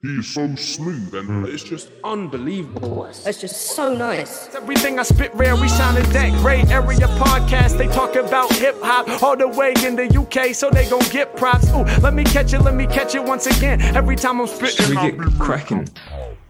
He 0.00 0.18
is 0.18 0.32
so 0.32 0.54
smooth 0.54 1.12
and 1.12 1.26
hmm. 1.26 1.44
it's 1.46 1.64
just 1.64 1.90
unbelievable. 2.04 3.06
It's 3.06 3.40
just 3.40 3.72
so 3.74 3.92
nice. 3.92 4.54
Everything 4.54 5.00
I 5.00 5.02
spit 5.02 5.34
rare, 5.34 5.56
we 5.56 5.66
sounded 5.68 6.06
that 6.06 6.30
great. 6.40 6.70
Area 6.70 7.08
podcast, 7.18 7.76
they 7.76 7.88
talk 7.88 8.14
about 8.14 8.52
hip 8.52 8.76
hop 8.80 9.20
all 9.24 9.36
the 9.36 9.48
way 9.48 9.74
in 9.84 9.96
the 9.96 10.06
UK, 10.06 10.54
so 10.54 10.70
they 10.70 10.88
gon' 10.88 11.00
get 11.10 11.36
props. 11.36 11.68
Ooh, 11.70 11.82
let 12.00 12.14
me 12.14 12.22
catch 12.22 12.52
it, 12.52 12.60
let 12.60 12.74
me 12.74 12.86
catch 12.86 13.16
it 13.16 13.24
once 13.24 13.46
again. 13.46 13.80
Every 13.96 14.14
time 14.14 14.40
I'm 14.40 14.46
spitting, 14.46 14.86
Should 14.86 14.90
we 14.90 15.10
get 15.10 15.38
cracking? 15.40 15.88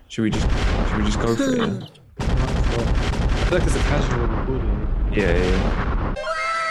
Should 0.08 0.24
we 0.24 0.30
just 0.30 0.46
should 0.90 0.98
we 0.98 1.04
just 1.04 1.18
go 1.18 1.34
for 1.34 1.50
it? 1.50 1.56
Yeah? 1.56 1.86
I 2.18 3.44
feel 3.48 3.58
like 3.58 3.66
it's 3.66 3.76
a 3.76 3.78
casual 3.78 4.26
recording. 4.26 4.88
Yeah, 5.10 5.34
yeah, 5.34 5.42
yeah. 5.42 5.87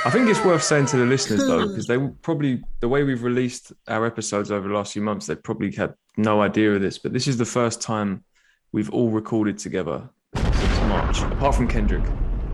I 0.08 0.10
think 0.10 0.30
it's 0.30 0.42
worth 0.46 0.64
saying 0.64 0.86
to 0.86 0.98
the 0.98 1.06
listeners 1.06 1.46
though, 1.46 1.68
because 1.68 1.86
they 1.86 1.98
probably 2.22 2.64
the 2.80 2.88
way 2.88 3.04
we've 3.04 3.24
released 3.24 3.74
our 3.90 4.06
episodes 4.06 4.52
over 4.52 4.66
the 4.66 4.74
last 4.74 4.94
few 4.94 5.02
months, 5.02 5.26
they 5.28 5.36
probably 5.36 5.70
had 5.70 5.96
no 6.16 6.42
idea 6.42 6.74
of 6.74 6.82
this. 6.82 6.98
But 6.98 7.12
this 7.12 7.28
is 7.28 7.36
the 7.36 7.44
first 7.44 7.82
time 7.82 8.24
we've 8.72 8.90
all 8.92 9.10
recorded 9.10 9.58
together 9.58 10.10
since 10.34 10.80
March, 10.84 11.22
apart 11.24 11.56
from 11.56 11.68
Kendrick, 11.68 12.06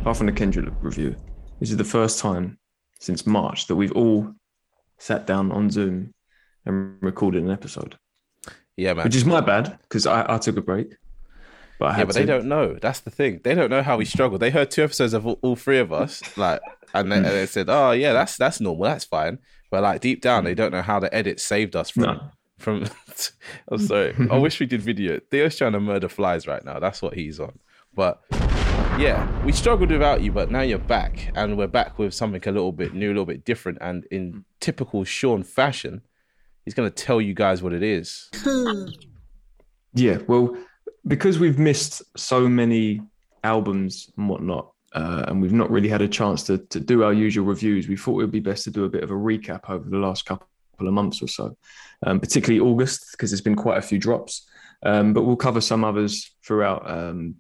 apart 0.02 0.18
from 0.18 0.26
the 0.26 0.32
Kendrick 0.32 0.74
review. 0.82 1.16
This 1.60 1.70
is 1.70 1.78
the 1.78 1.84
first 1.84 2.18
time 2.18 2.58
since 3.00 3.28
March 3.28 3.68
that 3.68 3.76
we've 3.76 3.92
all 3.92 4.34
sat 4.98 5.28
down 5.28 5.52
on 5.52 5.70
Zoom 5.70 6.12
and 6.66 6.98
recorded 7.02 7.44
an 7.44 7.52
episode, 7.52 8.00
Yeah, 8.78 8.94
man. 8.96 9.04
which 9.04 9.16
is 9.16 9.26
my 9.26 9.42
bad 9.42 9.78
because 9.84 10.08
I, 10.08 10.26
I 10.28 10.40
took 10.40 10.58
a 10.58 10.62
break. 10.62 10.96
But 11.80 11.86
I 11.90 11.94
had 11.94 12.00
yeah, 12.00 12.06
but 12.06 12.14
to. 12.14 12.20
they 12.20 12.26
don't 12.26 12.46
know. 12.46 12.78
That's 12.82 13.02
the 13.02 13.10
thing. 13.10 13.42
They 13.44 13.56
don't 13.56 13.70
know 13.70 13.84
how 13.84 13.98
we 13.98 14.06
struggle. 14.06 14.38
They 14.38 14.52
heard 14.52 14.72
two 14.72 14.84
episodes 14.84 15.14
of 15.14 15.26
all, 15.26 15.40
all 15.42 15.56
three 15.56 15.80
of 15.80 15.92
us, 15.92 16.22
like, 16.38 16.62
and 16.94 17.12
they, 17.12 17.18
and 17.18 17.26
they 17.26 17.46
said, 17.46 17.68
"Oh, 17.70 17.92
yeah, 17.92 18.14
that's 18.14 18.38
that's 18.38 18.60
normal. 18.60 18.86
That's 18.86 19.06
fine." 19.06 19.40
But 19.72 19.84
like 19.84 20.02
deep 20.02 20.22
down, 20.22 20.44
they 20.44 20.54
don't 20.54 20.72
know 20.72 20.84
how 20.84 21.00
the 21.00 21.14
edit 21.14 21.40
saved 21.40 21.76
us 21.76 21.90
from 21.90 22.04
No. 22.04 22.22
from. 22.60 22.86
I'm 23.72 23.80
sorry. 23.80 24.16
I 24.30 24.38
wish 24.38 24.60
we 24.60 24.66
did 24.66 24.82
video. 24.82 25.20
Theo's 25.32 25.58
trying 25.58 25.74
to 25.74 25.80
murder 25.80 26.10
flies 26.10 26.48
right 26.48 26.64
now. 26.64 26.80
That's 26.80 27.02
what 27.02 27.16
he's 27.16 27.40
on. 27.40 27.60
But 27.96 28.22
yeah, 29.00 29.28
we 29.44 29.52
struggled 29.52 29.90
without 29.90 30.22
you, 30.22 30.32
but 30.32 30.52
now 30.52 30.62
you're 30.62 30.78
back, 30.78 31.32
and 31.36 31.58
we're 31.58 31.68
back 31.68 31.98
with 31.98 32.14
something 32.14 32.42
a 32.46 32.52
little 32.52 32.72
bit 32.72 32.94
new, 32.94 33.08
a 33.08 33.14
little 33.14 33.26
bit 33.26 33.44
different, 33.46 33.80
and 33.82 34.06
in 34.12 34.34
mm. 34.34 34.44
typical 34.60 35.04
Sean 35.04 35.44
fashion, 35.44 36.02
he's 36.64 36.76
going 36.76 36.90
to 36.90 36.96
tell 36.96 37.20
you 37.20 37.34
guys 37.34 37.64
what 37.64 37.74
it 37.74 37.82
is. 37.82 38.30
Hmm. 38.36 38.86
Yeah, 39.96 40.20
well, 40.28 40.56
because 41.08 41.40
we've 41.40 41.60
missed 41.60 42.02
so 42.16 42.48
many 42.48 43.02
albums 43.44 44.12
and 44.18 44.30
whatnot, 44.30 44.72
uh, 44.94 45.26
and 45.28 45.42
we've 45.42 45.54
not 45.54 45.72
really 45.72 45.90
had 45.90 46.02
a 46.02 46.08
chance 46.08 46.44
to 46.44 46.58
to 46.58 46.80
do 46.80 47.04
our 47.04 47.14
usual 47.14 47.46
reviews, 47.46 47.88
we 47.88 47.98
thought 47.98 48.20
it 48.20 48.24
would 48.24 48.32
be 48.32 48.40
best 48.40 48.64
to 48.66 48.72
do 48.72 48.86
a 48.86 48.90
bit 48.90 49.04
of 49.04 49.12
a 49.12 49.14
recap 49.14 49.70
over 49.70 49.90
the 49.90 49.98
last 49.98 50.26
couple 50.26 50.48
of 50.80 50.94
months 50.94 51.22
or 51.22 51.28
so, 51.28 51.56
um, 52.06 52.20
particularly 52.20 52.60
August 52.60 53.12
because 53.12 53.32
there's 53.32 53.42
been 53.42 53.56
quite 53.56 53.78
a 53.78 53.82
few 53.82 53.98
drops. 53.98 54.48
Um, 54.86 55.14
but 55.14 55.24
we'll 55.24 55.38
cover 55.38 55.62
some 55.62 55.86
others 55.86 56.36
throughout 56.46 56.90
um, 56.90 57.36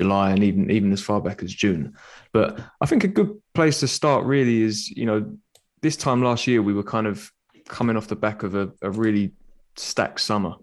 July 0.00 0.30
and 0.30 0.42
even 0.44 0.70
even 0.70 0.92
as 0.92 1.02
far 1.02 1.20
back 1.20 1.42
as 1.42 1.52
June. 1.52 1.94
But 2.32 2.60
I 2.80 2.86
think 2.86 3.04
a 3.04 3.08
good 3.08 3.40
place 3.54 3.80
to 3.80 3.88
start 3.88 4.24
really 4.24 4.62
is 4.62 4.88
you 4.90 5.04
know 5.04 5.36
this 5.82 5.96
time 5.96 6.22
last 6.22 6.46
year 6.46 6.62
we 6.62 6.72
were 6.72 6.82
kind 6.82 7.06
of 7.06 7.30
coming 7.68 7.96
off 7.96 8.08
the 8.08 8.16
back 8.16 8.42
of 8.42 8.54
a, 8.54 8.70
a 8.82 8.90
really 8.90 9.32
stacked 9.76 10.20
summer 10.20 10.54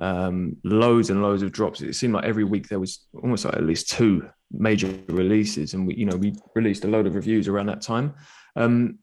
um, 0.00 0.56
loads 0.64 1.10
and 1.10 1.22
loads 1.22 1.42
of 1.42 1.52
drops. 1.52 1.80
It 1.80 1.94
seemed 1.94 2.14
like 2.14 2.24
every 2.24 2.44
week 2.44 2.68
there 2.68 2.80
was 2.80 3.06
almost 3.14 3.44
like 3.44 3.54
at 3.54 3.64
least 3.64 3.90
two 3.90 4.28
major 4.50 4.92
releases, 5.08 5.74
and 5.74 5.86
we, 5.86 5.94
you 5.94 6.06
know, 6.06 6.16
we 6.16 6.34
released 6.54 6.84
a 6.84 6.88
load 6.88 7.06
of 7.06 7.14
reviews 7.14 7.48
around 7.48 7.66
that 7.66 7.82
time. 7.82 8.14
Um, 8.56 8.98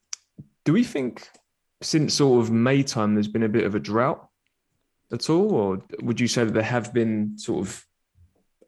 do 0.64 0.74
we 0.74 0.84
think 0.84 1.28
since 1.82 2.16
sort 2.16 2.44
of 2.44 2.52
May 2.52 2.84
time 2.84 3.14
there's 3.14 3.28
been 3.28 3.44
a 3.44 3.50
bit 3.50 3.66
of 3.66 3.76
a 3.76 3.80
drought 3.80 4.28
at 5.12 5.30
all, 5.30 5.54
or 5.54 5.84
would 6.02 6.20
you 6.20 6.28
say 6.28 6.44
that 6.44 6.54
there 6.54 6.64
have 6.64 6.94
been 6.94 7.38
sort 7.38 7.68
of 7.68 7.86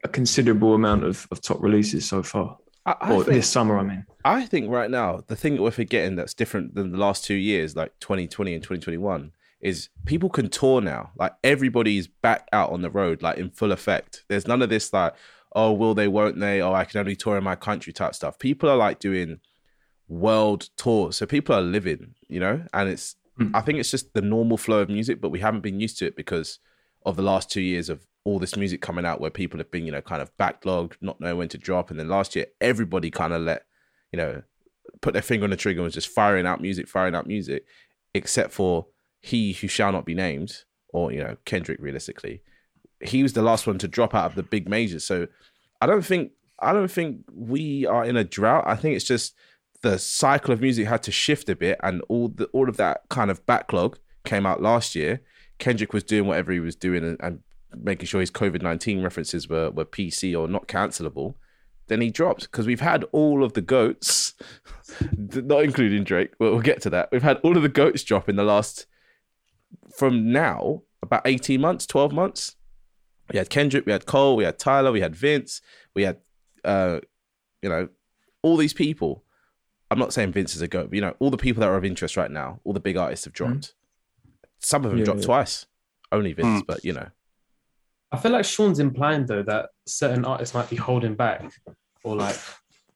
a 0.04 0.08
considerable 0.08 0.74
amount 0.74 1.04
of, 1.04 1.26
of 1.30 1.40
top 1.40 1.60
releases 1.60 2.08
so 2.08 2.22
far, 2.22 2.56
I, 2.86 2.94
I 3.00 3.12
or 3.12 3.24
think- 3.24 3.34
this 3.34 3.48
summer? 3.48 3.78
I 3.78 3.82
mean, 3.82 4.04
I 4.24 4.46
think 4.46 4.70
right 4.70 4.90
now 4.90 5.22
the 5.26 5.36
thing 5.36 5.56
that 5.56 5.62
we're 5.62 5.70
forgetting 5.70 6.16
that's 6.16 6.34
different 6.34 6.74
than 6.74 6.92
the 6.92 6.98
last 6.98 7.24
two 7.24 7.34
years, 7.34 7.74
like 7.74 7.92
2020 8.00 8.54
and 8.54 8.62
2021, 8.62 9.32
is 9.60 9.88
people 10.06 10.28
can 10.28 10.48
tour 10.48 10.80
now. 10.80 11.10
Like 11.16 11.34
everybody's 11.42 12.06
back 12.06 12.48
out 12.52 12.70
on 12.70 12.82
the 12.82 12.90
road, 12.90 13.22
like 13.22 13.38
in 13.38 13.50
full 13.50 13.72
effect. 13.72 14.24
There's 14.28 14.46
none 14.46 14.62
of 14.62 14.68
this 14.68 14.92
like, 14.92 15.14
oh, 15.52 15.72
will 15.72 15.94
they, 15.94 16.08
won't 16.08 16.38
they? 16.38 16.60
Oh, 16.60 16.72
I 16.72 16.84
can 16.84 17.00
only 17.00 17.16
tour 17.16 17.36
in 17.36 17.44
my 17.44 17.56
country 17.56 17.92
type 17.92 18.14
stuff. 18.14 18.38
People 18.38 18.68
are 18.68 18.76
like 18.76 18.98
doing 18.98 19.40
world 20.08 20.68
tours, 20.76 21.16
so 21.16 21.26
people 21.26 21.54
are 21.54 21.60
living, 21.60 22.14
you 22.28 22.40
know. 22.40 22.64
And 22.72 22.88
it's, 22.88 23.16
hmm. 23.36 23.54
I 23.54 23.60
think 23.60 23.78
it's 23.78 23.90
just 23.90 24.14
the 24.14 24.22
normal 24.22 24.56
flow 24.56 24.80
of 24.80 24.88
music, 24.88 25.20
but 25.20 25.30
we 25.30 25.40
haven't 25.40 25.62
been 25.62 25.80
used 25.80 25.98
to 25.98 26.06
it 26.06 26.16
because 26.16 26.58
of 27.04 27.16
the 27.16 27.22
last 27.22 27.50
two 27.50 27.60
years 27.60 27.88
of 27.88 28.06
all 28.24 28.38
this 28.38 28.56
music 28.56 28.82
coming 28.82 29.06
out 29.06 29.20
where 29.20 29.30
people 29.30 29.58
have 29.58 29.70
been, 29.70 29.86
you 29.86 29.92
know, 29.92 30.02
kind 30.02 30.22
of 30.22 30.36
backlogged, 30.36 30.94
not 31.00 31.20
knowing 31.20 31.38
when 31.38 31.48
to 31.48 31.58
drop. 31.58 31.90
And 31.90 31.98
then 31.98 32.08
last 32.08 32.36
year, 32.36 32.46
everybody 32.60 33.10
kind 33.10 33.32
of 33.32 33.42
let, 33.42 33.64
you 34.12 34.18
know, 34.18 34.42
put 35.00 35.12
their 35.14 35.22
finger 35.22 35.44
on 35.44 35.50
the 35.50 35.56
trigger 35.56 35.80
and 35.80 35.84
was 35.84 35.94
just 35.94 36.08
firing 36.08 36.46
out 36.46 36.60
music, 36.60 36.88
firing 36.88 37.14
out 37.14 37.26
music, 37.26 37.64
except 38.14 38.52
for 38.52 38.86
he 39.28 39.52
who 39.52 39.68
shall 39.68 39.92
not 39.92 40.06
be 40.06 40.14
named, 40.14 40.64
or, 40.88 41.12
you 41.12 41.22
know, 41.22 41.36
Kendrick 41.44 41.78
realistically. 41.80 42.42
He 43.00 43.22
was 43.22 43.34
the 43.34 43.42
last 43.42 43.66
one 43.66 43.78
to 43.78 43.88
drop 43.88 44.14
out 44.14 44.26
of 44.26 44.34
the 44.34 44.42
big 44.42 44.68
majors. 44.68 45.04
So 45.04 45.28
I 45.80 45.86
don't 45.86 46.04
think 46.04 46.32
I 46.58 46.72
don't 46.72 46.90
think 46.90 47.20
we 47.32 47.86
are 47.86 48.04
in 48.04 48.16
a 48.16 48.24
drought. 48.24 48.64
I 48.66 48.74
think 48.74 48.96
it's 48.96 49.04
just 49.04 49.34
the 49.82 49.98
cycle 49.98 50.52
of 50.52 50.60
music 50.60 50.88
had 50.88 51.04
to 51.04 51.12
shift 51.12 51.48
a 51.48 51.54
bit 51.54 51.78
and 51.82 52.02
all 52.08 52.28
the 52.28 52.46
all 52.46 52.68
of 52.68 52.76
that 52.78 53.02
kind 53.10 53.30
of 53.30 53.44
backlog 53.46 53.98
came 54.24 54.46
out 54.46 54.62
last 54.62 54.94
year. 54.94 55.20
Kendrick 55.58 55.92
was 55.92 56.02
doing 56.02 56.26
whatever 56.26 56.50
he 56.50 56.60
was 56.60 56.74
doing 56.74 57.04
and, 57.04 57.16
and 57.20 57.40
making 57.76 58.06
sure 58.06 58.20
his 58.20 58.30
COVID 58.30 58.62
nineteen 58.62 59.02
references 59.02 59.48
were 59.48 59.70
were 59.70 59.84
PC 59.84 60.36
or 60.38 60.48
not 60.48 60.66
cancelable. 60.66 61.34
Then 61.86 62.00
he 62.00 62.10
dropped 62.10 62.42
because 62.50 62.66
we've 62.66 62.80
had 62.80 63.04
all 63.12 63.44
of 63.44 63.52
the 63.52 63.62
goats, 63.62 64.34
not 65.16 65.64
including 65.64 66.04
Drake. 66.04 66.32
But 66.38 66.50
we'll 66.50 66.60
get 66.60 66.82
to 66.82 66.90
that. 66.90 67.10
We've 67.12 67.22
had 67.22 67.38
all 67.38 67.56
of 67.56 67.62
the 67.62 67.68
goats 67.68 68.02
drop 68.02 68.28
in 68.28 68.36
the 68.36 68.42
last 68.42 68.86
from 69.96 70.32
now 70.32 70.82
about 71.02 71.22
eighteen 71.26 71.60
months, 71.60 71.86
twelve 71.86 72.12
months. 72.12 72.56
We 73.32 73.38
had 73.38 73.50
Kendrick, 73.50 73.84
we 73.84 73.92
had 73.92 74.06
Cole, 74.06 74.36
we 74.36 74.44
had 74.44 74.58
Tyler, 74.58 74.90
we 74.90 75.00
had 75.02 75.14
Vince, 75.14 75.60
we 75.94 76.02
had 76.04 76.18
uh, 76.64 77.00
you 77.62 77.68
know, 77.68 77.88
all 78.42 78.56
these 78.56 78.72
people. 78.72 79.24
I'm 79.90 79.98
not 79.98 80.12
saying 80.12 80.32
Vince 80.32 80.54
is 80.54 80.62
a 80.62 80.68
goat, 80.68 80.90
but 80.90 80.94
you 80.96 81.00
know, 81.00 81.14
all 81.18 81.30
the 81.30 81.36
people 81.36 81.60
that 81.60 81.68
are 81.68 81.76
of 81.76 81.84
interest 81.84 82.16
right 82.16 82.30
now, 82.30 82.60
all 82.64 82.72
the 82.72 82.80
big 82.80 82.96
artists 82.96 83.24
have 83.24 83.34
dropped. 83.34 83.74
Some 84.60 84.84
of 84.84 84.90
them 84.90 84.98
Yeah, 84.98 85.04
dropped 85.06 85.20
yeah. 85.20 85.26
twice. 85.26 85.66
Only 86.10 86.32
Vince, 86.32 86.62
but 86.66 86.84
you 86.84 86.92
know. 86.94 87.08
I 88.10 88.16
feel 88.16 88.32
like 88.32 88.44
Sean's 88.46 88.78
implying 88.78 89.26
though 89.26 89.42
that 89.42 89.70
certain 89.86 90.24
artists 90.24 90.54
might 90.54 90.70
be 90.70 90.76
holding 90.76 91.14
back, 91.14 91.52
or 92.02 92.16
like 92.16 92.36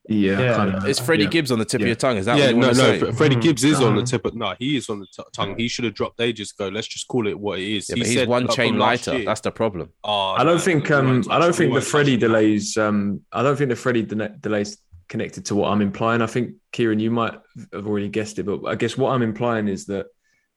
yeah, 0.08 0.40
Yeah. 0.40 0.56
kind 0.56 0.74
of. 0.74 0.88
Is 0.88 0.98
Freddie 0.98 1.24
yeah. 1.24 1.30
Gibbs 1.30 1.50
on 1.52 1.58
the 1.58 1.64
tip 1.64 1.80
Yeah. 1.80 1.84
of 1.84 1.88
your 1.88 1.96
tongue? 1.96 2.16
Is 2.16 2.26
that 2.26 2.38
yeah, 2.38 2.46
what 2.46 2.54
you 2.54 2.60
no, 2.60 2.66
want 2.68 2.78
no. 2.78 2.82
say? 2.84 2.98
Fre- 2.98 3.12
Freddie 3.12 3.36
Gibbs 3.36 3.64
is 3.64 3.80
on 3.80 3.94
the 3.94 4.00
Um, 4.00 4.04
tip. 4.06 4.24
Of, 4.24 4.34
no, 4.34 4.54
he 4.58 4.76
is 4.76 4.88
on 4.88 5.00
the 5.00 5.06
t- 5.06 5.22
tongue. 5.32 5.56
He 5.56 5.68
should 5.68 5.84
have 5.84 5.94
dropped 5.94 6.20
ages 6.20 6.52
ago. 6.52 6.68
Let's 6.68 6.88
just 6.88 7.06
call 7.08 7.26
it 7.26 7.38
what 7.38 7.58
it 7.60 7.68
is. 7.76 7.88
Yeah, 7.88 7.94
he 7.96 8.00
but 8.00 8.06
he's 8.08 8.16
said, 8.16 8.28
one 8.28 8.48
chain 8.48 8.78
lighter. 8.78 9.24
That's 9.24 9.40
the 9.40 9.52
problem. 9.52 9.90
Oh, 10.04 10.32
I 10.32 10.44
don't 10.44 10.56
no, 10.56 10.60
think 10.60 10.90
um 10.90 11.24
I 11.30 11.38
don't 11.38 11.54
think 11.54 11.72
the 11.74 11.80
Freddie 11.80 12.16
delays 12.16 12.76
um 12.76 13.20
I 13.32 13.42
don't 13.42 13.56
think 13.56 13.70
the 13.70 13.76
Freddie 13.76 14.02
de- 14.02 14.28
delays 14.40 14.78
connected 15.08 15.44
to 15.46 15.54
what 15.54 15.70
I'm 15.70 15.82
implying. 15.82 16.22
I 16.22 16.26
think 16.26 16.54
Kieran, 16.72 16.98
you 16.98 17.10
might 17.10 17.34
have 17.72 17.86
already 17.86 18.08
guessed 18.08 18.38
it, 18.38 18.44
but 18.46 18.64
I 18.66 18.74
guess 18.74 18.96
what 18.96 19.10
I'm 19.12 19.22
implying 19.22 19.68
is 19.68 19.86
that 19.86 20.06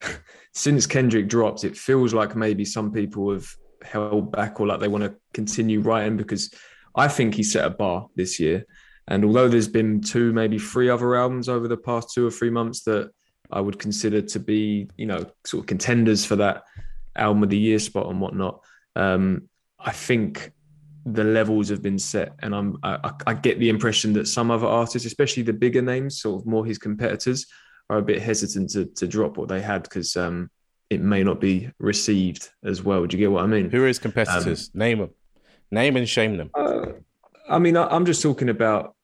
since 0.54 0.88
Kendrick 0.88 1.28
dropped, 1.28 1.64
it 1.64 1.78
feels 1.78 2.14
like 2.14 2.36
maybe 2.36 2.66
some 2.66 2.92
people 2.92 3.32
have 3.34 3.48
held 3.84 4.32
back 4.32 4.60
or 4.60 4.68
like 4.68 4.80
they 4.80 4.88
want 4.88 5.04
to 5.04 5.16
continue 5.34 5.82
writing 5.82 6.18
because 6.18 6.52
I 6.96 7.08
think 7.10 7.36
he 7.36 7.44
set 7.44 7.66
a 7.66 7.70
bar 7.70 8.08
this 8.16 8.40
year. 8.40 8.66
And 9.08 9.24
although 9.24 9.48
there's 9.48 9.68
been 9.68 10.02
two, 10.02 10.34
maybe 10.34 10.58
three 10.58 10.90
other 10.90 11.16
albums 11.16 11.48
over 11.48 11.68
the 11.68 11.78
past 11.78 12.12
two 12.14 12.26
or 12.26 12.32
three 12.32 12.50
months 12.50 12.82
that 12.84 13.12
I 13.52 13.62
would 13.62 13.78
consider 13.78 14.22
to 14.22 14.40
be, 14.40 14.90
you 14.98 15.06
know, 15.06 15.26
sort 15.46 15.62
of 15.62 15.68
contenders 15.68 16.26
for 16.26 16.36
that 16.38 16.64
album 17.16 17.44
of 17.44 17.50
the 17.50 17.58
year 17.58 17.80
spot 17.80 18.08
and 18.10 18.20
whatnot. 18.20 18.62
Um, 18.96 19.50
I 19.80 19.92
think 19.92 20.52
the 21.06 21.24
levels 21.24 21.70
have 21.70 21.84
been 21.84 22.00
set, 22.00 22.34
and 22.40 22.56
I'm 22.56 22.78
I, 22.82 23.12
I- 23.28 23.34
get 23.36 23.60
the 23.60 23.70
impression 23.70 24.14
that 24.14 24.28
some 24.28 24.50
other 24.50 24.66
artists, 24.66 25.06
especially 25.06 25.44
the 25.44 25.54
bigger 25.54 25.82
names, 25.84 26.20
sort 26.20 26.42
of 26.42 26.48
more 26.48 26.66
his 26.66 26.80
competitors, 26.80 27.46
are 27.92 28.00
a 28.00 28.02
bit 28.02 28.22
hesitant 28.22 28.72
to 28.72 28.86
to 28.86 29.08
drop 29.08 29.38
what 29.38 29.48
they 29.48 29.62
had 29.62 29.84
because 29.84 30.16
um, 30.16 30.50
it 30.90 31.02
may 31.02 31.24
not 31.24 31.40
be 31.40 31.70
received 31.78 32.50
as 32.64 32.82
well. 32.82 33.06
Do 33.06 33.16
you 33.16 33.24
get 33.24 33.32
what 33.32 33.44
I 33.44 33.48
mean? 33.48 33.70
Who 33.70 33.84
are 33.84 33.88
his 33.88 34.00
competitors? 34.00 34.72
Name 34.74 35.00
them. 35.00 35.10
Name 35.70 35.96
and 35.98 36.10
shame 36.10 36.38
them. 36.38 36.50
Uh, 36.56 36.86
I 37.48 37.60
mean, 37.60 37.78
I, 37.78 37.86
I'm 37.88 38.06
just 38.06 38.24
talking 38.24 38.50
about 38.50 38.95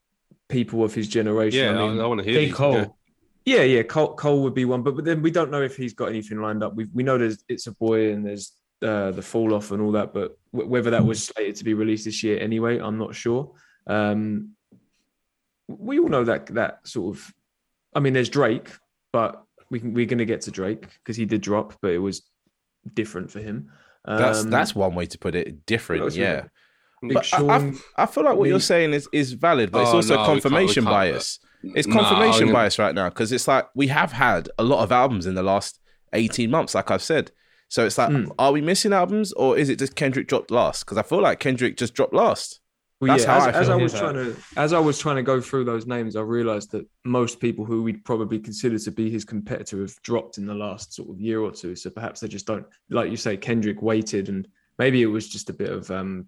people 0.52 0.84
of 0.84 0.94
his 0.94 1.08
generation. 1.08 1.60
Yeah, 1.60 1.82
I 1.82 1.88
mean, 1.90 2.00
I, 2.00 2.06
want 2.06 2.20
to 2.20 2.26
hear 2.26 2.40
J 2.40 2.46
these. 2.46 2.54
Cole. 2.56 2.76
Yeah. 2.76 2.86
Yeah, 3.44 3.64
yeah, 3.64 3.82
Cole, 3.82 4.14
Cole 4.16 4.44
would 4.44 4.54
be 4.54 4.66
one, 4.66 4.84
but 4.84 4.96
but 4.96 5.04
then 5.04 5.24
we 5.24 5.32
don't 5.32 5.50
know 5.50 5.64
if 5.64 5.76
he's 5.76 5.96
got 5.96 6.10
anything 6.10 6.40
lined 6.40 6.62
up. 6.64 6.76
We 6.76 6.86
we 6.94 7.02
know 7.02 7.18
there's 7.18 7.44
it's 7.50 7.66
a 7.66 7.72
boy 7.72 8.12
and 8.14 8.24
there's 8.24 8.52
uh, 8.84 9.10
the 9.12 9.22
fall 9.22 9.56
off 9.56 9.72
and 9.72 9.82
all 9.82 9.92
that, 9.94 10.14
but 10.14 10.38
w- 10.54 10.70
whether 10.70 10.92
that 10.92 11.04
was 11.04 11.24
slated 11.24 11.56
to 11.56 11.64
be 11.64 11.74
released 11.74 12.06
this 12.06 12.22
year 12.24 12.40
anyway, 12.40 12.80
I'm 12.80 13.00
not 13.00 13.16
sure. 13.16 13.52
Um, 13.88 14.52
we 15.68 16.00
all 16.00 16.08
know 16.08 16.24
that 16.24 16.48
that 16.48 16.88
sort 16.88 17.16
of, 17.16 17.34
I 17.96 18.00
mean, 18.00 18.14
there's 18.14 18.30
Drake, 18.30 18.70
but 19.12 19.44
we 19.70 19.80
can, 19.80 19.94
we're 19.94 20.06
going 20.06 20.18
to 20.20 20.26
get 20.26 20.42
to 20.42 20.52
Drake 20.52 20.88
because 21.04 21.16
he 21.16 21.26
did 21.26 21.42
drop, 21.42 21.74
but 21.82 21.92
it 21.92 22.00
was 22.00 22.24
different 22.94 23.32
for 23.32 23.40
him. 23.40 23.72
That's 24.06 24.42
Um, 24.42 24.50
that's 24.50 24.76
one 24.76 24.96
way 24.96 25.06
to 25.06 25.18
put 25.18 25.36
it. 25.36 25.66
Different, 25.66 26.14
yeah. 26.16 26.34
right. 26.34 26.50
Big 27.02 27.14
But 27.14 27.34
I, 27.34 27.58
I, 27.58 27.74
I 27.98 28.06
feel 28.06 28.24
like 28.24 28.38
what 28.38 28.48
you're 28.48 28.60
saying 28.60 28.94
is, 28.94 29.08
is 29.12 29.34
valid, 29.34 29.72
but 29.72 29.82
it's 29.82 29.92
Oh, 29.92 29.96
also 29.98 30.16
no, 30.16 30.22
we 30.22 30.26
can't- 30.26 30.36
we 30.36 30.42
confirmation 30.42 30.84
can't, 30.84 30.94
bias. 30.94 31.40
It's 31.64 31.88
confirmation 31.88 32.46
I'm- 32.46 32.54
bias 32.54 32.80
right 32.80 32.94
now 32.96 33.10
because 33.10 33.32
it's 33.32 33.48
like 33.48 33.68
we 33.76 33.88
have 33.88 34.12
had 34.12 34.50
a 34.60 34.64
lot 34.64 34.84
of 34.84 34.92
albums 34.92 35.26
in 35.26 35.36
the 35.36 35.44
last 35.44 35.80
18 36.14 36.50
months, 36.52 36.76
like 36.76 36.92
I've 36.92 37.02
said. 37.04 37.32
So 37.70 37.86
it's 37.86 37.98
like, 37.98 38.10
Hmm. 38.12 38.26
are 38.38 38.52
we 38.52 38.62
missing 38.62 38.94
albums 38.94 39.32
or 39.34 39.58
is 39.58 39.70
it 39.70 39.80
just 39.80 39.96
Kendrick 39.96 40.28
dropped 40.28 40.52
last? 40.52 40.86
Because 40.86 40.98
I 40.98 41.04
feel 41.04 41.22
like 41.22 41.40
Kendrick 41.40 41.78
just 41.78 41.94
dropped 41.94 42.14
last. 42.14 42.60
Well, 43.00 43.08
That's 43.14 43.24
yeah, 43.24 43.40
how 43.40 43.50
as, 43.50 43.56
I 43.56 43.60
as. 43.62 43.70
I 43.70 43.76
was 43.78 43.94
trying 43.94 44.14
to 44.14 44.36
as 44.58 44.74
I 44.74 44.80
was 44.80 45.00
trying 45.00 45.16
to 45.16 45.24
go 45.24 45.42
through 45.42 45.64
those 45.64 45.88
names, 45.88 46.16
I 46.16 46.22
realized 46.22 46.70
that 46.74 46.86
most 47.04 47.40
people 47.40 47.66
who 47.66 47.82
we'd 47.82 48.06
probably 48.06 48.38
consider 48.38 48.78
to 48.78 48.92
be 48.92 49.10
his 49.10 49.26
competitor 49.26 49.80
have 49.82 50.00
dropped 50.04 50.38
in 50.38 50.46
the 50.46 50.54
last 50.54 50.94
sort 50.94 51.10
of 51.10 51.20
year 51.20 51.40
or 51.42 51.50
two. 51.52 51.76
So 51.76 51.90
perhaps 51.90 52.20
they 52.20 52.28
just 52.28 52.46
don't, 52.46 52.66
like 52.92 53.10
you 53.10 53.18
say, 53.18 53.38
Kendrick 53.38 53.82
waited, 53.82 54.30
and 54.30 54.48
maybe 54.78 55.02
it 55.02 55.08
was 55.08 55.28
just 55.28 55.50
a 55.50 55.54
bit 55.54 55.70
of 55.72 55.90
um, 55.90 56.28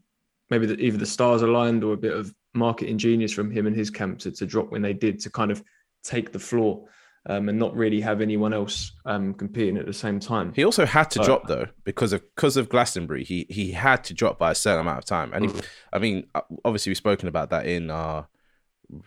maybe 0.54 0.66
the, 0.68 0.80
either 0.86 0.98
the 0.98 1.06
stars 1.06 1.42
aligned 1.42 1.84
or 1.84 1.94
a 1.94 1.98
bit 1.98 2.14
of 2.14 2.34
marketing 2.54 2.98
genius 2.98 3.32
from 3.34 3.50
him 3.52 3.66
and 3.68 3.76
his 3.76 3.90
camp 3.90 4.20
to, 4.20 4.32
to 4.32 4.46
drop 4.46 4.72
when 4.72 4.82
they 4.82 4.94
did 4.94 5.20
to 5.22 5.30
kind 5.30 5.52
of 5.52 5.64
take 6.04 6.32
the 6.32 6.40
floor 6.40 6.86
um, 7.28 7.50
and 7.50 7.58
not 7.58 7.76
really 7.76 8.02
have 8.02 8.22
anyone 8.22 8.54
else 8.54 8.92
um, 9.06 9.34
competing 9.34 9.78
at 9.78 9.86
the 9.86 9.94
same 9.94 10.20
time. 10.20 10.52
He 10.56 10.64
also 10.64 10.86
had 10.86 11.10
to 11.12 11.22
Oh. 11.22 11.26
drop 11.26 11.48
though 11.48 11.68
because 11.86 12.14
of 12.14 12.22
because 12.36 12.58
of 12.58 12.70
Glastonbury. 12.70 13.24
He 13.24 13.46
he 13.50 13.72
had 13.72 14.04
to 14.06 14.14
drop 14.14 14.38
by 14.38 14.52
a 14.52 14.56
certain 14.56 14.82
amount 14.82 15.00
of 15.00 15.06
time, 15.06 15.32
and 15.34 15.50
he, 15.50 15.62
I 15.92 16.00
mean, 16.00 16.28
uh, 16.36 16.42
obviously 16.66 16.90
we've 16.92 16.98
spoken 16.98 17.28
about 17.28 17.50
that 17.52 17.66
in 17.66 17.90
our 17.90 18.28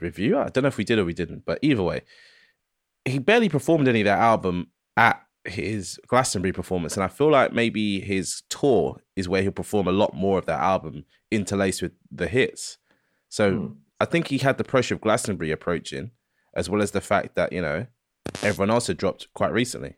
review. 0.01 0.39
I 0.39 0.49
don't 0.49 0.63
know 0.63 0.69
if 0.69 0.79
we 0.79 0.85
did 0.85 0.99
or 0.99 1.05
we 1.05 1.13
didn't, 1.13 1.45
but 1.45 1.59
either 1.63 1.83
way, 1.83 2.01
he 3.05 3.19
barely 3.19 3.49
performed 3.49 3.87
any 3.87 4.01
of 4.01 4.07
that 4.07 4.19
album 4.19 4.69
at 4.97 5.23
his 5.45 6.01
Glastonbury 6.09 6.53
performance, 6.53 6.97
and 6.97 7.05
I 7.05 7.09
feel 7.09 7.31
like 7.31 7.53
maybe 7.53 8.01
his 8.01 8.43
tour 8.49 8.99
is 9.15 9.29
where 9.29 9.43
he'll 9.43 9.53
perform 9.53 9.87
a 9.89 9.93
lot 9.93 10.15
more 10.15 10.39
of 10.39 10.47
that 10.47 10.61
album 10.61 11.05
interlaced 11.37 11.83
with 11.83 11.93
the 12.11 12.27
hits. 12.27 12.79
So 13.29 13.53
Hmm. 13.53 13.67
I 14.01 14.05
think 14.05 14.29
he 14.29 14.39
had 14.39 14.59
the 14.59 14.65
pressure 14.65 14.95
of 14.95 15.01
Glastonbury 15.01 15.51
approaching, 15.53 16.11
as 16.55 16.69
well 16.69 16.83
as 16.83 16.91
the 16.91 17.01
fact 17.01 17.35
that 17.37 17.53
you 17.53 17.63
know 17.63 17.87
everyone 18.43 18.71
else 18.71 18.89
had 18.89 18.97
dropped 18.97 19.29
quite 19.35 19.53
recently. 19.53 19.95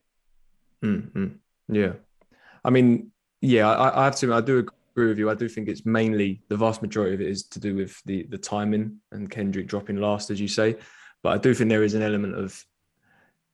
Mm-hmm. 0.84 1.26
Yeah, 1.68 1.94
I 2.64 2.70
mean, 2.70 3.10
yeah, 3.40 3.68
I, 3.68 4.02
I 4.02 4.04
have 4.04 4.16
to. 4.16 4.34
I 4.34 4.40
do 4.40 4.58
agree 4.58 5.08
with 5.08 5.18
you. 5.18 5.30
I 5.30 5.34
do 5.34 5.48
think 5.48 5.68
it's 5.68 5.84
mainly 5.84 6.42
the 6.48 6.56
vast 6.56 6.80
majority 6.82 7.14
of 7.14 7.20
it 7.20 7.28
is 7.28 7.42
to 7.48 7.60
do 7.60 7.74
with 7.74 8.00
the 8.04 8.24
the 8.24 8.38
timing 8.38 8.98
and 9.10 9.30
Kendrick 9.30 9.66
dropping 9.66 9.96
last, 9.96 10.30
as 10.30 10.40
you 10.40 10.48
say. 10.48 10.76
But 11.22 11.30
I 11.32 11.38
do 11.38 11.54
think 11.54 11.68
there 11.68 11.82
is 11.82 11.94
an 11.94 12.02
element 12.02 12.36
of 12.36 12.64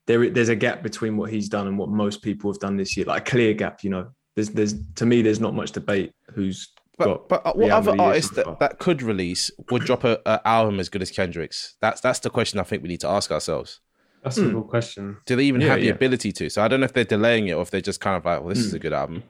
there. 0.06 0.28
There's 0.28 0.50
a 0.50 0.56
gap 0.56 0.82
between 0.82 1.16
what 1.16 1.30
he's 1.30 1.48
done 1.48 1.66
and 1.68 1.78
what 1.78 1.88
most 1.88 2.20
people 2.20 2.52
have 2.52 2.60
done 2.60 2.76
this 2.76 2.96
year, 2.96 3.06
like 3.06 3.26
a 3.26 3.30
clear 3.30 3.54
gap. 3.54 3.82
You 3.82 3.90
know, 3.90 4.08
there's 4.34 4.50
there's 4.50 4.74
to 4.96 5.06
me, 5.06 5.22
there's 5.22 5.40
not 5.40 5.54
much 5.54 5.72
debate 5.72 6.12
who's. 6.34 6.73
But, 6.96 7.28
but 7.28 7.44
uh, 7.44 7.52
what 7.54 7.70
other 7.72 7.90
of 7.92 7.96
the 7.96 8.02
year 8.02 8.08
artists 8.10 8.30
that, 8.36 8.58
that 8.60 8.78
could 8.78 9.02
release 9.02 9.50
would 9.70 9.82
drop 9.84 10.04
a, 10.04 10.20
a 10.26 10.40
album 10.46 10.78
as 10.78 10.88
good 10.88 11.02
as 11.02 11.10
Kendrick's? 11.10 11.76
That's 11.80 12.00
that's 12.00 12.20
the 12.20 12.30
question 12.30 12.60
I 12.60 12.62
think 12.62 12.82
we 12.82 12.88
need 12.88 13.00
to 13.00 13.08
ask 13.08 13.30
ourselves. 13.32 13.80
That's 14.22 14.38
a 14.38 14.42
Hmm. 14.44 14.52
good 14.54 14.68
question. 14.68 15.16
Do 15.26 15.36
they 15.36 15.44
even 15.44 15.60
Yeah, 15.60 15.68
have 15.68 15.80
the 15.80 15.86
yeah. 15.86 15.92
ability 15.92 16.32
to? 16.32 16.48
So 16.50 16.62
I 16.62 16.68
don't 16.68 16.80
know 16.80 16.84
if 16.84 16.92
they're 16.92 17.04
delaying 17.04 17.48
it 17.48 17.52
or 17.52 17.62
if 17.62 17.70
they're 17.70 17.80
just 17.80 18.00
kind 18.00 18.16
of 18.16 18.24
like, 18.24 18.40
well, 18.40 18.48
this 18.50 18.58
is 18.58 18.70
Hmm. 18.70 18.76
a 18.76 18.78
good 18.78 18.92
album. 18.92 19.22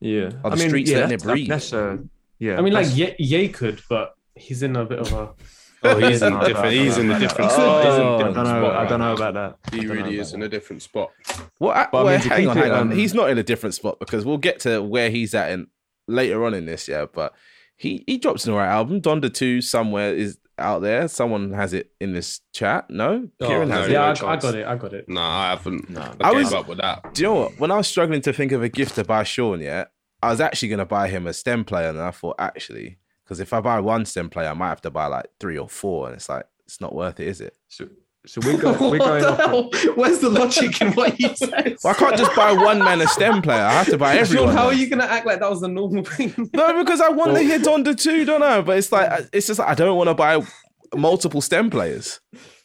Yeah, 0.00 0.30
Are 0.44 0.50
the 0.50 0.56
streets 0.58 0.90
letting 0.90 1.12
it 1.12 1.22
breathe? 1.22 1.48
That's 1.48 1.72
uh, 1.72 1.96
yeah. 2.38 2.58
I 2.58 2.62
mean, 2.62 2.72
like 2.72 2.86
that's- 2.86 3.18
Ye, 3.18 3.40
Ye 3.42 3.48
could, 3.48 3.80
but 3.88 4.14
he's 4.34 4.62
in 4.62 4.76
a 4.76 4.84
bit 4.84 4.98
of 4.98 5.12
a. 5.12 5.30
Oh, 5.84 5.98
he's 5.98 6.22
in 6.22 6.32
No, 6.32 6.40
a 6.42 6.46
different. 6.46 6.72
He's 6.74 6.96
in 6.96 7.10
a 7.10 7.18
different 7.18 7.50
Oh, 7.50 7.54
spot. 7.54 7.84
He's 7.84 7.94
in 7.96 8.00
a 8.02 8.04
I 8.04 8.14
I 8.14 8.16
different 8.18 8.34
don't 8.36 8.44
know. 8.44 8.68
spot 8.68 8.76
I 8.76 8.86
don't 8.88 9.00
know 9.00 9.12
about 9.14 9.34
that. 9.34 9.58
He 9.74 9.78
I 9.78 9.80
don't 9.82 9.88
know 9.88 9.94
really 10.04 10.14
about 10.16 10.26
is 10.28 10.32
in 10.32 10.42
a 10.44 10.48
different 10.48 10.82
spot. 10.82 11.10
Well, 11.58 11.72
I, 11.72 11.88
But 11.90 11.98
I 11.98 12.02
well, 12.04 12.18
mean, 12.20 12.28
hang 12.28 12.46
on, 12.48 12.56
hang 12.56 12.70
on. 12.70 12.78
um, 12.78 12.90
He's 12.92 13.14
not 13.14 13.30
in 13.30 13.38
a 13.38 13.42
different 13.42 13.74
spot 13.74 13.98
because 13.98 14.24
we'll 14.24 14.38
get 14.38 14.60
to 14.60 14.80
where 14.80 15.10
he's 15.10 15.34
at 15.34 15.50
in 15.50 15.66
later 16.12 16.44
on 16.44 16.54
in 16.54 16.66
this, 16.66 16.88
yeah. 16.88 17.06
But 17.12 17.32
he 17.76 18.04
he 18.06 18.18
drops 18.18 18.46
an 18.46 18.52
alright 18.52 18.68
album. 18.68 19.00
Donda 19.00 19.32
Two 19.32 19.60
somewhere 19.60 20.14
is 20.14 20.38
out 20.58 20.82
there. 20.82 21.08
Someone 21.08 21.52
has 21.52 21.72
it 21.72 21.90
in 22.00 22.12
this 22.12 22.40
chat. 22.52 22.88
No, 22.90 23.28
Oh, 23.40 23.46
Kieran 23.46 23.68
no, 23.68 23.74
has 23.76 23.86
no 23.88 23.90
it. 23.90 23.92
yeah, 23.94 24.04
I, 24.28 24.32
I 24.32 24.36
got 24.36 24.54
it. 24.54 24.66
I 24.66 24.76
got 24.76 24.92
it. 24.92 25.08
No, 25.08 25.20
I 25.20 25.50
haven't. 25.50 25.88
No. 25.90 26.00
I, 26.20 26.28
I 26.28 26.32
was- 26.32 26.52
up 26.52 26.68
with 26.68 26.78
that. 26.78 27.14
Do 27.14 27.22
you 27.22 27.28
know 27.28 27.34
what? 27.34 27.58
When 27.58 27.70
I 27.70 27.76
was 27.78 27.88
struggling 27.88 28.20
to 28.22 28.32
think 28.32 28.52
of 28.52 28.62
a 28.62 28.68
gift 28.68 28.94
to 28.96 29.04
buy 29.04 29.24
Sean, 29.24 29.60
yeah, 29.60 29.86
I 30.22 30.30
was 30.30 30.40
actually 30.40 30.68
going 30.68 30.78
to 30.78 30.84
buy 30.86 31.08
him 31.08 31.26
a 31.26 31.32
stem 31.32 31.64
player, 31.64 31.88
and 31.88 31.98
I 32.00 32.10
thought 32.12 32.36
actually, 32.38 32.98
because 33.24 33.40
if 33.40 33.52
I 33.52 33.60
buy 33.60 33.80
one 33.80 34.04
stem 34.04 34.28
player, 34.30 34.48
I 34.50 34.54
might 34.54 34.68
have 34.68 34.82
to 34.82 34.90
buy 34.90 35.06
like 35.06 35.26
three 35.40 35.58
or 35.58 35.68
four, 35.68 36.06
and 36.06 36.14
it's 36.16 36.28
like 36.28 36.44
it's 36.66 36.80
not 36.80 36.94
worth 36.94 37.18
it, 37.18 37.26
is 37.28 37.40
it? 37.40 37.56
So, 37.68 37.88
so 38.24 38.40
we're, 38.44 38.56
go, 38.56 38.72
we're 38.90 38.98
going 38.98 39.24
off. 39.24 39.96
Where's 39.96 40.20
the 40.20 40.30
logic 40.30 40.80
in 40.80 40.92
what 40.92 41.18
you 41.18 41.30
said? 41.34 41.76
Well, 41.82 41.92
I 41.92 41.98
can't 41.98 42.16
just 42.16 42.34
buy 42.36 42.52
one 42.52 42.78
man 42.78 43.00
a 43.00 43.08
stem 43.08 43.42
player. 43.42 43.62
I 43.62 43.72
have 43.72 43.88
to 43.88 43.98
buy 43.98 44.14
everyone. 44.18 44.48
Sean, 44.48 44.56
how 44.56 44.66
are 44.66 44.72
you 44.72 44.88
gonna 44.88 45.04
act 45.04 45.26
like 45.26 45.40
that 45.40 45.50
was 45.50 45.60
the 45.60 45.68
normal 45.68 46.04
thing? 46.04 46.50
No, 46.54 46.82
because 46.84 47.00
I 47.00 47.08
want 47.08 47.34
to 47.36 47.42
hit 47.42 47.66
on 47.66 47.82
the 47.82 47.90
oh. 47.90 47.94
two, 47.94 48.24
don't 48.24 48.40
know. 48.40 48.62
But 48.62 48.78
it's 48.78 48.92
like 48.92 49.10
uh, 49.10 49.22
it's 49.32 49.48
just 49.48 49.58
like, 49.58 49.68
I 49.68 49.74
don't 49.74 49.96
want 49.96 50.08
to 50.08 50.14
buy 50.14 50.40
multiple 50.94 51.40
stem 51.40 51.68
players. 51.68 52.20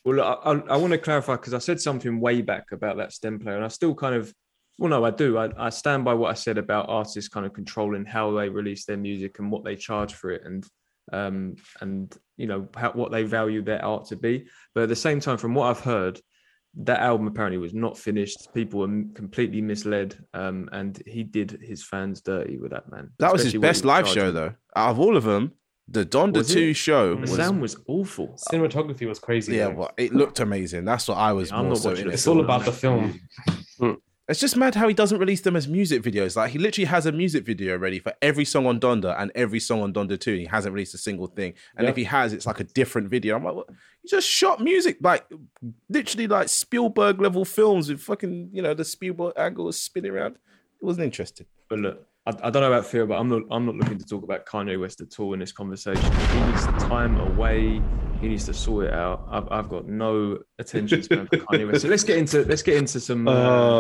Well, 0.06 0.18
look, 0.18 0.40
I, 0.46 0.52
I, 0.52 0.76
I 0.76 0.78
want 0.78 0.92
to 0.92 1.00
clarify 1.00 1.34
because 1.34 1.56
I 1.56 1.60
said 1.60 1.82
something 1.82 2.20
way 2.20 2.42
back 2.42 2.66
about 2.72 2.98
that 2.98 3.12
stem 3.12 3.40
player, 3.40 3.56
and 3.56 3.66
I 3.66 3.70
still 3.70 3.96
kind 3.96 4.14
of, 4.14 4.32
well, 4.78 4.92
no, 4.92 5.04
I 5.04 5.12
do. 5.12 5.40
I, 5.40 5.50
I 5.58 5.70
stand 5.70 6.06
by 6.06 6.14
what 6.14 6.30
I 6.30 6.36
said 6.36 6.60
about 6.60 6.88
artists 6.88 7.30
kind 7.30 7.48
of 7.48 7.54
controlling 7.54 8.06
how 8.06 8.32
they 8.32 8.48
release 8.48 8.86
their 8.86 8.98
music 8.98 9.40
and 9.40 9.52
what 9.52 9.64
they 9.64 9.76
charge 9.76 10.14
for 10.14 10.30
it, 10.30 10.44
and 10.46 10.64
um, 11.12 11.56
and 11.82 12.16
you 12.38 12.48
know 12.48 12.68
how, 12.76 12.92
what 12.92 13.12
they 13.12 13.24
value 13.24 13.62
their 13.62 13.84
art 13.84 14.06
to 14.08 14.16
be. 14.16 14.48
But 14.74 14.84
at 14.84 14.90
the 14.90 14.96
same 14.96 15.20
time, 15.20 15.38
from 15.38 15.54
what 15.56 15.70
I've 15.70 15.80
heard, 15.84 16.20
that 16.82 17.00
album 17.00 17.28
apparently 17.28 17.58
was 17.58 17.74
not 17.74 17.98
finished. 17.98 18.54
People 18.54 18.82
were 18.82 18.86
m- 18.88 19.12
completely 19.16 19.62
misled, 19.62 20.16
um, 20.34 20.70
and 20.72 21.02
he 21.08 21.24
did 21.24 21.60
his 21.62 21.84
fans 21.84 22.22
dirty 22.22 22.58
with 22.58 22.72
that 22.72 22.92
man. 22.92 23.10
That 23.20 23.32
was 23.34 23.42
his 23.44 23.54
especially 23.56 23.60
what 23.60 23.66
he 23.68 23.70
best 23.70 23.86
live 23.86 24.08
show, 24.08 24.32
though. 24.32 24.54
Out 24.76 24.92
of 24.92 25.00
all 25.00 25.18
of 25.18 25.24
them, 25.24 25.54
the 25.88 26.06
Donda 26.06 26.34
Was 26.38 26.54
it? 26.54 26.74
Show 26.76 27.16
The 27.16 27.22
was. 27.22 27.36
sound 27.36 27.62
was 27.62 27.78
awful. 27.88 28.38
Cinematography 28.52 29.08
was 29.08 29.20
crazy. 29.20 29.56
Yeah, 29.56 29.70
though. 29.70 29.76
well, 29.76 29.92
it 29.98 30.14
looked 30.14 30.40
amazing. 30.42 30.84
That's 30.86 31.08
what 31.08 31.16
I 31.18 31.32
was 31.32 31.52
I'm 31.52 31.70
not 31.70 31.78
so 31.78 31.90
watching 31.90 32.04
in 32.04 32.08
it. 32.10 32.12
it 32.12 32.14
it's 32.16 32.28
all 32.28 32.42
about 32.42 32.66
the 32.66 32.74
film. 32.74 33.22
It's 34.30 34.42
just 34.42 34.58
mad 34.58 34.76
how 34.76 34.90
he 34.90 34.94
doesn't 34.94 35.20
release 35.20 35.40
them 35.42 35.56
as 35.56 35.70
music 35.70 36.02
videos. 36.04 36.36
Like 36.36 36.52
he 36.52 36.60
literally 36.60 36.86
has 36.86 37.06
a 37.06 37.14
music 37.14 37.46
video 37.46 37.78
ready 37.78 38.00
for 38.00 38.14
every 38.22 38.44
song 38.44 38.66
on 38.66 38.78
Donda 38.78 39.16
and 39.18 39.32
every 39.36 39.62
song 39.62 39.82
on 39.82 39.94
Donda 39.94 40.20
2. 40.20 40.36
He 40.36 40.46
hasn't 40.46 40.74
released 40.76 40.94
a 40.94 40.98
single 40.98 41.28
thing. 41.28 41.54
And 41.78 41.86
Yeah. 41.86 41.92
if 41.92 41.96
he 41.96 42.04
has, 42.04 42.34
it's 42.34 42.46
like 42.46 42.60
a 42.60 42.66
different 42.66 43.10
video. 43.10 43.38
I'm 43.38 43.46
like, 43.46 43.56
what? 43.56 43.70
He 44.02 44.10
just 44.10 44.28
shot 44.28 44.60
music, 44.62 44.98
like 45.02 45.26
literally 45.88 46.28
like 46.28 46.50
Spielberg 46.50 47.22
level 47.22 47.46
films 47.46 47.90
with 47.90 48.02
fucking, 48.02 48.50
you 48.52 48.62
know, 48.62 48.74
the 48.74 48.84
Spielberg 48.84 49.34
angle 49.38 49.72
spinning 49.72 50.12
around. 50.12 50.36
It 50.82 50.86
wasn't 50.86 51.06
interesting. 51.06 51.48
But 51.70 51.80
look, 51.80 52.06
I, 52.28 52.48
I 52.48 52.50
don't 52.50 52.62
know 52.62 52.72
about 52.74 52.86
Phil, 52.86 53.08
but 53.08 53.18
I'm 53.18 53.30
not. 53.30 53.44
I'm 53.50 53.66
not 53.66 53.76
looking 53.76 53.98
to 53.98 54.06
talk 54.06 54.24
about 54.24 54.46
Kanye 54.46 54.80
West 54.80 55.00
at 55.00 55.18
all 55.18 55.34
in 55.34 55.40
this 55.40 55.54
conversation. 55.54 56.04
He 56.04 56.40
needs 56.42 56.66
time 56.84 57.18
away. 57.18 57.82
He 58.20 58.28
needs 58.28 58.46
to 58.46 58.54
sort 58.54 58.88
it 58.88 58.94
out. 58.94 59.26
I've, 59.32 59.48
I've 59.50 59.70
got 59.70 59.88
no 59.88 60.40
attention 60.60 61.04
span 61.04 61.28
for 61.28 61.38
Kanye 61.38 61.72
West. 61.72 61.84
So 61.84 61.88
let's 61.88 62.04
get 62.04 62.18
into 62.18 62.44
let's 62.44 62.64
get 62.64 62.76
into 62.76 63.00
some 63.00 63.30
uh, 63.30 63.32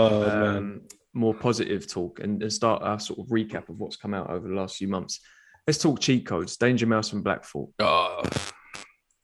Oh, 0.09 0.29
um, 0.29 0.81
more 1.13 1.33
positive 1.33 1.91
talk 1.91 2.19
and, 2.19 2.41
and 2.41 2.53
start 2.53 2.83
our 2.83 2.99
sort 3.01 3.19
of 3.19 3.25
recap 3.27 3.67
of 3.67 3.79
what's 3.79 3.97
come 3.97 4.13
out 4.13 4.29
over 4.29 4.47
the 4.47 4.55
last 4.55 4.77
few 4.77 4.87
months. 4.87 5.19
Let's 5.65 5.79
talk 5.79 5.99
cheat 5.99 6.25
codes. 6.25 6.55
Danger 6.55 6.85
Mouse 6.85 7.11
and 7.11 7.25
Black 7.25 7.43
Thought. 7.43 7.73
Oh, 7.79 8.23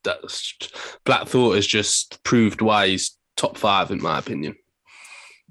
that's 0.02 0.54
Black 1.06 1.28
Thought 1.28 1.54
has 1.54 1.66
just 1.66 2.22
proved 2.24 2.60
why 2.60 2.88
he's 2.88 3.16
top 3.38 3.56
five 3.56 3.90
in 3.90 4.02
my 4.02 4.18
opinion. 4.18 4.54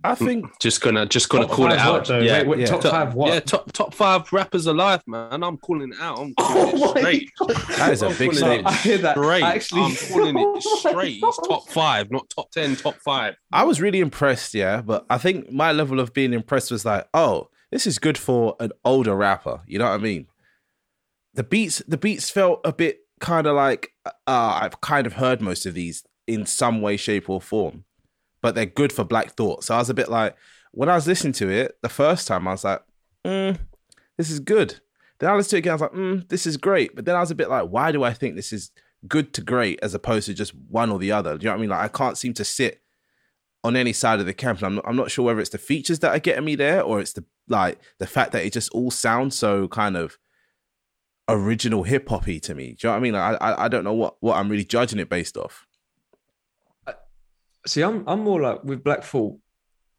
I 0.03 0.15
think 0.15 0.45
Just 0.59 0.81
gonna 0.81 1.05
just 1.05 1.29
gonna 1.29 1.47
call 1.47 1.71
it 1.71 1.79
out. 1.79 2.05
though? 2.07 2.19
yeah, 2.19 2.39
Wait, 2.39 2.47
wait, 2.47 2.59
yeah. 2.59 2.65
top 2.65 2.83
five 2.83 3.13
what? 3.13 3.33
yeah, 3.33 3.39
top 3.39 3.71
top 3.71 3.93
five 3.93 4.31
rappers 4.33 4.65
alive, 4.65 5.01
man. 5.07 5.43
I'm 5.43 5.57
calling 5.57 5.91
it 5.93 5.99
out. 6.01 6.19
I'm 6.19 6.33
Oh 6.39 6.69
it 6.69 6.79
my 6.95 6.99
straight. 7.01 7.31
that 7.77 7.91
is 7.93 8.01
a 8.01 8.07
I'm 8.07 8.11
big 8.17 8.31
calling 8.31 8.35
statement. 8.37 8.67
I 8.67 8.73
hear 8.73 8.97
that. 8.99 9.15
Straight. 9.15 9.43
Actually, 9.43 9.81
I'm 9.83 9.95
calling 9.95 10.37
Oh 10.39 10.55
it 10.57 10.63
straight. 10.63 11.13
He's 11.23 11.37
top 11.47 11.69
five, 11.69 12.11
not 12.11 12.29
top 12.29 12.51
ten, 12.51 12.75
top 12.75 12.95
five. 12.95 13.35
I 13.51 13.63
was 13.63 13.79
really 13.81 13.99
impressed, 14.01 14.53
yeah, 14.53 14.81
but 14.81 15.05
I 15.09 15.17
think 15.17 15.51
my 15.51 15.71
level 15.71 15.99
of 15.99 16.13
being 16.13 16.33
impressed 16.33 16.69
was 16.71 16.83
like, 16.85 17.07
oh, 17.13 17.49
this 17.71 17.87
is 17.87 17.97
good 17.99 18.17
for 18.17 18.55
an 18.59 18.71
older 18.83 19.15
rapper. 19.15 19.61
You 19.67 19.79
know 19.79 19.85
what 19.85 19.93
I 19.99 20.03
mean? 20.03 20.27
The 21.33 21.43
beats, 21.43 21.81
the 21.87 21.97
beats 21.97 22.29
felt 22.29 22.59
a 22.63 22.71
bit 22.73 22.99
kind 23.19 23.47
of 23.47 23.55
like 23.55 23.89
uh, 24.05 24.11
I've 24.61 24.81
kind 24.81 25.07
of 25.07 25.13
heard 25.13 25.41
most 25.41 25.65
of 25.65 25.73
these 25.73 26.03
in 26.27 26.45
some 26.45 26.81
way, 26.81 26.97
shape, 26.97 27.29
or 27.29 27.41
form, 27.41 27.85
but 28.43 28.53
they're 28.53 28.65
good 28.67 28.93
for 28.93 29.05
Black 29.05 29.31
Thought. 29.31 29.63
So 29.63 29.73
I 29.73 29.79
was 29.79 29.89
a 29.89 29.93
bit 29.95 30.09
like, 30.09 30.35
when 30.71 30.89
I 30.89 30.95
was 30.95 31.07
listening 31.07 31.33
to 31.33 31.49
it 31.49 31.77
the 31.81 31.89
first 31.89 32.27
time, 32.27 32.47
I 32.47 32.51
was 32.51 32.65
like, 32.65 32.83
mm, 33.25 33.57
this 34.17 34.29
is 34.29 34.41
good. 34.41 34.81
Then 35.19 35.29
I 35.29 35.35
listened 35.35 35.51
to 35.51 35.55
it 35.55 35.59
again, 35.59 35.71
I 35.71 35.75
was 35.75 35.81
like, 35.81 35.93
mm, 35.93 36.27
this 36.27 36.45
is 36.45 36.57
great. 36.57 36.93
But 36.93 37.05
then 37.05 37.15
I 37.15 37.21
was 37.21 37.31
a 37.31 37.35
bit 37.35 37.49
like, 37.49 37.69
why 37.69 37.93
do 37.93 38.03
I 38.03 38.11
think 38.11 38.35
this 38.35 38.51
is 38.51 38.71
good 39.07 39.33
to 39.35 39.41
great 39.41 39.79
as 39.81 39.93
opposed 39.93 40.25
to 40.25 40.33
just 40.33 40.53
one 40.53 40.91
or 40.91 40.99
the 40.99 41.13
other? 41.13 41.37
Do 41.37 41.43
you 41.43 41.47
know 41.47 41.53
what 41.53 41.57
I 41.57 41.61
mean? 41.61 41.69
Like 41.69 41.85
I 41.85 41.87
can't 41.87 42.17
seem 42.17 42.33
to 42.33 42.43
sit 42.43 42.81
on 43.63 43.77
any 43.77 43.93
side 43.93 44.19
of 44.19 44.25
the 44.25 44.33
camp. 44.33 44.59
And 44.59 44.65
I'm 44.65 44.75
not, 44.75 44.85
I'm 44.87 44.97
not 44.97 45.09
sure 45.09 45.23
whether 45.23 45.39
it's 45.39 45.49
the 45.51 45.57
features 45.57 45.99
that 45.99 46.13
are 46.13 46.19
getting 46.19 46.43
me 46.43 46.55
there 46.55 46.81
or 46.81 46.99
it's 46.99 47.13
the 47.13 47.23
like 47.47 47.79
the 47.99 48.07
fact 48.07 48.33
that 48.33 48.45
it 48.45 48.51
just 48.51 48.71
all 48.71 48.91
sounds 48.91 49.35
so 49.35 49.69
kind 49.69 49.95
of 49.95 50.17
original 51.29 51.83
hip 51.83 52.09
hoppy 52.09 52.41
to 52.41 52.53
me. 52.53 52.73
Do 52.73 52.87
you 52.87 52.87
know 52.87 52.91
what 52.91 52.97
I 52.97 52.99
mean? 52.99 53.13
Like, 53.13 53.37
I, 53.41 53.65
I 53.65 53.67
don't 53.69 53.85
know 53.85 53.93
what 53.93 54.17
what 54.19 54.35
I'm 54.35 54.49
really 54.49 54.65
judging 54.65 54.99
it 54.99 55.09
based 55.09 55.37
off. 55.37 55.65
See, 57.65 57.81
I'm 57.81 58.03
I'm 58.07 58.19
more 58.21 58.41
like 58.41 58.63
with 58.63 58.83
Black 58.83 59.03
Thought. 59.03 59.37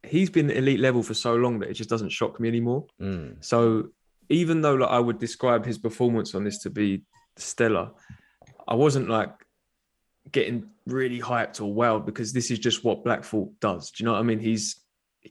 he's 0.02 0.30
been 0.30 0.50
elite 0.50 0.80
level 0.80 1.02
for 1.02 1.14
so 1.14 1.34
long 1.34 1.58
that 1.60 1.70
it 1.70 1.74
just 1.74 1.90
doesn't 1.90 2.10
shock 2.10 2.38
me 2.38 2.48
anymore. 2.48 2.86
Mm. 3.00 3.42
So 3.44 3.88
even 4.28 4.60
though 4.60 4.74
like 4.74 4.90
I 4.90 4.98
would 4.98 5.18
describe 5.18 5.64
his 5.64 5.78
performance 5.78 6.34
on 6.34 6.44
this 6.44 6.58
to 6.60 6.70
be 6.70 7.02
stellar, 7.36 7.90
I 8.66 8.74
wasn't 8.74 9.08
like 9.08 9.32
getting 10.32 10.70
really 10.86 11.20
hyped 11.20 11.60
or 11.60 11.74
wowed 11.74 12.06
because 12.06 12.32
this 12.32 12.50
is 12.50 12.58
just 12.58 12.84
what 12.84 13.04
Black 13.04 13.24
Thought 13.24 13.58
does. 13.60 13.90
Do 13.90 14.02
you 14.02 14.06
know 14.06 14.12
what 14.12 14.20
I 14.20 14.24
mean? 14.24 14.40
He's 14.40 14.80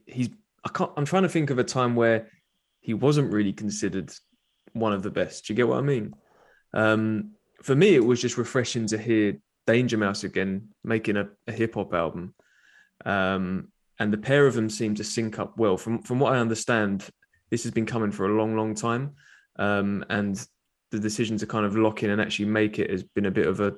he's 0.06 0.30
I 0.64 0.70
can't 0.70 0.92
I'm 0.98 1.06
trying 1.06 1.24
to 1.24 1.30
think 1.30 1.50
of 1.50 1.60
a 1.60 1.64
time 1.64 1.96
where 1.96 2.30
he 2.80 2.94
wasn't 2.94 3.32
really 3.32 3.54
considered 3.54 4.12
one 4.74 4.94
of 4.94 5.04
the 5.04 5.12
best. 5.12 5.46
Do 5.46 5.54
you 5.54 5.58
get 5.58 5.68
what 5.68 5.78
I 5.78 5.82
mean? 5.82 6.16
Um, 6.74 7.32
for 7.62 7.76
me, 7.76 7.96
it 7.96 8.04
was 8.04 8.20
just 8.20 8.38
refreshing 8.38 8.88
to 8.88 8.98
hear 8.98 9.38
Danger 9.66 9.98
Mouse 9.98 10.24
again 10.24 10.70
making 10.84 11.18
a, 11.18 11.30
a 11.48 11.52
hip 11.52 11.76
hop 11.76 11.94
album. 11.94 12.34
Um, 13.06 13.70
and 14.00 14.12
the 14.12 14.18
pair 14.18 14.48
of 14.48 14.54
them 14.54 14.70
seem 14.70 14.96
to 14.96 15.04
sync 15.04 15.40
up 15.40 15.58
well. 15.58 15.78
From 15.78 16.02
from 16.02 16.20
what 16.20 16.34
I 16.34 16.40
understand, 16.40 17.08
this 17.50 17.64
has 17.64 17.72
been 17.72 17.86
coming 17.86 18.12
for 18.12 18.26
a 18.26 18.36
long, 18.36 18.56
long 18.56 18.76
time. 18.76 19.16
Um, 19.58 20.04
and 20.10 20.44
the 20.92 21.00
decision 21.00 21.38
to 21.38 21.48
kind 21.48 21.66
of 21.66 21.76
lock 21.76 22.04
in 22.04 22.10
and 22.10 22.22
actually 22.22 22.46
make 22.46 22.80
it 22.80 22.90
has 22.90 23.04
been 23.04 23.26
a 23.26 23.32
bit 23.32 23.48
of 23.48 23.60
a 23.60 23.76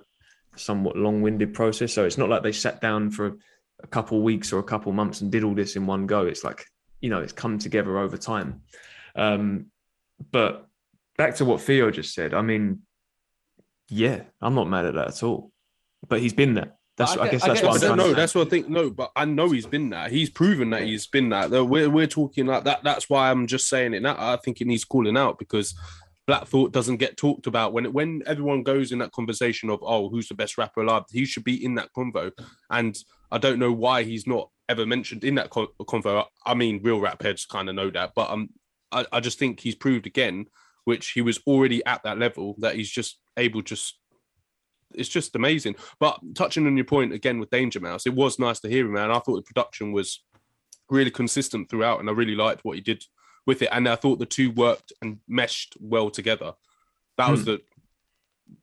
somewhat 0.56 0.96
long-winded 0.96 1.54
process. 1.54 1.94
So 1.94 2.06
it's 2.06 2.18
not 2.18 2.30
like 2.30 2.44
they 2.44 2.51
sat 2.51 2.82
down 2.82 3.12
for 3.12 3.38
a 3.84 3.88
couple 3.88 4.22
weeks 4.22 4.54
or 4.54 4.60
a 4.60 4.63
couple 4.63 4.92
months 4.94 5.22
and 5.22 5.32
did 5.32 5.44
all 5.44 5.54
this 5.54 5.75
in 5.75 5.86
one 5.86 6.08
go. 6.08 6.25
It's 6.25 6.44
like 6.44 6.65
you 7.01 7.10
know, 7.10 7.20
it's 7.22 7.34
come 7.34 7.60
together 7.60 7.98
over 7.98 8.18
time. 8.18 8.62
Um, 9.15 9.68
but 10.32 10.68
back 11.18 11.36
to 11.36 11.46
what 11.46 11.62
Theo 11.62 11.92
just 11.92 12.13
said. 12.13 12.34
I 12.34 12.42
mean, 12.42 12.82
yeah, 13.89 14.22
I'm 14.42 14.56
not 14.56 14.70
mad 14.70 14.86
at 14.86 14.96
that 14.96 15.10
at 15.10 15.24
all. 15.24 15.51
But 16.08 16.20
he's 16.22 16.34
been 16.34 16.54
there. 16.54 16.74
That's 16.98 17.18
I 17.18 17.24
I, 17.24 17.30
guess 17.30 17.44
I 17.44 17.48
that's 17.50 17.62
get 17.62 17.68
what 17.68 17.70
I'm 17.70 17.74
what 17.74 17.76
I 17.76 17.80
trying 17.80 17.90
don't 17.90 17.98
to 17.98 18.04
know. 18.04 18.10
say. 18.10 18.16
That's 18.16 18.36
what 18.36 18.48
I 18.48 18.50
think. 18.50 18.70
No, 18.70 18.90
but 18.90 19.12
I 19.16 19.26
know 19.26 19.50
he's 19.50 19.66
been 19.66 19.90
that. 19.90 20.12
He's 20.12 20.30
proven 20.30 20.70
that 20.70 20.84
he's 20.84 21.08
been 21.08 21.30
that. 21.30 21.50
Though 21.50 21.66
We're, 21.66 21.90
we're 21.90 22.08
talking 22.08 22.46
like 22.46 22.64
that. 22.64 22.84
That's 22.84 23.10
why 23.10 23.30
I'm 23.30 23.48
just 23.48 23.68
saying 23.68 23.94
it 23.94 24.02
now. 24.02 24.16
I 24.18 24.38
think 24.38 24.62
it 24.62 24.68
needs 24.68 24.86
calling 24.86 25.18
out 25.18 25.38
because 25.38 25.76
Black 26.26 26.48
Thought 26.48 26.72
doesn't 26.72 26.98
get 26.98 27.18
talked 27.18 27.48
about 27.48 27.74
when 27.74 27.92
when 27.92 28.24
everyone 28.26 28.64
goes 28.64 28.92
in 28.92 29.00
that 29.00 29.12
conversation 29.12 29.70
of 29.70 29.80
oh 29.84 30.10
who's 30.10 30.28
the 30.30 30.36
best 30.36 30.58
rapper 30.58 30.82
alive. 30.82 31.04
He 31.12 31.26
should 31.26 31.44
be 31.44 31.64
in 31.64 31.76
that 31.76 31.90
convo, 31.96 32.32
and 32.70 32.98
I 33.32 33.38
don't 33.38 33.60
know 33.60 33.74
why 33.74 34.04
he's 34.04 34.26
not 34.26 34.50
ever 34.70 34.86
mentioned 34.86 35.24
in 35.24 35.36
that 35.36 35.50
convo. 35.50 36.26
I 36.46 36.54
mean, 36.54 36.82
real 36.82 37.00
rap 37.02 37.22
heads 37.22 37.46
kind 37.46 37.68
of 37.70 37.76
know 37.76 37.90
that, 37.92 38.14
but 38.16 38.30
um, 38.30 38.50
I, 38.92 39.06
I 39.12 39.20
just 39.20 39.38
think 39.38 39.60
he's 39.60 39.76
proved 39.76 40.08
again, 40.08 40.46
which 40.86 41.12
he 41.12 41.22
was 41.22 41.40
already 41.46 41.86
at 41.86 42.04
that 42.04 42.18
level 42.18 42.56
that 42.60 42.76
he's 42.76 42.90
just 42.90 43.20
able 43.38 43.62
just 43.62 44.00
it's 44.98 45.10
just 45.10 45.36
amazing. 45.36 45.75
But 46.00 46.20
touching 46.36 46.66
on 46.68 46.75
your 46.75 46.86
point 46.86 47.14
again 47.14 47.40
with 47.40 47.50
Danger 47.50 47.80
Mouse, 47.80 48.06
it 48.06 48.14
was 48.14 48.40
nice 48.40 48.60
to 48.62 48.70
hear 48.70 48.86
him, 48.86 48.94
man. 48.94 49.12
I 49.12 49.20
thought 49.20 49.36
the 49.36 49.42
production 49.42 49.92
was 49.92 50.24
really 50.90 51.12
consistent 51.12 51.70
throughout, 51.70 52.00
and 52.00 52.10
I 52.10 52.14
really 52.14 52.36
liked 52.36 52.64
what 52.64 52.75
he 52.75 52.82
did 52.82 53.04
with 53.46 53.62
it. 53.62 53.70
And 53.72 53.88
I 53.88 53.96
thought 53.96 54.20
the 54.20 54.25
two 54.25 54.52
worked 54.52 54.94
and 55.02 55.20
meshed 55.28 55.75
well 55.80 56.10
together. 56.10 56.54
That 57.18 57.30
was 57.32 57.46
the 57.46 57.62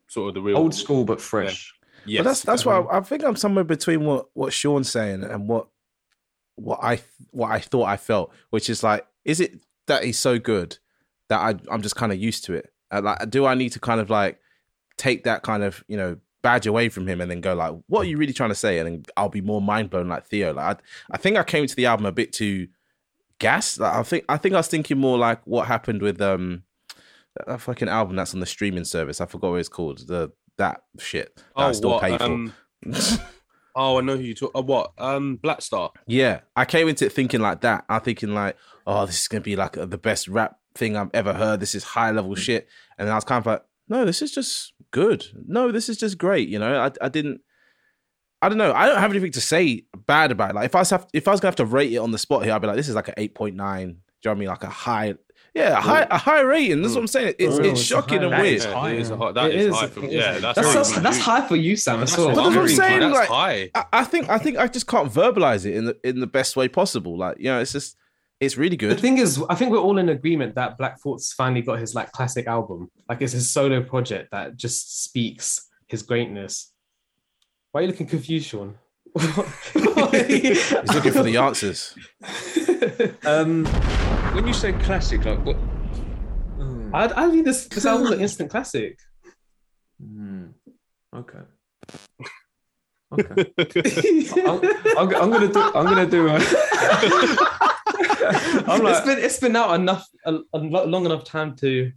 sort 0.08 0.28
of 0.28 0.34
the 0.34 0.42
real 0.42 0.58
Old 0.58 0.74
school 0.74 1.04
but 1.04 1.20
fresh. 1.20 1.72
Yes, 2.04 2.18
but 2.18 2.24
that's 2.24 2.42
that's 2.42 2.66
why 2.66 2.78
I, 2.78 2.98
I 2.98 3.00
think 3.00 3.24
I'm 3.24 3.36
somewhere 3.36 3.64
between 3.64 4.04
what 4.04 4.26
what 4.34 4.52
Sean's 4.52 4.90
saying 4.90 5.22
and 5.22 5.48
what 5.48 5.68
what 6.56 6.80
I 6.82 7.00
what 7.30 7.50
I 7.50 7.60
thought 7.60 7.84
I 7.84 7.96
felt, 7.96 8.32
which 8.50 8.68
is 8.68 8.82
like, 8.82 9.06
is 9.24 9.40
it 9.40 9.60
that 9.86 10.04
he's 10.04 10.18
so 10.18 10.38
good 10.38 10.78
that 11.28 11.38
I 11.38 11.54
I'm 11.72 11.82
just 11.82 11.96
kind 11.96 12.12
of 12.12 12.18
used 12.18 12.44
to 12.46 12.54
it? 12.54 12.72
Uh, 12.90 13.00
like, 13.02 13.30
do 13.30 13.46
I 13.46 13.54
need 13.54 13.70
to 13.70 13.80
kind 13.80 14.00
of 14.00 14.10
like 14.10 14.38
take 14.96 15.24
that 15.24 15.42
kind 15.42 15.62
of 15.62 15.84
you 15.88 15.96
know 15.96 16.16
badge 16.42 16.66
away 16.66 16.88
from 16.88 17.06
him 17.06 17.20
and 17.20 17.30
then 17.30 17.40
go 17.40 17.54
like, 17.54 17.72
what 17.86 18.00
are 18.00 18.08
you 18.08 18.16
really 18.16 18.32
trying 18.32 18.50
to 18.50 18.54
say? 18.54 18.78
And 18.78 18.86
then 18.86 19.04
I'll 19.16 19.28
be 19.28 19.40
more 19.40 19.62
mind 19.62 19.90
blown 19.90 20.08
like 20.08 20.26
Theo. 20.26 20.52
Like, 20.52 20.78
I, 20.78 21.14
I 21.14 21.16
think 21.16 21.36
I 21.36 21.44
came 21.44 21.66
to 21.66 21.76
the 21.76 21.86
album 21.86 22.04
a 22.04 22.12
bit 22.12 22.32
too 22.32 22.68
gas. 23.38 23.78
Like, 23.78 23.94
I 23.94 24.02
think 24.02 24.24
I 24.28 24.36
think 24.36 24.54
I 24.54 24.58
was 24.58 24.68
thinking 24.68 24.98
more 24.98 25.16
like 25.16 25.40
what 25.46 25.68
happened 25.68 26.02
with 26.02 26.20
um 26.20 26.64
that, 27.36 27.46
that 27.46 27.60
fucking 27.60 27.88
album 27.88 28.16
that's 28.16 28.34
on 28.34 28.40
the 28.40 28.46
streaming 28.46 28.84
service. 28.84 29.20
I 29.20 29.26
forgot 29.26 29.52
what 29.52 29.60
it's 29.60 29.68
called. 29.68 30.06
The 30.06 30.32
that 30.58 30.82
shit 30.98 31.34
that 31.36 31.44
I 31.56 31.68
oh, 31.68 31.72
still 31.72 31.90
what, 31.90 32.02
pay 32.02 32.18
for. 32.18 32.24
um, 32.24 32.52
oh, 33.76 33.98
I 33.98 34.00
know 34.02 34.16
who 34.16 34.22
you 34.22 34.34
talk. 34.34 34.52
Uh, 34.54 34.62
what? 34.62 34.92
Um, 34.98 35.36
Black 35.36 35.62
Star. 35.62 35.92
Yeah, 36.06 36.40
I 36.56 36.64
came 36.64 36.88
into 36.88 37.06
it 37.06 37.12
thinking 37.12 37.40
like 37.40 37.62
that. 37.62 37.84
I'm 37.88 38.00
thinking 38.00 38.34
like, 38.34 38.56
oh, 38.86 39.06
this 39.06 39.22
is 39.22 39.28
gonna 39.28 39.40
be 39.40 39.56
like 39.56 39.72
the 39.72 39.98
best 39.98 40.28
rap 40.28 40.58
thing 40.74 40.96
I've 40.96 41.10
ever 41.14 41.32
heard. 41.32 41.60
This 41.60 41.74
is 41.74 41.84
high 41.84 42.10
level 42.10 42.34
shit. 42.34 42.68
And 42.98 43.06
then 43.06 43.12
I 43.12 43.16
was 43.16 43.24
kind 43.24 43.40
of 43.40 43.46
like, 43.46 43.64
no, 43.92 44.04
this 44.04 44.22
is 44.22 44.32
just 44.32 44.72
good. 44.90 45.24
No, 45.46 45.70
this 45.72 45.88
is 45.88 45.96
just 45.96 46.18
great. 46.18 46.48
You 46.48 46.58
know, 46.58 46.80
I 46.80 46.90
I 47.04 47.08
didn't. 47.08 47.40
I 48.40 48.48
don't 48.48 48.58
know. 48.58 48.72
I 48.72 48.86
don't 48.86 48.98
have 48.98 49.10
anything 49.12 49.32
to 49.32 49.40
say 49.40 49.84
bad 50.06 50.32
about 50.32 50.50
it. 50.50 50.54
Like 50.56 50.64
if 50.66 50.74
I 50.74 50.80
was 50.80 50.90
have, 50.90 51.06
if 51.12 51.28
I 51.28 51.30
was 51.30 51.40
gonna 51.40 51.50
have 51.50 51.56
to 51.56 51.64
rate 51.64 51.92
it 51.92 51.98
on 51.98 52.10
the 52.10 52.18
spot 52.18 52.42
here, 52.44 52.52
I'd 52.52 52.60
be 52.60 52.66
like, 52.66 52.76
this 52.76 52.88
is 52.88 52.96
like 52.96 53.08
an 53.08 53.14
eight 53.16 53.34
point 53.34 53.54
nine. 53.54 53.88
Do 53.88 53.92
you 53.92 53.98
know 54.24 54.30
what 54.30 54.36
I 54.36 54.38
mean? 54.40 54.48
Like 54.48 54.64
a 54.64 54.68
high, 54.68 55.14
yeah, 55.54 55.78
a 55.78 55.80
high, 55.80 56.06
a 56.10 56.16
high 56.18 56.40
rating. 56.40 56.82
That's 56.82 56.94
what 56.94 57.02
I'm 57.02 57.06
saying. 57.06 57.34
It's 57.38 57.54
Oh, 57.56 57.58
it's 57.60 57.68
it's 57.80 57.82
shocking 57.82 58.18
high. 58.18 58.24
and 58.24 58.32
That 58.32 58.40
weird. 58.42 58.54
is 58.56 58.64
high. 58.64 58.90
It 58.90 58.98
is 59.00 59.10
a 59.10 59.16
high. 59.16 59.32
That 59.32 59.50
It 59.50 59.54
is 59.60 59.66
is. 59.66 59.76
high. 59.76 59.86
For, 59.88 60.04
It 60.04 60.12
yeah, 60.12 60.32
is. 60.34 60.42
that's 60.42 60.54
that's, 60.56 60.58
very 60.68 60.74
that's, 60.74 60.94
good. 60.94 61.02
that's 61.04 61.18
high 61.18 61.46
for 61.46 61.56
you, 61.56 61.76
Sam. 61.76 62.02
As 62.02 62.10
That's 62.10 62.18
well. 62.18 62.26
what 62.28 62.34
But 62.36 62.42
that's 62.44 62.56
what 62.56 62.62
I'm 62.62 62.68
saying, 62.76 63.00
That's 63.00 63.14
like- 63.14 63.28
high. 63.28 63.70
I, 63.76 63.84
I 63.92 64.04
think 64.04 64.28
I 64.28 64.38
think 64.38 64.56
I 64.58 64.66
just 64.66 64.86
can't 64.88 65.12
verbalize 65.12 65.64
it 65.66 65.74
in 65.76 65.84
the 65.84 65.96
in 66.08 66.18
the 66.20 66.26
best 66.26 66.56
way 66.56 66.66
possible. 66.68 67.16
Like 67.18 67.36
you 67.38 67.44
know, 67.46 67.60
it's 67.60 67.72
just 67.72 67.96
it's 68.42 68.56
really 68.56 68.76
good. 68.76 68.90
The 68.90 69.00
thing 69.00 69.18
is, 69.18 69.40
I 69.48 69.54
think 69.54 69.70
we're 69.70 69.78
all 69.78 69.98
in 69.98 70.08
agreement 70.08 70.56
that 70.56 70.76
Black 70.76 71.00
Thought's 71.00 71.32
finally 71.32 71.62
got 71.62 71.78
his 71.78 71.94
like 71.94 72.10
classic 72.10 72.48
album. 72.48 72.90
Like 73.08 73.22
it's 73.22 73.32
his 73.32 73.48
solo 73.48 73.82
project 73.82 74.32
that 74.32 74.56
just 74.56 75.04
speaks 75.04 75.68
his 75.86 76.02
greatness. 76.02 76.72
Why 77.70 77.80
are 77.80 77.82
you 77.84 77.90
looking 77.90 78.08
confused, 78.08 78.48
Sean? 78.48 78.74
He's 79.16 80.72
looking 80.92 81.12
for 81.12 81.22
the 81.22 81.36
answers. 81.36 81.94
Um, 83.24 83.64
when 84.34 84.44
you 84.44 84.52
say 84.52 84.72
classic, 84.72 85.24
like 85.24 85.38
what? 85.46 85.56
I, 86.92 87.26
I 87.26 87.30
think 87.30 87.44
this 87.44 87.68
this 87.68 87.86
album's 87.86 88.10
an 88.10 88.20
instant 88.20 88.50
classic. 88.50 88.98
Hmm. 90.00 90.46
Okay. 91.14 91.38
Okay. 93.12 93.52
I'm, 94.46 94.60
I'm, 94.96 95.14
I'm 95.14 95.30
gonna 95.30 95.52
do. 95.52 95.60
I'm 95.60 95.84
gonna 95.84 96.06
do. 96.06 96.28
A, 96.28 97.71
I'm 98.26 98.86
it's 98.86 98.98
like, 98.98 99.04
been 99.04 99.18
it's 99.18 99.38
been 99.40 99.56
out 99.56 99.74
enough 99.74 100.06
a, 100.26 100.38
a 100.52 100.58
long 100.58 101.04
enough 101.06 101.24
time 101.24 101.54
to 101.56 101.90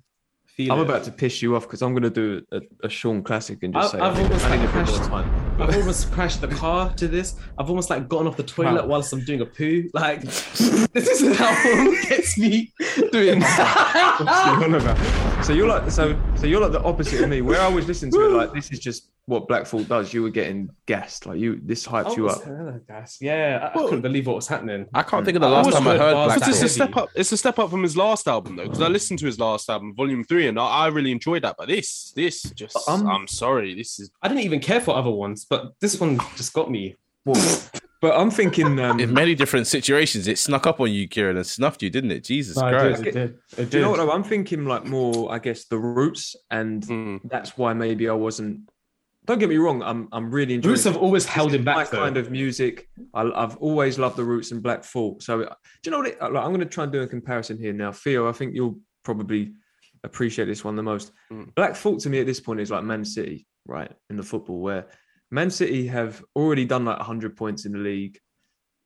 feel. 0.48 0.72
I'm 0.72 0.80
it. 0.80 0.84
about 0.84 1.04
to 1.06 1.12
piss 1.12 1.42
you 1.42 1.56
off 1.56 1.64
because 1.64 1.82
I'm 1.82 1.94
gonna 1.94 2.10
do 2.10 2.42
a, 2.52 2.62
a 2.84 2.90
Sean 2.90 3.22
classic 3.24 3.62
and 3.64 3.74
just 3.74 3.94
I've- 3.94 4.02
say 4.02 4.08
I've 4.08 4.18
I 4.18 4.24
almost, 4.24 4.50
like, 4.50 4.70
crashed- 4.70 5.12
I've 5.60 5.76
almost 5.78 6.12
crashed 6.12 6.42
the 6.42 6.48
car 6.48 6.94
to 6.96 7.08
this. 7.08 7.36
I've 7.58 7.70
almost 7.70 7.90
like 7.90 8.08
gotten 8.08 8.28
off 8.28 8.38
the 8.38 8.44
toilet 8.44 8.84
Wow. 8.84 8.88
whilst 8.90 9.12
I'm 9.14 9.24
doing 9.26 9.42
a 9.42 9.46
poo. 9.46 9.90
Like 9.94 10.22
this 10.22 10.96
is 11.10 11.22
an 11.22 11.34
album 11.40 11.96
gets 12.10 12.38
me 12.38 12.72
doing. 13.12 13.42
What's 13.42 14.26
going 14.46 14.64
on 14.64 14.76
about? 14.76 15.35
So 15.46 15.54
you're 15.54 15.68
like 15.68 15.92
so 15.92 16.20
so 16.36 16.48
you're 16.48 16.60
like 16.60 16.72
the 16.72 16.82
opposite 16.82 17.22
of 17.22 17.30
me. 17.30 17.42
Where 17.42 17.62
I 17.62 17.68
was 17.68 17.88
listening 17.88 18.12
to 18.14 18.26
it, 18.26 18.30
like 18.30 18.52
this 18.52 18.72
is 18.72 18.80
just 18.80 19.12
what 19.28 19.48
Black 19.48 19.68
Thought 19.68 19.88
does. 19.88 20.12
You 20.12 20.24
were 20.24 20.32
getting 20.32 20.72
gassed, 20.88 21.28
like 21.28 21.38
you. 21.38 21.62
This 21.62 21.86
hyped 21.86 22.18
you 22.18 22.30
up. 22.30 22.42
Guys. 22.88 23.20
Yeah, 23.22 23.70
I, 23.72 23.78
I 23.78 23.84
couldn't 23.84 24.02
believe 24.02 24.26
what 24.26 24.38
was 24.38 24.48
happening. 24.48 24.88
I 24.96 25.04
can't 25.04 25.24
think 25.24 25.36
of 25.36 25.42
the 25.42 25.48
last 25.48 25.68
was 25.68 25.76
time 25.76 25.88
I 25.88 25.98
heard 25.98 26.16
heard 26.16 26.26
Black 26.26 26.48
It's 26.50 26.64
a 26.64 26.68
step 26.68 26.98
up. 26.98 27.10
It's 27.14 27.32
a 27.32 27.38
step 27.38 27.60
up 27.60 27.70
from 27.70 27.84
his 27.84 27.96
last 27.96 28.28
album 28.28 28.56
though, 28.56 28.64
because 28.64 28.82
I 28.82 28.88
listened 28.88 29.20
to 29.20 29.28
his 29.28 29.38
last 29.38 29.70
album, 29.70 29.94
Volume 29.94 30.24
Three, 30.24 30.48
and 30.48 30.60
I, 30.60 30.66
I 30.66 30.88
really 30.88 31.12
enjoyed 31.12 31.44
that. 31.44 31.58
But 31.60 31.68
this, 31.68 32.12
this 32.16 32.42
just, 32.42 32.76
Um, 32.90 33.06
I'm 33.08 33.28
sorry, 33.28 33.76
this 33.76 34.00
is 34.00 34.10
I 34.24 34.28
didn't 34.28 34.46
even 34.46 34.60
care 34.60 34.82
for 34.82 34.96
other 34.96 35.12
ones, 35.12 35.46
but 35.48 35.74
this 35.80 36.00
one 36.00 36.18
just 36.36 36.54
got 36.54 36.72
me. 36.72 36.96
Well, 38.06 38.14
but 38.14 38.22
I'm 38.22 38.32
thinking. 38.32 38.80
Um, 38.80 39.00
In 39.00 39.14
many 39.14 39.36
different 39.36 39.68
situations, 39.68 40.28
it 40.28 40.38
snuck 40.38 40.68
up 40.68 40.80
on 40.80 40.92
you, 40.92 41.08
Kieran, 41.08 41.38
and 41.38 41.46
snuffed 41.46 41.82
you, 41.82 41.90
didn't 41.90 42.12
it? 42.12 42.24
Jesus 42.24 42.58
No, 42.58 42.68
it 42.68 42.72
Christ. 42.72 43.04
did, 43.04 43.16
it 43.16 43.20
did. 43.20 43.38
It 43.58 43.70
do 43.70 43.78
you 43.78 43.84
know 43.84 43.92
what? 43.92 44.00
I'm 44.00 44.24
thinking 44.24 44.66
like 44.66 44.86
more. 44.86 45.32
I 45.32 45.40
guess 45.40 45.66
the 45.66 45.78
roots, 45.78 46.36
and 46.52 46.84
mm, 46.84 47.20
that's 47.26 47.58
why 47.58 47.74
maybe 47.74 48.08
I 48.10 48.14
wasn't. 48.14 48.70
Don't 49.26 49.40
get 49.40 49.50
me 49.50 49.58
wrong. 49.58 49.82
I'm 49.82 50.08
I'm 50.12 50.30
really 50.30 50.54
enjoying. 50.54 50.74
Roots 50.74 50.84
have 50.84 50.98
always 50.98 51.26
held 51.26 51.54
him 51.54 51.64
my 51.64 51.76
back, 51.76 51.90
though. 51.90 51.98
kind 51.98 52.18
of 52.18 52.30
music. 52.30 52.88
I, 53.14 53.24
I've 53.24 53.58
always 53.58 53.98
loved 53.98 54.18
the 54.18 54.24
Roots 54.24 54.52
and 54.52 54.62
Black 54.62 54.84
Thought. 54.84 55.24
So 55.24 55.40
do 55.40 55.48
you 55.84 55.92
know 55.92 56.00
what? 56.00 56.08
It, 56.08 56.22
like, 56.22 56.44
I'm 56.44 56.52
going 56.52 56.60
to 56.60 56.66
try 56.66 56.84
and 56.84 56.94
do 56.94 57.02
a 57.02 57.08
comparison 57.08 57.58
here 57.58 57.74
now. 57.74 57.92
Theo, 57.92 58.30
I 58.30 58.32
think 58.34 58.54
you'll 58.54 58.80
probably 59.04 59.54
appreciate 60.04 60.46
this 60.46 60.64
one 60.64 60.76
the 60.76 60.84
most. 60.84 61.12
Mm. 61.32 61.56
Black 61.56 61.76
Thought 61.76 62.02
to 62.02 62.10
me 62.10 62.20
at 62.20 62.28
this 62.28 62.40
point 62.40 62.60
is 62.60 62.70
like 62.70 62.84
Man 62.84 63.04
City, 63.04 63.48
right, 63.66 63.92
in 64.12 64.18
the 64.18 64.24
football, 64.24 64.60
where 64.60 64.86
Man 65.36 65.50
City 65.52 65.86
have 65.88 66.24
already 66.34 66.64
done 66.64 66.86
like 66.86 66.98
100 66.98 67.36
points 67.36 67.66
in 67.66 67.74
the 67.74 67.78
league. 67.80 68.18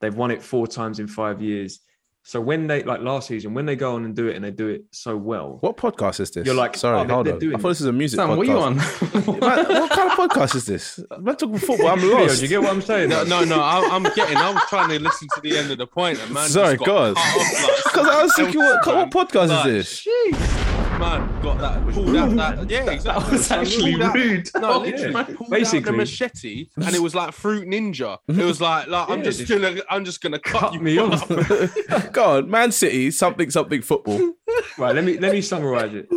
They've 0.01 0.15
won 0.15 0.32
it 0.32 0.41
four 0.41 0.65
times 0.65 1.00
in 1.00 1.08
five 1.08 1.44
years. 1.44 1.79
So 2.24 2.41
when 2.41 2.65
they 2.65 2.82
like 2.84 3.01
last 3.01 3.27
season, 3.27 3.53
when 3.53 3.68
they 3.68 3.75
go 3.75 3.94
on 3.96 4.03
and 4.03 4.15
do 4.15 4.27
it 4.27 4.36
and 4.36 4.44
they 4.44 4.50
do 4.51 4.68
it 4.68 4.86
so 4.91 5.15
well, 5.15 5.58
What 5.62 5.77
podcast 5.77 6.20
is 6.20 6.32
this? 6.32 6.46
You're 6.48 6.56
like, 6.56 6.75
sorry, 6.75 6.96
oh, 6.98 7.08
hold 7.08 7.27
on. 7.27 7.36
I 7.36 7.58
thought 7.58 7.70
this 7.70 7.79
was 7.79 7.86
a 7.86 7.94
music 7.94 8.18
Sam, 8.18 8.29
podcast. 8.29 8.38
what 8.38 8.48
are 8.48 8.51
you 8.51 8.60
on? 8.60 8.75
Man, 9.39 9.82
what 9.82 9.91
kind 9.91 10.12
of 10.12 10.18
podcast 10.18 10.56
is 10.56 10.65
this? 10.65 11.00
Man 11.20 11.36
talking 11.36 11.58
football. 11.60 11.88
I'm 11.89 12.00
Theo, 12.01 12.18
lost. 12.18 12.38
do 12.38 12.41
you 12.41 12.48
get 12.50 12.62
what 12.62 12.72
I'm 12.72 12.82
saying? 12.82 13.10
no, 13.10 13.24
no, 13.25 13.44
no. 13.46 13.60
I, 13.62 13.88
I'm 13.91 14.03
getting. 14.15 14.38
I 14.38 14.51
was 14.51 14.63
trying 14.70 14.89
to 14.89 15.00
listen 15.00 15.27
to 15.36 15.41
the 15.41 15.56
end 15.58 15.72
of 15.72 15.77
the 15.77 15.88
point, 15.88 16.20
and 16.20 16.34
man, 16.34 16.50
Sorry, 16.50 16.75
just 16.77 16.86
God. 16.86 17.15
cut 17.15 17.25
off, 17.25 17.96
like, 17.96 18.06
I 18.15 18.24
was 18.24 18.36
thinking, 18.36 18.60
what, 18.60 18.86
what 18.88 19.12
podcast 19.12 19.48
Like, 19.50 19.68
is 19.68 20.03
this? 20.03 20.59
Man 21.00 21.41
got 21.41 21.58
that 21.60 21.94
pulled 21.94 22.15
out 22.15 22.36
that 22.58 22.70
yeah 22.70 22.89
exactly. 22.91 23.32
was 23.32 23.51
actually 23.51 23.91
Pulled 23.94 24.01
out- 24.03 24.15
rude. 24.15 24.50
No, 24.56 24.74
oh, 24.74 24.79
literally 24.79 25.13
Yeah. 25.13 25.24
pulled 25.24 25.41
out 25.41 25.50
Basically. 25.50 25.91
the 25.91 25.98
machete, 25.98 26.68
and 26.75 26.96
it 26.96 27.01
was 27.01 27.15
like 27.15 27.34
fruit 27.34 27.68
ninja. 27.68 28.18
It 28.27 28.36
was 28.44 28.60
like, 28.62 28.88
like 28.88 29.10
I'm 29.10 29.24
just 29.29 29.39
just 29.39 29.51
gonna, 29.51 29.82
I'm 29.89 30.03
just 30.06 30.22
gonna 30.22 30.39
cut, 30.39 30.60
cut 30.60 30.74
you 30.74 30.82
me 30.82 30.98
off. 30.98 31.29
off. 31.32 32.12
Go 32.12 32.38
on, 32.38 32.50
Man 32.50 32.72
City, 32.72 33.12
something, 33.12 33.50
something 33.50 33.82
football. 33.82 34.20
right, 34.77 34.94
let 34.94 35.03
me 35.03 35.18
let 35.18 35.32
me 35.32 35.41
summarize 35.41 35.94
it. 35.94 36.08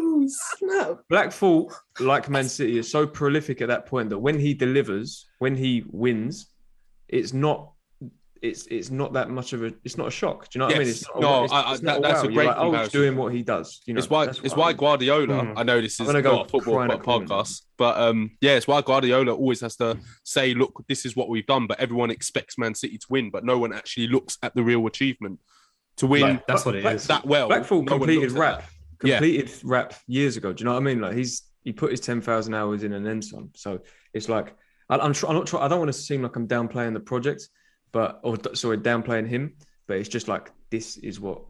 Black 1.09 1.33
Thought, 1.33 1.73
like 2.01 2.29
Man 2.29 2.49
City, 2.49 2.79
is 2.79 2.91
so 2.91 3.07
prolific 3.07 3.61
at 3.61 3.69
that 3.69 3.87
point 3.87 4.11
that 4.11 4.19
when 4.19 4.39
he 4.39 4.55
delivers, 4.55 5.27
when 5.39 5.55
he 5.57 5.85
wins, 5.91 6.47
it's 7.09 7.33
not. 7.33 7.73
It's 8.43 8.67
it's 8.67 8.91
not 8.91 9.13
that 9.13 9.31
much 9.31 9.53
of 9.53 9.63
a. 9.63 9.73
It's 9.85 9.97
not 9.97 10.09
a 10.09 10.11
shock. 10.11 10.49
Do 10.51 10.57
you 10.57 10.59
know 10.59 10.67
what 10.67 10.75
I 10.75 10.79
mean? 10.81 10.89
It's 10.89 11.07
not 11.09 11.21
No, 11.21 11.45
it's- 11.45 11.53
I- 11.53 11.63
I- 11.63 11.73
it's 11.75 11.83
not 11.83 12.03
that- 12.03 12.09
that's 12.09 12.23
a 12.25 12.27
great 12.27 12.35
You're 12.35 12.45
like, 12.47 12.57
oh, 12.59 12.73
he's 12.73 12.89
doing 12.89 13.17
what 13.17 13.33
he 13.33 13.43
does. 13.43 13.81
You 13.87 13.95
know, 13.95 13.99
It's 13.99 14.11
why 14.11 14.25
it's 14.25 14.57
why 14.57 14.65
I 14.65 14.69
mean. 14.71 14.77
Guardiola. 14.79 15.27
Mm. 15.29 15.53
I 15.57 15.63
know 15.63 15.81
this 15.81 15.93
is 15.95 16.01
I'm 16.01 16.07
gonna 16.07 16.23
go 16.23 16.33
not 16.37 16.47
a 16.47 16.49
football 16.49 16.75
crying 16.75 16.91
po- 17.01 17.21
podcast, 17.21 17.63
but 17.79 17.97
um, 17.99 18.33
yeah, 18.41 18.57
it's 18.57 18.67
why 18.67 18.83
Guardiola 18.83 19.33
always 19.33 19.61
has 19.61 19.77
to 19.77 19.97
say, 20.25 20.55
"Look, 20.55 20.85
this 20.89 21.07
is 21.07 21.15
what 21.15 21.29
we've 21.29 21.47
done," 21.47 21.69
but 21.69 21.79
everyone 21.79 22.11
expects 22.11 22.59
Man 22.59 22.75
City 22.75 22.99
to 22.99 23.07
win, 23.09 23.31
but 23.31 23.45
no 23.45 23.59
one 23.59 23.73
actually 23.73 24.09
looks 24.09 24.39
at 24.43 24.55
the 24.57 24.65
real 24.65 24.85
achievement 24.89 25.39
to 25.99 26.09
win 26.09 26.23
Like, 26.23 26.47
that's 26.49 26.65
what 26.67 26.75
it 26.75 26.83
Black- 26.83 26.97
is. 26.97 27.07
that 27.07 27.25
well. 27.25 27.47
Blackpool 27.47 27.83
no 27.85 27.93
completed 27.93 28.33
rap. 28.33 28.65
that. 29.03 29.09
Yeah. 29.09 29.19
Completed 29.19 29.53
rap 29.63 29.95
years 30.09 30.37
ago. 30.37 30.53
Do 30.53 30.63
you 30.63 30.65
know 30.65 30.73
what 30.73 30.81
I 30.81 30.85
mean? 30.85 31.01
Like 31.01 31.15
he's 31.15 31.43
he 31.63 31.73
put 31.73 31.93
his 31.93 32.01
ten 32.01 32.21
thousand 32.21 32.55
hours 32.55 32.83
in 32.83 32.93
and 32.93 33.07
then 33.07 33.23
some. 33.23 33.51
So 33.55 33.79
it's 34.13 34.29
like 34.29 34.55
I, 34.91 34.97
I'm 34.99 35.13
try, 35.13 35.29
I'm 35.31 35.37
not 35.37 35.47
try, 35.47 35.61
I 35.61 35.69
don't 35.69 35.79
want 35.79 35.91
to 35.91 35.99
seem 35.99 36.23
like 36.23 36.35
I'm 36.35 36.49
downplaying 36.49 36.93
the 36.95 37.01
project, 37.01 37.49
but 37.93 38.21
or 38.23 38.37
sorry 38.55 38.79
downplaying 38.79 39.29
him. 39.29 39.55
But 39.87 39.99
it's 39.99 40.09
just 40.09 40.29
like 40.29 40.51
this 40.71 40.97
is 40.99 41.21
what 41.21 41.43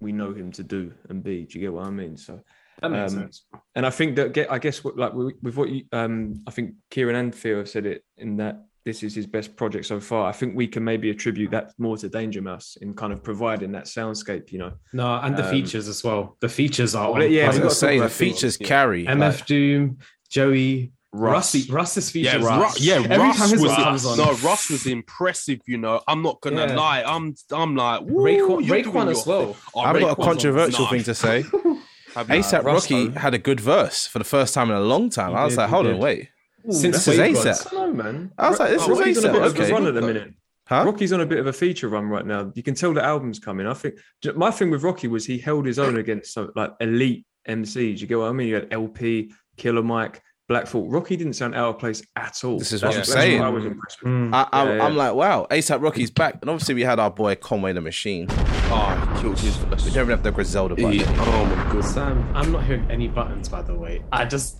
we 0.00 0.12
know 0.12 0.32
him 0.32 0.52
to 0.52 0.62
do 0.62 0.92
and 1.08 1.22
be. 1.22 1.44
Do 1.44 1.58
you 1.58 1.64
get 1.66 1.72
what 1.72 1.86
I 1.86 1.90
mean? 1.90 2.16
So 2.16 2.40
That 2.80 2.90
makes 2.92 3.12
Um, 3.12 3.18
sense. 3.20 3.44
and 3.74 3.84
I 3.84 3.90
think 3.90 4.16
that 4.16 4.32
get 4.32 4.50
I 4.50 4.58
guess 4.58 4.82
what, 4.84 4.96
like 4.96 5.12
with 5.12 5.34
with 5.42 5.56
what 5.56 5.68
you 5.68 5.84
um 5.92 6.42
I 6.46 6.50
think 6.50 6.74
Kieran 6.90 7.16
and 7.16 7.34
Theo 7.34 7.58
have 7.58 7.68
said 7.68 7.84
it 7.86 8.04
in 8.16 8.36
that 8.38 8.64
this 8.86 9.02
is 9.02 9.14
his 9.14 9.26
best 9.26 9.54
project 9.56 9.84
so 9.84 10.00
far. 10.00 10.26
I 10.26 10.32
think 10.32 10.56
we 10.56 10.66
can 10.66 10.82
maybe 10.82 11.10
attribute 11.10 11.50
that 11.50 11.72
more 11.76 11.98
to 11.98 12.08
Danger 12.08 12.40
Mouse 12.40 12.76
in 12.80 12.94
kind 12.94 13.12
of 13.12 13.22
providing 13.22 13.72
that 13.72 13.84
soundscape. 13.84 14.50
You 14.52 14.58
know, 14.60 14.72
No, 14.94 15.16
and 15.22 15.36
the 15.36 15.44
um, 15.44 15.50
features 15.50 15.86
as 15.88 16.02
well. 16.02 16.38
The 16.40 16.48
features 16.48 16.94
are 16.94 17.12
Well, 17.12 17.22
yeah, 17.26 17.44
I 17.44 17.48
was 17.48 17.58
gonna 17.58 17.70
say 17.70 17.98
the 17.98 18.08
features 18.08 18.56
features, 18.56 18.68
carry. 18.68 19.04
MF 19.06 19.20
like- 19.38 19.46
Doom, 19.46 19.98
Joey, 20.30 20.92
Russ. 21.12 21.54
Rusty, 21.54 21.72
Russ's 21.72 22.10
features. 22.10 22.34
Yeah, 22.34 22.38
Ru- 22.38 22.62
Russ. 22.62 22.80
yeah, 22.80 22.94
Every 22.96 23.16
Russ 23.18 23.36
time 23.38 23.50
his 23.50 23.60
was 23.62 23.70
Russ 23.72 23.82
comes 23.82 24.06
on. 24.06 24.18
no 24.18 24.32
Russ 24.48 24.70
was 24.70 24.86
impressive. 24.86 25.58
You 25.66 25.78
know, 25.78 26.00
I'm 26.06 26.22
not 26.22 26.40
gonna 26.40 26.66
Yeah. 26.68 26.74
lie. 26.76 27.02
I'm 27.04 27.34
I'm 27.50 27.74
like 27.74 28.02
woo, 28.02 28.22
Raekwon, 28.24 28.66
Raekwon 28.68 29.10
as 29.10 29.26
well. 29.26 29.56
Oh, 29.74 29.80
I've 29.80 29.98
got 29.98 30.02
a 30.02 30.06
Raekwon's 30.14 30.18
on- 30.18 30.24
controversial 30.24 30.86
thing 30.86 31.02
to 31.04 31.14
say. 31.14 31.42
have 32.14 32.28
ASAP 32.28 32.64
Rocky 32.64 33.08
though. 33.08 33.18
had 33.20 33.34
a 33.34 33.38
good 33.38 33.60
verse 33.60 34.06
for 34.06 34.18
the 34.18 34.24
first 34.24 34.54
time 34.54 34.70
in 34.70 34.76
a 34.76 34.80
long 34.80 35.10
time. 35.10 35.30
He 35.30 35.36
I 35.36 35.44
was 35.44 35.54
did, 35.54 35.60
like, 35.62 35.70
hold 35.70 35.86
on, 35.86 35.92
did. 35.94 36.02
wait. 36.02 36.28
Since 36.68 37.04
This 37.04 37.08
is 37.08 37.18
ASAP. 37.18 37.44
Gods. 37.44 37.66
I 37.66 37.70
don't 37.70 37.96
know, 37.96 38.02
man. 38.04 38.32
I 38.38 38.50
was 38.50 38.58
like, 38.60 38.70
this 38.70 38.82
Oh, 38.82 39.00
is 39.00 39.24
on 39.24 39.30
a 39.30 39.32
bit 39.32 39.42
ASAP. 39.42 39.46
of 39.46 39.58
a 39.58 39.62
Okay. 39.62 39.72
run 39.72 39.86
at 39.86 39.94
the 39.94 40.00
minute. 40.02 40.34
Huh? 40.68 40.82
Rocky's 40.86 41.12
on 41.12 41.20
a 41.20 41.26
bit 41.26 41.38
of 41.40 41.46
a 41.48 41.52
feature 41.52 41.88
run 41.88 42.04
right 42.08 42.24
now. 42.24 42.52
You 42.54 42.62
can 42.62 42.74
tell 42.74 42.92
the 42.94 43.02
album's 43.04 43.38
coming. 43.40 43.66
I 43.66 43.74
think 43.74 43.94
my 44.36 44.50
thing 44.52 44.70
with 44.70 44.84
Rocky 44.84 45.08
was 45.08 45.24
he 45.26 45.38
held 45.38 45.66
his 45.66 45.78
own 45.80 45.96
against 45.96 46.34
some 46.34 46.50
like 46.54 46.72
elite 46.80 47.24
MCs. 47.48 48.00
You 48.00 48.06
get 48.06 48.18
what 48.18 48.28
I 48.28 48.32
mean? 48.32 48.46
You 48.48 48.54
had 48.56 48.68
El-P, 48.70 49.32
Killer 49.56 49.82
Mike, 49.82 50.22
Black 50.50 50.66
Thought. 50.66 50.90
Rocky 50.90 51.16
didn't 51.16 51.34
sound 51.34 51.54
out 51.54 51.68
of 51.76 51.78
place 51.78 52.02
at 52.16 52.42
all. 52.42 52.58
This 52.58 52.72
is 52.72 52.80
That's- 52.80 52.96
what 52.98 53.06
I'm 53.06 53.12
that's 53.12 53.12
saying. 53.12 53.40
I 53.40 53.48
was 53.50 53.64
impressed 53.64 54.02
with. 54.02 54.12
Mm. 54.12 54.34
I, 54.34 54.48
I'm, 54.52 54.66
Yeah, 54.68 54.74
yeah. 54.78 54.84
I'm 54.84 54.96
like, 54.96 55.14
wow, 55.14 55.46
ASAP 55.48 55.80
Rocky's 55.80 56.10
back. 56.10 56.38
And 56.40 56.50
obviously, 56.50 56.74
we 56.74 56.82
had 56.82 56.98
our 56.98 57.08
boy 57.10 57.36
Conway 57.36 57.72
the 57.72 57.80
Machine. 57.80 58.26
Oh, 58.28 59.12
he 59.14 59.20
killed 59.22 59.38
his 59.38 59.56
first. 59.56 59.84
We 59.86 59.92
don't 59.92 60.02
even 60.06 60.10
have 60.10 60.24
the 60.24 60.32
Griselda 60.32 60.74
button. 60.74 60.90
He- 60.90 61.04
oh 61.04 61.44
my 61.46 61.72
god. 61.72 61.84
Sam, 61.84 62.28
I'm 62.36 62.50
not 62.50 62.64
hearing 62.64 62.84
any 62.90 63.06
buttons, 63.06 63.48
by 63.48 63.62
the 63.62 63.74
way. 63.76 64.02
I 64.10 64.24
just, 64.24 64.56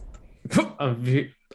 I'm, 0.79 1.05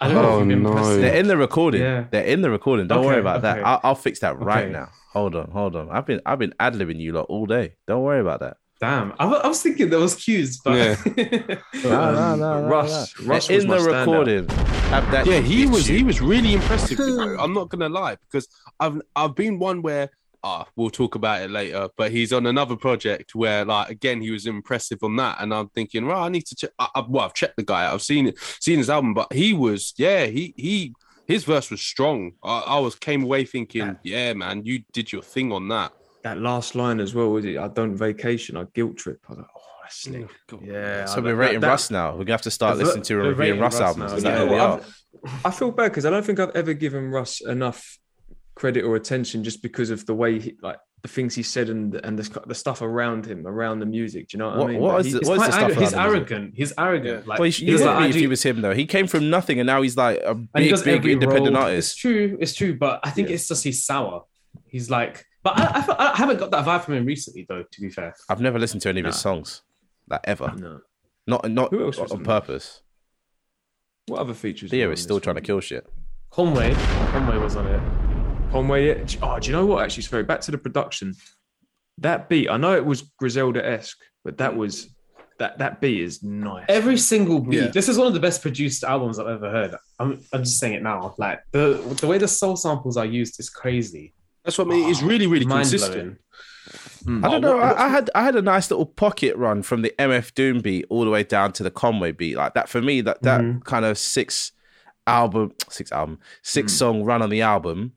I 0.01 0.10
don't 0.10 0.22
know 0.22 0.30
Oh, 0.30 0.34
if 0.36 0.39
you've 0.42 0.48
been 0.50 0.63
no. 0.63 0.72
pressing. 0.74 1.01
They're 1.01 1.15
in 1.15 1.27
the 1.30 1.38
recording. 1.38 1.82
Yeah. 1.82 2.04
They're 2.12 2.25
in 2.25 2.42
the 2.42 2.50
recording. 2.51 2.88
Don't 2.88 3.00
Okay, 3.00 3.08
worry 3.08 3.20
about 3.22 3.42
that. 3.44 3.65
I'll, 3.65 3.80
I'll 3.84 3.96
fix 3.96 4.20
that 4.20 4.38
right 4.38 4.63
Okay. 4.65 4.74
now. 4.74 4.89
Hold 5.13 5.38
on, 5.38 5.50
hold 5.51 5.77
on. 5.77 5.89
I've 5.89 6.06
been 6.06 6.20
I've 6.25 6.39
been 6.39 6.54
ad 6.60 6.74
libbing 6.74 7.00
you 7.00 7.13
lot 7.13 7.27
all 7.30 7.46
day. 7.46 7.75
Don't 7.88 8.04
worry 8.04 8.20
about 8.20 8.42
that. 8.42 8.58
Damn, 8.86 9.13
I, 9.18 9.25
I 9.25 9.48
was 9.48 9.63
thinking 9.63 9.89
there 9.89 10.00
was 10.00 10.13
cues, 10.13 10.60
but 10.63 10.75
Yeah. 10.75 11.58
Um, 11.86 12.39
Russ, 12.70 13.20
Russ 13.20 13.48
They're 13.48 13.58
was 13.58 13.63
in 13.63 13.70
the 13.70 13.80
recording. 13.80 14.48
Have 14.94 15.10
that 15.12 15.25
Yeah, 15.25 15.39
he 15.39 15.65
was 15.65 15.86
issue. 15.89 15.98
he 15.98 16.04
was 16.04 16.21
really 16.21 16.54
impressive. 16.54 17.00
you 17.00 17.17
know. 17.17 17.36
I'm 17.39 17.52
not 17.54 17.69
gonna 17.69 17.89
lie 17.89 18.17
because 18.26 18.48
I've 18.80 19.02
I've 19.15 19.34
been 19.34 19.58
one 19.58 19.82
where 19.82 20.12
ah 20.43 20.67
we'll 20.76 20.91
talk 20.91 21.15
about 21.15 21.41
it 21.41 21.50
later, 21.50 21.89
but 21.98 22.12
he's 22.12 22.32
on 22.32 22.45
another 22.45 22.76
project 22.76 23.34
where 23.34 23.65
like 23.65 23.89
again 23.89 24.21
he 24.21 24.30
was 24.30 24.45
impressive 24.45 25.00
on 25.02 25.15
that, 25.15 25.38
and 25.41 25.52
I'm 25.52 25.69
thinking, 25.69 26.06
right, 26.06 26.24
I 26.26 26.30
need 26.30 26.45
to 26.45 26.56
check. 26.56 26.69
I, 26.78 26.88
I, 26.93 27.04
well, 27.10 27.26
I've 27.26 27.34
checked 27.34 27.58
the 27.58 27.63
guy, 27.63 27.91
I've 27.91 28.04
seen 28.04 28.28
it, 28.28 28.38
seen 28.60 28.78
his 28.78 28.89
album, 28.91 29.15
but 29.15 29.34
he 29.34 29.54
was 29.54 29.95
yeah 29.98 30.26
he 30.28 30.54
he 30.56 30.93
his 31.28 31.43
verse 31.43 31.71
was 31.71 31.82
strong. 31.82 32.34
I, 32.43 32.60
I 32.60 32.80
was 32.80 32.93
came 32.93 33.24
away 33.24 33.45
thinking, 33.45 33.98
yeah, 34.04 34.34
man, 34.34 34.63
you 34.63 34.84
did 34.93 35.12
your 35.12 35.24
thing 35.24 35.52
on 35.52 35.67
that. 35.69 35.91
That 36.25 36.39
last 36.39 36.73
line 36.75 36.99
as 36.99 37.13
well, 37.13 37.29
was 37.29 37.45
it? 37.45 37.55
I 37.57 37.67
don't 37.67 37.95
vacation, 37.95 38.57
I 38.57 38.65
guilt 38.73 38.97
trip. 38.97 39.19
I 39.29 39.33
was 39.33 39.38
like, 39.38 39.47
oh, 39.55 39.61
that's 39.83 39.95
slick. 40.01 40.27
Yeah. 40.63 41.05
So 41.05 41.17
I- 41.17 41.19
we're 41.23 41.35
rating 41.35 41.59
that- 41.61 41.67
Russ 41.67 41.91
now. 41.91 42.13
We're 42.13 42.25
gonna 42.25 42.31
have 42.31 42.41
to 42.41 42.51
start 42.51 42.77
listening 42.79 43.03
to 43.03 43.13
and 43.13 43.23
we're 43.23 43.33
reviewing 43.35 43.59
Russ 43.59 43.79
Russ 43.79 43.81
albums. 43.95 44.11
now. 44.11 44.17
Is 44.17 44.23
Yeah, 44.23 44.31
that 44.31 44.39
who 44.39 44.45
we 44.45 44.51
well, 44.55 44.71
are? 44.73 44.81
I've- 45.45 45.55
feel 45.57 45.71
bad 45.71 45.89
because 45.91 46.05
I 46.05 46.09
don't 46.09 46.25
think 46.25 46.39
I've 46.39 46.55
ever 46.55 46.73
given 46.73 47.11
Russ 47.11 47.41
enough 47.41 47.99
credit 48.55 48.83
or 48.83 48.95
attention 48.95 49.43
just 49.43 49.61
because 49.61 49.91
of 49.91 50.05
the 50.07 50.15
way 50.15 50.39
he 50.39 50.55
like 50.63 50.77
the 51.03 51.07
things 51.09 51.35
he 51.35 51.43
said 51.43 51.69
and 51.69 51.93
and 52.03 52.17
the, 52.17 52.41
the 52.47 52.55
stuff 52.55 52.81
around 52.81 53.27
him, 53.27 53.45
around 53.45 53.77
the 53.77 53.85
music. 53.85 54.29
Do 54.29 54.38
you 54.38 54.39
know 54.39 54.47
what, 54.49 54.57
What- 54.57 54.67
I 54.69 54.71
mean? 54.71 54.81
what 54.81 54.93
Like, 54.95 54.99
is 55.01 55.05
he- 55.13 55.19
He's, 55.19 55.27
What 55.29 55.35
is 55.35 55.39
the 55.45 55.51
stuff 55.51 55.61
arrogant. 55.61 55.79
he's 55.83 55.93
about 55.93 56.03
the 56.07 56.09
music? 56.13 56.31
arrogant. 56.31 56.53
He's 56.55 56.73
arrogant. 56.79 57.27
Like, 57.27 57.39
Well, 57.39 57.45
you, 57.47 57.65
you 57.67 57.71
he's 57.73 57.81
would 57.81 57.85
like, 57.88 57.99
be 57.99 58.05
if 58.09 58.13
do- 58.13 58.19
he 58.21 58.27
was 58.27 58.41
him 58.43 58.61
though. 58.61 58.73
He 58.73 58.85
came 58.88 59.05
from 59.05 59.29
nothing 59.29 59.59
and 59.59 59.67
now 59.67 59.83
he's 59.83 59.95
like 59.95 60.19
a 60.25 60.33
big, 60.33 60.83
big 60.83 61.05
independent 61.05 61.53
role. 61.55 61.65
artist. 61.65 61.91
It's 61.93 61.95
true. 62.01 62.38
It's 62.41 62.55
true. 62.55 62.73
But 62.75 63.01
I 63.03 63.11
think 63.11 63.29
Yeah. 63.29 63.35
it's 63.35 63.47
just 63.47 63.63
he's 63.63 63.83
sour. 63.83 64.23
He's 64.67 64.89
like, 64.89 65.23
but 65.45 65.58
I, 65.58 65.71
I, 65.75 65.81
feel- 65.81 65.95
I 65.97 66.15
haven't 66.17 66.39
got 66.39 66.51
that 66.51 66.65
vibe 66.65 66.84
from 66.84 66.95
him 66.95 67.05
recently, 67.05 67.45
though. 67.47 67.63
To 67.63 67.81
be 67.81 67.89
fair, 67.89 68.13
I've 68.27 68.41
never 68.41 68.60
listened 68.60 68.81
to 68.81 68.89
any 68.89 68.99
of 68.99 69.05
his 69.05 69.15
Nah. 69.15 69.19
songs, 69.21 69.62
like 70.10 70.19
ever. 70.25 70.53
no. 70.58 70.81
Not 71.27 71.49
not 71.49 71.71
Who 71.71 71.86
else 71.86 71.97
on 71.97 72.12
on 72.12 72.23
purpose. 72.23 72.81
What 74.08 74.19
other 74.19 74.34
features? 74.34 74.69
Theo 74.71 74.91
is 74.91 75.01
still 75.01 75.15
this 75.17 75.23
trying 75.23 75.38
to 75.38 75.41
kill 75.41 75.60
shit. 75.60 75.88
Conway, 76.31 76.73
Conway 77.12 77.38
was 77.38 77.55
on 77.55 77.65
it. 77.67 78.51
Conway. 78.51 79.03
Oh, 79.21 79.39
do 79.39 79.47
you 79.47 79.53
know 79.55 79.65
what? 79.65 79.84
Actually, 79.84 80.03
sorry. 80.03 80.23
Back 80.23 80.41
to 80.41 80.51
the 80.51 80.58
production. 80.58 81.15
That 81.99 82.27
beat. 82.29 82.49
I 82.49 82.58
know 82.58 82.75
it 82.75 82.86
was 82.86 83.01
Griselda 83.17 83.65
esque, 83.65 83.97
but 84.23 84.38
that 84.38 84.55
was 84.55 84.89
that 85.39 85.58
that 85.58 85.81
beat 85.81 86.01
is 86.01 86.21
nice. 86.21 86.65
Every 86.69 86.97
single 86.97 87.39
beat. 87.39 87.60
Yeah. 87.60 87.67
This 87.67 87.89
is 87.89 87.97
one 87.97 88.05
of 88.08 88.13
the 88.13 88.19
best 88.19 88.41
produced 88.41 88.84
albums 88.84 89.17
I've 89.17 89.27
ever 89.27 89.49
heard. 89.49 89.75
I'm, 89.99 90.21
I'm 90.31 90.43
just 90.43 90.60
saying 90.60 90.73
it 90.75 90.84
now. 90.84 91.15
Like 91.17 91.39
the 91.51 91.81
the 92.01 92.05
way 92.08 92.17
the 92.19 92.27
soul 92.27 92.55
samples 92.55 92.97
are 92.97 93.05
used 93.05 93.39
is 93.39 93.49
crazy. 93.49 94.13
That's 94.45 94.58
what 94.58 94.67
I 94.67 94.69
mean. 94.69 94.89
It's 94.89 95.01
really 95.01 95.27
really 95.27 95.45
Mind 95.45 95.63
consistent. 95.69 95.93
blowing. 97.05 97.23
I 97.23 97.27
don't 97.29 97.45
Oh, 97.45 97.58
know. 97.58 97.60
I, 97.60 97.86
I 97.86 97.89
had 97.89 98.10
I 98.15 98.23
had 98.23 98.36
a 98.36 98.41
nice 98.41 98.71
little 98.71 98.86
pocket 98.86 99.36
run 99.36 99.62
from 99.62 99.81
the 99.84 99.93
MF 99.99 100.34
Doom 100.34 100.62
beat 100.62 100.86
all 100.89 101.03
the 101.05 101.12
way 101.12 101.23
down 101.23 101.51
to 101.53 101.63
the 101.63 101.69
Conway 101.71 102.12
beat. 102.12 102.36
Like 102.38 102.53
that 102.55 102.69
for 102.69 102.81
me, 102.81 103.01
that 103.01 103.21
that 103.23 103.41
Mhm. 103.41 103.63
kind 103.63 103.86
of 103.86 103.97
six 103.97 104.51
album, 105.05 105.53
six 105.69 105.91
album, 105.91 106.19
six 106.41 106.73
Mm. 106.73 106.77
song 106.77 107.03
run 107.03 107.21
on 107.21 107.29
the 107.29 107.41
album, 107.41 107.93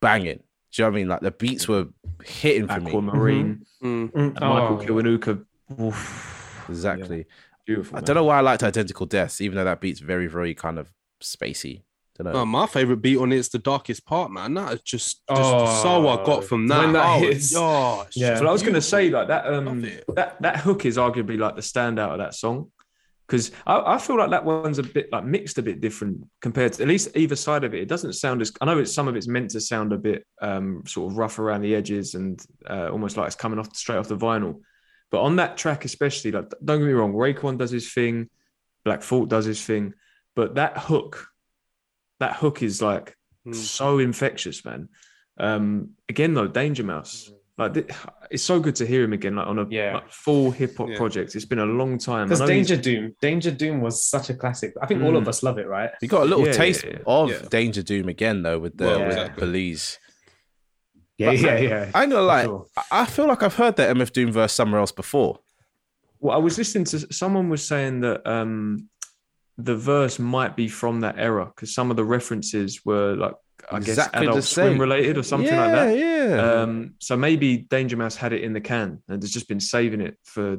banging. 0.00 0.38
Do 0.72 0.82
you 0.82 0.84
know 0.84 0.90
what 0.90 0.94
I 0.96 1.00
mean? 1.00 1.08
Like 1.08 1.20
the 1.20 1.30
beats 1.32 1.66
were 1.68 1.88
hitting 2.24 2.68
for 2.68 2.80
me. 2.80 2.90
Aquamarine, 2.90 3.66
Mm. 3.82 4.10
and 4.14 4.34
Michael 4.34 4.78
Oh. 4.80 4.84
Kiwanuka. 4.84 5.44
Oof, 5.80 6.66
Exactly. 6.68 7.26
beautiful. 7.66 7.96
I 7.96 8.00
man. 8.00 8.04
don't 8.04 8.16
know 8.16 8.24
why 8.24 8.38
I 8.38 8.40
liked 8.42 8.62
Identical 8.62 9.06
Deaths, 9.06 9.40
even 9.40 9.56
though 9.56 9.64
that 9.64 9.80
beat's 9.80 10.00
very, 10.00 10.26
very 10.28 10.54
kind 10.54 10.78
of 10.78 10.92
spacey. 11.20 11.82
Don't 12.22 12.32
know. 12.32 12.40
No, 12.40 12.46
my 12.46 12.66
favorite 12.66 12.98
beat 12.98 13.18
on 13.18 13.32
it's 13.32 13.48
the 13.48 13.58
darkest 13.58 14.04
part, 14.06 14.30
man. 14.30 14.54
That 14.54 14.74
is 14.74 14.82
just, 14.82 15.22
just 15.28 15.50
the 15.50 15.56
Oh, 15.56 15.82
soul 15.82 16.08
I 16.08 16.24
got 16.24 16.44
from 16.44 16.66
that. 16.68 16.78
when 16.78 16.92
that 16.94 17.06
oh, 17.06 17.18
hits. 17.20 17.54
oh, 17.56 18.06
Yeah. 18.14 18.30
just 18.30 18.42
Well, 18.42 18.50
I 18.50 18.52
was 18.52 18.62
going 18.62 18.74
to 18.74 18.82
say 18.82 19.10
like 19.10 19.28
that. 19.28 19.46
Um, 19.46 19.82
that 20.14 20.40
that 20.42 20.56
hook 20.58 20.84
is 20.86 20.96
arguably 20.96 21.38
like 21.38 21.56
the 21.56 21.62
standout 21.62 22.12
of 22.12 22.18
that 22.18 22.34
song 22.34 22.70
because 23.26 23.50
I, 23.66 23.94
I 23.94 23.98
feel 23.98 24.18
like 24.18 24.30
that 24.30 24.44
one's 24.44 24.78
a 24.78 24.82
bit 24.82 25.10
like 25.10 25.24
mixed 25.24 25.56
a 25.56 25.62
bit 25.62 25.80
different 25.80 26.22
compared 26.42 26.74
to 26.74 26.82
at 26.82 26.88
least 26.88 27.16
either 27.16 27.36
side 27.36 27.64
of 27.64 27.72
it. 27.74 27.80
It 27.82 27.88
doesn't 27.88 28.12
sound 28.12 28.42
as 28.42 28.52
I 28.60 28.66
know 28.66 28.78
it's 28.78 28.92
some 28.92 29.08
of 29.08 29.16
it's 29.16 29.26
meant 29.28 29.50
to 29.52 29.60
sound 29.60 29.92
a 29.92 29.98
bit 29.98 30.26
um 30.42 30.82
sort 30.86 31.10
of 31.10 31.16
rough 31.18 31.38
around 31.38 31.62
the 31.62 31.74
edges 31.74 32.14
and 32.14 32.44
uh, 32.68 32.90
almost 32.90 33.16
like 33.16 33.26
it's 33.28 33.36
coming 33.36 33.58
off 33.58 33.74
straight 33.74 33.96
off 33.96 34.08
the 34.08 34.16
vinyl. 34.18 34.60
But 35.10 35.22
on 35.22 35.36
that 35.36 35.56
track 35.56 35.84
especially, 35.84 36.32
like 36.32 36.50
don't 36.64 36.80
get 36.80 36.86
me 36.86 36.92
wrong, 36.92 37.14
Raekwon 37.14 37.56
does 37.58 37.70
his 37.70 37.90
thing, 37.92 38.28
Black 38.84 39.02
Thought 39.02 39.28
does 39.30 39.46
his 39.46 39.64
thing, 39.64 39.94
but 40.36 40.56
that 40.56 40.76
hook, 40.76 41.26
that 42.22 42.36
hook 42.36 42.62
is 42.62 42.80
like 42.80 43.16
Mm. 43.46 43.54
so 43.56 43.98
infectious, 43.98 44.64
man. 44.64 44.88
Um, 45.38 45.90
again 46.08 46.32
though, 46.34 46.46
Danger 46.46 46.84
Mouse, 46.84 47.30
like 47.58 47.74
th- 47.74 47.90
it's 48.30 48.42
so 48.44 48.60
good 48.60 48.76
to 48.76 48.86
hear 48.86 49.02
him 49.02 49.12
again, 49.12 49.34
like 49.34 49.48
on 49.48 49.58
a 49.58 49.66
Yeah. 49.68 49.94
like, 49.94 50.10
full 50.10 50.52
hip 50.52 50.76
hop 50.76 50.88
Yeah. 50.90 50.96
project. 50.96 51.34
It's 51.34 51.44
been 51.44 51.58
a 51.58 51.66
long 51.80 51.98
time. 51.98 52.28
Because 52.28 52.38
know 52.40 52.46
he's- 52.46 52.68
Danger 52.68 52.80
Doom, 52.82 53.16
Danger 53.20 53.50
Doom 53.50 53.80
was 53.80 54.02
such 54.14 54.30
a 54.30 54.34
classic. 54.34 54.74
I 54.80 54.86
think 54.86 55.02
all 55.02 55.16
of 55.16 55.24
Mm. 55.24 55.28
us 55.28 55.42
love 55.42 55.58
it, 55.58 55.66
right? 55.66 55.90
You 56.00 56.06
got 56.08 56.22
a 56.22 56.24
little 56.26 56.44
Yeah, 56.46 56.52
yeah, 56.52 56.56
taste 56.64 56.84
yeah. 56.84 56.98
of 57.06 57.30
Yeah. 57.30 57.38
Danger 57.50 57.82
Doom 57.82 58.08
again 58.08 58.42
though 58.44 58.60
with 58.60 58.76
the 58.78 58.84
Well, 58.84 58.98
with 59.00 59.08
exactly. 59.08 59.40
Belize. 59.46 59.98
Yeah, 61.18 61.32
yeah, 61.32 61.58
yeah. 61.58 61.90
I 61.94 62.06
know, 62.06 62.24
like 62.24 62.44
sure. 62.46 62.66
I- 62.76 63.02
I 63.02 63.06
feel 63.06 63.26
like 63.26 63.42
I've 63.42 63.54
heard 63.56 63.76
that 63.76 63.90
MF 63.96 64.12
Doom 64.12 64.32
verse 64.32 64.52
somewhere 64.52 64.80
else 64.80 64.92
before. 64.92 65.40
Well, 66.20 66.34
I 66.36 66.38
was 66.38 66.56
listening 66.58 66.84
to 66.86 67.12
someone 67.12 67.48
was 67.48 67.66
saying 67.66 68.00
that 68.00 68.24
um, 68.26 68.88
the 69.58 69.76
verse 69.76 70.18
might 70.18 70.56
be 70.56 70.68
from 70.68 71.00
that 71.00 71.18
era 71.18 71.46
because 71.54 71.74
some 71.74 71.90
of 71.90 71.96
the 71.96 72.04
references 72.04 72.84
were 72.84 73.14
like 73.16 73.34
I 73.70 73.76
Exactly 73.76 74.20
guess 74.26 74.30
adult 74.30 74.44
swim 74.44 74.78
related 74.80 75.16
or 75.18 75.22
something 75.22 75.52
yeah, 75.54 75.62
like 75.62 75.72
that. 75.72 75.96
Yeah, 75.98 76.62
Um, 76.62 76.94
so 76.98 77.16
maybe 77.16 77.58
Danger 77.58 77.96
Mouse 77.96 78.16
had 78.16 78.32
it 78.32 78.42
in 78.42 78.52
the 78.54 78.60
can 78.60 79.02
and 79.08 79.22
has 79.22 79.30
just 79.30 79.46
been 79.48 79.60
saving 79.60 80.00
it 80.00 80.18
for, 80.24 80.56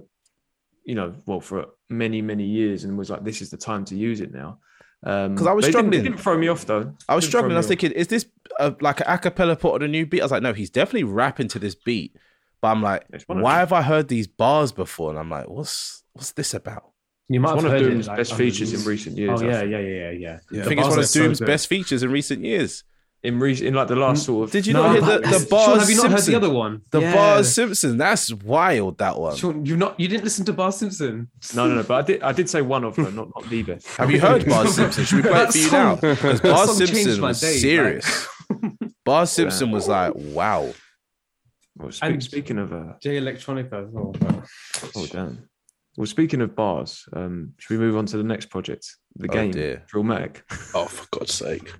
you 0.85 0.95
know, 0.95 1.13
well, 1.25 1.41
for 1.41 1.65
many, 1.89 2.21
many 2.21 2.45
years 2.45 2.85
and 2.85 2.97
was 2.97 3.09
like, 3.09 3.23
this 3.25 3.41
is 3.41 3.49
the 3.49 3.57
time 3.57 3.83
to 3.85 3.95
use 3.95 4.21
it 4.21 4.31
now. 4.33 4.59
Um, 5.05 5.35
'Cause 5.35 5.47
I 5.47 5.51
was 5.51 5.65
didn't- 5.65 5.73
struggling. 5.73 5.99
It 5.99 6.03
didn't, 6.03 6.19
throw 6.21 6.37
me 6.37 6.47
off 6.47 6.65
though. 6.65 6.93
I 7.09 7.15
was 7.15 7.25
struggling. 7.25 7.53
I 7.53 7.57
was 7.57 7.65
off. 7.65 7.69
thinking, 7.69 7.91
is 7.91 8.07
this 8.07 8.25
a, 8.57 8.73
like 8.79 9.01
an 9.01 9.07
acapella 9.07 9.59
put 9.59 9.73
on 9.75 9.81
a 9.81 9.87
new 9.87 10.05
beat? 10.05 10.21
I 10.21 10.23
was 10.25 10.31
like, 10.31 10.43
no, 10.43 10.53
he's 10.53 10.69
definitely 10.69 11.03
rapping 11.03 11.49
to 11.49 11.59
this 11.59 11.75
beat. 11.75 12.15
But 12.61 12.69
I'm 12.69 12.81
like, 12.81 13.03
It's 13.11 13.27
one 13.27 13.39
of 13.39 13.43
why 13.43 13.55
have 13.59 13.73
I 13.73 13.81
heard 13.81 14.07
these 14.07 14.27
bars 14.27 14.71
before? 14.71 15.09
And 15.09 15.19
I'm 15.19 15.29
like, 15.29 15.49
what's 15.49 16.03
what's 16.13 16.31
this 16.31 16.53
about? 16.53 16.92
You 17.29 17.39
might 17.39 17.53
It's 17.53 17.63
have 17.63 17.71
one 17.71 17.81
of 17.83 17.87
Doom's 17.89 18.05
it, 18.07 18.09
like, 18.09 18.17
best 18.17 18.31
on 18.33 18.37
features 18.37 18.71
the- 18.71 18.79
in 18.79 18.85
recent 18.85 19.17
years. 19.17 19.41
Oh 19.41 19.45
yeah, 19.45 19.63
yeah, 19.63 19.79
yeah, 19.79 19.79
yeah, 19.79 20.11
yeah. 20.11 20.39
Yeah. 20.51 20.61
I 20.61 20.65
think 20.67 20.79
it's 20.81 20.89
one 20.89 20.99
of 20.99 21.09
Doom's 21.11 21.39
good. 21.39 21.45
best 21.45 21.67
features 21.67 22.03
in 22.03 22.11
recent 22.11 22.43
years. 22.43 22.83
In 23.23 23.39
recent, 23.39 23.69
in 23.69 23.73
like 23.73 23.87
the 23.87 23.95
last 23.95 24.25
sort 24.25 24.43
of. 24.49 24.51
Did 24.51 24.67
you 24.67 24.73
No, 24.73 24.83
not 24.83 24.91
hear 24.91 25.01
but- 25.01 25.23
the, 25.23 25.29
the 25.39 25.47
Sean, 25.47 25.79
have 25.79 25.89
you 25.89 25.95
not 25.95 26.11
heard 26.11 26.21
the 26.23 26.35
other 26.35 26.49
one? 26.49 26.81
The 26.91 26.99
Yeah. 26.99 27.13
bars 27.15 27.53
Simpson. 27.55 27.95
That's 27.97 28.33
wild. 28.33 28.97
That 28.97 29.17
one. 29.17 29.37
Sean, 29.37 29.65
you've 29.65 29.77
not 29.77 29.97
you 29.97 30.09
didn't 30.09 30.25
listen 30.25 30.43
to 30.47 30.51
Bar 30.53 30.73
Simpson. 30.73 31.29
No, 31.55 31.65
no, 31.69 31.75
no. 31.75 31.83
But 31.83 31.93
I 31.93 32.01
did. 32.07 32.21
I 32.23 32.31
did 32.33 32.49
say 32.49 32.61
one 32.61 32.83
of 32.83 32.97
them, 32.97 33.15
not 33.15 33.29
not 33.33 33.49
the 33.49 33.63
best. 33.63 33.87
Have 33.95 34.11
you 34.11 34.19
heard 34.19 34.45
Bars 34.45 34.75
Simpson? 34.75 35.05
Should 35.05 35.15
we 35.15 35.21
play 35.21 35.31
it 35.31 35.33
That 35.45 35.51
for 35.53 35.57
you 35.57 35.63
song- 35.69 35.71
now? 35.85 35.95
Because 35.95 36.41
that 36.41 36.51
Bars 36.51 36.77
Simpson 36.77 37.21
my 37.21 37.27
was 37.29 37.39
day, 37.39 37.51
like- 37.53 37.59
serious. 37.61 38.27
Bars 39.05 39.31
Simpson 39.31 39.71
was 39.71 39.87
like, 39.87 40.11
wow. 40.15 40.73
Well, 41.77 41.91
speak, 41.93 42.09
And- 42.11 42.23
speaking 42.23 42.57
of, 42.57 42.73
uh, 42.73 42.93
Jay 43.01 43.19
Electronica 43.21 43.85
as 43.87 43.89
well. 43.89 44.13
but- 44.19 44.45
oh 44.95 45.05
damn. 45.07 45.47
Well, 45.95 46.07
speaking 46.07 46.41
of 46.41 46.55
bars, 46.55 47.05
um, 47.15 47.53
should 47.59 47.77
we 47.77 47.85
move 47.85 47.95
on 47.95 48.05
to 48.07 48.17
the 48.17 48.23
next 48.23 48.47
project, 48.47 48.87
the 49.15 49.27
Oh, 49.29 49.33
game, 49.33 49.51
dear. 49.51 49.83
Drillmatic? 49.91 50.41
Oh, 50.73 50.85
for 50.85 51.05
God's 51.11 51.33
sake. 51.35 51.71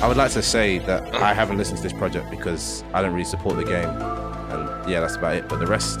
I 0.00 0.06
would 0.08 0.16
like 0.16 0.30
to 0.32 0.42
say 0.42 0.78
that 0.78 1.12
I 1.16 1.32
haven't 1.34 1.58
listened 1.58 1.78
to 1.78 1.82
this 1.82 1.92
project 1.92 2.30
because 2.30 2.84
I 2.94 3.02
don't 3.02 3.12
really 3.12 3.24
support 3.24 3.56
the 3.56 3.64
game. 3.64 3.88
And 3.88 4.90
yeah, 4.90 5.00
that's 5.00 5.16
about 5.16 5.34
it. 5.36 5.48
But 5.48 5.58
the 5.58 5.66
rest 5.66 5.98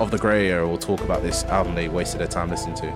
of 0.00 0.10
the 0.10 0.18
grey 0.18 0.48
area 0.50 0.66
will 0.66 0.78
talk 0.78 1.00
about 1.00 1.22
this 1.22 1.44
album 1.44 1.74
they 1.76 1.88
wasted 1.88 2.20
their 2.20 2.26
time 2.28 2.48
listening 2.50 2.74
to. 2.76 2.92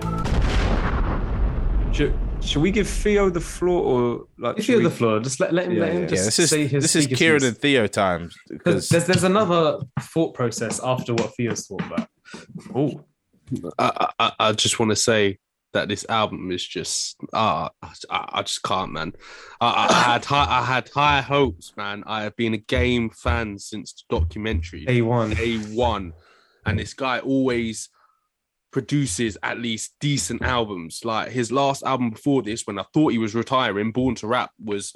Should 1.93 2.19
should 2.41 2.63
we 2.63 2.71
give 2.73 2.89
Theo 2.89 3.31
the 3.31 3.41
floor 3.41 3.83
or 3.83 4.27
like? 4.39 4.59
If 4.59 4.65
should 4.65 4.73
you're 4.73 4.79
we- 4.83 4.85
the 4.89 4.91
floor, 4.95 5.21
just 5.21 5.39
let, 5.41 5.53
let 5.55 5.67
him 5.67 5.73
Yeah, 5.75 5.81
let 5.81 5.93
him 5.93 6.03
yeah. 6.03 6.09
just 6.09 6.21
yeah, 6.21 6.25
this 6.27 6.39
is 6.41 6.51
say 6.51 6.67
his 6.67 6.83
this 6.83 6.97
is 6.97 7.07
Kieran 7.07 7.45
and 7.45 7.57
Theo 7.57 7.87
time. 7.87 8.31
Because 8.49 8.65
because 8.65 8.89
there's 8.89 9.07
there's 9.07 9.25
another 9.25 9.79
thought 10.01 10.35
process 10.35 10.81
after 10.83 11.15
what 11.15 11.33
Theo's 11.37 11.67
thought 11.67 11.83
about. 11.87 12.09
Oh, 12.75 13.05
I, 13.79 14.11
I, 14.19 14.33
I 14.39 14.53
just 14.53 14.79
want 14.79 14.91
to 14.91 14.97
say 14.97 15.39
that 15.75 15.89
this 15.89 16.07
album 16.09 16.51
is 16.53 16.67
just 16.67 17.17
ah 17.33 17.69
I, 17.83 17.89
I 18.11 18.43
just 18.43 18.63
can't 18.63 18.93
man. 18.93 19.13
I, 19.61 19.69
I 19.69 19.87
I 19.91 20.13
had 20.13 20.25
high, 20.25 20.47
I 20.49 20.65
had 20.65 20.89
high 20.89 21.21
hopes 21.21 21.73
man. 21.77 22.05
I 22.07 22.23
have 22.23 22.37
been 22.37 22.55
a 22.55 22.59
game 22.59 23.11
fan 23.11 23.59
since 23.59 23.93
the 23.93 24.19
documentary. 24.19 24.85
A 24.89 25.03
one. 25.03 25.37
a 25.39 25.57
one, 25.75 26.13
and 26.65 26.79
this 26.79 26.95
guy 26.95 27.19
always 27.19 27.91
produces 28.71 29.39
at 29.43 29.59
least 29.59 29.95
decent 30.01 30.43
albums. 30.43 31.05
Like 31.05 31.31
his 31.31 31.53
last 31.53 31.83
album 31.85 32.11
before 32.11 32.43
this 32.43 32.67
when 32.67 32.79
I 32.79 32.85
thought 32.95 33.13
he 33.13 33.19
was 33.19 33.35
retiring 33.35 33.93
Born 33.93 34.15
to 34.17 34.27
Rap 34.27 34.51
was 34.63 34.95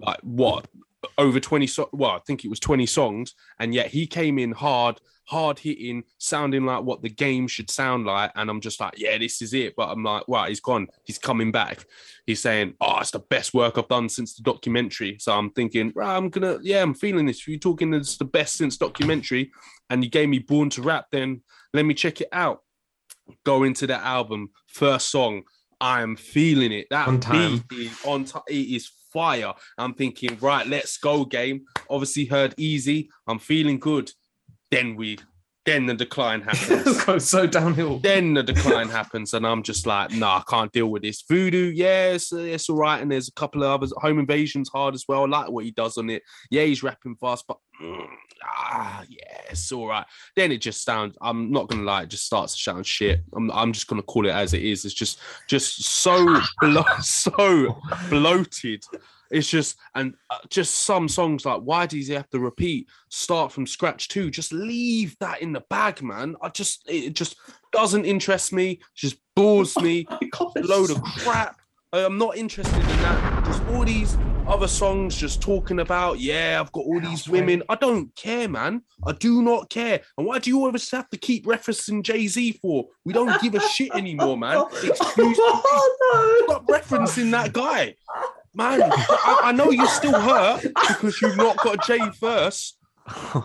like 0.00 0.20
what? 0.22 0.68
Over 1.16 1.40
20 1.40 1.66
so- 1.66 1.88
well 1.92 2.10
I 2.10 2.18
think 2.26 2.44
it 2.44 2.48
was 2.48 2.60
20 2.60 2.86
songs. 2.86 3.34
And 3.58 3.74
yet 3.74 3.88
he 3.88 4.06
came 4.06 4.38
in 4.38 4.52
hard 4.52 5.00
hard 5.30 5.60
hitting 5.60 6.02
sounding 6.18 6.66
like 6.66 6.82
what 6.82 7.02
the 7.02 7.08
game 7.08 7.46
should 7.46 7.70
sound 7.70 8.04
like 8.04 8.32
and 8.34 8.50
I'm 8.50 8.60
just 8.60 8.80
like 8.80 8.94
yeah 8.98 9.16
this 9.16 9.40
is 9.40 9.54
it. 9.54 9.74
But 9.76 9.90
I'm 9.90 10.02
like 10.02 10.24
right 10.26 10.48
he's 10.48 10.60
gone. 10.60 10.88
He's 11.04 11.18
coming 11.18 11.52
back. 11.52 11.84
He's 12.26 12.40
saying 12.40 12.74
oh 12.80 12.98
it's 12.98 13.12
the 13.12 13.20
best 13.20 13.54
work 13.54 13.78
I've 13.78 13.88
done 13.88 14.08
since 14.08 14.34
the 14.34 14.42
documentary. 14.42 15.18
So 15.20 15.32
I'm 15.32 15.50
thinking 15.50 15.92
right 15.94 16.16
I'm 16.16 16.30
gonna 16.30 16.58
yeah 16.62 16.82
I'm 16.82 16.94
feeling 16.94 17.26
this. 17.26 17.38
If 17.38 17.48
you're 17.48 17.58
talking 17.58 17.94
it's 17.94 18.16
the 18.16 18.24
best 18.24 18.56
since 18.56 18.76
documentary 18.76 19.52
and 19.88 20.02
you 20.02 20.10
gave 20.10 20.28
me 20.28 20.40
Born 20.40 20.68
to 20.70 20.82
Rap 20.82 21.06
then 21.12 21.42
let 21.72 21.84
me 21.84 21.94
check 21.94 22.20
it 22.20 22.28
out. 22.32 22.62
Go 23.44 23.62
into 23.62 23.86
that 23.86 24.02
album 24.02 24.50
first 24.66 25.10
song 25.10 25.44
I 25.80 26.02
am 26.02 26.16
feeling 26.16 26.72
it. 26.72 26.88
That 26.90 27.06
On 27.06 27.20
time. 27.20 27.64
beat 27.68 27.92
is 27.92 28.04
on 28.04 28.24
time 28.24 28.42
it 28.48 28.54
is 28.54 28.90
fire. 29.12 29.54
I'm 29.78 29.94
thinking 29.94 30.36
right 30.40 30.66
let's 30.66 30.98
go 30.98 31.24
game. 31.24 31.66
Obviously 31.88 32.24
heard 32.24 32.52
easy 32.58 33.10
I'm 33.28 33.38
feeling 33.38 33.78
good 33.78 34.10
then 34.70 34.96
we 34.96 35.18
then 35.66 35.84
the 35.84 35.94
decline 35.94 36.40
happens 36.40 37.04
It's 37.08 37.28
so 37.28 37.46
downhill. 37.46 37.98
then 37.98 38.32
the 38.34 38.42
decline 38.42 38.88
happens, 38.88 39.34
and 39.34 39.46
I'm 39.46 39.62
just 39.62 39.86
like, 39.86 40.10
nah, 40.10 40.38
I 40.38 40.42
can't 40.48 40.72
deal 40.72 40.86
with 40.86 41.02
this. 41.02 41.22
Voodoo, 41.28 41.70
yes, 41.74 42.32
it's 42.32 42.70
all 42.70 42.76
right, 42.76 43.00
and 43.00 43.12
there's 43.12 43.28
a 43.28 43.32
couple 43.32 43.62
of 43.62 43.70
others. 43.70 43.92
Home 43.98 44.18
Invasion's 44.18 44.70
hard 44.70 44.94
as 44.94 45.04
well. 45.06 45.24
I 45.24 45.26
like 45.28 45.50
what 45.50 45.64
he 45.66 45.70
does 45.70 45.98
on 45.98 46.08
it. 46.08 46.22
Yeah, 46.50 46.62
he's 46.64 46.82
rapping 46.82 47.16
fast, 47.16 47.44
but 47.46 47.58
mm, 47.82 48.06
ah, 48.42 49.04
yeah, 49.08 49.42
it's 49.50 49.70
all 49.70 49.86
right. 49.86 50.06
Then 50.34 50.50
it 50.50 50.62
just 50.62 50.82
sounds. 50.82 51.16
I'm 51.20 51.50
not 51.50 51.68
gonna 51.68 51.82
lie, 51.82 52.02
it 52.04 52.08
just 52.08 52.24
starts 52.24 52.54
to 52.54 52.62
sound 52.62 52.86
shit. 52.86 53.20
I'm, 53.36 53.50
I'm 53.50 53.72
just 53.72 53.86
gonna 53.86 54.02
call 54.02 54.26
it 54.26 54.32
as 54.32 54.54
it 54.54 54.62
is. 54.62 54.86
It's 54.86 54.94
just, 54.94 55.18
just 55.46 55.82
so, 55.84 56.40
blo- 56.60 56.84
so 57.00 57.78
bloated. 58.08 58.82
It's 59.30 59.48
just 59.48 59.76
and 59.94 60.14
uh, 60.30 60.38
just 60.48 60.74
some 60.80 61.08
songs 61.08 61.44
like 61.44 61.60
why 61.60 61.86
does 61.86 62.08
he 62.08 62.14
have 62.14 62.28
to 62.30 62.40
repeat 62.40 62.88
start 63.08 63.52
from 63.52 63.66
scratch 63.66 64.08
too? 64.08 64.30
Just 64.30 64.52
leave 64.52 65.16
that 65.20 65.40
in 65.40 65.52
the 65.52 65.62
bag, 65.70 66.02
man. 66.02 66.36
I 66.42 66.48
just 66.48 66.82
it 66.88 67.14
just 67.14 67.36
doesn't 67.72 68.04
interest 68.04 68.52
me. 68.52 68.80
Just 68.94 69.16
bores 69.36 69.76
me. 69.78 70.06
Load 70.56 70.90
of 70.90 71.02
crap. 71.02 71.60
I'm 71.92 72.18
not 72.18 72.36
interested 72.36 72.76
in 72.76 72.86
that. 72.86 73.44
Just 73.44 73.62
all 73.64 73.84
these 73.84 74.16
other 74.46 74.68
songs 74.68 75.16
just 75.16 75.40
talking 75.40 75.80
about, 75.80 76.18
yeah, 76.18 76.60
I've 76.60 76.72
got 76.72 76.84
all 76.84 77.00
these 77.00 77.28
women. 77.28 77.62
I 77.68 77.74
don't 77.74 78.14
care, 78.16 78.48
man. 78.48 78.82
I 79.06 79.12
do 79.12 79.42
not 79.42 79.70
care. 79.70 80.00
And 80.16 80.26
why 80.26 80.38
do 80.38 80.50
you 80.50 80.64
always 80.64 80.90
have 80.90 81.08
to 81.10 81.16
keep 81.16 81.46
referencing 81.46 82.02
Jay 82.02 82.26
Z 82.26 82.58
for? 82.62 82.86
We 83.04 83.12
don't 83.12 83.40
give 83.42 83.54
a 83.54 83.60
shit 83.60 83.92
anymore, 83.94 84.36
man. 84.36 84.64
Excuse 84.84 85.18
me. 85.18 85.34
Stop 85.34 86.66
referencing 86.66 87.30
that 87.32 87.52
guy. 87.52 87.96
Man, 88.54 88.82
I, 88.82 89.40
I 89.44 89.52
know 89.52 89.70
you're 89.70 89.86
still 89.86 90.18
hurt 90.18 90.62
because 90.62 91.20
you've 91.22 91.36
not 91.36 91.56
got 91.58 91.86
Jay 91.86 92.00
first, 92.18 92.78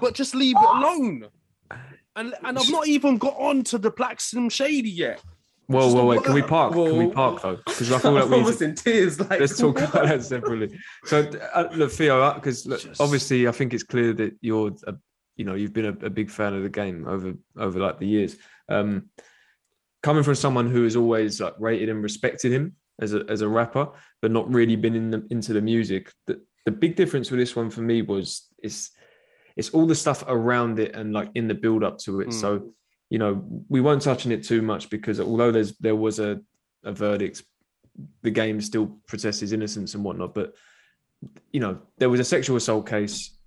but 0.02 0.15
just 0.15 0.34
leave 0.34 0.56
it 0.58 0.70
alone. 0.78 1.28
And, 2.15 2.34
and 2.44 2.58
I've 2.58 2.72
not 2.72 2.88
even 2.88 3.18
got 3.18 3.36
on 3.38 3.63
to 3.65 3.78
the 3.78 3.91
Black 3.91 4.20
Slim 4.20 4.50
Shady 4.50 4.89
yet. 4.89 5.22
Whoa, 5.68 5.94
whoa, 5.94 6.06
wait. 6.06 6.24
Can 6.24 6.34
we 6.34 6.41
word. 6.41 6.50
park? 6.50 6.74
Can 6.74 6.98
we 6.98 7.08
park 7.08 7.41
though? 7.41 7.58
Because 7.65 7.91
I 7.91 7.98
feel 8.00 8.12
like 8.12 8.24
I'm 8.24 8.30
we. 8.32 8.38
almost 8.38 8.62
in 8.62 8.76
tears. 8.76 9.20
Like, 9.20 9.39
Let's 9.39 9.58
talk 9.58 9.80
about 9.80 10.06
that 10.06 10.24
separately. 10.24 10.78
So, 11.06 11.22
uh, 11.54 11.70
look, 11.74 11.91
Theo, 11.91 12.34
because 12.36 12.63
Just- 12.63 13.02
obviously, 13.02 13.48
I 13.48 13.52
think 13.52 13.74
it's 13.74 13.84
clear 13.84 14.13
that 14.13 14.36
you're, 14.41 14.72
a, 14.88 14.96
you 15.38 15.46
know, 15.46 15.56
you've 15.56 15.74
been 15.74 15.86
a, 15.86 16.06
a 16.06 16.10
big 16.10 16.30
fan 16.30 16.54
of 16.54 16.63
the 16.63 16.70
game 16.70 17.08
over 17.08 17.34
over 17.58 17.80
like 17.80 18.00
the 18.00 18.08
years. 18.08 18.38
Um, 18.70 19.10
coming 20.04 20.24
from 20.24 20.36
someone 20.36 20.70
who 20.70 20.84
has 20.84 20.96
always 20.96 21.41
like 21.41 21.56
rated 21.60 21.89
and 21.89 22.02
respected 22.04 22.52
him 22.52 22.76
as 23.00 23.14
a 23.14 23.26
as 23.30 23.42
a 23.42 23.48
rapper, 23.48 23.90
but 24.22 24.32
not 24.32 24.52
really 24.52 24.76
been 24.76 24.96
in 24.96 25.12
the, 25.12 25.28
into 25.30 25.54
the 25.54 25.62
music. 25.62 26.12
The 26.28 26.42
the 26.66 26.72
big 26.72 26.96
difference 26.96 27.30
with 27.32 27.40
this 27.40 27.56
one 27.56 27.70
for 27.70 27.82
me 27.82 28.02
was 28.02 28.48
it's 28.62 28.92
it's 29.56 29.70
all 29.70 29.86
the 29.86 29.96
stuff 29.96 30.24
around 30.28 30.80
it 30.80 30.96
and 30.96 31.14
like 31.14 31.30
in 31.36 31.48
the 31.48 31.54
build 31.54 31.84
up 31.84 31.98
to 32.00 32.22
it. 32.22 32.30
Mm. 32.30 32.34
So, 32.34 32.74
you 33.10 33.20
know, 33.20 33.44
we 33.70 33.82
weren't 33.82 34.02
touching 34.02 34.32
it 34.32 34.44
too 34.44 34.62
much 34.62 34.90
because 34.90 35.20
although 35.20 35.52
there's 35.52 35.78
there 35.78 35.96
was 35.96 36.20
a 36.20 36.42
a 36.84 36.92
verdict 36.92 37.44
the 38.22 38.32
game 38.32 38.60
still 38.62 38.98
protested 39.08 39.54
innocence 39.54 39.96
and 39.96 40.04
whatnot. 40.04 40.34
But 40.34 40.54
you 41.52 41.60
know, 41.60 41.80
there 41.98 42.10
was 42.10 42.20
a 42.20 42.26
sexual 42.26 42.58
assault 42.58 42.88
case. 42.88 43.38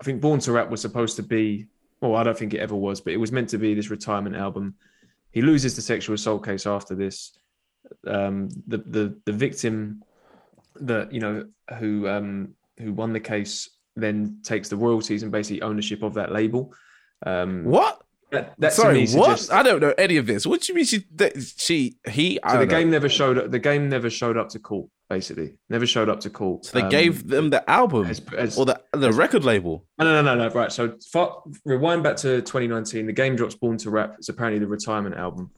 I 0.00 0.04
think 0.04 0.20
Born 0.20 0.40
to 0.40 0.52
Rap 0.52 0.70
was 0.70 0.80
supposed 0.80 1.16
to 1.16 1.22
be, 1.22 1.66
well, 2.00 2.16
I 2.16 2.22
don't 2.22 2.38
think 2.38 2.54
it 2.54 2.60
ever 2.60 2.74
was, 2.74 3.00
but 3.00 3.12
it 3.12 3.18
was 3.18 3.32
meant 3.32 3.50
to 3.50 3.58
be 3.58 3.74
this 3.74 3.90
retirement 3.90 4.36
album. 4.36 4.76
He 5.30 5.42
loses 5.42 5.76
the 5.76 5.82
sexual 5.82 6.14
assault 6.14 6.44
case 6.44 6.66
after 6.66 6.94
this. 6.94 7.36
Um, 8.06 8.48
the 8.66 8.78
the 8.78 9.20
the 9.24 9.32
victim 9.32 10.02
that 10.76 11.12
you 11.12 11.20
know 11.20 11.46
who 11.78 12.08
um, 12.08 12.54
who 12.78 12.92
won 12.92 13.12
the 13.12 13.20
case 13.20 13.68
then 13.96 14.40
takes 14.42 14.68
the 14.68 14.76
royalties 14.76 15.22
and 15.22 15.30
basically 15.32 15.62
ownership 15.62 16.02
of 16.02 16.14
that 16.14 16.32
label. 16.32 16.72
Um, 17.26 17.64
what? 17.64 18.00
That, 18.30 18.54
that 18.60 18.72
Sorry, 18.72 19.08
what? 19.08 19.50
I 19.52 19.64
don't 19.64 19.80
know 19.80 19.92
any 19.98 20.16
of 20.16 20.24
this. 20.26 20.46
What 20.46 20.60
do 20.62 20.72
you 20.72 20.76
mean 20.76 20.84
she? 20.84 21.04
That, 21.16 21.32
she? 21.56 21.96
He? 22.08 22.40
I 22.44 22.52
So 22.52 22.58
the 22.60 22.66
know. 22.66 22.70
game 22.70 22.88
never 22.90 23.08
showed 23.08 23.36
up. 23.38 23.50
The 23.50 23.58
game 23.58 23.88
never 23.88 24.08
showed 24.08 24.36
up 24.36 24.48
to 24.50 24.60
court. 24.60 24.88
Basically, 25.08 25.58
never 25.68 25.84
showed 25.84 26.08
up 26.08 26.20
to 26.20 26.30
court. 26.30 26.64
So 26.66 26.78
they 26.78 26.84
Um, 26.84 26.90
gave 26.90 27.26
them 27.26 27.50
the 27.50 27.68
album 27.68 28.06
as- 28.06 28.22
as- 28.38 28.56
or 28.56 28.64
the 28.66 28.80
the 28.92 29.12
record 29.12 29.44
label. 29.44 29.84
No, 29.98 30.04
no, 30.04 30.22
no, 30.22 30.36
no, 30.36 30.48
no. 30.48 30.54
Right. 30.54 30.70
So 30.70 30.94
far, 31.12 31.42
rewind 31.64 32.04
back 32.04 32.16
to 32.18 32.40
2019. 32.42 33.06
The 33.06 33.12
game 33.12 33.34
drops 33.34 33.56
Born 33.56 33.76
to 33.78 33.90
Rap. 33.90 34.14
It's 34.18 34.28
apparently 34.28 34.60
the 34.60 34.68
retirement 34.68 35.16
album. 35.16 35.50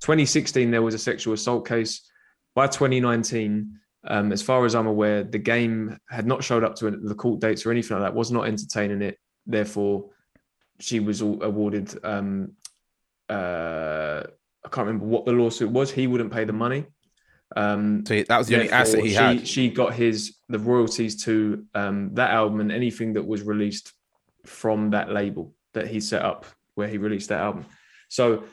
2016, 0.00 0.70
there 0.70 0.82
was 0.82 0.94
a 0.94 0.98
sexual 0.98 1.34
assault 1.34 1.66
case. 1.66 2.08
By 2.54 2.66
2019, 2.66 3.78
um, 4.04 4.32
as 4.32 4.42
far 4.42 4.64
as 4.64 4.74
I'm 4.74 4.86
aware, 4.86 5.22
the 5.22 5.38
game 5.38 5.98
had 6.08 6.26
not 6.26 6.42
showed 6.42 6.64
up 6.64 6.74
to 6.76 6.90
the 6.90 7.14
court 7.14 7.40
dates 7.40 7.64
or 7.64 7.70
anything 7.70 7.96
like 7.96 8.06
that. 8.06 8.14
Was 8.14 8.32
not 8.32 8.48
entertaining 8.48 9.02
it. 9.02 9.18
Therefore, 9.46 10.10
she 10.78 11.00
was 11.00 11.20
awarded 11.20 11.94
um, 12.04 12.52
uh, 13.30 14.22
I 14.64 14.68
can't 14.68 14.86
remember 14.86 15.06
what 15.06 15.24
the 15.24 15.32
lawsuit 15.32 15.70
was. 15.70 15.90
He 15.90 16.06
wouldn't 16.06 16.32
pay 16.32 16.44
the 16.44 16.52
money. 16.52 16.84
Um, 17.56 18.04
So 18.06 18.22
that 18.22 18.38
was 18.38 18.48
the 18.48 18.56
only 18.56 18.70
asset 18.70 19.02
he 19.02 19.10
she, 19.10 19.14
had. 19.14 19.48
She 19.48 19.70
got 19.70 19.94
his 19.94 20.36
the 20.48 20.58
royalties 20.58 21.24
to 21.24 21.64
um, 21.74 22.14
that 22.14 22.30
album 22.30 22.60
and 22.60 22.70
anything 22.70 23.14
that 23.14 23.26
was 23.26 23.42
released 23.42 23.92
from 24.44 24.90
that 24.90 25.10
label 25.10 25.54
that 25.74 25.86
he 25.86 26.00
set 26.00 26.22
up 26.22 26.46
where 26.74 26.88
he 26.88 26.98
released 26.98 27.28
that 27.28 27.40
album. 27.40 27.64
So 28.08 28.44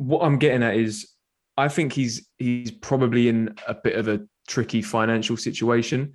what 0.00 0.22
I'm 0.22 0.38
getting 0.38 0.62
at 0.62 0.76
is 0.76 1.10
I 1.58 1.68
think 1.68 1.92
he's 1.92 2.26
he's 2.38 2.70
probably 2.70 3.28
in 3.28 3.54
a 3.68 3.74
bit 3.74 3.96
of 3.96 4.08
a 4.08 4.22
tricky 4.48 4.80
financial 4.80 5.36
situation. 5.36 6.14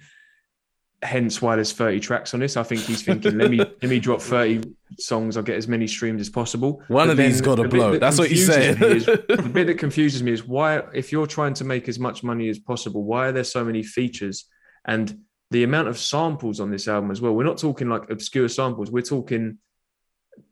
Hence 1.04 1.40
why 1.40 1.56
there's 1.56 1.72
30 1.72 2.00
tracks 2.00 2.34
on 2.34 2.40
this. 2.40 2.58
I 2.58 2.64
think 2.64 2.82
he's 2.82 3.04
thinking, 3.04 3.38
let 3.38 3.52
me 3.52 3.60
let 3.60 3.84
me 3.84 4.00
drop 4.00 4.22
30 4.22 4.74
songs, 4.98 5.38
I'll 5.38 5.44
get 5.44 5.58
as 5.58 5.68
many 5.68 5.86
streams 5.86 6.20
as 6.20 6.30
possible. 6.32 6.82
One 6.88 7.08
But 7.08 7.12
of 7.12 7.18
these 7.18 7.42
got 7.42 7.56
to 7.56 7.64
the 7.64 7.68
blow. 7.68 7.92
that 7.92 8.00
That's 8.00 8.18
what 8.18 8.32
you're 8.32 8.52
saying. 8.52 8.80
the 8.80 9.52
bit 9.54 9.68
that 9.68 9.78
confuses 9.78 10.24
me 10.24 10.32
is 10.32 10.48
why, 10.48 10.82
if 10.96 11.12
you're 11.12 11.28
trying 11.28 11.54
to 11.56 11.64
make 11.64 11.88
as 11.88 12.00
much 12.00 12.24
money 12.24 12.50
as 12.50 12.58
possible, 12.58 13.04
why 13.04 13.28
are 13.28 13.32
there 13.32 13.44
so 13.44 13.64
many 13.64 13.84
features 13.84 14.46
and 14.86 15.20
the 15.52 15.64
amount 15.64 15.90
of 15.90 16.00
samples 16.00 16.60
on 16.60 16.72
this 16.72 16.88
album 16.88 17.12
as 17.12 17.22
well? 17.22 17.34
We're 17.34 17.44
not 17.44 17.60
talking 17.60 17.88
like 17.88 18.10
obscure 18.10 18.48
samples. 18.48 18.90
We're 18.90 19.04
talking 19.04 19.60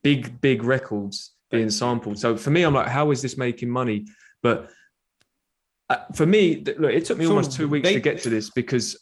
big, 0.04 0.40
big 0.40 0.64
records 0.64 1.32
being 1.54 1.70
sampled. 1.70 2.20
So 2.20 2.36
for 2.36 2.50
me, 2.50 2.64
I'm 2.64 2.74
like, 2.74 2.88
how 2.88 3.12
is 3.12 3.22
this 3.22 3.38
making 3.38 3.70
money? 3.70 4.08
But 4.42 4.70
uh, 5.90 5.98
for 6.16 6.26
me, 6.26 6.64
look, 6.66 6.92
it 6.92 7.06
took 7.06 7.18
me 7.18 7.28
almost 7.28 7.54
two 7.54 7.68
weeks 7.68 7.88
to 7.90 8.00
get 8.00 8.22
to 8.24 8.30
this 8.30 8.50
because 8.50 9.00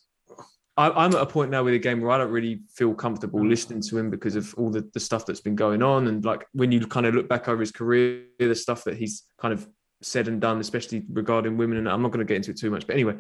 I, 0.78 0.90
I'm 0.90 1.16
at 1.16 1.22
a 1.22 1.26
point 1.26 1.50
now 1.50 1.64
with 1.64 1.74
the 1.74 1.80
game 1.80 2.02
where 2.02 2.12
I 2.12 2.18
don't 2.18 2.32
really 2.32 2.62
feel 2.76 2.94
comfortable 2.94 3.46
listening 3.46 3.82
to 3.84 3.98
him 3.98 4.10
because 4.10 4.36
of 4.36 4.54
all 4.56 4.70
the, 4.70 4.88
the 4.94 5.00
stuff 5.00 5.26
that's 5.26 5.40
been 5.40 5.56
going 5.56 5.82
on. 5.82 6.08
And 6.08 6.24
like 6.26 6.46
when 6.52 6.72
you 6.72 6.86
kind 6.86 7.06
of 7.06 7.16
look 7.16 7.30
back 7.30 7.48
over 7.48 7.62
his 7.62 7.72
career, 7.72 8.26
the 8.38 8.54
stuff 8.54 8.84
that 8.84 8.98
he's 8.98 9.24
kind 9.40 9.54
of 9.54 9.66
said 10.02 10.28
and 10.28 10.42
done, 10.42 10.60
especially 10.60 11.06
regarding 11.10 11.56
women. 11.56 11.78
And 11.78 11.90
I'm 11.90 12.02
not 12.02 12.12
going 12.12 12.26
to 12.26 12.30
get 12.30 12.38
into 12.38 12.52
it 12.52 12.60
too 12.60 12.70
much, 12.70 12.86
but 12.86 12.94
anyway, 12.94 13.16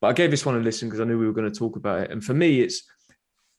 but 0.00 0.08
I 0.08 0.12
gave 0.14 0.30
this 0.30 0.46
one 0.46 0.56
a 0.56 0.60
listen 0.60 0.88
because 0.88 1.00
I 1.00 1.04
knew 1.04 1.18
we 1.18 1.26
were 1.26 1.32
going 1.32 1.50
to 1.50 1.58
talk 1.58 1.76
about 1.76 2.02
it. 2.02 2.10
And 2.10 2.24
for 2.24 2.32
me, 2.32 2.60
it's 2.62 2.82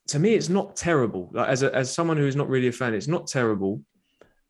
to 0.08 0.18
me, 0.18 0.34
it's 0.34 0.48
not 0.48 0.74
terrible. 0.74 1.30
Like 1.32 1.48
as 1.48 1.62
a, 1.62 1.74
as 1.74 1.92
someone 1.92 2.16
who 2.16 2.26
is 2.26 2.36
not 2.36 2.48
really 2.48 2.68
a 2.68 2.72
fan, 2.72 2.94
it's 2.94 3.08
not 3.08 3.26
terrible. 3.26 3.82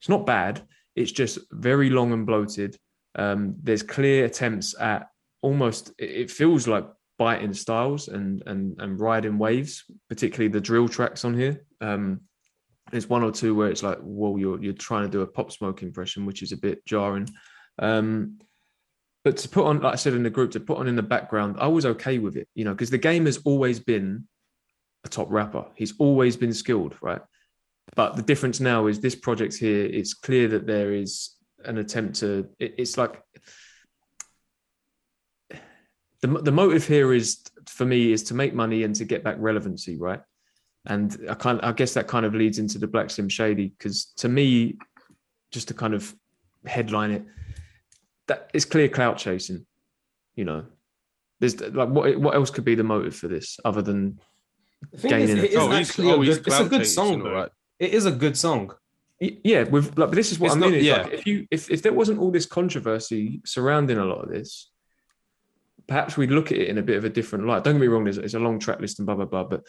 It's 0.00 0.08
not 0.08 0.26
bad. 0.26 0.62
It's 0.94 1.12
just 1.12 1.38
very 1.50 1.90
long 1.90 2.12
and 2.12 2.26
bloated. 2.26 2.76
Um, 3.14 3.56
there's 3.62 3.82
clear 3.82 4.24
attempts 4.24 4.78
at 4.80 5.08
almost. 5.42 5.92
It 5.98 6.30
feels 6.30 6.68
like 6.68 6.86
biting 7.18 7.54
styles 7.54 8.08
and 8.08 8.42
and 8.46 8.80
and 8.80 9.00
riding 9.00 9.38
waves, 9.38 9.84
particularly 10.08 10.48
the 10.48 10.60
drill 10.60 10.88
tracks 10.88 11.24
on 11.24 11.34
here. 11.34 11.64
Um, 11.80 12.20
there's 12.90 13.08
one 13.08 13.22
or 13.22 13.32
two 13.32 13.54
where 13.54 13.70
it's 13.70 13.82
like, 13.82 13.98
well, 14.02 14.38
you're 14.38 14.62
you're 14.62 14.72
trying 14.72 15.04
to 15.04 15.10
do 15.10 15.22
a 15.22 15.26
pop 15.26 15.52
smoke 15.52 15.82
impression, 15.82 16.26
which 16.26 16.42
is 16.42 16.52
a 16.52 16.56
bit 16.56 16.84
jarring. 16.86 17.28
Um, 17.78 18.38
but 19.24 19.36
to 19.38 19.48
put 19.48 19.66
on, 19.66 19.80
like 19.80 19.92
I 19.92 19.96
said 19.96 20.14
in 20.14 20.22
the 20.22 20.30
group, 20.30 20.52
to 20.52 20.60
put 20.60 20.78
on 20.78 20.88
in 20.88 20.96
the 20.96 21.02
background, 21.02 21.56
I 21.58 21.66
was 21.66 21.84
okay 21.84 22.18
with 22.18 22.36
it, 22.36 22.48
you 22.54 22.64
know, 22.64 22.72
because 22.72 22.90
the 22.90 22.98
game 22.98 23.26
has 23.26 23.38
always 23.44 23.80
been 23.80 24.26
a 25.04 25.08
top 25.08 25.28
rapper. 25.30 25.66
He's 25.74 25.94
always 25.98 26.36
been 26.36 26.54
skilled, 26.54 26.94
right? 27.02 27.20
But 27.98 28.14
the 28.14 28.22
difference 28.22 28.60
now 28.60 28.86
is 28.86 29.00
this 29.00 29.16
project 29.16 29.56
here. 29.56 29.84
It's 29.84 30.14
clear 30.14 30.46
that 30.50 30.68
there 30.68 30.92
is 30.92 31.30
an 31.64 31.78
attempt 31.78 32.20
to. 32.20 32.48
It, 32.60 32.76
it's 32.78 32.96
like 32.96 33.20
the 36.20 36.28
the 36.28 36.52
motive 36.52 36.86
here 36.86 37.12
is 37.12 37.42
for 37.66 37.84
me 37.84 38.12
is 38.12 38.22
to 38.24 38.34
make 38.34 38.54
money 38.54 38.84
and 38.84 38.94
to 38.94 39.04
get 39.04 39.24
back 39.24 39.34
relevancy, 39.40 39.96
right? 39.96 40.20
And 40.86 41.26
I 41.28 41.34
kind, 41.34 41.58
I 41.64 41.72
guess 41.72 41.94
that 41.94 42.06
kind 42.06 42.24
of 42.24 42.36
leads 42.36 42.60
into 42.60 42.78
the 42.78 42.86
Black 42.86 43.10
Slim 43.10 43.28
Shady 43.28 43.74
because 43.76 44.04
to 44.18 44.28
me, 44.28 44.78
just 45.50 45.66
to 45.66 45.74
kind 45.74 45.92
of 45.92 46.14
headline 46.66 47.10
it, 47.10 47.24
that 48.28 48.48
it's 48.54 48.64
clear 48.64 48.88
clout 48.88 49.18
chasing. 49.18 49.66
You 50.36 50.44
know, 50.44 50.66
there's 51.40 51.60
like 51.60 51.88
what 51.88 52.16
what 52.20 52.36
else 52.36 52.50
could 52.50 52.64
be 52.64 52.76
the 52.76 52.84
motive 52.84 53.16
for 53.16 53.26
this 53.26 53.58
other 53.64 53.82
than 53.82 54.20
The 54.92 54.98
thing 54.98 55.20
is, 55.20 55.30
Gaining 55.30 55.44
it 55.44 55.50
is 55.50 55.56
Oh, 55.56 55.70
he's- 55.70 55.88
actually 55.90 56.10
oh, 56.12 56.22
a 56.22 56.24
good, 56.24 56.46
it's 56.46 56.60
a 56.60 56.64
good 56.64 56.86
song, 56.86 57.24
though. 57.24 57.32
right. 57.32 57.50
It 57.78 57.92
is 57.94 58.06
a 58.06 58.10
good 58.12 58.36
song. 58.36 58.72
Yeah 59.20 59.64
with 59.64 59.98
like 59.98 60.12
this 60.12 60.30
is 60.30 60.38
what 60.38 60.48
It's 60.48 60.56
i 60.56 60.58
mean 60.60 60.70
not- 60.70 60.78
is 60.78 60.86
yeah. 60.86 61.02
like 61.02 61.12
if 61.12 61.26
you 61.26 61.46
if, 61.50 61.70
if 61.70 61.82
there 61.82 61.92
wasn't 61.92 62.20
all 62.20 62.30
this 62.30 62.46
controversy 62.46 63.40
surrounding 63.44 63.98
a 63.98 64.04
lot 64.04 64.22
of 64.22 64.30
this 64.30 64.70
perhaps 65.88 66.16
we'd 66.16 66.30
look 66.30 66.52
at 66.52 66.58
it 66.58 66.68
in 66.68 66.78
a 66.78 66.82
bit 66.82 66.96
of 66.96 67.04
a 67.04 67.08
different 67.08 67.44
light 67.44 67.64
don't 67.64 67.74
get 67.74 67.80
me 67.80 67.88
wrong 67.88 68.04
there's, 68.04 68.18
it's 68.18 68.34
a 68.34 68.38
long 68.38 68.60
track 68.60 68.78
list 68.78 69.00
and 69.00 69.06
blah 69.06 69.16
blah 69.16 69.24
blah 69.24 69.42
but 69.42 69.64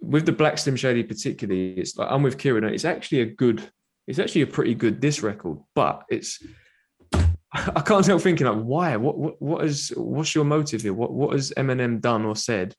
with 0.00 0.26
the 0.26 0.32
black 0.32 0.58
slim 0.58 0.74
shady 0.74 1.04
particularly 1.04 1.74
it's 1.74 1.96
like 1.96 2.08
i'm 2.10 2.24
with 2.24 2.38
kieran 2.38 2.64
it's 2.64 2.84
actually 2.84 3.20
a 3.20 3.26
good 3.26 3.62
it's 4.08 4.18
actually 4.18 4.42
a 4.42 4.46
pretty 4.48 4.74
good 4.74 5.00
this 5.00 5.22
record 5.22 5.58
but 5.76 6.02
it's 6.10 6.44
i 7.52 7.80
can't 7.86 8.04
help 8.04 8.20
thinking 8.20 8.48
like 8.48 8.64
why 8.64 8.96
what 8.96 9.16
what, 9.16 9.40
what 9.40 9.64
is 9.64 9.90
what's 9.96 10.34
your 10.34 10.44
motive 10.44 10.82
here 10.82 10.92
what 10.94 11.12
what 11.12 11.34
has 11.34 11.52
eminem 11.56 12.00
done 12.00 12.24
or 12.24 12.34
said 12.34 12.74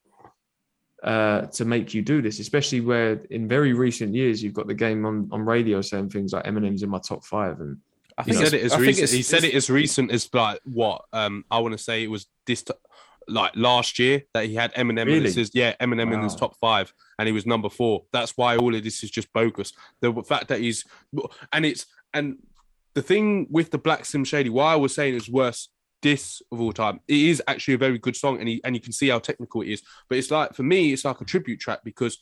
uh, 1.03 1.41
to 1.47 1.65
make 1.65 1.93
you 1.93 2.01
do 2.01 2.21
this, 2.21 2.39
especially 2.39 2.81
where 2.81 3.19
in 3.29 3.47
very 3.47 3.73
recent 3.73 4.15
years 4.15 4.41
you've 4.41 4.53
got 4.53 4.67
the 4.67 4.73
game 4.73 5.05
on, 5.05 5.27
on 5.31 5.43
radio 5.45 5.81
saying 5.81 6.09
things 6.09 6.33
like 6.33 6.45
Eminem's 6.45 6.81
in 6.83 6.89
my 6.89 6.99
top 6.99 7.23
five, 7.25 7.59
and 7.59 7.77
I 8.17 8.23
He 8.23 8.31
think 8.31 8.45
said 8.45 8.53
it's- 8.53 8.61
it 8.61 8.65
as 8.65 8.73
I 8.73 8.75
think 8.77 8.87
recent. 8.87 9.09
He 9.11 9.21
said 9.23 9.43
it 9.43 9.53
as 9.53 9.69
recent 9.69 10.11
as 10.11 10.29
like 10.33 10.59
what? 10.65 11.03
Um, 11.11 11.43
I 11.51 11.59
want 11.59 11.73
to 11.73 11.77
say 11.77 12.03
it 12.03 12.07
was 12.11 12.27
this, 12.45 12.63
t- 12.63 12.73
like 13.27 13.53
last 13.55 13.99
year 13.99 14.23
that 14.33 14.45
he 14.45 14.53
had 14.55 14.73
Eminem. 14.75 15.05
Really? 15.05 15.17
And 15.17 15.25
it 15.27 15.33
says 15.33 15.51
yeah, 15.53 15.75
Eminem 15.81 16.13
in 16.13 16.21
his 16.21 16.35
top 16.35 16.55
five, 16.57 16.93
and 17.17 17.27
he 17.27 17.31
was 17.33 17.45
number 17.45 17.69
four. 17.69 18.03
That's 18.11 18.37
why 18.37 18.55
all 18.57 18.73
of 18.75 18.83
this 18.83 19.03
is 19.03 19.09
just 19.11 19.31
bogus. 19.33 19.73
The 20.01 20.13
fact 20.23 20.47
that 20.49 20.59
he's, 20.59 20.85
and 21.51 21.65
it's 21.65 21.85
and 22.13 22.37
the 22.93 23.01
thing 23.01 23.47
with 23.49 23.71
the 23.71 23.77
Black 23.77 24.05
Slim 24.05 24.23
Shady, 24.23 24.49
why 24.49 24.73
I 24.73 24.75
was 24.75 24.93
saying 24.93 25.15
is 25.15 25.29
worse. 25.29 25.69
This 26.03 26.41
of 26.51 26.61
all 26.61 26.73
time, 26.73 26.99
it 27.07 27.17
is 27.17 27.41
actually 27.47 27.73
a 27.73 27.79
very 27.79 27.97
good 27.97 28.15
song, 28.15 28.39
and 28.39 28.47
he, 28.47 28.61
and 28.63 28.75
you 28.75 28.81
can 28.81 28.93
see 28.93 29.09
how 29.09 29.17
technical 29.19 29.61
it 29.61 29.69
is. 29.69 29.81
But 30.09 30.19
it's 30.19 30.29
like 30.29 30.53
for 30.53 30.63
me, 30.63 30.93
it's 30.93 31.05
like 31.05 31.21
a 31.21 31.25
tribute 31.25 31.59
track 31.59 31.79
because 31.83 32.19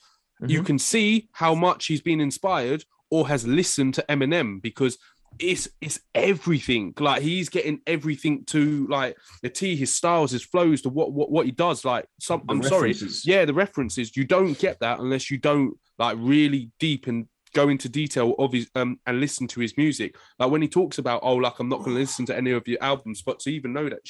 you 0.47 0.59
mm-hmm. 0.59 0.65
can 0.65 0.79
see 0.79 1.29
how 1.33 1.53
much 1.53 1.87
he's 1.87 2.01
been 2.01 2.21
inspired 2.21 2.85
or 3.09 3.27
has 3.27 3.45
listened 3.45 3.93
to 3.95 4.05
Eminem 4.07 4.61
because 4.61 4.97
it's 5.39 5.67
it's 5.81 5.99
everything. 6.15 6.93
Like 6.99 7.21
he's 7.21 7.49
getting 7.49 7.81
everything 7.87 8.45
to 8.45 8.87
like 8.87 9.17
the 9.41 9.49
T, 9.49 9.75
his 9.75 9.93
styles, 9.93 10.31
his 10.31 10.43
flows, 10.43 10.81
to 10.83 10.89
what 10.89 11.13
what 11.13 11.31
what 11.31 11.45
he 11.45 11.51
does. 11.51 11.85
Like 11.85 12.05
some, 12.19 12.43
The 12.47 12.53
I'm 12.53 12.63
sorry, 12.63 12.95
yeah, 13.23 13.45
the 13.45 13.53
references. 13.53 14.15
You 14.15 14.25
don't 14.25 14.57
get 14.57 14.79
that 14.79 14.99
unless 14.99 15.29
you 15.29 15.37
don't 15.37 15.77
like 15.97 16.17
really 16.19 16.71
deep 16.79 17.07
and 17.07 17.27
go 17.53 17.69
into 17.69 17.89
detail 17.89 18.33
of 18.39 18.53
his 18.53 18.69
um 18.75 18.99
and 19.05 19.19
listen 19.19 19.47
to 19.47 19.59
his 19.59 19.77
music. 19.77 20.15
Like 20.39 20.51
when 20.51 20.61
he 20.61 20.67
talks 20.67 20.97
about 20.97 21.21
oh, 21.23 21.35
like 21.35 21.59
I'm 21.59 21.69
not 21.69 21.79
going 21.79 21.95
to 21.95 21.99
listen 21.99 22.25
to 22.27 22.37
any 22.37 22.51
of 22.51 22.67
your 22.67 22.81
albums, 22.81 23.21
but 23.21 23.39
to 23.41 23.51
even 23.51 23.73
know 23.73 23.89
that 23.89 24.01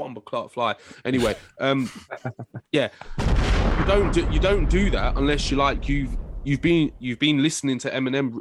bomber 0.00 0.20
Clark 0.20 0.52
Fly. 0.52 0.74
Anyway, 1.04 1.36
um, 1.60 1.90
yeah, 2.72 2.88
you 3.18 3.84
don't 3.86 4.12
do, 4.12 4.28
you 4.32 4.40
don't 4.40 4.68
do 4.68 4.90
that 4.90 5.16
unless 5.16 5.50
you 5.50 5.56
like 5.56 5.88
you've 5.88 6.16
you've 6.42 6.62
been 6.62 6.90
you've 6.98 7.18
been 7.18 7.42
listening 7.42 7.78
to 7.78 7.90
Eminem 7.90 8.38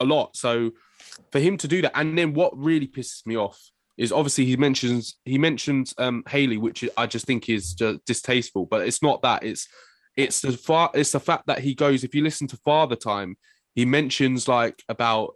a 0.00 0.04
lot. 0.04 0.36
So 0.36 0.72
for 1.32 1.40
him 1.40 1.56
to 1.58 1.68
do 1.68 1.82
that, 1.82 1.92
and 1.94 2.16
then 2.16 2.34
what 2.34 2.56
really 2.56 2.86
pisses 2.86 3.26
me 3.26 3.36
off 3.36 3.58
is 3.96 4.12
obviously 4.12 4.44
he 4.44 4.56
mentions 4.56 5.16
he 5.24 5.38
mentions 5.38 5.94
um 5.98 6.22
Hailie, 6.28 6.58
which 6.58 6.88
I 6.96 7.06
just 7.06 7.26
think 7.26 7.48
is 7.48 7.74
just 7.74 8.04
distasteful. 8.04 8.66
But 8.66 8.86
it's 8.86 9.02
not 9.02 9.22
that. 9.22 9.42
It's 9.42 9.66
it's 10.16 10.40
the 10.40 10.52
far 10.52 10.90
it's 10.94 11.12
the 11.12 11.20
fact 11.20 11.46
that 11.46 11.60
he 11.60 11.74
goes. 11.74 12.04
If 12.04 12.14
you 12.14 12.22
listen 12.22 12.46
to 12.48 12.56
Father 12.58 12.96
Time, 12.96 13.36
he 13.78 13.84
mentions 13.84 14.48
like 14.48 14.82
about 14.88 15.34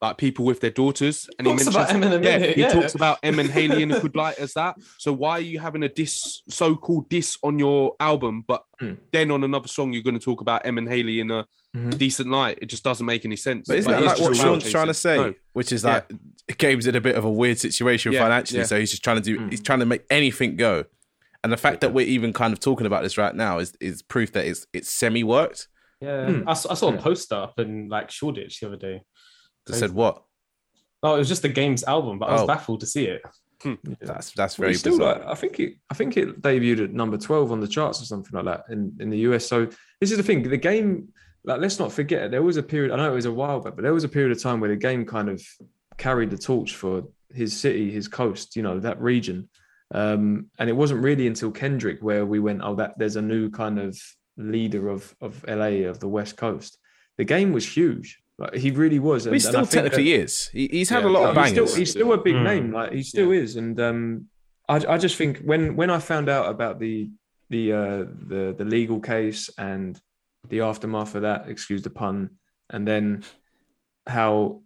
like 0.00 0.18
people 0.18 0.44
with 0.44 0.58
their 0.60 0.70
daughters, 0.70 1.28
and 1.38 1.46
Talks 1.46 1.62
he 1.62 1.68
about 1.70 1.92
mentions 1.92 2.04
Eminem 2.12 2.16
in 2.16 2.22
yeah, 2.24 2.46
he 2.54 2.60
yeah. 2.60 2.68
talks 2.72 2.94
about 2.96 3.18
Em 3.22 3.38
and 3.38 3.48
Hailie 3.48 3.84
in 3.84 3.92
a 3.92 4.00
good 4.00 4.16
light 4.16 4.36
as 4.44 4.52
that. 4.54 4.74
So 4.98 5.12
why 5.12 5.32
are 5.38 5.40
you 5.40 5.60
having 5.60 5.84
a 5.84 5.88
diss, 5.88 6.42
so-called 6.48 7.08
diss 7.08 7.38
on 7.44 7.58
your 7.60 7.94
album, 8.00 8.44
but 8.46 8.64
Hmm. 8.80 8.94
then 9.12 9.30
on 9.30 9.44
another 9.44 9.68
song 9.68 9.92
you're 9.92 10.02
going 10.02 10.18
to 10.18 10.24
talk 10.24 10.40
about 10.40 10.66
Em 10.66 10.76
and 10.78 10.88
Hailie 10.88 11.20
in 11.20 11.30
a 11.30 11.46
Mhm. 11.76 11.96
decent 11.98 12.30
light? 12.30 12.58
It 12.60 12.66
just 12.66 12.82
doesn't 12.82 13.06
make 13.06 13.24
any 13.24 13.36
sense. 13.36 13.68
But 13.68 13.78
isn't 13.78 13.92
Like, 13.92 14.00
that 14.00 14.06
like 14.08 14.18
what 14.18 14.28
just 14.30 14.40
Sean's 14.42 14.70
trying 14.70 14.88
to 14.88 14.94
say? 14.94 15.16
No. 15.16 15.34
Which 15.52 15.70
is 15.70 15.84
Yeah. 15.84 16.02
like 16.48 16.58
Game's 16.58 16.88
in 16.88 16.96
a 16.96 17.00
bit 17.00 17.14
of 17.14 17.24
a 17.24 17.30
weird 17.30 17.58
situation 17.60 18.12
Yeah, 18.12 18.22
financially, 18.24 18.60
yeah. 18.62 18.66
so 18.66 18.80
he's 18.80 18.90
just 18.90 19.04
trying 19.04 19.18
to 19.18 19.22
do. 19.22 19.38
Mm. 19.38 19.50
He's 19.50 19.62
trying 19.62 19.78
to 19.78 19.86
make 19.86 20.02
anything 20.10 20.56
go. 20.56 20.84
And 21.44 21.52
the 21.52 21.56
fact 21.56 21.80
that 21.80 21.94
we're 21.94 22.06
even 22.08 22.32
kind 22.32 22.52
of 22.52 22.58
talking 22.58 22.86
about 22.86 23.04
this 23.04 23.16
right 23.16 23.34
now 23.36 23.58
is 23.60 23.72
is 23.80 24.02
proof 24.02 24.32
that 24.32 24.46
it's 24.46 24.66
it's 24.72 24.90
semi 24.90 25.22
worked. 25.22 25.68
Yeah, 26.02 26.30
Hmm. 26.30 26.48
I, 26.48 26.54
saw, 26.54 26.70
I 26.72 26.74
saw 26.74 26.92
a 26.92 26.96
poster 26.98 27.34
up 27.36 27.58
in 27.58 27.88
like 27.88 28.10
Shoreditch 28.10 28.60
the 28.60 28.66
other 28.66 28.76
day. 28.76 29.02
That 29.66 29.74
said 29.76 29.92
what? 29.92 30.22
Oh, 31.02 31.14
it 31.14 31.18
was 31.18 31.28
just 31.28 31.42
the 31.42 31.48
game's 31.48 31.84
album, 31.84 32.18
but 32.18 32.28
I 32.28 32.32
was 32.32 32.42
Oh. 32.42 32.46
baffled 32.46 32.80
to 32.80 32.86
see 32.86 33.06
it. 33.06 33.22
That's 34.00 34.32
that's 34.32 34.58
Well, 34.58 34.64
very 34.64 34.72
it's 34.72 34.80
still 34.80 34.98
bizarre. 34.98 35.20
like 35.20 35.26
I 35.28 35.34
think 35.36 35.60
it 35.60 35.74
I 35.88 35.94
think 35.94 36.16
it 36.16 36.42
debuted 36.42 36.84
at 36.84 36.92
number 36.92 37.16
twelve 37.16 37.52
on 37.52 37.60
the 37.60 37.68
charts 37.68 38.02
or 38.02 38.06
something 38.06 38.32
like 38.34 38.44
that 38.46 38.72
in, 38.72 38.96
in 38.98 39.08
the 39.08 39.18
US. 39.18 39.46
So 39.46 39.66
this 40.00 40.10
is 40.10 40.16
the 40.16 40.22
thing. 40.24 40.42
The 40.42 40.56
game, 40.56 41.12
like 41.44 41.60
let's 41.60 41.78
not 41.78 41.92
forget, 41.92 42.32
there 42.32 42.42
was 42.42 42.56
a 42.56 42.62
period. 42.62 42.92
I 42.92 42.96
know 42.96 43.12
it 43.12 43.14
was 43.14 43.26
a 43.26 43.32
while 43.32 43.60
back, 43.60 43.76
but 43.76 43.82
there 43.82 43.94
was 43.94 44.02
a 44.02 44.08
period 44.08 44.32
of 44.36 44.42
time 44.42 44.58
where 44.58 44.70
the 44.70 44.76
game 44.76 45.04
kind 45.06 45.28
of 45.28 45.40
carried 45.96 46.30
the 46.30 46.38
torch 46.38 46.74
for 46.74 47.04
his 47.32 47.56
city, 47.56 47.90
his 47.92 48.08
coast, 48.08 48.56
you 48.56 48.62
know, 48.62 48.80
that 48.80 49.00
region. 49.00 49.48
Um, 49.94 50.46
and 50.58 50.68
it 50.68 50.72
wasn't 50.74 51.04
really 51.04 51.26
until 51.28 51.52
Kendrick 51.52 52.00
where 52.00 52.26
we 52.26 52.40
went, 52.40 52.62
oh, 52.64 52.74
that 52.76 52.98
there's 52.98 53.16
a 53.16 53.22
new 53.22 53.48
kind 53.50 53.78
of 53.78 53.96
leader 54.36 54.88
of 54.88 55.14
of 55.20 55.44
LA 55.46 55.88
of 55.88 55.98
the 56.00 56.08
West 56.08 56.36
Coast. 56.36 56.78
The 57.18 57.24
game 57.24 57.52
was 57.52 57.66
huge, 57.76 58.18
Like, 58.38 58.54
he 58.54 58.70
really 58.70 58.98
was. 58.98 59.24
But 59.24 59.34
he 59.34 59.36
and- 59.46 59.46
and 59.46 59.56
I 59.56 59.64
still 59.64 59.64
think 59.82 59.92
technically 59.92 60.12
is. 60.14 60.48
He, 60.48 60.66
he's 60.68 60.88
had 60.88 61.02
Yeah. 61.04 61.10
a 61.10 61.12
lot 61.16 61.28
of 61.28 61.34
No, 61.36 61.42
he's 61.42 61.50
still, 61.52 61.76
he's 61.76 61.90
still 61.90 62.12
a 62.14 62.18
big 62.18 62.34
Mm. 62.36 62.44
name. 62.44 62.72
Like 62.72 62.92
he 62.92 63.02
still 63.02 63.30
is, 63.32 63.56
and 63.56 63.78
um, 63.80 64.26
I, 64.68 64.76
I 64.94 64.98
just 64.98 65.16
think 65.16 65.40
when 65.44 65.76
when 65.76 65.90
I 65.90 65.98
found 65.98 66.28
out 66.28 66.48
about 66.48 66.78
the 66.80 67.10
the 67.50 67.72
uh, 67.72 68.04
the 68.32 68.54
the 68.56 68.64
legal 68.64 68.98
case 69.00 69.50
and 69.58 70.00
the 70.48 70.60
aftermath 70.62 71.14
of 71.14 71.22
that, 71.22 71.48
excuse 71.48 71.82
the 71.82 71.90
pun, 71.90 72.30
and 72.70 72.86
then 72.88 73.22
how 74.06 74.62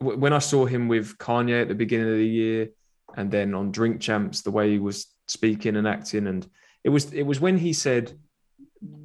w- 0.00 0.18
when 0.18 0.32
I 0.32 0.38
saw 0.38 0.64
him 0.66 0.88
with 0.88 1.18
Kanye 1.18 1.62
at 1.62 1.68
the 1.68 1.74
beginning 1.74 2.08
of 2.10 2.16
the 2.18 2.26
year, 2.26 2.68
and 3.16 3.30
then 3.30 3.54
on 3.54 3.72
Drink 3.72 4.00
Champs, 4.00 4.42
the 4.42 4.50
way 4.50 4.70
he 4.70 4.78
was 4.78 5.06
speaking 5.26 5.76
and 5.76 5.86
acting, 5.86 6.26
and 6.26 6.46
it 6.84 6.90
was 6.90 7.12
it 7.12 7.24
was 7.24 7.40
when 7.40 7.58
he 7.58 7.72
said. 7.72 8.12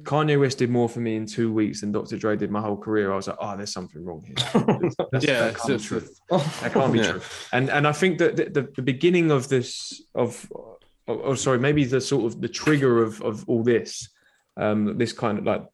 Kanye 0.04 0.38
West 0.40 0.58
did 0.58 0.70
more 0.70 0.88
for 0.88 1.00
me 1.00 1.16
in 1.16 1.26
two 1.26 1.52
weeks 1.52 1.80
than 1.82 1.92
Dr. 1.92 2.16
Dre 2.16 2.36
did 2.36 2.50
my 2.50 2.60
whole 2.62 2.76
career. 2.76 3.12
I 3.12 3.16
was 3.16 3.28
like, 3.28 3.36
oh, 3.40 3.56
there's 3.56 3.72
something 3.72 4.02
wrong 4.04 4.22
here. 4.24 4.34
That's- 4.54 5.24
Yeah, 5.24 5.50
that 5.50 5.56
can't 5.56 5.68
be 5.78 5.84
true. 5.84 6.02
That 6.30 6.72
can't 6.72 6.92
be 6.92 6.98
Yeah. 7.00 7.10
true. 7.12 7.20
And 7.52 7.68
and 7.70 7.86
I 7.86 7.92
think 7.92 8.18
that 8.18 8.36
the, 8.36 8.44
the, 8.46 8.68
the 8.76 8.82
beginning 8.82 9.30
of 9.30 9.48
this 9.48 10.02
of 10.14 10.50
oh, 10.54 10.78
oh 11.08 11.34
sorry 11.34 11.58
maybe 11.58 11.84
the 11.84 12.00
sort 12.00 12.24
of 12.24 12.40
the 12.40 12.48
trigger 12.48 13.02
of 13.02 13.20
of 13.22 13.44
all 13.48 13.62
this 13.62 14.08
um 14.56 14.96
this 14.96 15.12
kind 15.12 15.38
of 15.38 15.44
like 15.44 15.64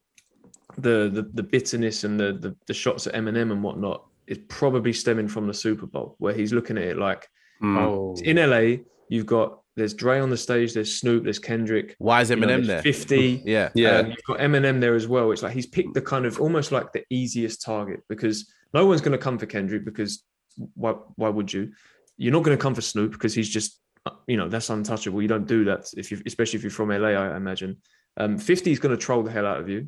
the 0.77 1.09
the, 1.09 1.29
the 1.33 1.43
bitterness 1.43 2.03
and 2.03 2.19
the, 2.19 2.33
the 2.33 2.55
the 2.67 2.73
shots 2.73 3.07
at 3.07 3.13
Eminem 3.13 3.51
and 3.53 3.63
whatnot 3.63 4.05
is 4.27 4.39
probably 4.49 4.91
stemming 4.93 5.27
from 5.29 5.47
the 5.47 5.53
Super 5.53 5.85
Bowl 5.85 6.15
where 6.17 6.33
he's 6.33 6.51
looking 6.53 6.77
at 6.77 6.83
it 6.83 6.97
like 6.97 7.27
Mm. 7.61 7.77
Oh, 7.77 8.15
in 8.23 8.35
LA 8.37 8.83
you've 9.07 9.27
got 9.27 9.59
there's 9.75 9.93
Dre 9.93 10.19
on 10.19 10.29
the 10.29 10.37
stage 10.37 10.73
there's 10.73 10.99
Snoop 10.99 11.23
there's 11.23 11.39
Kendrick 11.39 11.95
Why 11.97 12.21
is 12.21 12.29
you 12.29 12.35
know, 12.35 12.47
Eminem 12.47 12.67
there? 12.67 12.81
50 12.81 13.41
Yeah. 13.45 13.69
Yeah. 13.75 13.97
um, 13.97 14.07
you've 14.07 14.23
got 14.27 14.39
Eminem 14.39 14.79
there 14.79 14.95
as 14.95 15.07
well. 15.07 15.31
It's 15.31 15.41
like 15.43 15.53
he's 15.53 15.65
picked 15.65 15.93
the 15.93 16.01
kind 16.01 16.25
of 16.25 16.39
almost 16.39 16.71
like 16.71 16.91
the 16.93 17.03
easiest 17.09 17.61
target 17.61 18.01
because 18.07 18.51
no 18.73 18.85
one's 18.85 19.01
going 19.01 19.11
to 19.13 19.17
come 19.17 19.37
for 19.37 19.45
Kendrick 19.45 19.85
because 19.85 20.23
why? 20.75 20.91
Why 21.15 21.29
would 21.29 21.51
you? 21.51 21.71
You're 22.17 22.31
not 22.33 22.43
going 22.43 22.57
to 22.57 22.61
come 22.61 22.75
for 22.75 22.81
Snoop 22.81 23.11
because 23.11 23.33
he's 23.33 23.49
just 23.49 23.79
you 24.27 24.37
know 24.37 24.49
that's 24.49 24.69
untouchable. 24.69 25.21
You 25.21 25.27
don't 25.27 25.47
do 25.47 25.65
that 25.65 25.91
if 25.95 26.11
you, 26.11 26.21
especially 26.25 26.57
if 26.57 26.63
you're 26.63 26.71
from 26.71 26.89
LA. 26.89 27.09
I 27.09 27.35
imagine. 27.35 27.77
Um, 28.17 28.37
50 28.37 28.71
is 28.71 28.79
going 28.79 28.95
to 28.95 29.01
troll 29.01 29.23
the 29.23 29.31
hell 29.31 29.47
out 29.47 29.59
of 29.59 29.69
you. 29.69 29.87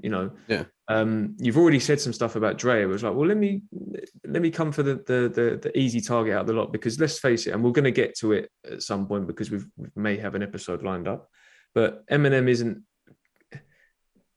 You 0.00 0.10
know. 0.10 0.30
Yeah. 0.48 0.64
Um, 0.88 1.36
you've 1.38 1.56
already 1.58 1.80
said 1.80 2.00
some 2.00 2.12
stuff 2.12 2.36
about 2.36 2.58
Dre. 2.58 2.82
It 2.82 2.86
was 2.86 3.02
like, 3.02 3.14
well, 3.14 3.26
let 3.26 3.36
me 3.36 3.62
let 4.24 4.42
me 4.42 4.50
come 4.50 4.70
for 4.72 4.82
the 4.82 4.94
the 4.94 5.28
the, 5.34 5.58
the 5.62 5.78
easy 5.78 6.00
target 6.00 6.34
out 6.34 6.42
of 6.42 6.46
the 6.46 6.52
lot 6.52 6.72
because 6.72 7.00
let's 7.00 7.18
face 7.18 7.46
it, 7.46 7.52
and 7.54 7.62
we're 7.64 7.72
going 7.72 7.84
to 7.84 7.90
get 7.90 8.16
to 8.18 8.32
it 8.32 8.50
at 8.70 8.82
some 8.82 9.06
point 9.06 9.26
because 9.26 9.50
we've, 9.50 9.66
we 9.76 9.88
may 9.96 10.16
have 10.16 10.34
an 10.34 10.42
episode 10.42 10.82
lined 10.82 11.08
up. 11.08 11.28
But 11.74 12.06
Eminem 12.08 12.48
isn't 12.48 12.82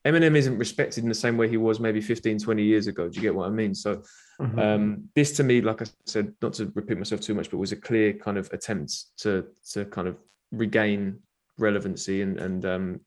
Eminem 0.06 0.36
isn't 0.36 0.58
respected 0.58 1.04
in 1.04 1.10
the 1.10 1.16
same 1.16 1.36
way 1.38 1.50
he 1.50 1.58
was 1.58 1.80
maybe 1.80 2.00
15, 2.00 2.40
20 2.40 2.64
years 2.64 2.88
ago. 2.88 3.10
Do 3.10 3.16
you 3.18 3.22
get 3.22 3.36
what 3.36 3.48
I 3.48 3.52
mean? 3.52 3.76
So 3.76 4.02
Mhm. 4.40 4.58
um, 4.60 5.10
this 5.14 5.34
to 5.34 5.44
me, 5.44 5.60
like 5.62 5.82
I 5.82 5.86
said, 6.06 6.34
not 6.42 6.54
to 6.54 6.72
repeat 6.74 6.98
myself 6.98 7.20
too 7.20 7.34
much, 7.34 7.52
but 7.52 7.58
was 7.58 7.74
a 7.74 7.76
clear 7.76 8.14
kind 8.14 8.38
of 8.38 8.50
attempt 8.54 9.18
to 9.18 9.48
to 9.74 9.86
kind 9.86 10.08
of 10.08 10.18
regain 10.52 11.20
relevancy 11.58 12.22
and 12.22 12.40
and 12.40 12.66
um 12.66 12.84
and 12.84 13.02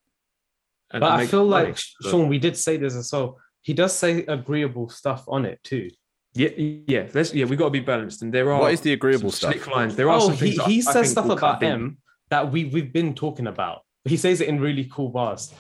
but 0.93 1.03
I 1.21 1.27
feel 1.27 1.47
money. 1.47 1.67
like 1.69 1.79
But- 2.03 2.11
Sean, 2.11 2.29
we 2.29 2.39
did 2.39 2.57
say 2.57 2.77
this 2.77 2.95
as 2.95 3.11
well. 3.13 3.39
He 3.63 3.75
does 3.75 3.93
say 3.95 4.25
agreeable 4.27 4.89
stuff 4.89 5.25
on 5.29 5.45
it 5.45 5.61
too. 5.63 5.89
yeah, 6.35 6.49
yeah, 6.87 7.09
let's 7.15 7.33
yeah, 7.35 7.45
we 7.45 7.57
got 7.57 7.67
to 7.67 7.71
be 7.71 7.81
balanced. 7.81 8.23
And 8.23 8.33
there 8.33 8.51
are 8.53 8.61
What 8.61 8.73
is 8.73 8.81
the 8.81 8.93
agreeable 8.93 9.31
stuff? 9.31 9.53
slick 9.53 9.67
lines. 9.69 9.97
There 9.97 10.09
are 10.11 10.17
Oh, 10.17 10.27
some 10.29 10.33
he, 10.35 10.39
things 10.41 10.57
that 10.57 10.67
he 10.69 10.77
I- 10.77 10.79
I 10.79 10.81
says 10.81 10.95
think 10.95 11.07
stuff 11.27 11.39
about 11.39 11.63
him 11.63 11.73
M 11.73 11.99
that 12.31 12.51
we 12.51 12.65
we've 12.65 12.93
been 12.93 13.15
talking 13.15 13.47
about. 13.47 13.83
He 14.05 14.17
says 14.17 14.41
it 14.41 14.49
in 14.49 14.59
really 14.61 14.89
cool 14.93 15.11
bars. 15.11 15.53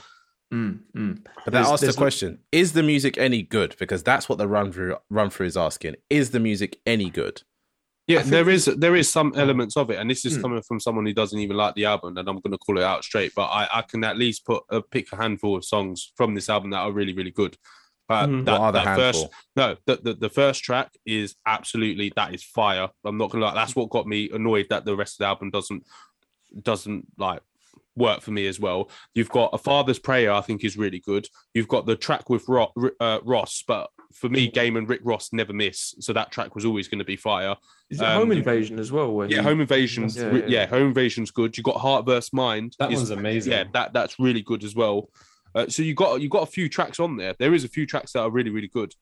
Mm, 0.52 0.80
mm. 0.96 1.24
But 1.44 1.52
that 1.54 1.66
asks 1.66 1.86
the 1.86 1.92
question: 1.94 2.38
Is 2.50 2.72
the 2.72 2.82
music 2.82 3.16
any 3.16 3.42
good? 3.42 3.74
Because 3.78 4.02
that's 4.02 4.28
what 4.28 4.38
the 4.38 4.48
run 4.48 4.72
through 4.72 4.96
run 5.08 5.30
through 5.30 5.46
is 5.46 5.56
asking. 5.56 5.94
Is 6.10 6.30
the 6.30 6.40
music 6.40 6.78
any 6.86 7.08
good? 7.10 7.42
Yeah, 8.08 8.22
there 8.22 8.48
is 8.50 8.64
there 8.64 8.96
is 8.96 9.08
some 9.08 9.32
elements 9.36 9.76
of 9.76 9.90
it, 9.90 9.98
and 9.98 10.10
this 10.10 10.24
is 10.24 10.34
Hmm. 10.36 10.42
coming 10.42 10.62
from 10.62 10.80
someone 10.80 11.06
who 11.06 11.12
doesn't 11.14 11.38
even 11.38 11.56
like 11.56 11.74
the 11.76 11.84
album, 11.84 12.16
and 12.16 12.28
I'm 12.28 12.40
going 12.40 12.50
to 12.52 12.58
call 12.58 12.78
it 12.78 12.82
out 12.84 13.04
straight. 13.04 13.32
But 13.34 13.46
I, 13.46 13.68
I 13.72 13.82
can 13.82 14.02
at 14.04 14.18
least 14.18 14.44
put 14.44 14.64
a 14.70 14.82
pick 14.82 15.12
a 15.12 15.16
handful 15.16 15.56
of 15.56 15.64
songs 15.64 16.12
from 16.16 16.34
this 16.34 16.48
album 16.50 16.70
that 16.70 16.78
are 16.80 16.92
really 16.92 17.14
really 17.14 17.30
good. 17.30 17.56
Uh, 18.08 18.26
Mhm. 18.26 18.44
that, 18.44 18.52
what 18.52 18.60
are 18.60 18.72
the 18.72 18.78
that 18.84 18.96
first 18.96 19.26
no, 19.56 19.76
the, 19.86 19.96
the 20.02 20.14
the 20.14 20.28
first 20.28 20.64
track 20.64 20.90
is 21.06 21.36
absolutely 21.46 22.12
that 22.16 22.34
is 22.34 22.42
fire. 22.42 22.88
I'm 23.04 23.16
not 23.16 23.30
gonna 23.30 23.44
lie, 23.46 23.54
that's 23.54 23.76
what 23.76 23.88
got 23.90 24.06
me 24.08 24.28
annoyed 24.32 24.66
that 24.70 24.84
the 24.84 24.96
rest 24.96 25.14
of 25.14 25.18
the 25.18 25.26
album 25.28 25.50
doesn't 25.50 25.86
doesn't 26.60 27.06
like 27.18 27.40
work 27.94 28.20
for 28.22 28.30
me 28.32 28.46
as 28.46 28.58
well. 28.58 28.90
You've 29.14 29.28
got 29.30 29.50
a 29.52 29.58
father's 29.58 29.98
prayer, 29.98 30.32
I 30.32 30.40
think 30.40 30.64
is 30.64 30.76
really 30.76 30.98
good. 30.98 31.28
You've 31.54 31.68
got 31.68 31.86
the 31.86 31.96
track 31.96 32.28
with 32.30 32.48
Ro- 32.48 32.72
uh, 33.00 33.20
Ross, 33.22 33.62
but 33.66 33.90
for 34.14 34.28
me, 34.28 34.48
Game 34.48 34.76
and 34.76 34.88
Rick 34.88 35.00
Ross 35.04 35.32
never 35.32 35.52
miss, 35.52 35.94
so 36.00 36.12
that 36.12 36.30
track 36.30 36.54
was 36.54 36.64
always 36.64 36.88
going 36.88 36.98
to 37.00 37.04
be 37.04 37.16
fire. 37.16 37.56
Is 37.90 38.00
it 38.00 38.04
Um, 38.04 38.16
Home 38.20 38.32
Invasion 38.32 38.78
as 38.78 38.92
well? 38.92 39.26
Yeah, 39.28 39.38
he- 39.38 39.42
Home 39.42 39.60
Invasion's 39.60 40.16
Yeah, 40.16 40.30
yeah, 40.30 40.38
yeah, 40.38 40.44
yeah. 40.46 40.66
Home 40.66 40.88
Invasion's 40.88 41.30
good. 41.30 41.56
You 41.56 41.62
got 41.62 41.76
Heart 41.76 42.06
versus 42.06 42.32
Mind. 42.32 42.76
That 42.78 42.90
is- 42.92 42.98
one's 42.98 43.10
amazing. 43.10 43.52
Yeah, 43.52 43.64
that 43.72 43.92
that's 43.92 44.18
really 44.18 44.42
good 44.42 44.64
as 44.64 44.74
well. 44.74 45.10
Uh, 45.54 45.66
so 45.68 45.82
you 45.82 45.94
got 45.94 46.20
you 46.22 46.28
got 46.28 46.42
a 46.42 46.50
few 46.50 46.68
tracks 46.68 46.98
on 47.00 47.16
there. 47.16 47.34
There 47.38 47.52
is 47.54 47.64
a 47.64 47.68
few 47.68 47.86
tracks 47.86 48.12
that 48.12 48.20
are 48.20 48.30
really 48.30 48.50
really 48.50 48.68
good. 48.68 48.94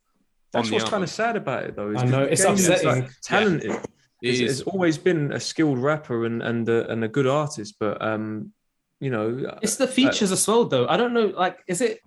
That's 0.52 0.70
what's 0.70 0.82
album. 0.84 0.90
kind 0.90 1.04
of 1.04 1.10
sad 1.10 1.36
about 1.36 1.62
it, 1.64 1.76
though. 1.76 1.92
is 1.92 2.02
I 2.02 2.06
know, 2.06 2.22
it's 2.24 2.44
Game 2.44 2.54
is, 2.54 2.68
like, 2.68 2.78
upsetting. 2.80 3.08
talented. 3.22 3.70
It 3.70 4.30
He's, 4.32 4.40
is. 4.40 4.62
always 4.62 4.98
been 4.98 5.32
a 5.32 5.38
skilled 5.38 5.78
rapper 5.78 6.26
and 6.26 6.42
and 6.42 6.68
a, 6.68 6.90
and 6.90 7.04
a 7.04 7.08
good 7.08 7.26
artist, 7.28 7.76
but 7.78 8.02
um, 8.02 8.52
you 8.98 9.10
know, 9.10 9.56
It's 9.62 9.76
the 9.76 9.86
features 9.86 10.32
as 10.32 10.46
well, 10.46 10.64
though. 10.66 10.86
I 10.88 10.96
don't 10.96 11.14
know. 11.14 11.26
Like, 11.28 11.58
is 11.68 11.80
it? 11.80 12.00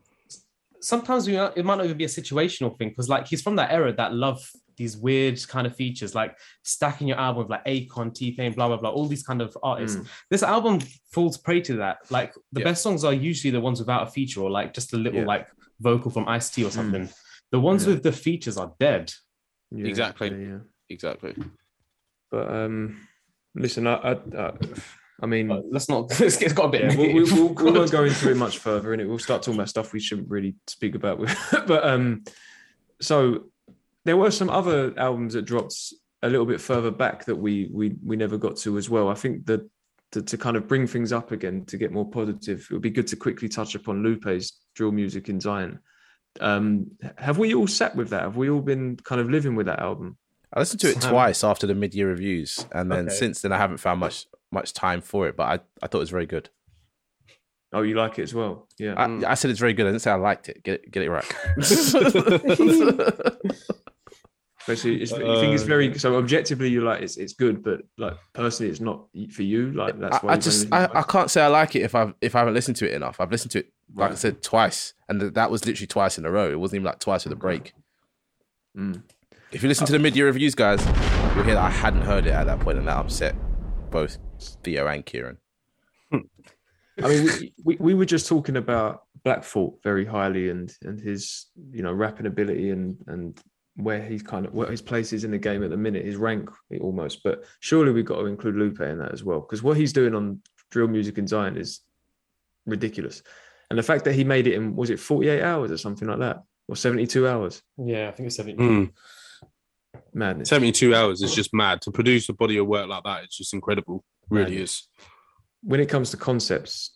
Sometimes 0.84 1.28
we, 1.28 1.38
it 1.38 1.64
might 1.66 1.76
not 1.78 1.86
even 1.86 1.98
be 1.98 2.04
a 2.04 2.08
situational 2.08 2.78
thing 2.78 2.90
because, 2.90 3.08
like, 3.10 3.28
he's 3.28 3.42
from 3.42 3.56
that 3.56 3.72
era 3.72 3.94
that 3.94 4.14
love 4.14 4.40
these 4.76 4.98
weird 4.98 5.40
kind 5.48 5.66
of 5.68 5.76
features, 5.76 6.16
like 6.16 6.36
stacking 6.64 7.08
your 7.08 7.18
album 7.20 7.44
with 7.44 7.52
like 7.52 7.64
Akon, 7.66 8.14
T 8.14 8.32
Pain, 8.32 8.54
blah 8.54 8.68
blah 8.68 8.78
blah, 8.78 8.90
all 8.90 9.06
these 9.08 9.24
kind 9.24 9.40
of 9.42 9.56
artists. 9.62 9.98
Mm. 9.98 10.08
This 10.32 10.44
album 10.44 10.80
falls 11.12 11.38
prey 11.38 11.62
to 11.62 11.76
that. 11.78 11.98
Like, 12.10 12.34
the 12.52 12.62
Yeah. 12.62 12.66
best 12.66 12.82
songs 12.84 13.04
are 13.06 13.14
usually 13.14 13.52
the 13.52 13.62
ones 13.62 13.80
without 13.80 14.08
a 14.08 14.12
feature 14.12 14.42
or 14.42 14.50
like 14.50 14.74
just 14.74 14.94
a 14.94 14.98
little 14.98 15.20
Yeah. 15.22 15.28
like 15.28 15.48
vocal 15.80 16.10
from 16.12 16.28
Ice 16.28 16.50
T 16.50 16.66
or 16.66 16.72
something. 16.72 17.08
The 17.52 17.60
ones 17.60 17.86
Yeah. 17.86 17.94
with 17.94 18.04
the 18.04 18.12
features 18.12 18.58
are 18.58 18.74
dead. 18.80 19.14
yeah, 19.72 19.86
Exactly. 19.88 20.30
yeah, 20.32 20.38
yeah. 20.48 20.60
Exactly. 20.90 21.36
But 22.32 22.48
um, 22.54 23.08
listen, 23.56 23.86
I, 23.88 23.94
I, 23.94 24.12
I, 24.38 24.52
I 25.22 25.26
mean, 25.26 25.48
But 25.48 25.64
let's 25.70 25.90
not. 25.90 26.10
it's 26.22 26.54
got 26.54 26.66
a 26.66 26.70
bit. 26.70 26.82
yeah, 26.82 26.98
we, 26.98 27.14
we, 27.14 27.24
we'll, 27.24 27.50
we 27.54 27.72
won't 27.72 27.92
go 27.92 28.04
into 28.10 28.32
it 28.32 28.38
much 28.38 28.58
further, 28.58 28.94
and 28.94 29.02
it 29.02 29.08
we'll 29.08 29.20
start 29.20 29.42
talking 29.44 29.56
about 29.60 29.70
stuff 29.70 29.94
we 29.94 30.00
shouldn't 30.00 30.30
really 30.30 30.56
speak 30.68 30.96
about. 30.96 31.20
With, 31.20 31.38
but 31.68 31.86
um, 31.86 32.24
so 33.02 33.46
there 34.06 34.18
were 34.18 34.32
some 34.32 34.50
other 34.50 34.94
albums 34.98 35.34
that 35.34 35.44
dropped 35.44 35.76
a 36.24 36.30
little 36.30 36.46
bit 36.46 36.60
further 36.62 36.92
back 36.92 37.26
that 37.26 37.36
we 37.36 37.70
we 37.72 37.96
we 38.04 38.16
never 38.16 38.38
got 38.38 38.58
to 38.58 38.78
as 38.78 38.90
well. 38.90 39.10
I 39.10 39.14
think 39.14 39.46
that 39.46 39.70
to, 40.12 40.22
to 40.22 40.38
kind 40.38 40.58
of 40.58 40.68
bring 40.68 40.88
things 40.88 41.12
up 41.12 41.32
again 41.32 41.66
to 41.66 41.78
get 41.78 41.92
more 41.92 42.10
positive, 42.10 42.68
it 42.70 42.74
would 42.74 42.82
be 42.82 42.90
good 42.90 43.08
to 43.08 43.16
quickly 43.16 43.50
touch 43.50 43.76
upon 43.76 44.04
Lupe's 44.04 44.60
drill 44.76 44.92
music 44.92 45.30
in 45.30 45.40
Zion. 45.40 45.80
Um, 46.40 46.92
have 47.18 47.38
we 47.38 47.54
all 47.54 47.68
sat 47.68 47.96
with 47.96 48.10
that? 48.10 48.22
Have 48.24 48.38
we 48.38 48.50
all 48.50 48.62
been 48.62 48.98
kind 48.98 49.22
of 49.22 49.30
living 49.30 49.56
with 49.56 49.68
that 49.68 49.80
album? 49.80 50.18
I 50.54 50.60
listened 50.60 50.82
to 50.82 50.90
it 50.92 51.02
twice 51.02 51.44
after 51.44 51.66
the 51.66 51.74
mid 51.76 51.96
year 51.96 52.10
reviews, 52.10 52.66
and 52.72 52.92
then 52.92 53.06
Okay. 53.06 53.16
since 53.16 53.42
then 53.42 53.52
I 53.52 53.58
haven't 53.58 53.78
found 53.78 54.00
much 54.00 54.28
much 54.54 54.74
time 54.74 55.02
for 55.02 55.28
it. 55.28 55.36
But 55.36 55.44
I, 55.44 55.60
I 55.82 55.88
thought 55.88 56.00
it 56.00 56.00
was 56.00 56.10
very 56.10 56.26
good. 56.26 56.50
Oh, 57.74 57.82
you 57.82 57.96
like 57.96 58.20
it 58.20 58.24
as 58.24 58.36
well? 58.36 58.68
Yeah. 58.78 58.94
I, 58.94 59.32
I 59.32 59.34
said 59.34 59.50
it's 59.50 59.60
very 59.60 59.74
good. 59.74 59.88
I 59.88 59.90
didn't 59.90 60.04
say 60.04 60.12
I 60.12 60.16
liked 60.16 60.48
it. 60.48 60.64
Get 60.64 60.76
it, 60.76 60.92
get 60.92 61.04
it 61.04 61.10
right. 61.10 61.26
Basically, 64.66 65.02
it's, 65.02 65.12
you 65.12 65.18
think 65.18 65.54
it's 65.54 65.64
very 65.64 65.98
so 65.98 66.16
objectively. 66.16 66.70
You're 66.70 66.84
like 66.84 67.02
it's 67.02 67.18
it's 67.18 67.34
good, 67.34 67.64
but 67.64 67.82
like 67.98 68.14
personally, 68.32 68.72
it's 68.72 68.80
not 68.80 69.08
for 69.34 69.44
you. 69.44 69.74
Like 69.74 70.00
that's 70.00 70.16
I, 70.16 70.20
why 70.20 70.32
I 70.32 70.36
you've 70.36 70.44
just 70.44 70.68
I, 70.72 70.88
I 70.94 71.02
can't 71.02 71.30
say 71.30 71.42
I 71.42 71.48
like 71.48 71.76
it 71.76 71.82
if 71.82 71.96
I've 71.96 72.14
if 72.22 72.34
I 72.34 72.40
haven't 72.40 72.54
listened 72.54 72.78
to 72.78 72.90
it 72.90 72.94
enough. 72.94 73.20
I've 73.20 73.30
listened 73.30 73.52
to 73.52 73.60
it 73.60 73.74
like 73.94 74.12
I 74.12 74.16
said 74.16 74.42
twice, 74.42 74.94
and 75.10 75.20
th- 75.20 75.34
that 75.34 75.52
was 75.52 75.66
literally 75.66 75.88
twice 75.88 76.18
in 76.18 76.26
a 76.26 76.32
row. 76.32 76.50
It 76.50 76.60
wasn't 76.60 76.78
even 76.78 76.86
like 76.86 77.00
twice 77.00 77.26
with 77.26 77.34
a 77.34 77.36
break. 77.36 77.74
Mm. 78.78 79.04
If 79.52 79.64
you 79.64 79.68
listen 79.68 79.86
to 79.88 79.92
the 79.92 80.00
mid 80.00 80.16
year 80.16 80.28
reviews, 80.28 80.56
guys, 80.56 80.84
you'll 81.36 81.44
hear 81.44 81.56
that 81.56 81.64
I 81.64 81.70
hadn't 81.70 82.04
heard 82.04 82.26
it 82.26 82.32
at 82.32 82.46
that 82.46 82.62
point, 82.62 82.78
and 82.78 82.88
that 82.88 82.98
upset 82.98 83.36
both 83.92 84.18
Theo 84.64 84.88
and 84.88 85.06
Kieran. 85.06 85.38
I 87.02 87.08
mean, 87.08 87.24
we, 87.24 87.54
we, 87.64 87.76
we 87.80 87.94
were 87.94 88.06
just 88.06 88.28
talking 88.28 88.58
about 88.58 89.04
Black 89.24 89.44
Thought 89.44 89.82
very 89.84 90.06
highly 90.06 90.50
and 90.50 90.72
and 90.84 91.00
his 91.00 91.48
you 91.72 91.82
know 91.82 91.94
rapping 91.94 92.28
ability 92.28 92.70
and 92.70 92.98
and 93.08 93.40
where 93.76 94.04
he's 94.04 94.22
kind 94.22 94.46
of 94.46 94.54
where 94.54 94.70
his 94.70 94.82
place 94.82 95.14
is 95.14 95.24
in 95.24 95.32
the 95.32 95.38
game 95.38 95.64
at 95.64 95.72
the 95.72 95.78
minute, 95.78 96.06
his 96.06 96.18
rank 96.18 96.50
almost. 96.82 97.24
But 97.24 97.44
surely 97.62 97.92
we've 97.92 98.06
got 98.06 98.20
to 98.20 98.26
include 98.26 98.56
Lupe 98.56 98.82
in 98.82 99.00
that 99.00 99.12
as 99.12 99.24
well 99.24 99.40
because 99.40 99.64
what 99.64 99.78
he's 99.78 99.94
doing 99.94 100.14
on 100.14 100.42
drill 100.70 100.88
music 100.88 101.18
in 101.18 101.28
Zion 101.28 101.58
is 101.58 101.82
ridiculous. 102.66 103.24
And 103.70 103.80
the 103.80 103.84
fact 103.84 104.06
that 104.06 104.14
he 104.14 104.24
made 104.24 104.46
it 104.46 104.54
in 104.54 104.76
was 104.76 104.90
it 104.90 105.00
48 105.00 105.42
hours 105.42 105.72
or 105.72 105.78
something 105.78 106.08
like 106.08 106.20
that 106.20 106.44
or 106.68 106.76
72 106.76 107.28
hours? 107.28 107.64
Yeah, 107.78 108.10
I 108.10 108.12
think 108.12 108.28
it's 108.28 108.36
seventy. 108.36 108.58
Mm. 108.58 108.92
Madness. 110.14 110.50
72 110.50 110.94
hours 110.94 111.22
is 111.22 111.34
just 111.34 111.54
mad. 111.54 111.82
To 111.82 111.92
produce 111.92 112.30
a 112.30 112.34
body 112.34 112.58
of 112.58 112.68
work 112.68 112.88
like 112.88 113.04
that, 113.04 113.24
it's 113.24 113.38
just 113.38 113.54
incredible. 113.54 114.04
Really 114.30 114.52
Mad. 114.56 114.62
is. 114.64 114.88
when 115.62 115.80
it 115.80 115.88
comes 115.90 116.10
to 116.12 116.18
concepts, 116.18 116.92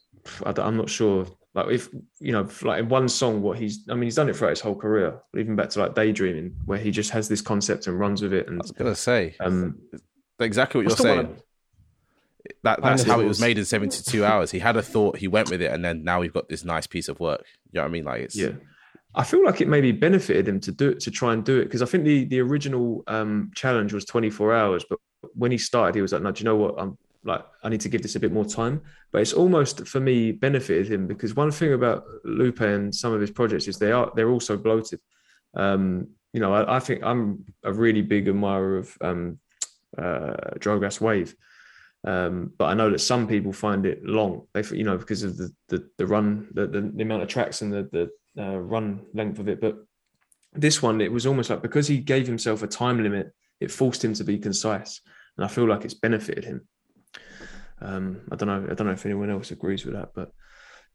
I, 0.46 0.54
am 0.62 0.78
not 0.78 0.90
sure. 0.90 1.26
Like 1.54 1.68
if 1.70 1.90
you 2.20 2.32
know, 2.34 2.48
like 2.62 2.80
in 2.80 2.90
one 2.90 3.10
song, 3.10 3.42
what 3.42 3.58
he's 3.58 3.86
I 3.90 3.94
mean, 3.94 4.04
he's 4.04 4.16
done 4.16 4.30
it 4.30 4.36
throughout 4.36 4.52
his 4.52 4.62
whole 4.62 4.76
career, 4.76 5.20
even 5.36 5.56
back 5.56 5.70
to 5.72 5.80
like 5.80 5.96
daydreaming, 5.96 6.56
where 6.66 6.78
he 6.78 6.92
just 6.92 7.10
has 7.12 7.28
this 7.28 7.42
concept 7.42 7.88
and 7.88 8.00
runs 8.00 8.22
with 8.22 8.34
it. 8.34 8.48
And 8.48 8.56
I 8.56 8.60
And 8.60 8.62
was 8.62 8.72
gonna 8.72 8.96
say 8.96 9.36
um, 9.40 9.80
exactly 10.40 10.80
what 10.80 10.84
you're 10.90 10.98
still 10.98 11.16
wanna- 11.16 11.28
saying. 11.30 11.42
That 12.64 12.82
that's 12.82 13.04
how 13.04 13.20
it 13.20 13.26
was 13.26 13.42
made 13.42 13.58
in 13.58 13.66
72 13.66 14.24
hours. 14.24 14.52
He 14.52 14.60
had 14.60 14.78
a 14.78 14.82
thought, 14.82 15.18
he 15.18 15.28
went 15.28 15.50
with 15.50 15.62
it, 15.62 15.70
and 15.72 15.84
then 15.84 16.04
now 16.06 16.22
we've 16.22 16.32
got 16.34 16.48
this 16.48 16.64
nice 16.64 16.88
piece 16.88 17.10
of 17.10 17.20
work. 17.20 17.44
You 17.72 17.80
know 17.80 17.82
what 17.84 17.90
I 17.90 17.92
mean? 17.92 18.06
Like 18.06 18.22
it's 18.22 18.36
Yeah. 18.38 18.52
I 19.16 19.24
feel 19.24 19.44
like 19.44 19.60
it 19.62 19.68
maybe 19.68 19.92
benefited 19.92 20.48
him 20.48 20.60
to 20.62 20.72
do 20.72 20.90
it 20.90 21.00
to 21.02 21.12
try 21.12 21.34
and 21.34 21.44
do 21.44 21.60
it 21.60 21.66
because 21.66 21.82
I 21.82 21.86
think 21.88 22.04
the 22.06 22.24
the 22.26 22.40
original 22.40 23.04
um, 23.08 23.52
challenge 23.56 23.92
was 23.94 24.06
24 24.06 24.54
hours, 24.54 24.86
but 24.90 25.00
when 25.34 25.52
he 25.52 25.58
started, 25.58 25.96
he 25.96 26.02
was 26.02 26.14
like, 26.14 26.22
"No, 26.22 26.32
do 26.32 26.40
you 26.40 26.46
know 26.46 26.56
what? 26.56 26.76
I'm 26.78 26.98
like, 27.28 27.46
I 27.64 27.70
need 27.70 27.82
to 27.82 27.90
give 27.90 28.02
this 28.02 28.16
a 28.16 28.20
bit 28.20 28.32
more 28.32 28.46
time." 28.46 28.82
But 29.12 29.22
it's 29.22 29.34
almost 29.34 29.88
for 29.88 30.00
me 30.00 30.32
benefited 30.32 30.92
him 30.92 31.08
because 31.08 31.36
one 31.36 31.52
thing 31.52 31.74
about 31.74 32.06
Lupe 32.24 32.62
and 32.62 32.94
some 32.94 33.14
of 33.14 33.22
his 33.22 33.32
projects 33.32 33.68
is 33.68 33.78
they 33.78 33.92
are 33.92 34.12
they're 34.16 34.32
also 34.32 34.58
bloated. 34.58 35.00
Um, 35.56 36.10
you 36.34 36.40
know, 36.40 36.54
I, 36.54 36.78
I 36.78 36.80
think 36.80 37.04
I'm 37.04 37.46
a 37.64 37.74
really 37.74 38.02
big 38.02 38.28
admirer 38.28 38.78
of 38.78 38.98
um, 39.02 39.40
uh, 39.98 40.36
Wave. 41.02 41.36
Um, 42.04 42.54
but 42.58 42.66
I 42.66 42.74
know 42.74 42.90
that 42.90 43.00
some 43.00 43.28
people 43.28 43.52
find 43.52 43.86
it 43.86 44.04
long. 44.04 44.48
They, 44.54 44.64
you 44.72 44.84
know, 44.84 44.98
because 44.98 45.24
of 45.24 45.38
the 45.38 45.54
the, 45.68 45.90
the 45.98 46.08
run, 46.08 46.48
the, 46.54 46.68
the 46.68 46.82
the 46.82 47.04
amount 47.04 47.24
of 47.24 47.28
tracks 47.28 47.62
and 47.62 47.74
the 47.74 48.10
the 48.36 48.44
uh, 48.44 48.58
run 48.58 49.02
length 49.14 49.40
of 49.40 49.48
it. 49.48 49.60
But 49.60 49.78
this 50.54 50.82
one, 50.82 51.02
it 51.02 51.12
was 51.12 51.26
almost 51.26 51.50
like 51.50 51.62
because 51.62 51.88
he 51.88 51.98
gave 51.98 52.28
himself 52.28 52.64
a 52.64 52.68
time 52.68 53.02
limit, 53.02 53.34
it 53.60 53.72
forced 53.72 54.04
him 54.04 54.14
to 54.14 54.24
be 54.24 54.38
concise, 54.38 55.02
and 55.38 55.46
I 55.46 55.48
feel 55.48 55.68
like 55.68 55.86
it's 55.86 55.94
benefited 55.94 56.46
him. 56.46 56.68
Um, 57.82 58.22
I 58.32 58.36
don't 58.36 58.48
know. 58.48 58.68
I 58.72 58.74
don't 58.74 58.88
know 58.88 58.94
if 58.94 59.06
anyone 59.06 59.30
else 59.30 59.52
agrees 59.52 59.86
with 59.86 59.94
that, 59.96 60.10
but 60.16 60.32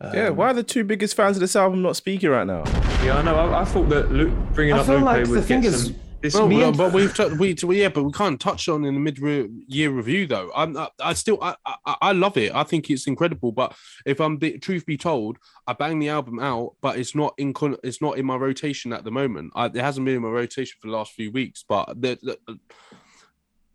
um, 0.00 0.14
yeah. 0.14 0.28
Why 0.30 0.50
are 0.50 0.54
the 0.54 0.62
two 0.62 0.84
biggest 0.84 1.14
fans 1.16 1.36
of 1.36 1.40
this 1.40 1.54
album 1.56 1.82
not 1.82 1.96
speaking 1.96 2.30
right 2.30 2.46
now? 2.46 2.64
Yeah, 3.04 3.18
I 3.18 3.22
know. 3.22 3.34
I, 3.36 3.60
I 3.60 3.64
thought 3.64 3.88
that 3.90 4.10
Luke, 4.10 4.32
bringing 4.52 4.74
I 4.74 4.78
up 4.78 4.86
feel 4.86 4.96
Lupe 4.96 5.04
like 5.04 5.24
the 5.24 5.30
would 5.30 5.44
thing 5.44 5.60
get 5.60 5.72
is- 5.74 5.84
some- 5.86 5.96
this 6.22 6.34
Well, 6.34 6.48
well, 6.48 6.68
and- 6.68 6.76
but 6.78 6.92
we've 6.92 7.12
t- 7.12 7.34
we 7.36 7.52
t- 7.52 7.66
yeah, 7.80 7.88
but 7.88 8.04
we 8.04 8.12
can't 8.12 8.40
touch 8.40 8.68
on 8.68 8.84
in 8.84 8.94
the 8.94 9.00
mid-year 9.00 9.90
review 9.90 10.28
though. 10.28 10.52
I'm 10.54 10.76
I, 10.76 10.88
I 11.02 11.12
still 11.14 11.36
I, 11.42 11.56
I 11.66 11.96
I 12.00 12.12
love 12.12 12.36
it. 12.36 12.54
I 12.54 12.62
think 12.62 12.90
it's 12.90 13.08
incredible. 13.08 13.50
But 13.50 13.74
if 14.06 14.20
I'm 14.20 14.38
the 14.38 14.56
truth 14.58 14.86
be 14.86 14.96
told, 14.96 15.38
I 15.66 15.72
bang 15.72 15.98
the 15.98 16.10
album 16.10 16.38
out, 16.38 16.76
but 16.80 16.96
it's 16.96 17.16
not 17.16 17.34
in 17.38 17.52
con- 17.52 17.76
it's 17.82 18.00
not 18.00 18.18
in 18.18 18.26
my 18.26 18.36
rotation 18.36 18.92
at 18.92 19.02
the 19.02 19.10
moment. 19.10 19.52
I, 19.56 19.66
it 19.66 19.74
hasn't 19.76 20.04
been 20.06 20.14
in 20.14 20.22
my 20.22 20.28
rotation 20.28 20.76
for 20.80 20.86
the 20.86 20.92
last 20.96 21.10
few 21.12 21.32
weeks. 21.32 21.64
But 21.68 22.00
the, 22.00 22.16
the 22.22 22.38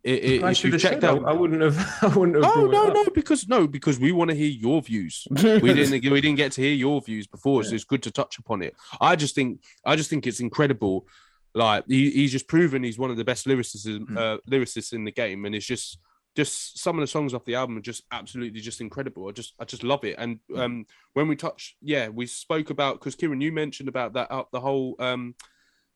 it, 0.08 0.24
it, 0.24 0.43
I 0.43 0.53
should 0.53 0.74
have 0.74 0.82
checked 0.82 1.03
out. 1.03 1.26
I 1.26 1.34
wouldn't 1.34 1.62
have. 1.62 1.78
I 2.01 2.08
wouldn't 2.08 2.41
have. 2.43 2.53
Oh 2.55 2.66
no 2.66 2.88
no 2.88 3.05
because 3.14 3.47
no 3.47 3.68
because 3.68 3.99
we 3.99 4.12
want 4.12 4.30
to 4.30 4.36
hear 4.36 4.49
your 4.49 4.82
views. 4.82 5.28
we 5.30 5.41
didn't 5.74 5.91
we 6.12 6.22
didn't 6.22 6.38
get 6.38 6.53
to 6.53 6.62
hear 6.62 6.74
your 6.74 7.01
views 7.01 7.28
before, 7.28 7.64
so 7.64 7.76
it's 7.76 7.84
good 7.84 8.03
to 8.03 8.12
touch 8.12 8.38
upon 8.39 8.62
it. 8.62 8.74
I 9.01 9.16
just 9.16 9.36
think 9.36 9.62
I 9.86 9.95
just 9.95 10.10
think 10.10 10.26
it's 10.26 10.39
incredible. 10.39 11.05
Like 11.53 11.86
he, 11.88 12.12
he's 12.12 12.32
just 12.32 12.47
proven 12.47 12.84
he's 12.84 12.99
one 12.99 13.12
of 13.12 13.18
the 13.18 13.26
best 13.26 13.45
lyricists 13.47 13.86
Hmm. 14.08 14.18
uh, 14.18 14.38
lyricists 14.49 14.93
in 14.93 15.03
the 15.03 15.12
game, 15.12 15.45
and 15.45 15.53
it's 15.55 15.66
just 15.66 15.99
just 16.36 16.78
some 16.80 16.97
of 16.97 17.01
the 17.01 17.08
songs 17.08 17.34
off 17.34 17.45
the 17.45 17.55
album 17.55 17.78
are 17.78 17.82
just 17.82 18.03
absolutely 18.12 18.62
just 18.62 18.80
incredible. 18.80 19.28
I 19.28 19.32
just 19.32 19.55
I 19.60 19.66
just 19.66 19.84
love 19.84 20.03
it. 20.05 20.16
And 20.18 20.39
Hmm. 20.49 20.60
um, 20.60 20.86
when 21.14 21.28
we 21.28 21.36
touched, 21.36 21.76
yeah, 21.82 22.10
we 22.10 22.28
spoke 22.28 22.70
about 22.70 22.99
because 22.99 23.16
Kieran, 23.16 23.41
you 23.41 23.51
mentioned 23.51 23.89
about 23.89 24.14
that 24.14 24.32
uh, 24.32 24.43
the 24.51 24.62
whole 24.62 24.95
um. 24.99 25.36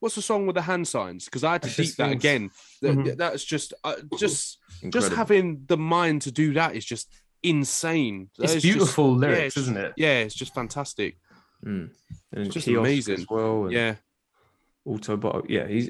What's 0.02 0.16
the 0.16 0.22
song 0.22 0.46
with 0.48 0.56
the 0.56 0.64
hand 0.64 0.88
signs? 0.88 1.26
Because 1.26 1.44
I 1.46 1.54
had 1.54 1.62
to 1.62 1.68
Precious 1.74 1.88
deep 1.92 1.96
that 1.98 2.10
Things. 2.10 2.22
again. 2.24 2.50
That- 2.82 2.96
Mhm. 2.98 3.18
That's 3.18 3.44
just, 3.46 3.74
uh, 3.86 3.96
just, 4.20 4.58
just 4.90 5.14
having 5.14 5.64
the 5.68 5.78
mind 5.78 6.24
to 6.24 6.32
do 6.32 6.54
that 6.56 6.76
is 6.76 6.84
just 6.84 7.08
insane. 7.44 8.30
It's 8.40 8.54
just- 8.54 8.64
beautiful 8.66 9.14
yeah, 9.14 9.20
lyrics, 9.20 9.56
it's- 9.58 9.64
isn't 9.64 9.78
it? 9.78 9.94
Yeah, 9.98 10.20
it's 10.20 10.36
just 10.36 10.54
fantastic. 10.54 11.18
Mm. 11.66 11.92
And 12.34 12.46
It's 12.48 12.54
just 12.54 12.68
amazing. 12.68 13.20
as 13.20 13.26
well. 13.30 13.66
and 13.66 13.74
Yeah, 13.74 13.96
Autobot. 14.88 15.46
Yeah, 15.48 15.68
he's 15.68 15.90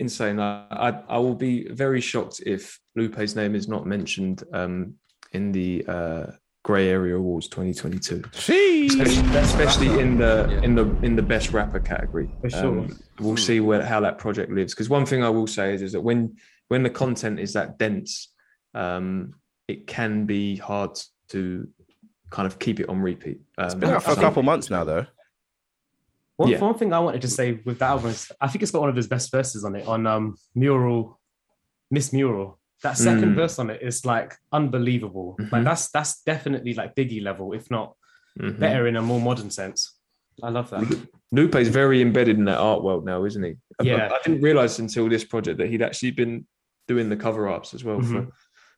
insane. 0.00 0.40
I, 0.40 0.66
I 0.70 0.88
I 1.08 1.18
will 1.18 1.36
be 1.36 1.68
very 1.68 2.00
shocked 2.00 2.40
if 2.44 2.80
Lupe's 2.96 3.36
name 3.36 3.54
is 3.54 3.68
not 3.68 3.86
mentioned 3.86 4.42
um, 4.52 4.94
in 5.30 5.52
the 5.52 5.84
uh, 5.86 6.26
Grey 6.64 6.88
Area 6.88 7.16
Awards 7.16 7.46
2022, 7.48 8.22
especially, 8.32 9.38
especially 9.38 10.00
in 10.00 10.16
the 10.16 10.48
Yeah. 10.50 10.62
in 10.62 10.74
the 10.74 10.86
in 11.02 11.14
the 11.14 11.22
best 11.22 11.52
rapper 11.52 11.78
category. 11.78 12.24
Um, 12.24 12.40
For 12.40 12.50
sure. 12.50 12.86
we'll 13.20 13.36
see 13.36 13.60
where 13.60 13.84
how 13.84 14.00
that 14.00 14.16
project 14.18 14.50
lives. 14.50 14.72
Because 14.74 14.88
one 14.88 15.04
thing 15.06 15.22
I 15.22 15.28
will 15.28 15.46
say 15.46 15.74
is, 15.74 15.82
is 15.82 15.92
that 15.92 16.00
when 16.00 16.36
when 16.68 16.82
the 16.82 16.90
content 16.90 17.38
is 17.38 17.52
that 17.52 17.78
dense, 17.78 18.32
um, 18.74 19.34
it 19.68 19.86
can 19.86 20.24
be 20.24 20.56
hard 20.56 20.98
to 21.28 21.68
kind 22.30 22.46
of 22.46 22.58
keep 22.58 22.80
it 22.80 22.88
on 22.88 22.98
repeat. 23.00 23.40
Um, 23.58 23.66
It's 23.66 23.74
been 23.74 23.90
out 23.90 24.02
for 24.02 24.12
a 24.12 24.16
couple 24.16 24.42
months 24.42 24.70
now, 24.70 24.84
though. 24.84 25.06
One, 26.36 26.48
Yeah. 26.48 26.60
one 26.60 26.74
thing 26.78 26.92
I 26.94 26.98
wanted 26.98 27.20
to 27.22 27.28
say 27.28 27.60
with 27.64 27.78
that 27.80 27.90
album 27.90 28.10
is 28.10 28.32
I 28.40 28.48
think 28.48 28.62
it's 28.62 28.72
got 28.72 28.80
one 28.80 28.88
of 28.90 28.96
his 28.96 29.06
best 29.06 29.30
verses 29.30 29.64
on 29.66 29.76
it 29.76 29.86
on 29.86 30.06
um 30.06 30.36
Mural, 30.54 31.20
Miss 31.90 32.10
Mural. 32.10 32.58
That 32.84 32.98
second 32.98 33.32
Mm. 33.32 33.34
verse 33.34 33.58
on 33.58 33.70
it 33.70 33.80
is 33.82 34.04
like 34.04 34.34
unbelievable. 34.52 35.36
Like 35.38 35.62
Mhm. 35.62 35.64
that's 35.64 35.88
that's 35.90 36.22
definitely 36.22 36.74
like 36.74 36.94
Biggie 36.94 37.22
level, 37.22 37.54
if 37.54 37.70
not 37.70 37.96
Mhm. 38.38 38.58
better 38.60 38.86
in 38.86 38.96
a 38.96 39.00
more 39.02 39.18
modern 39.20 39.50
sense. 39.50 39.98
I 40.42 40.50
love 40.50 40.68
that. 40.70 40.84
Lupe's 41.32 41.68
very 41.68 42.02
embedded 42.02 42.36
in 42.36 42.44
that 42.44 42.58
art 42.58 42.82
world 42.84 43.06
now, 43.06 43.24
isn't 43.24 43.42
he? 43.42 43.54
I- 43.80 43.84
Yeah. 43.84 44.10
I, 44.12 44.18
didn't 44.22 44.42
realize 44.42 44.78
until 44.80 45.08
this 45.08 45.24
project 45.24 45.56
that 45.58 45.68
he'd 45.68 45.80
actually 45.80 46.10
been 46.10 46.46
doing 46.86 47.08
the 47.08 47.16
cover 47.16 47.48
ups 47.48 47.72
as 47.72 47.84
well 47.84 48.02
for, 48.02 48.20
Mhm. 48.22 48.30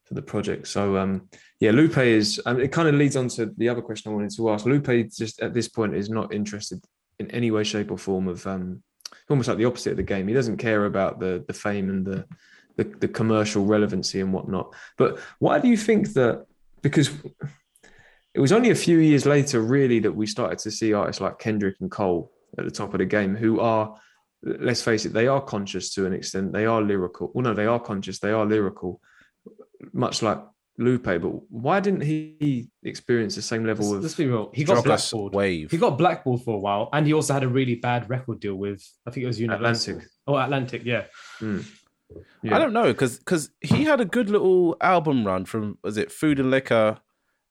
for 0.04 0.14
the 0.14 0.22
project. 0.22 0.68
So, 0.68 0.96
um, 0.98 1.28
yeah, 1.58 1.72
Lupe 1.72 1.98
is, 1.98 2.40
um, 2.46 2.60
it 2.60 2.70
kind 2.70 2.86
of 2.88 2.94
leads 2.94 3.16
on 3.16 3.26
to 3.30 3.46
the 3.56 3.68
other 3.68 3.82
question 3.82 4.12
I 4.12 4.14
wanted 4.14 4.30
to 4.36 4.50
ask. 4.50 4.66
Lupe 4.66 5.10
just 5.10 5.42
at 5.42 5.52
this 5.52 5.66
point 5.68 5.96
is 5.96 6.08
not 6.08 6.32
interested 6.32 6.78
in 7.18 7.28
any 7.32 7.50
way, 7.50 7.64
shape, 7.64 7.90
or 7.90 7.98
form 7.98 8.28
of 8.28 8.46
um, 8.46 8.84
almost 9.28 9.48
like 9.48 9.58
the 9.58 9.64
opposite 9.64 9.92
of 9.92 9.96
the 9.96 10.02
game. 10.14 10.28
He 10.28 10.34
doesn't 10.34 10.58
care 10.58 10.84
about 10.84 11.18
the 11.18 11.44
the 11.48 11.52
fame 11.54 11.90
and 11.90 12.06
the, 12.06 12.24
the 12.76 12.84
the 12.84 13.08
commercial 13.08 13.64
relevancy 13.64 14.20
and 14.20 14.32
whatnot. 14.32 14.74
But 14.96 15.18
why 15.38 15.58
do 15.58 15.68
you 15.68 15.76
think 15.76 16.12
that? 16.14 16.46
Because 16.82 17.10
it 18.34 18.40
was 18.40 18.52
only 18.52 18.70
a 18.70 18.74
few 18.74 18.98
years 18.98 19.24
later, 19.26 19.60
really, 19.60 19.98
that 20.00 20.12
we 20.12 20.26
started 20.26 20.58
to 20.60 20.70
see 20.70 20.92
artists 20.92 21.20
like 21.20 21.38
Kendrick 21.38 21.76
and 21.80 21.90
Cole 21.90 22.30
at 22.58 22.64
the 22.64 22.70
top 22.70 22.92
of 22.94 22.98
the 22.98 23.04
game, 23.06 23.34
who 23.34 23.60
are, 23.60 23.94
let's 24.42 24.82
face 24.82 25.04
it, 25.06 25.12
they 25.12 25.26
are 25.26 25.40
conscious 25.40 25.92
to 25.94 26.06
an 26.06 26.12
extent. 26.12 26.52
They 26.52 26.66
are 26.66 26.82
lyrical. 26.82 27.30
Well, 27.34 27.44
no, 27.44 27.54
they 27.54 27.66
are 27.66 27.80
conscious. 27.80 28.18
They 28.18 28.30
are 28.30 28.44
lyrical, 28.44 29.00
much 29.92 30.22
like 30.22 30.38
Lupe. 30.78 31.04
But 31.04 31.50
why 31.50 31.80
didn't 31.80 32.02
he 32.02 32.68
experience 32.82 33.34
the 33.34 33.42
same 33.42 33.64
level 33.64 33.86
Let's, 33.86 33.96
of? 33.96 34.02
let's 34.02 34.14
be 34.14 34.26
real. 34.26 34.50
He 34.52 34.64
got 34.64 34.84
Drogas 34.84 34.84
blackballed. 34.84 35.34
wave. 35.34 35.70
He 35.70 35.78
got 35.78 35.96
blackballed 35.98 36.44
for 36.44 36.54
a 36.56 36.60
while, 36.60 36.90
and 36.92 37.06
he 37.06 37.14
also 37.14 37.32
had 37.32 37.42
a 37.42 37.48
really 37.48 37.76
bad 37.76 38.08
record 38.10 38.40
deal 38.40 38.54
with 38.56 38.86
I 39.06 39.10
think 39.10 39.24
it 39.24 39.28
was 39.28 39.40
Universal. 39.40 39.94
Atlantic. 39.94 40.10
Oh, 40.26 40.36
Atlantic, 40.36 40.82
yeah. 40.84 41.04
Hmm. 41.38 41.60
Hmm. 42.42 42.52
I 42.54 42.58
don't 42.58 42.72
know 42.72 42.84
because 42.92 43.18
because 43.18 43.50
he 43.60 43.84
had 43.84 44.00
a 44.00 44.04
good 44.04 44.30
little 44.30 44.76
album 44.80 45.26
run 45.26 45.44
from 45.44 45.78
was 45.82 45.96
it 45.96 46.12
Food 46.12 46.38
and 46.38 46.50
Liquor, 46.50 46.98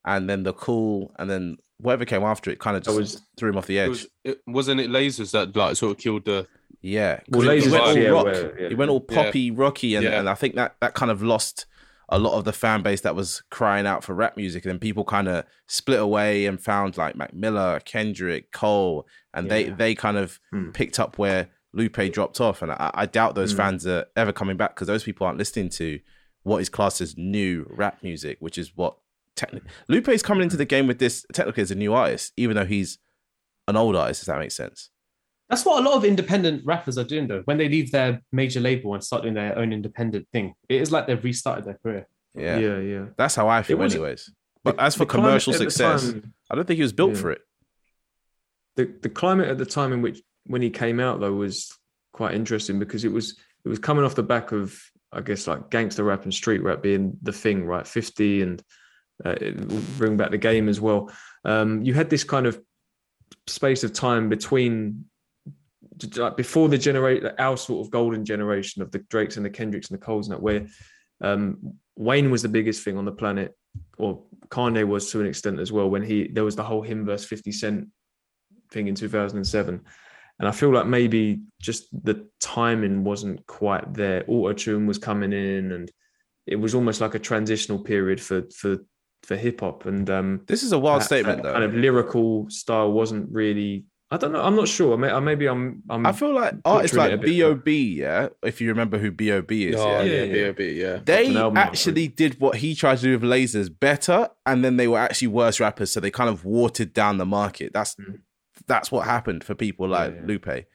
and 0.04 0.28
then 0.30 0.42
the 0.44 0.52
Cool, 0.52 1.12
and 1.18 1.28
then 1.30 1.58
whatever 1.78 2.04
came 2.06 2.22
after 2.22 2.50
it 2.50 2.58
kind 2.58 2.76
of 2.76 2.82
just 2.82 2.96
was- 2.98 3.22
threw 3.38 3.50
him 3.50 3.58
off 3.58 3.66
the 3.66 3.78
it 3.78 3.82
edge. 3.82 3.88
was, 3.90 4.06
it, 4.24 4.40
wasn't 4.46 4.80
it 4.80 4.88
lasers 4.90 5.32
that 5.32 5.54
like 5.54 5.76
sort 5.76 5.92
of 5.92 5.98
killed 6.02 6.24
the? 6.24 6.46
yeah, 6.80 7.16
'Cause 7.30 7.44
Well, 7.44 7.50
he- 7.50 7.60
he 7.60 7.66
Lasers 7.66 7.72
went 7.72 7.84
all 7.84 7.98
yeah, 7.98 8.08
rock. 8.08 8.24
where- 8.24 8.60
yeah. 8.62 8.68
He 8.70 8.74
went 8.74 8.90
all 8.90 9.04
Yeah. 9.10 9.24
poppy, 9.24 9.50
rocky, 9.50 9.94
and, 9.94 10.04
Yeah. 10.04 10.18
and 10.20 10.28
I 10.28 10.34
think 10.34 10.54
that 10.54 10.76
that 10.80 10.94
kind 10.94 11.10
of 11.10 11.22
lost 11.22 11.66
a 12.08 12.18
lot 12.18 12.38
of 12.38 12.44
the 12.44 12.52
fan 12.52 12.82
base 12.82 13.00
that 13.00 13.16
was 13.16 13.42
crying 13.50 13.84
out 13.86 14.04
for 14.04 14.14
rap 14.14 14.36
music, 14.36 14.64
and 14.64 14.70
then 14.70 14.78
people 14.78 15.04
kind 15.04 15.26
of 15.28 15.44
split 15.66 15.98
away 16.00 16.46
and 16.46 16.60
found 16.60 16.96
like 16.96 17.16
Mac 17.16 17.34
Miller, 17.34 17.80
Kendrick, 17.84 18.52
Cole, 18.52 19.06
and 19.34 19.50
they 19.50 19.66
Yeah. 19.66 19.74
they 19.74 19.94
kind 19.94 20.16
of 20.16 20.38
Hmm. 20.52 20.70
picked 20.70 20.98
up 21.00 21.18
where 21.18 21.48
Lupe 21.72 22.12
dropped 22.12 22.40
off, 22.40 22.62
and 22.62 22.72
I, 22.72 22.90
I 22.94 23.06
doubt 23.06 23.34
those 23.34 23.52
Hmm. 23.52 23.56
fans 23.58 23.86
are 23.86 24.06
ever 24.16 24.32
coming 24.32 24.56
back 24.56 24.74
because 24.74 24.86
those 24.86 25.04
people 25.04 25.26
aren't 25.26 25.38
listening 25.38 25.68
to 25.70 26.00
what 26.42 26.58
is 26.60 26.68
classed 26.68 27.00
as 27.00 27.16
new 27.16 27.66
rap 27.70 28.02
music, 28.02 28.38
which 28.40 28.56
is 28.58 28.72
what 28.76 28.96
technically 29.34 29.68
Lupe 29.88 30.08
is 30.08 30.22
coming 30.22 30.42
into 30.44 30.56
the 30.56 30.64
game 30.64 30.86
with 30.86 30.98
this 30.98 31.26
technically 31.32 31.62
as 31.62 31.70
a 31.70 31.74
new 31.74 31.92
artist, 31.92 32.32
even 32.36 32.56
though 32.56 32.64
he's 32.64 32.98
an 33.68 33.76
old 33.76 33.96
artist. 33.96 34.20
Does 34.20 34.26
that 34.26 34.38
make 34.38 34.52
sense? 34.52 34.90
That's 35.50 35.64
what 35.64 35.80
a 35.84 35.88
lot 35.88 35.96
of 35.96 36.04
independent 36.04 36.64
rappers 36.64 36.96
are 36.98 37.04
doing, 37.04 37.28
though. 37.28 37.42
When 37.44 37.58
they 37.58 37.68
leave 37.68 37.92
their 37.92 38.22
major 38.32 38.58
label 38.60 38.94
and 38.94 39.04
start 39.04 39.22
doing 39.22 39.34
their 39.34 39.56
own 39.58 39.72
independent 39.72 40.26
thing, 40.32 40.54
it 40.68 40.80
is 40.80 40.90
like 40.90 41.06
they've 41.06 41.22
restarted 41.22 41.64
their 41.66 41.78
career. 41.82 42.08
Yeah, 42.34 42.58
yeah, 42.58 42.78
yeah. 42.78 43.04
that's 43.16 43.34
how 43.34 43.48
I 43.48 43.62
feel, 43.62 43.76
was- 43.78 43.94
anyways. 43.94 44.30
But 44.64 44.76
The- 44.76 44.82
as 44.82 44.96
for 44.96 45.06
commercial 45.06 45.52
success, 45.52 46.10
time- 46.10 46.32
I 46.50 46.54
don't 46.56 46.66
think 46.66 46.76
he 46.78 46.82
was 46.82 46.92
built 46.92 47.14
Yeah. 47.14 47.20
for 47.20 47.30
it. 47.32 47.42
the 48.76 48.84
the 49.02 49.08
climate 49.08 49.48
at 49.48 49.56
the 49.58 49.64
time 49.66 49.92
in 49.92 50.02
which 50.02 50.20
when 50.46 50.62
he 50.62 50.70
came 50.70 51.00
out 51.00 51.20
though 51.20 51.32
was 51.32 51.76
quite 52.12 52.34
interesting 52.34 52.78
because 52.78 53.04
it 53.04 53.12
was 53.12 53.38
it 53.64 53.68
was 53.68 53.78
coming 53.78 54.04
off 54.04 54.14
the 54.14 54.22
back 54.22 54.52
of 54.52 54.78
I 55.12 55.20
guess 55.20 55.46
like 55.46 55.70
gangster 55.70 56.04
rap 56.04 56.24
and 56.24 56.34
street 56.34 56.62
rap 56.62 56.82
being 56.82 57.16
the 57.22 57.32
thing, 57.32 57.64
right? 57.64 57.86
Fifty 57.86 58.42
and 58.42 58.62
uh, 59.24 59.34
bring 59.96 60.16
back 60.16 60.30
the 60.30 60.38
game 60.38 60.68
as 60.68 60.80
well. 60.80 61.10
Um, 61.44 61.82
you 61.82 61.94
had 61.94 62.10
this 62.10 62.24
kind 62.24 62.46
of 62.46 62.60
space 63.46 63.84
of 63.84 63.92
time 63.92 64.28
between 64.28 65.06
like 66.16 66.36
before 66.36 66.68
the 66.68 66.76
generate 66.76 67.24
our 67.38 67.56
sort 67.56 67.84
of 67.84 67.90
golden 67.90 68.24
generation 68.24 68.82
of 68.82 68.90
the 68.90 68.98
Drakes 68.98 69.36
and 69.36 69.46
the 69.46 69.50
Kendricks 69.50 69.88
and 69.90 69.98
the 69.98 70.04
Coles 70.04 70.28
and 70.28 70.34
that 70.34 70.42
where 70.42 70.66
um, 71.22 71.74
Wayne 71.96 72.30
was 72.30 72.42
the 72.42 72.48
biggest 72.48 72.84
thing 72.84 72.98
on 72.98 73.04
the 73.04 73.12
planet, 73.12 73.56
or 73.96 74.22
Kanye 74.48 74.86
was 74.86 75.10
to 75.10 75.20
an 75.20 75.26
extent 75.26 75.60
as 75.60 75.72
well. 75.72 75.88
When 75.88 76.02
he 76.02 76.28
there 76.28 76.44
was 76.44 76.56
the 76.56 76.64
whole 76.64 76.82
him 76.82 77.06
versus 77.06 77.26
Fifty 77.26 77.52
Cent 77.52 77.88
thing 78.70 78.88
in 78.88 78.94
2007. 78.94 79.74
And 79.74 79.86
I 80.46 80.50
feel 80.52 80.72
like 80.72 80.86
maybe 80.86 81.40
just 81.62 81.88
the 82.04 82.26
timing 82.40 83.04
wasn't 83.04 83.46
quite 83.46 83.94
there. 83.94 84.24
Auto 84.28 84.52
tune 84.52 84.86
was 84.86 84.98
coming 84.98 85.32
in, 85.32 85.72
and 85.72 85.90
it 86.46 86.56
was 86.56 86.74
almost 86.74 87.00
like 87.00 87.14
a 87.14 87.18
transitional 87.18 87.78
period 87.78 88.20
for 88.20 88.42
for 88.54 88.78
for 89.22 89.36
hip 89.36 89.60
hop. 89.60 89.86
And 89.86 90.08
um, 90.10 90.42
This 90.46 90.62
is 90.62 90.72
a 90.72 90.78
wild 90.78 91.00
that- 91.00 91.06
statement, 91.06 91.38
that 91.38 91.42
though. 91.44 91.52
Kind 91.52 91.64
of 91.64 91.74
lyrical 91.74 92.50
style 92.50 92.92
wasn't 92.92 93.28
really. 93.32 93.86
I 94.08 94.18
don't 94.18 94.30
know. 94.30 94.40
I'm 94.40 94.54
not 94.54 94.68
sure. 94.68 94.96
May- 94.96 95.18
Maybe 95.18 95.46
I'm. 95.46 95.82
I'm 95.90 96.06
I 96.06 96.12
feel 96.12 96.32
like 96.32 96.54
artists 96.64 96.96
butchering 96.96 97.16
like 97.18 97.26
B.O.B., 97.26 97.94
yeah, 97.98 98.28
if 98.44 98.60
you 98.60 98.68
remember 98.68 98.98
who 98.98 99.10
B.O.B. 99.10 99.66
is, 99.66 99.74
Oh, 99.74 99.88
yeah, 99.98 100.02
yeah, 100.02 100.22
yeah, 100.22 100.34
yeah, 100.34 100.52
yeah, 100.56 100.64
yeah. 100.92 100.98
they 101.04 101.26
an 101.26 101.36
album, 101.38 101.56
actually 101.56 102.06
did 102.06 102.38
what 102.38 102.54
he 102.58 102.76
tried 102.76 102.98
to 102.98 103.02
do 103.02 103.18
with 103.18 103.28
Lasers 103.28 103.68
better, 103.80 104.28
and 104.46 104.64
then 104.64 104.76
they 104.76 104.86
were 104.86 104.98
actually 105.00 105.26
worse 105.28 105.58
rappers, 105.58 105.90
so 105.90 105.98
they 105.98 106.12
kind 106.12 106.30
of 106.30 106.44
watered 106.44 106.92
down 106.92 107.18
the 107.18 107.26
market. 107.26 107.72
That's 107.72 107.96
Mm. 107.96 108.20
That's 108.66 108.90
what 108.90 109.06
happened 109.06 109.44
for 109.44 109.54
people 109.54 109.88
like 109.88 110.14
yeah. 110.14 110.22
Lupe. 110.24 110.66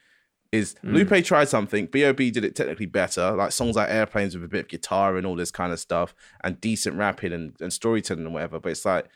Is 0.51 0.75
Mm. 0.83 0.93
Lupe 0.93 1.23
tried 1.25 1.47
something, 1.47 1.85
B.O.B. 1.85 2.29
did 2.31 2.43
it 2.43 2.55
technically 2.57 2.85
better, 2.85 3.31
like 3.31 3.53
songs 3.53 3.77
like 3.77 3.89
Airplanes 3.89 4.35
with 4.35 4.43
a 4.43 4.49
bit 4.49 4.65
of 4.65 4.67
guitar 4.67 5.15
and 5.15 5.25
all 5.25 5.37
this 5.37 5.51
kind 5.51 5.71
of 5.71 5.79
stuff, 5.79 6.13
and 6.43 6.59
decent 6.59 6.97
rapping 6.97 7.31
and, 7.31 7.53
and 7.61 7.71
storytelling 7.71 8.25
and 8.25 8.33
whatever. 8.33 8.59
But 8.59 8.73
it's 8.73 8.83
like 8.83 9.07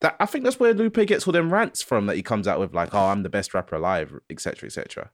that. 0.00 0.16
I 0.18 0.26
think 0.26 0.42
that's 0.42 0.58
where 0.58 0.74
Lupe 0.74 1.06
gets 1.06 1.26
all 1.26 1.32
them 1.32 1.52
rants 1.52 1.82
from 1.82 2.06
that 2.06 2.16
he 2.16 2.22
comes 2.24 2.48
out 2.48 2.58
with, 2.58 2.74
like, 2.74 2.92
"Oh, 2.92 3.08
I'm 3.08 3.22
the 3.22 3.28
best 3.28 3.54
rapper 3.54 3.76
alive," 3.76 4.12
etc., 4.28 4.66
etc. 4.66 5.10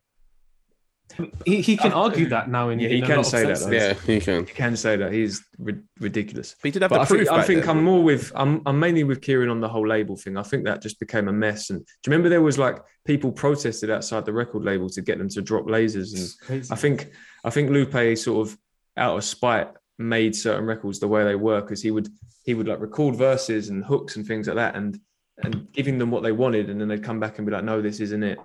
He, 1.45 1.63
he 1.63 1.77
can 1.77 1.93
uh, 1.93 2.03
argue 2.03 2.29
that 2.29 2.51
now. 2.51 2.69
In, 2.69 2.79
Yeah, 2.79 2.89
he 2.89 2.99
in 2.99 3.05
a 3.05 3.07
can 3.07 3.17
lot 3.17 3.27
of 3.27 3.31
say 3.31 3.47
that, 3.47 3.59
senses. 3.59 3.73
Yeah, 3.73 4.15
he 4.15 4.21
can. 4.21 4.41
You 4.41 4.55
can 4.55 4.77
say 4.77 4.97
that 4.97 5.13
he's 5.13 5.43
ri- 5.59 5.81
ridiculous. 6.01 6.57
But 6.61 6.69
he 6.69 6.71
did 6.73 6.83
have 6.83 6.91
But 6.91 7.09
the 7.09 7.15
I 7.15 7.19
think. 7.19 7.29
I 7.31 7.43
think 7.43 7.61
then. 7.61 7.77
I'm 7.77 7.85
more 7.85 8.03
with 8.03 8.33
I'm 8.35 8.61
I'm 8.67 8.79
mainly 8.79 9.05
with 9.05 9.23
Kieran 9.23 9.49
on 9.49 9.61
the 9.61 9.69
whole 9.69 9.87
label 9.87 10.17
thing. 10.17 10.37
I 10.37 10.43
think 10.43 10.65
that 10.65 10.83
just 10.83 10.99
became 11.01 11.29
a 11.29 11.33
mess. 11.33 11.71
And 11.71 11.81
do 11.81 11.87
you 12.07 12.11
remember 12.11 12.29
there 12.29 12.43
was 12.43 12.59
like 12.59 12.79
people 13.07 13.33
protested 13.33 13.91
outside 13.91 14.25
the 14.25 14.33
record 14.33 14.65
label 14.65 14.89
to 14.91 15.01
get 15.01 15.19
them 15.19 15.29
to 15.31 15.43
drop 15.43 15.67
lasers? 15.67 16.37
And 16.51 16.65
I 16.71 16.77
think 16.77 17.13
I 17.45 17.51
think 17.51 17.71
Lupe 17.71 18.19
sort 18.19 18.47
of 18.49 18.59
out 18.97 19.17
of 19.17 19.25
spite 19.25 19.69
made 19.99 20.37
certain 20.37 20.67
records 20.67 20.99
the 21.01 21.09
way 21.09 21.25
they 21.25 21.37
were 21.37 21.61
because 21.63 21.81
he 21.83 21.91
would 21.91 22.09
he 22.45 22.55
would 22.55 22.69
like 22.69 22.81
record 22.81 23.17
verses 23.17 23.71
and 23.71 23.85
hooks 23.85 24.17
and 24.17 24.27
things 24.27 24.47
like 24.47 24.57
that 24.57 24.77
and 24.77 25.01
and 25.43 25.71
giving 25.73 25.99
them 25.99 26.11
what 26.11 26.23
they 26.23 26.33
wanted 26.33 26.69
and 26.69 26.81
then 26.81 26.89
they'd 26.89 27.03
come 27.03 27.21
back 27.21 27.39
and 27.39 27.47
be 27.47 27.53
like 27.53 27.65
no 27.65 27.81
this 27.81 28.01
isn't 28.01 28.23
it 28.23 28.39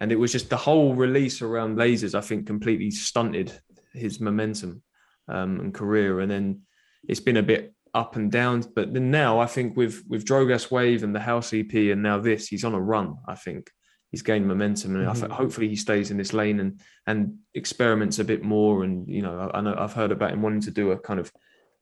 and 0.00 0.12
it 0.12 0.16
was 0.16 0.32
just 0.32 0.50
the 0.50 0.56
whole 0.56 0.94
release 0.94 1.42
around 1.42 1.76
lasers 1.76 2.14
I 2.14 2.20
think 2.20 2.46
completely 2.46 2.90
stunted 2.90 3.52
his 3.92 4.20
momentum 4.20 4.82
um, 5.28 5.60
and 5.60 5.74
career 5.74 6.20
and 6.20 6.30
then 6.30 6.62
it's 7.08 7.20
been 7.20 7.36
a 7.36 7.42
bit 7.42 7.74
up 7.94 8.16
and 8.16 8.30
down 8.30 8.64
but 8.74 8.92
then 8.92 9.10
now 9.10 9.38
I 9.38 9.46
think 9.46 9.76
with 9.76 10.02
with 10.08 10.24
Drogas 10.24 10.70
Wave 10.70 11.02
and 11.02 11.14
the 11.14 11.20
House 11.20 11.52
EP 11.52 11.72
and 11.72 12.02
now 12.02 12.18
this 12.18 12.48
he's 12.48 12.64
on 12.64 12.74
a 12.74 12.80
run 12.80 13.16
I 13.28 13.34
think 13.34 13.70
he's 14.14 14.22
gained 14.22 14.46
momentum 14.46 14.94
and 14.94 15.08
I 15.08 15.12
think 15.12 15.32
hopefully 15.32 15.68
he 15.68 15.74
stays 15.74 16.12
in 16.12 16.16
this 16.16 16.32
lane 16.32 16.60
and 16.60 16.80
and 17.06 17.36
experiments 17.54 18.20
a 18.20 18.24
bit 18.24 18.44
more. 18.44 18.84
And 18.84 19.08
you 19.08 19.22
know, 19.22 19.50
I, 19.52 19.58
I 19.58 19.60
know 19.60 19.74
I've 19.76 19.92
heard 19.92 20.12
about 20.12 20.30
him 20.30 20.40
wanting 20.40 20.60
to 20.62 20.70
do 20.70 20.92
a 20.92 20.98
kind 20.98 21.18
of 21.18 21.32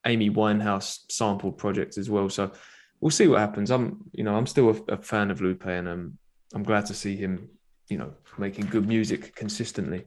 Amy 0.07 0.31
Winehouse 0.31 1.01
sample 1.11 1.53
project 1.53 1.99
as 1.99 2.09
well. 2.09 2.31
So 2.31 2.53
we'll 3.01 3.11
see 3.11 3.29
what 3.29 3.41
happens. 3.41 3.71
I'm, 3.71 3.99
you 4.13 4.25
know, 4.25 4.35
I'm 4.35 4.47
still 4.47 4.71
a, 4.71 4.95
a 4.95 4.97
fan 5.03 5.31
of 5.31 5.43
Lupe, 5.43 5.67
and 5.67 5.87
um, 5.87 6.19
I'm 6.55 6.63
glad 6.63 6.87
to 6.87 6.95
see 6.95 7.17
him, 7.17 7.51
you 7.93 7.99
know, 7.99 8.13
making 8.39 8.67
good 8.67 8.87
music 8.89 9.35
consistently. 9.37 10.07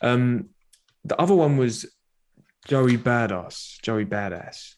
Um, 0.00 0.48
the 1.04 1.18
other 1.20 1.34
one 1.34 1.56
was 1.56 1.86
Joey 2.66 2.96
Badass. 2.98 3.80
Joey 3.82 4.04
Badass. 4.06 4.74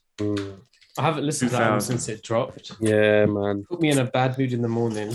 I 0.98 1.02
haven't 1.02 1.24
listened 1.24 1.50
to 1.52 1.56
that 1.56 1.62
album 1.62 1.80
since 1.80 2.08
it 2.08 2.22
dropped. 2.22 2.72
Yeah, 2.80 3.24
man. 3.26 3.64
Put 3.68 3.80
me 3.80 3.90
in 3.90 3.98
a 3.98 4.04
bad 4.04 4.36
mood 4.38 4.52
in 4.52 4.60
the 4.62 4.68
morning. 4.68 5.14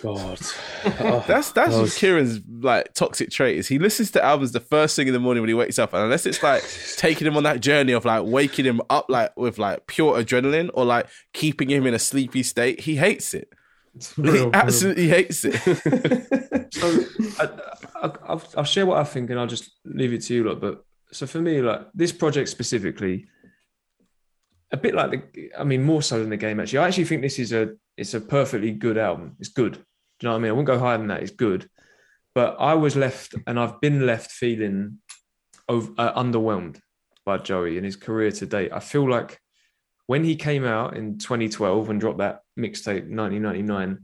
God. 0.00 0.38
That's 1.26 1.50
that's 1.50 1.74
Oh. 1.74 1.82
what 1.82 1.90
Kieran's 1.90 2.40
like 2.60 2.94
toxic 2.94 3.30
trait 3.30 3.58
is. 3.58 3.66
He 3.66 3.80
listens 3.80 4.12
to 4.12 4.24
albums 4.24 4.52
the 4.52 4.60
first 4.60 4.94
thing 4.94 5.08
in 5.08 5.12
the 5.12 5.18
morning 5.18 5.42
when 5.42 5.48
he 5.48 5.54
wakes 5.54 5.76
up, 5.78 5.92
and 5.92 6.04
unless 6.04 6.24
it's 6.24 6.40
like 6.42 6.62
taking 6.96 7.26
him 7.26 7.36
on 7.36 7.42
that 7.42 7.60
journey 7.60 7.92
of 7.92 8.04
like 8.04 8.22
waking 8.24 8.64
him 8.64 8.80
up 8.90 9.06
like 9.08 9.36
with 9.36 9.58
like 9.58 9.88
pure 9.88 10.22
adrenaline 10.22 10.70
or 10.72 10.84
like 10.84 11.08
keeping 11.32 11.68
him 11.68 11.84
in 11.84 11.94
a 11.94 11.98
sleepy 11.98 12.44
state, 12.44 12.80
he 12.82 12.94
hates 12.96 13.34
it. 13.34 13.48
He 14.16 14.50
absolutely 14.52 15.08
hates 15.08 15.44
it. 15.44 15.54
so 16.72 17.04
I, 17.40 17.48
I, 18.02 18.10
I'll, 18.24 18.42
I'll 18.56 18.64
share 18.64 18.86
what 18.86 18.98
I 18.98 19.04
think 19.04 19.30
and 19.30 19.38
I'll 19.38 19.46
just 19.46 19.70
leave 19.84 20.12
it 20.12 20.22
to 20.22 20.34
you 20.34 20.44
lot. 20.44 20.60
But 20.60 20.84
so 21.12 21.26
for 21.26 21.40
me, 21.40 21.60
like 21.60 21.86
this 21.94 22.12
project 22.12 22.48
specifically, 22.48 23.26
a 24.70 24.76
bit 24.76 24.94
like 24.94 25.10
the, 25.10 25.50
I 25.58 25.64
mean, 25.64 25.82
more 25.82 26.02
so 26.02 26.20
than 26.20 26.30
the 26.30 26.36
game. 26.36 26.60
Actually, 26.60 26.80
I 26.80 26.88
actually 26.88 27.04
think 27.04 27.22
this 27.22 27.38
is 27.38 27.52
a 27.52 27.70
it's 27.96 28.14
a 28.14 28.20
perfectly 28.20 28.70
good 28.70 28.98
album. 28.98 29.36
It's 29.40 29.48
good. 29.48 29.72
Do 29.72 29.78
you 29.78 30.28
know 30.28 30.32
what 30.32 30.36
I 30.36 30.42
mean? 30.42 30.48
I 30.50 30.52
wouldn't 30.52 30.66
go 30.66 30.78
higher 30.78 30.98
than 30.98 31.08
that. 31.08 31.22
It's 31.22 31.32
good. 31.32 31.68
But 32.34 32.56
I 32.60 32.74
was 32.74 32.94
left, 32.94 33.34
and 33.46 33.58
I've 33.58 33.80
been 33.80 34.06
left 34.06 34.30
feeling 34.30 34.98
over, 35.68 35.92
uh, 35.98 36.12
underwhelmed 36.12 36.78
by 37.24 37.38
Joey 37.38 37.78
in 37.78 37.84
his 37.84 37.96
career 37.96 38.30
to 38.32 38.46
date. 38.46 38.70
I 38.72 38.80
feel 38.80 39.08
like 39.08 39.40
when 40.08 40.24
he 40.24 40.34
came 40.34 40.64
out 40.64 40.96
in 40.96 41.18
2012 41.18 41.88
and 41.88 42.00
dropped 42.00 42.18
that 42.18 42.40
mixtape 42.58 43.08
1999 43.08 44.00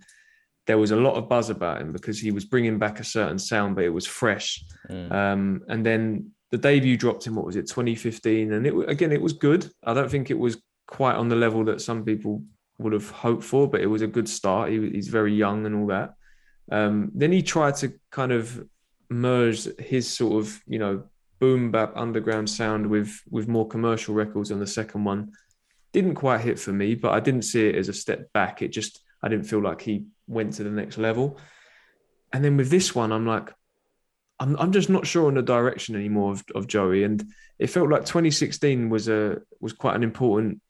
there 0.66 0.78
was 0.78 0.90
a 0.90 0.96
lot 0.96 1.14
of 1.14 1.28
buzz 1.28 1.50
about 1.50 1.80
him 1.80 1.92
because 1.92 2.18
he 2.18 2.30
was 2.30 2.44
bringing 2.44 2.78
back 2.78 3.00
a 3.00 3.04
certain 3.04 3.38
sound, 3.38 3.74
but 3.74 3.84
it 3.84 3.90
was 3.90 4.06
fresh. 4.06 4.64
Um, 5.10 5.62
and 5.68 5.84
then 5.84 6.30
the 6.50 6.58
debut 6.58 6.96
dropped 6.96 7.26
in 7.26 7.34
what 7.34 7.44
was 7.44 7.56
it, 7.56 7.68
2015, 7.68 8.52
and 8.52 8.66
it 8.66 8.74
again 8.88 9.12
it 9.12 9.20
was 9.20 9.34
good. 9.34 9.70
I 9.84 9.92
don't 9.92 10.10
think 10.10 10.30
it 10.30 10.38
was 10.38 10.62
quite 10.86 11.16
on 11.16 11.28
the 11.28 11.36
level 11.36 11.64
that 11.64 11.80
some 11.80 12.04
people 12.04 12.42
would 12.78 12.92
have 12.92 13.10
hoped 13.10 13.44
for, 13.44 13.68
but 13.68 13.80
it 13.80 13.86
was 13.86 14.02
a 14.02 14.06
good 14.06 14.28
start. 14.28 14.70
He, 14.70 14.90
he's 14.90 15.08
very 15.08 15.34
young 15.34 15.66
and 15.66 15.74
all 15.74 15.86
that. 15.88 16.14
Um, 16.70 17.10
then 17.14 17.30
he 17.30 17.42
tried 17.42 17.76
to 17.76 17.92
kind 18.10 18.32
of 18.32 18.66
merge 19.10 19.64
his 19.78 20.08
sort 20.08 20.42
of 20.42 20.62
you 20.66 20.78
know 20.78 21.04
boom 21.40 21.70
bap 21.70 21.92
underground 21.94 22.48
sound 22.48 22.86
with 22.86 23.20
with 23.30 23.48
more 23.48 23.68
commercial 23.68 24.14
records 24.14 24.50
on 24.50 24.60
the 24.60 24.66
second 24.66 25.04
one. 25.04 25.32
Didn't 25.94 26.16
quite 26.16 26.42
hit 26.42 26.58
for 26.58 26.72
me, 26.72 26.94
but 26.94 27.12
I 27.12 27.20
didn't 27.20 27.42
see 27.42 27.68
it 27.68 27.76
as 27.76 27.88
a 27.88 27.94
step 27.94 28.30
back. 28.34 28.60
It 28.60 28.68
just 28.68 29.00
I 29.22 29.28
didn't 29.28 29.46
feel 29.46 29.62
like 29.62 29.80
he 29.80 30.04
went 30.26 30.52
to 30.54 30.64
the 30.64 30.70
next 30.70 30.98
level. 30.98 31.38
And 32.32 32.44
then 32.44 32.56
with 32.56 32.68
this 32.68 32.94
one, 32.94 33.12
I'm 33.12 33.26
like, 33.26 33.50
I'm, 34.40 34.56
I'm 34.56 34.72
just 34.72 34.90
not 34.90 35.06
sure 35.06 35.28
on 35.28 35.34
the 35.34 35.42
direction 35.42 35.94
anymore 35.94 36.32
of, 36.32 36.44
of 36.54 36.66
Joey. 36.66 37.04
And 37.04 37.24
it 37.58 37.68
felt 37.68 37.88
like 37.88 38.02
2016 38.02 38.90
was 38.90 39.08
a 39.08 39.40
was 39.60 39.72
quite 39.72 39.94
an 39.94 40.02
important 40.02 40.60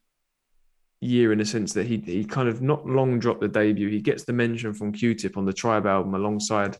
year 1.00 1.32
in 1.32 1.38
the 1.38 1.44
sense 1.44 1.72
that 1.72 1.86
he 1.86 1.96
he 1.98 2.24
kind 2.24 2.48
of 2.48 2.60
not 2.60 2.86
long 2.86 3.18
dropped 3.18 3.40
the 3.40 3.48
debut. 3.48 3.88
He 3.88 4.00
gets 4.00 4.24
the 4.24 4.32
mention 4.34 4.74
from 4.74 4.92
Q-Tip 4.92 5.36
on 5.36 5.46
the 5.46 5.52
Tribe 5.52 5.86
album 5.86 6.14
alongside, 6.14 6.76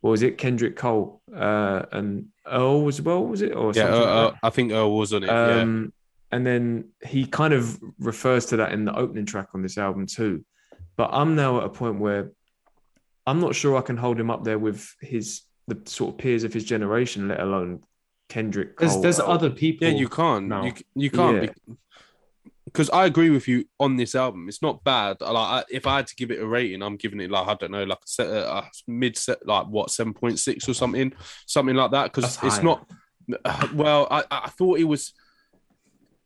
what 0.00 0.10
was 0.10 0.22
it, 0.22 0.38
Kendrick 0.38 0.76
Cole 0.76 1.20
uh, 1.36 1.82
and 1.90 2.28
Earl 2.46 2.86
as 2.88 3.02
well, 3.02 3.26
was 3.26 3.42
it? 3.42 3.54
Or 3.54 3.72
Yeah, 3.74 3.90
something 3.90 4.00
like 4.00 4.34
I 4.42 4.50
think 4.50 4.72
Earl 4.72 4.96
was 4.96 5.12
on 5.12 5.24
it. 5.24 5.26
yeah. 5.26 5.86
And 6.32 6.46
then 6.46 6.88
he 7.06 7.26
kind 7.26 7.52
of 7.52 7.78
refers 7.98 8.46
to 8.46 8.56
that 8.56 8.72
in 8.72 8.86
the 8.86 8.96
opening 8.96 9.26
track 9.26 9.48
on 9.54 9.60
this 9.60 9.76
album 9.76 10.06
too. 10.06 10.44
But 10.96 11.10
I'm 11.12 11.36
now 11.36 11.58
at 11.58 11.64
a 11.64 11.68
point 11.68 12.00
where 12.00 12.32
I'm 13.26 13.38
not 13.38 13.54
sure 13.54 13.76
I 13.76 13.82
can 13.82 13.98
hold 13.98 14.18
him 14.18 14.30
up 14.30 14.42
there 14.42 14.58
with 14.58 14.94
his 15.00 15.42
the 15.68 15.78
sort 15.84 16.14
of 16.14 16.18
peers 16.18 16.42
of 16.42 16.52
his 16.52 16.64
generation, 16.64 17.28
let 17.28 17.38
alone 17.38 17.82
Kendrick. 18.30 18.78
There's 18.78 18.92
Cole, 18.92 19.02
there's 19.02 19.20
Earl. 19.20 19.30
other 19.30 19.50
people. 19.50 19.86
Yeah, 19.86 19.94
you 19.94 20.08
can't. 20.08 20.48
No. 20.48 20.64
You, 20.64 20.72
you 20.94 21.10
can't. 21.10 21.44
Yeah. 21.44 21.74
Because 22.64 22.88
I 22.88 23.04
agree 23.04 23.28
with 23.28 23.46
you 23.46 23.66
on 23.78 23.96
this 23.96 24.14
album. 24.14 24.48
It's 24.48 24.62
not 24.62 24.82
bad. 24.82 25.20
Like, 25.20 25.36
I, 25.36 25.64
if 25.70 25.86
I 25.86 25.96
had 25.96 26.06
to 26.06 26.16
give 26.16 26.30
it 26.30 26.40
a 26.40 26.46
rating, 26.46 26.82
I'm 26.82 26.96
giving 26.96 27.20
it 27.20 27.30
like 27.30 27.46
I 27.46 27.54
don't 27.54 27.72
know, 27.72 27.84
like 27.84 27.98
a, 27.98 28.08
set, 28.08 28.28
uh, 28.28 28.62
a 28.62 28.90
mid 28.90 29.18
set, 29.18 29.46
like 29.46 29.66
what 29.66 29.90
seven 29.90 30.14
point 30.14 30.38
six 30.38 30.66
or 30.66 30.72
something, 30.72 31.12
something 31.44 31.76
like 31.76 31.90
that. 31.90 32.04
Because 32.04 32.38
it's 32.42 32.56
high. 32.56 32.62
not. 32.62 32.90
Uh, 33.44 33.68
well, 33.74 34.08
I, 34.10 34.24
I 34.30 34.48
thought 34.48 34.78
it 34.78 34.84
was. 34.84 35.12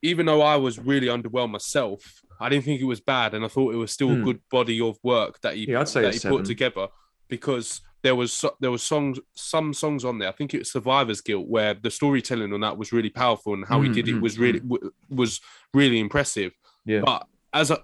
Even 0.07 0.27
though 0.27 0.43
I 0.43 0.57
was 0.57 0.79
really 0.79 1.09
underwhelmed 1.09 1.51
myself, 1.51 2.01
I 2.41 2.49
didn't 2.49 2.65
think 2.65 2.81
it 2.81 2.85
was 2.85 3.01
bad, 3.01 3.35
and 3.35 3.45
I 3.45 3.49
thought 3.49 3.75
it 3.75 3.79
was 3.79 3.93
still 3.93 4.13
a 4.13 4.17
Hmm. 4.17 4.25
good 4.25 4.41
body 4.51 4.81
of 4.81 4.97
work 5.03 5.41
that 5.41 5.55
he 5.57 5.67
Yeah, 5.67 5.85
that 5.85 6.15
he 6.15 6.21
put 6.21 6.45
together. 6.45 6.89
Because 7.29 7.81
there 8.03 8.15
was 8.15 8.45
there 8.61 8.71
was 8.71 8.83
songs 8.83 9.19
some 9.35 9.75
songs 9.75 10.05
on 10.05 10.19
there. 10.19 10.29
I 10.29 10.33
think 10.33 10.55
it 10.55 10.59
was 10.59 10.71
Survivor's 10.71 11.21
Guilt 11.21 11.49
where 11.49 11.75
the 11.75 11.91
storytelling 11.91 12.53
on 12.53 12.61
that 12.61 12.79
was 12.79 12.93
really 12.93 13.11
powerful 13.11 13.55
and 13.55 13.65
how 13.67 13.81
he 13.83 13.89
Mm, 13.89 13.95
did 13.95 14.09
it 14.09 14.15
mm, 14.15 14.23
was 14.23 14.39
really 14.39 14.61
w- 14.61 14.93
was 15.11 15.41
really 15.75 15.99
impressive. 15.99 16.53
Yeah. 16.85 17.01
But 17.05 17.27
as 17.53 17.71
a, 17.73 17.79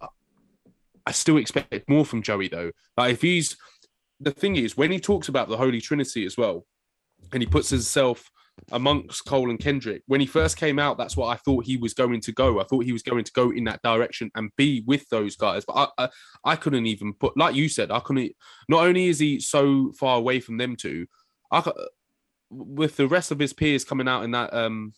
I 1.07 1.13
still 1.13 1.39
expect 1.39 1.89
more 1.89 2.05
from 2.05 2.23
Joey 2.23 2.49
though. 2.49 2.71
Like 2.97 3.15
if 3.15 3.23
he's 3.23 3.57
the 4.21 4.31
thing 4.31 4.55
is 4.57 4.77
when 4.77 4.93
he 4.93 5.01
talks 5.01 5.29
about 5.29 5.49
the 5.49 5.57
Holy 5.57 5.81
Trinity 5.81 6.25
as 6.25 6.37
well, 6.37 6.65
and 7.33 7.43
he 7.43 7.47
puts 7.47 7.71
himself 7.71 8.31
amongst 8.73 9.25
Cole 9.27 9.51
and 9.51 9.59
Kendrick. 9.59 10.03
When 10.07 10.21
he 10.21 10.27
first 10.27 10.57
came 10.57 10.79
out, 10.79 10.99
that's 10.99 11.17
what 11.17 11.29
I 11.29 11.37
thought 11.37 11.65
he 11.65 11.77
was 11.77 11.95
going 11.95 12.21
to 12.21 12.33
go. 12.33 12.61
I 12.61 12.65
thought 12.65 12.85
he 12.85 12.93
was 12.93 13.03
going 13.03 13.25
to 13.25 13.33
go 13.33 13.51
in 13.51 13.65
that 13.65 13.83
direction 13.83 14.31
and 14.35 14.51
be 14.57 14.83
with 14.87 15.09
those 15.11 15.37
guys. 15.37 15.65
But 15.65 15.75
I, 15.99 16.05
I, 16.05 16.09
I 16.45 16.57
couldn't 16.57 16.87
even 16.87 17.13
put, 17.15 17.37
like 17.37 17.55
you 17.55 17.69
said, 17.69 17.91
I 17.91 18.01
couldn't. 18.01 18.33
Not 18.69 18.85
only 18.87 19.07
is 19.07 19.19
he 19.19 19.41
so 19.41 19.93
far 19.99 20.19
away 20.19 20.41
from 20.41 20.57
them 20.57 20.77
two, 20.77 21.07
I 21.51 21.71
with 22.51 22.97
the 22.97 23.09
rest 23.09 23.31
of 23.31 23.39
his 23.39 23.53
peers 23.53 23.85
coming 23.85 24.09
out 24.09 24.25
in 24.25 24.31
that 24.33 24.53
um 24.53 24.93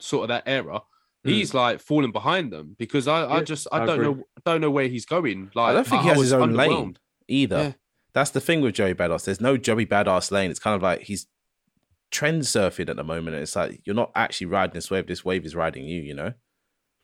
sort 0.00 0.24
of 0.24 0.28
that 0.28 0.44
era. 0.46 0.82
He's 1.24 1.54
like 1.54 1.80
falling 1.80 2.12
behind 2.12 2.52
them 2.52 2.76
because 2.78 3.08
I, 3.08 3.24
I 3.26 3.38
Hmm. 3.38 3.44
Just 3.44 3.66
I, 3.72 3.82
I 3.82 3.86
don't 3.86 4.00
agree. 4.00 4.14
know 4.14 4.24
don't 4.44 4.60
know 4.60 4.70
where 4.70 4.86
he's 4.86 5.06
going. 5.06 5.50
Like 5.56 5.70
I 5.70 5.72
don't 5.72 5.86
think 5.86 6.02
he 6.02 6.08
has 6.08 6.18
his 6.20 6.32
own 6.32 6.54
lane 6.54 6.96
either. 7.26 7.56
Yeah. 7.58 7.72
That's 8.12 8.30
the 8.30 8.40
thing 8.40 8.60
with 8.60 8.76
Joey 8.76 8.94
Badass. 8.94 9.24
There's 9.24 9.40
no 9.40 9.56
Joey 9.56 9.86
Badass 9.86 10.30
lane. 10.30 10.50
It's 10.52 10.60
kind 10.60 10.76
of 10.76 10.82
like 10.82 11.02
he's 11.02 11.26
trend 12.10 12.42
surfing 12.42 12.88
at 12.88 12.96
the 12.96 13.04
moment. 13.04 13.36
It's 13.36 13.56
like 13.56 13.80
you're 13.84 13.96
not 13.96 14.12
actually 14.14 14.46
riding 14.48 14.74
this 14.74 14.90
wave. 14.90 15.06
This 15.06 15.24
wave 15.24 15.44
is 15.44 15.54
riding 15.54 15.84
you. 15.84 16.00
You 16.02 16.14
know. 16.14 16.32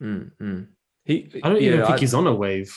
Mm, 0.03 0.31
mm. 0.41 0.67
He, 1.05 1.31
I 1.43 1.49
don't 1.49 1.61
even 1.63 1.81
think 1.81 1.91
I- 1.91 1.99
he's 1.99 2.15
on 2.15 2.27
a 2.27 2.35
wave. 2.35 2.77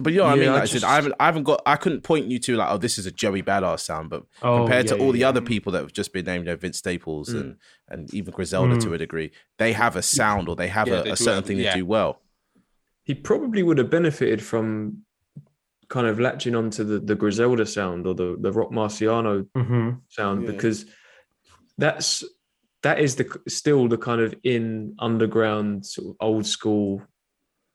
But 0.00 0.12
you 0.12 0.20
know 0.20 0.26
what 0.26 0.32
I 0.32 0.34
mean? 0.36 0.44
Yeah, 0.44 0.50
I 0.50 0.54
Like 0.54 0.62
I, 0.62 0.66
said, 0.66 0.72
just- 0.74 0.84
I 0.84 0.94
haven't, 0.94 1.14
I 1.18 1.24
haven't 1.26 1.42
got, 1.42 1.60
I 1.66 1.74
couldn't 1.74 2.02
point 2.02 2.26
you 2.26 2.38
to 2.38 2.56
like, 2.56 2.68
oh, 2.70 2.78
this 2.78 2.98
is 2.98 3.06
a 3.06 3.10
Joey 3.10 3.42
Badass 3.42 3.80
sound. 3.80 4.10
But 4.10 4.22
Oh, 4.40 4.58
compared 4.58 4.86
to 4.88 4.96
all 4.98 5.06
yeah, 5.06 5.12
the 5.12 5.18
yeah. 5.18 5.28
other 5.28 5.40
people 5.40 5.72
that 5.72 5.80
have 5.82 5.92
just 5.92 6.12
been 6.12 6.24
named, 6.24 6.46
you 6.46 6.52
know, 6.52 6.56
Vince 6.56 6.78
Staples 6.78 7.30
Mm. 7.30 7.40
and 7.40 7.56
and 7.88 8.14
even 8.14 8.32
Griselda 8.32 8.78
to 8.78 8.88
Mm. 8.88 8.94
a 8.94 8.98
degree, 8.98 9.32
they 9.58 9.72
have 9.72 9.96
a 9.96 10.02
sound 10.02 10.48
or 10.48 10.54
they 10.54 10.68
have 10.68 10.86
Yeah, 10.86 11.00
a, 11.00 11.02
they 11.02 11.10
a 11.10 11.16
certain 11.16 11.34
have- 11.36 11.46
thing 11.46 11.58
yeah. 11.58 11.72
they 11.74 11.80
do 11.80 11.86
well. 11.86 12.20
he 13.04 13.14
probably 13.14 13.64
would 13.64 13.78
have 13.78 13.90
benefited 13.90 14.40
from 14.40 14.98
kind 15.88 16.06
of 16.06 16.20
latching 16.20 16.54
onto 16.54 16.84
the, 16.84 17.00
the 17.00 17.16
Griselda 17.16 17.66
sound 17.66 18.06
or 18.06 18.14
the, 18.14 18.36
the 18.40 18.52
Roc 18.52 18.70
Marciano 18.70 19.48
hmm 19.56 19.90
sound 20.08 20.44
Yeah. 20.44 20.52
because 20.52 20.86
that's 21.78 22.24
that 22.82 22.98
is 23.00 23.16
the 23.16 23.40
still 23.48 23.88
the 23.88 23.98
kind 23.98 24.20
of 24.20 24.34
in 24.42 24.94
underground 24.98 25.86
sort 25.86 26.08
of 26.08 26.16
old 26.20 26.46
school 26.46 27.02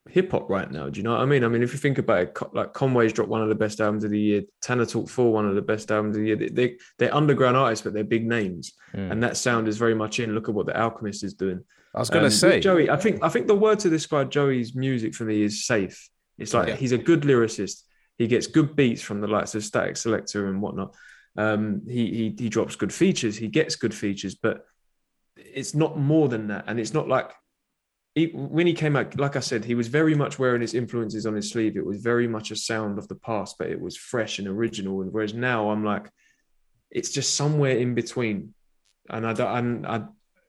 hip 0.10 0.32
hop 0.32 0.50
right 0.50 0.72
now. 0.72 0.90
Do 0.90 0.98
you 1.00 1.04
know 1.04 1.12
what 1.12 1.22
I 1.22 1.26
mean? 1.26 1.44
I 1.44 1.48
mean, 1.50 1.64
if 1.64 1.74
you 1.74 1.80
think 1.80 1.98
about 1.98 2.22
it, 2.22 2.38
like 2.54 2.74
Conway's 2.74 3.12
dropped 3.14 3.30
one 3.30 3.42
of 3.42 3.50
the 3.50 3.56
best 3.56 3.82
albums 3.82 4.04
of 4.06 4.12
the 4.12 4.20
year, 4.20 4.42
Tana 4.62 4.86
Talk 4.86 5.10
Four 5.10 5.34
one 5.34 5.46
of 5.48 5.56
the 5.56 5.62
best 5.62 5.92
albums 5.92 6.16
of 6.16 6.22
the 6.22 6.28
year. 6.28 6.36
They, 6.38 6.48
they 6.50 6.78
they're 6.98 7.16
underground 7.16 7.58
artists, 7.58 7.84
but 7.84 7.94
they're 7.94 8.04
big 8.04 8.26
names, 8.26 8.74
Mm. 8.94 9.12
and 9.12 9.24
that 9.24 9.36
sound 9.38 9.68
is 9.68 9.78
very 9.78 9.94
much 9.96 10.20
in. 10.20 10.34
Look 10.34 10.48
at 10.50 10.56
what 10.56 10.66
the 10.66 10.80
Alchemist 10.80 11.24
is 11.24 11.34
doing. 11.34 11.62
I 11.94 12.00
was 12.00 12.10
gonna 12.10 12.26
Um, 12.26 12.32
say, 12.32 12.60
Joey. 12.62 12.90
I 12.90 12.96
think 12.98 13.22
I 13.24 13.30
think 13.30 13.48
the 13.48 13.56
word 13.56 13.80
to 13.80 13.90
describe 13.90 14.30
Joey's 14.32 14.76
music 14.76 15.14
for 15.16 15.24
me 15.26 15.42
is 15.42 15.66
safe. 15.66 16.10
It's 16.38 16.54
like 16.54 16.68
Yeah. 16.70 16.76
he's 16.76 16.92
a 16.94 16.98
good 16.98 17.22
lyricist. 17.24 17.84
He 18.18 18.28
gets 18.28 18.48
good 18.48 18.76
beats 18.76 19.02
from 19.02 19.20
the 19.22 19.28
likes 19.28 19.56
of 19.56 19.62
Statik 19.64 19.94
Selektah 19.94 20.48
and 20.48 20.62
whatnot. 20.62 20.96
Um, 21.38 21.84
he 21.88 22.08
he 22.08 22.36
he 22.44 22.50
drops 22.50 22.76
good 22.76 22.94
features. 22.94 23.38
He 23.38 23.48
gets 23.48 23.76
good 23.76 23.94
features, 23.94 24.36
but 24.36 24.66
it's 25.36 25.76
not 25.76 25.98
more 25.98 26.28
than 26.28 26.48
that. 26.48 26.66
And 26.68 26.80
it's 26.80 26.94
not 26.94 27.08
like 27.08 27.32
he, 28.16 28.28
when 28.34 28.66
he 28.66 28.74
came 28.74 28.96
out. 28.96 29.20
Like 29.20 29.36
I 29.36 29.40
said, 29.42 29.64
he 29.64 29.76
was 29.76 29.88
very 29.88 30.16
much 30.16 30.40
wearing 30.40 30.62
his 30.62 30.74
influences 30.74 31.26
on 31.28 31.36
his 31.36 31.50
sleeve. 31.52 31.78
It 31.78 31.86
was 31.86 32.02
very 32.02 32.28
much 32.28 32.50
a 32.50 32.56
sound 32.56 32.98
of 32.98 33.08
the 33.08 33.16
past, 33.16 33.58
but 33.60 33.70
it 33.70 33.80
was 33.80 33.96
fresh 33.96 34.40
and 34.40 34.48
original. 34.48 35.02
And 35.02 35.14
whereas 35.14 35.36
now 35.36 35.70
I'm 35.70 35.84
like, 35.86 36.10
it's 36.90 37.12
just 37.12 37.36
somewhere 37.36 37.78
in 37.78 37.94
between. 37.94 38.56
And 39.10 39.26
I 39.28 39.34
don't. 39.34 39.58
And 39.58 39.88
I, 39.88 40.02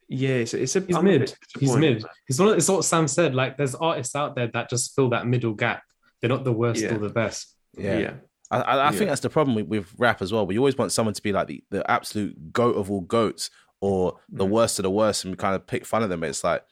yeah, 0.08 0.36
it's, 0.36 0.54
it's 0.54 0.74
a. 0.76 0.80
He's 0.80 0.96
I'm 0.96 1.04
mid. 1.04 1.20
bit 1.20 1.36
He's 1.60 1.76
mid. 1.76 2.04
He's 2.26 2.40
one. 2.40 2.48
Of, 2.48 2.56
it's 2.56 2.68
what 2.68 2.84
Sam 2.84 3.06
said. 3.06 3.34
Like, 3.34 3.58
there's 3.58 3.74
artists 3.74 4.16
out 4.16 4.34
there 4.34 4.46
that 4.54 4.70
just 4.70 4.94
fill 4.96 5.10
that 5.10 5.26
middle 5.26 5.52
gap. 5.52 5.82
They're 6.20 6.30
not 6.30 6.44
the 6.44 6.52
worst 6.52 6.80
Yeah. 6.80 6.94
or 6.94 6.98
the 6.98 7.10
best. 7.10 7.54
yeah, 7.76 7.98
yeah. 7.98 8.14
I, 8.50 8.60
I, 8.60 8.74
I 8.76 8.84
Yeah. 8.86 8.90
think 8.92 9.08
that's 9.10 9.20
the 9.20 9.30
problem 9.30 9.54
with, 9.54 9.66
with 9.66 9.92
rap 9.98 10.22
as 10.22 10.32
well. 10.32 10.46
We 10.46 10.58
always 10.58 10.78
want 10.78 10.92
someone 10.92 11.14
to 11.14 11.22
be 11.22 11.32
like 11.32 11.48
the, 11.48 11.62
the 11.70 11.88
absolute 11.90 12.52
goat 12.52 12.76
of 12.76 12.90
all 12.90 13.00
goats 13.02 13.50
or 13.80 14.18
the 14.28 14.44
Mm. 14.46 14.50
worst 14.50 14.78
of 14.78 14.82
the 14.84 14.90
worst, 14.90 15.24
and 15.24 15.32
we 15.32 15.36
kind 15.36 15.54
of 15.54 15.66
pick 15.66 15.84
fun 15.86 16.02
of 16.02 16.08
them. 16.08 16.24
It's 16.24 16.42
like 16.44 16.64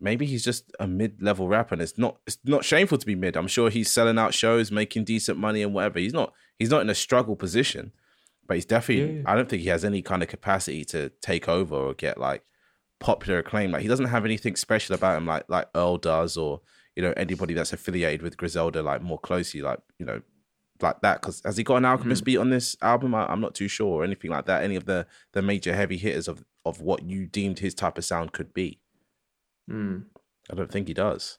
maybe 0.00 0.26
he's 0.26 0.44
just 0.44 0.70
a 0.78 0.86
mid 0.86 1.22
level 1.22 1.48
rapper, 1.48 1.74
and 1.74 1.82
it's 1.82 1.96
not 1.98 2.18
it's 2.26 2.38
not 2.44 2.64
shameful 2.64 2.98
to 2.98 3.06
be 3.06 3.14
mid. 3.14 3.36
I'm 3.36 3.48
sure 3.48 3.70
he's 3.70 3.90
selling 3.90 4.18
out 4.18 4.34
shows, 4.34 4.70
making 4.70 5.04
decent 5.04 5.38
money, 5.38 5.62
and 5.62 5.72
whatever. 5.74 5.98
He's 5.98 6.12
not 6.12 6.32
he's 6.58 6.70
not 6.70 6.82
in 6.82 6.90
a 6.90 6.94
struggle 6.94 7.34
position, 7.36 7.92
but 8.46 8.54
he's 8.58 8.66
definitely. 8.66 9.14
Yeah, 9.16 9.20
yeah. 9.22 9.30
I 9.32 9.34
don't 9.34 9.48
think 9.48 9.62
he 9.62 9.68
has 9.68 9.84
any 9.84 10.02
kind 10.02 10.22
of 10.22 10.28
capacity 10.28 10.84
to 10.86 11.08
take 11.20 11.48
over 11.48 11.74
or 11.74 11.94
get 11.94 12.18
like 12.18 12.42
popular 13.00 13.38
acclaim. 13.40 13.72
Like 13.72 13.82
he 13.82 13.88
doesn't 13.88 14.06
have 14.06 14.24
anything 14.24 14.54
special 14.56 14.94
about 14.94 15.16
him, 15.16 15.26
like 15.26 15.44
like 15.48 15.68
Earl 15.74 15.96
does, 15.98 16.36
or 16.36 16.60
you 16.94 17.02
know 17.02 17.12
anybody 17.16 17.54
that's 17.54 17.72
affiliated 17.72 18.22
with 18.22 18.36
Griselda 18.36 18.82
like 18.82 19.02
more 19.02 19.18
closely, 19.18 19.62
like 19.62 19.80
you 19.98 20.06
know 20.06 20.20
like 20.80 21.00
that. 21.02 21.20
Because 21.20 21.42
has 21.44 21.56
he 21.56 21.64
got 21.64 21.76
an 21.76 21.84
Alchemist 21.84 22.24
beat 22.24 22.38
on 22.38 22.50
this 22.50 22.76
album? 22.82 23.14
I, 23.14 23.26
I'm 23.26 23.40
not 23.40 23.54
too 23.54 23.68
sure 23.68 24.00
or 24.00 24.04
anything 24.04 24.30
like 24.30 24.46
that. 24.46 24.62
Any 24.62 24.76
of 24.76 24.84
the 24.84 25.06
the 25.32 25.42
major 25.42 25.74
heavy 25.74 25.96
hitters 25.96 26.28
of 26.28 26.44
of 26.64 26.80
what 26.80 27.02
you 27.02 27.26
deemed 27.26 27.60
his 27.60 27.74
type 27.74 27.98
of 27.98 28.04
sound 28.04 28.32
could 28.32 28.52
be. 28.52 28.80
Mm. 29.70 30.04
I 30.50 30.54
don't 30.54 30.70
think 30.70 30.88
he 30.88 30.94
does. 30.94 31.38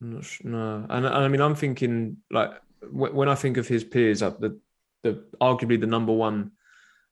I'm 0.00 0.14
not 0.14 0.24
su- 0.24 0.48
no, 0.48 0.86
and, 0.88 1.06
and 1.06 1.14
I 1.14 1.28
mean, 1.28 1.40
I'm 1.40 1.54
thinking 1.54 2.18
like 2.30 2.50
w- 2.82 3.14
when 3.14 3.28
I 3.28 3.34
think 3.34 3.56
of 3.56 3.68
his 3.68 3.84
peers, 3.84 4.22
up 4.22 4.40
the 4.40 4.58
the 5.02 5.24
arguably 5.40 5.80
the 5.80 5.86
number 5.86 6.12
one 6.12 6.52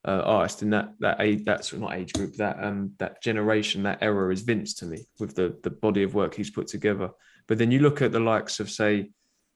uh, 0.06 0.22
artist 0.24 0.62
in 0.62 0.70
that 0.70 0.94
that 1.00 1.20
age, 1.20 1.44
that's 1.44 1.72
not 1.72 1.94
age 1.94 2.12
group, 2.12 2.34
that 2.36 2.62
um 2.62 2.92
that 2.98 3.22
generation, 3.22 3.82
that 3.84 3.98
era 4.02 4.32
is 4.32 4.42
Vince 4.42 4.74
to 4.74 4.86
me 4.86 5.04
with 5.18 5.34
the 5.34 5.58
the 5.62 5.70
body 5.70 6.02
of 6.02 6.14
work 6.14 6.34
he's 6.34 6.50
put 6.50 6.66
together. 6.66 7.10
But 7.46 7.58
then 7.58 7.70
you 7.70 7.80
look 7.80 8.02
at 8.02 8.12
the 8.12 8.20
likes 8.20 8.60
of 8.60 8.70
say, 8.70 9.10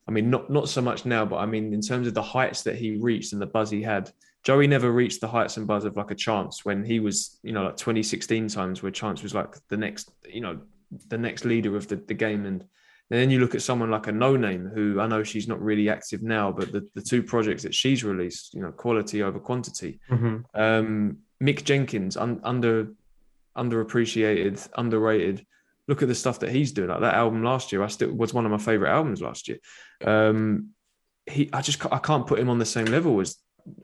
I 0.09 0.11
mean, 0.11 0.31
not 0.31 0.49
not 0.49 0.67
so 0.67 0.81
much 0.81 1.05
now, 1.05 1.23
but 1.23 1.37
I 1.37 1.45
mean 1.45 1.71
in 1.71 1.81
terms 1.81 2.07
of 2.07 2.15
the 2.15 2.23
heights 2.23 2.63
that 2.63 2.75
he 2.75 2.97
reached 2.97 3.31
and 3.31 3.39
the 3.41 3.45
buzz 3.45 3.69
he 3.69 3.83
had. 3.83 4.11
Joey 4.43 4.65
never 4.65 4.91
reached 4.91 5.21
the 5.21 5.27
heights 5.27 5.57
and 5.57 5.67
buzz 5.67 5.85
of 5.85 5.97
like 5.97 6.09
a 6.09 6.15
Chance 6.15 6.65
when 6.65 6.83
he 6.83 6.99
was, 6.99 7.39
you 7.43 7.51
know, 7.51 7.65
like 7.65 7.77
2016 7.77 8.47
times 8.47 8.81
where 8.81 8.91
Chance 8.91 9.21
was 9.21 9.35
like 9.35 9.55
the 9.67 9.77
next, 9.77 10.09
you 10.27 10.41
know, 10.41 10.61
the 11.09 11.17
next 11.17 11.45
leader 11.45 11.75
of 11.75 11.87
the, 11.87 11.97
the 11.97 12.15
game. 12.15 12.47
And 12.47 12.65
then 13.09 13.29
you 13.29 13.39
look 13.39 13.53
at 13.53 13.61
someone 13.61 13.91
like 13.91 14.07
a 14.07 14.11
Noname 14.11 14.73
who 14.73 14.99
I 14.99 15.05
know 15.05 15.23
she's 15.23 15.47
not 15.47 15.61
really 15.61 15.89
active 15.89 16.23
now, 16.23 16.51
but 16.51 16.71
the, 16.71 16.87
the 16.95 17.01
two 17.03 17.21
projects 17.21 17.61
that 17.63 17.75
she's 17.75 18.03
released, 18.03 18.55
you 18.55 18.61
know, 18.61 18.71
quality 18.71 19.21
over 19.21 19.39
quantity. 19.39 19.99
Mhm. 20.09 20.43
Um, 20.55 21.17
Mick 21.43 21.65
Jenkins, 21.65 22.17
un, 22.17 22.39
under 22.43 22.93
underappreciated, 23.55 24.67
underrated. 24.75 25.45
Look 25.89 26.01
at 26.03 26.07
the 26.07 26.15
stuff 26.15 26.39
that 26.41 26.51
he's 26.51 26.71
doing. 26.71 26.89
Like 26.89 27.01
that 27.01 27.15
album 27.15 27.43
last 27.43 27.71
year, 27.71 27.81
I 27.83 27.87
still 27.87 28.11
was 28.13 28.33
one 28.33 28.45
of 28.45 28.51
my 28.51 28.57
favorite 28.59 28.91
albums 28.91 29.21
last 29.21 29.47
year. 29.47 29.57
Um, 30.05 30.69
he, 31.25 31.49
I 31.51 31.61
just 31.61 31.83
I 31.91 31.97
can't 31.97 32.27
put 32.27 32.39
him 32.39 32.49
on 32.49 32.59
the 32.59 32.65
same 32.65 32.85
level 32.85 33.19
as 33.19 33.37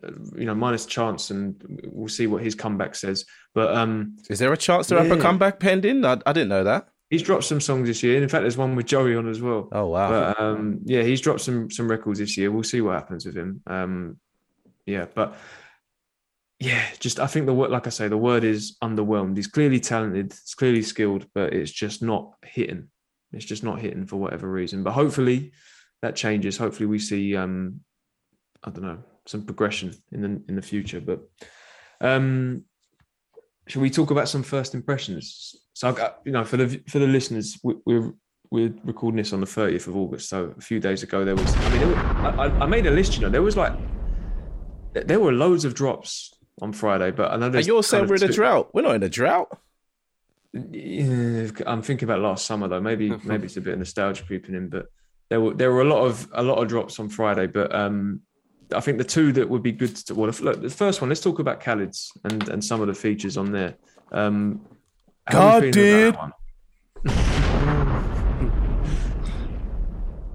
uh, 0.03 0.11
you 0.35 0.45
know, 0.45 0.55
minus 0.55 0.85
chance, 0.85 1.31
and 1.31 1.55
we'll 1.91 2.07
see 2.07 2.27
what 2.27 2.43
his 2.43 2.55
comeback 2.55 2.93
says. 2.95 3.25
But 3.53 3.75
um, 3.75 4.17
Is 4.29 4.39
there 4.39 4.53
a 4.53 4.57
chance 4.57 4.87
to 4.87 4.95
have 4.97 5.11
a 5.11 5.15
Yeah. 5.15 5.21
comeback 5.21 5.59
pending? 5.59 6.05
I, 6.05 6.17
I 6.25 6.33
didn't 6.33 6.49
know 6.49 6.63
that. 6.63 6.87
he's 7.09 7.21
dropped 7.23 7.43
some 7.43 7.61
songs 7.61 7.87
this 7.87 8.01
year. 8.03 8.21
In 8.21 8.29
fact, 8.29 8.41
there's 8.43 8.57
one 8.57 8.75
with 8.75 8.85
Joey 8.87 9.15
on 9.15 9.27
as 9.27 9.41
well. 9.41 9.67
Oh 9.71 9.87
wow. 9.87 10.09
But 10.09 10.39
um, 10.39 10.79
yeah, 10.85 11.03
he's 11.03 11.21
dropped 11.21 11.41
some 11.41 11.69
some 11.71 11.87
records 11.89 12.19
this 12.19 12.37
year. 12.37 12.51
We'll 12.51 12.63
see 12.63 12.81
what 12.81 12.93
happens 12.95 13.25
with 13.25 13.35
him. 13.35 13.61
Um, 13.67 14.19
yeah, 14.85 15.05
but 15.13 15.35
yeah, 16.59 16.85
just 16.99 17.19
I 17.19 17.27
think 17.27 17.45
the 17.45 17.53
word, 17.53 17.71
like 17.71 17.87
I 17.87 17.89
say, 17.89 18.07
the 18.07 18.17
word 18.17 18.43
is 18.43 18.77
underwhelmed. 18.83 19.35
He's 19.35 19.47
clearly 19.47 19.79
talented, 19.79 20.31
he's 20.31 20.55
clearly 20.55 20.81
skilled, 20.81 21.27
but 21.33 21.53
it's 21.53 21.71
just 21.71 22.01
not 22.01 22.33
hitting. 22.43 22.87
It's 23.33 23.45
just 23.45 23.63
not 23.63 23.79
hitting 23.81 24.05
for 24.05 24.15
whatever 24.17 24.49
reason. 24.49 24.83
But 24.83 24.93
hopefully 24.93 25.51
that 26.01 26.15
changes. 26.15 26.57
Hopefully 26.57 26.85
we 26.87 26.99
see 26.99 27.35
um, 27.35 27.81
I 28.63 28.69
don't 28.69 28.83
know 28.83 29.03
some 29.25 29.43
progression 29.43 29.93
in 30.11 30.21
the 30.21 30.41
in 30.47 30.55
the 30.55 30.61
future. 30.61 31.01
But 31.01 31.21
um, 31.99 32.63
shall 33.67 33.81
we 33.81 33.89
talk 33.89 34.11
about 34.11 34.29
some 34.29 34.43
first 34.43 34.73
impressions? 34.75 35.55
So 35.73 35.89
I've 35.89 35.95
got 35.97 36.21
you 36.25 36.31
know 36.31 36.45
for 36.45 36.55
the 36.57 36.81
for 36.87 36.99
the 36.99 37.07
listeners, 37.07 37.59
we, 37.63 37.75
we're 37.85 38.13
we're 38.51 38.73
recording 38.85 39.17
this 39.17 39.33
on 39.33 39.41
the 39.41 39.45
30th 39.47 39.87
of 39.87 39.97
August. 39.97 40.29
So 40.29 40.53
a 40.57 40.61
few 40.61 40.79
days 40.79 41.01
ago, 41.03 41.25
there 41.25 41.35
was, 41.35 41.53
I 41.55 41.69
mean, 41.77 41.93
I, 41.93 42.29
I- 42.29 42.59
I 42.59 42.65
made 42.67 42.85
a 42.85 42.91
list, 42.91 43.15
you 43.15 43.21
know, 43.21 43.29
there 43.29 43.41
was 43.41 43.57
like, 43.57 43.73
there 44.93 45.19
were 45.19 45.33
loads 45.33 45.65
of 45.65 45.73
drops 45.73 46.31
on 46.61 46.73
Friday, 46.73 47.11
but 47.11 47.31
I 47.31 47.37
know 47.37 47.47
Are 47.47 47.49
there's. 47.49 47.67
you 47.67 47.75
all 47.75 47.83
saying 47.83 48.07
we're 48.07 48.15
of 48.15 48.23
in 48.23 48.29
a 48.29 48.33
drought? 48.33 48.69
We're 48.73 48.81
not 48.83 48.95
in 48.95 49.03
a 49.03 49.09
drought. 49.09 49.57
Yeah, 50.53 51.47
I'm 51.67 51.81
thinking 51.81 52.07
about 52.07 52.21
last 52.21 52.45
summer 52.45 52.67
though. 52.67 52.79
Maybe 52.81 53.09
maybe 53.23 53.45
it's 53.45 53.57
a 53.57 53.61
bit 53.61 53.73
of 53.73 53.79
nostalgia 53.79 54.23
creeping 54.23 54.55
in, 54.55 54.69
but 54.69 54.85
there 55.29 55.41
were 55.41 55.53
there 55.53 55.71
were 55.71 55.81
a 55.81 55.85
lot 55.85 56.05
of 56.05 56.27
a 56.33 56.43
lot 56.43 56.55
of 56.61 56.67
drops 56.67 56.99
on 56.99 57.09
Friday. 57.09 57.47
But 57.47 57.75
um, 57.75 58.21
I 58.73 58.79
think 58.79 58.97
the 58.97 59.03
two 59.03 59.31
that 59.33 59.49
would 59.49 59.63
be 59.63 59.73
good 59.73 59.95
to 59.97 60.15
well, 60.15 60.31
look, 60.41 60.61
the 60.61 60.69
first 60.69 61.01
one. 61.01 61.09
Let's 61.09 61.21
talk 61.21 61.39
about 61.39 61.59
Khaled's 61.59 62.11
and 62.23 62.47
and 62.49 62.63
some 62.63 62.79
of 62.81 62.87
the 62.87 62.93
features 62.93 63.35
on 63.37 63.51
there. 63.51 63.75
Um, 64.11 64.61
how 65.27 65.57
are 65.57 65.65
you 65.65 65.71
God 65.71 65.75
feeling 65.75 66.11
did. 67.03 67.11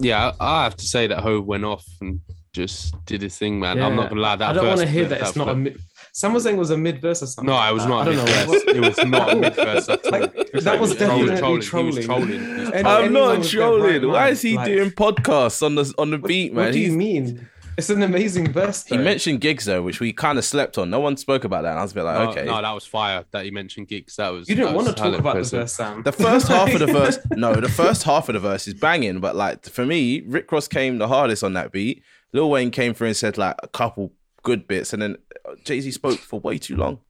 Yeah, 0.03 0.33
I 0.41 0.61
I 0.61 0.65
have 0.65 0.77
to 0.77 0.87
say 0.87 1.07
that 1.09 1.21
Hove 1.21 1.45
went 1.47 1.65
off 1.65 1.85
and 2.01 2.21
just 2.53 2.95
did 3.05 3.23
his 3.23 3.37
thing, 3.37 3.61
man. 3.61 3.83
I'm 3.83 3.97
not 3.97 4.09
gonna 4.09 4.21
lie. 4.21 4.37
That 4.37 4.51
I 4.51 4.53
don't 4.55 4.67
want 4.67 4.81
to 4.81 4.87
verse- 4.87 4.95
hear 4.95 5.05
that. 5.07 5.21
It's 5.21 5.37
not 5.37 5.49
a 5.49 5.75
verse- 6.13 6.15
mid. 6.15 6.17
Sam 6.17 6.33
was 6.33 6.43
saying 6.45 6.57
it 6.57 6.59
was 6.59 6.71
a 6.71 6.77
mid 6.77 7.01
verse 7.01 7.23
or 7.23 7.27
something. 7.27 7.47
No, 7.53 7.59
I 7.59 7.73
was 7.73 7.87
not. 7.87 8.09
I 8.09 8.13
a 8.13 8.15
don't 8.15 8.17
know. 8.17 8.25
mid-verse. 8.25 8.49
What- 8.67 8.77
It 8.77 8.81
was 8.81 9.05
not 9.07 9.33
a 9.33 9.37
mid 9.37 9.55
verse. 9.55 9.89
Like, 10.11 10.35
that 10.65 10.81
was 10.81 10.91
He 10.93 10.99
trolling, 10.99 11.27
definitely 11.27 11.61
trolling. 11.61 11.63
trolling. 11.63 11.97
Was 11.97 12.05
trolling. 12.07 12.29
He 12.29 12.73
Any- 12.75 12.89
I'm 12.89 13.13
not 13.13 13.39
with 13.39 13.49
trolling. 13.51 14.09
Why 14.09 14.29
is 14.29 14.43
he 14.43 14.57
like- 14.57 14.67
doing 14.67 14.91
podcasts 14.91 15.63
on 15.65 15.75
the 15.77 15.93
on 15.99 16.11
the 16.11 16.19
beat, 16.19 16.53
man? 16.53 16.67
What 16.67 16.73
do 16.73 16.79
He's- 16.79 16.91
you 16.93 16.97
mean? 16.97 17.49
It's 17.79 17.89
an 17.89 18.03
amazing 18.03 18.53
verse. 18.53 18.85
He 18.85 18.99
mentioned 18.99 19.41
gigs 19.41 19.65
though, 19.65 19.81
which 19.81 20.01
we 20.01 20.13
kind 20.13 20.37
of 20.39 20.45
slept 20.45 20.77
on. 20.77 20.91
No 20.91 21.01
one 21.01 21.17
spoke 21.17 21.45
about 21.45 21.63
that. 21.63 21.71
And 21.71 21.79
I 21.79 21.83
was 21.83 21.93
a 21.93 21.95
bit 21.95 22.03
like, 22.03 22.19
No, 22.19 22.31
okay. 22.31 22.45
no, 22.45 22.61
that 22.61 22.73
was 22.73 22.85
fire. 22.85 23.25
That 23.31 23.45
he 23.47 23.51
mentioned 23.51 23.89
gigs. 23.89 24.17
That 24.17 24.29
was. 24.31 24.51
You 24.51 24.55
didn't 24.57 24.75
want 24.75 24.89
to 24.89 24.93
talk 24.93 25.05
hella 25.05 25.19
about 25.19 25.37
the 25.37 25.45
verse, 25.45 25.73
Sam. 25.73 26.03
The 26.03 26.13
first 26.13 26.49
half 26.49 26.75
of 26.75 26.79
the 26.81 26.87
verse, 26.93 27.19
no, 27.31 27.55
the 27.55 27.71
first 27.71 28.03
half 28.03 28.29
of 28.29 28.35
the 28.35 28.41
verse 28.41 28.69
is 28.69 28.75
banging, 28.75 29.21
but 29.21 29.35
like 29.35 29.65
for 29.67 29.87
me, 29.87 30.21
Rick 30.27 30.53
Ross 30.53 30.69
came 30.69 30.99
the 30.99 31.09
hardest 31.09 31.43
on 31.43 31.55
that 31.55 31.73
beat. 31.73 32.03
Lil 32.35 32.51
Wayne 32.51 32.71
came 32.71 32.93
through 32.93 33.07
and 33.09 33.17
said 33.17 33.39
like 33.39 33.57
a 33.63 33.69
couple 33.69 34.13
good 34.43 34.67
bits, 34.69 34.93
and 34.93 35.01
then 35.03 35.17
uh, 35.49 35.55
Jay 35.65 35.81
Z 35.81 35.91
spoke 35.93 36.19
for 36.19 36.41
way 36.41 36.59
too 36.59 36.77
long. 36.77 37.01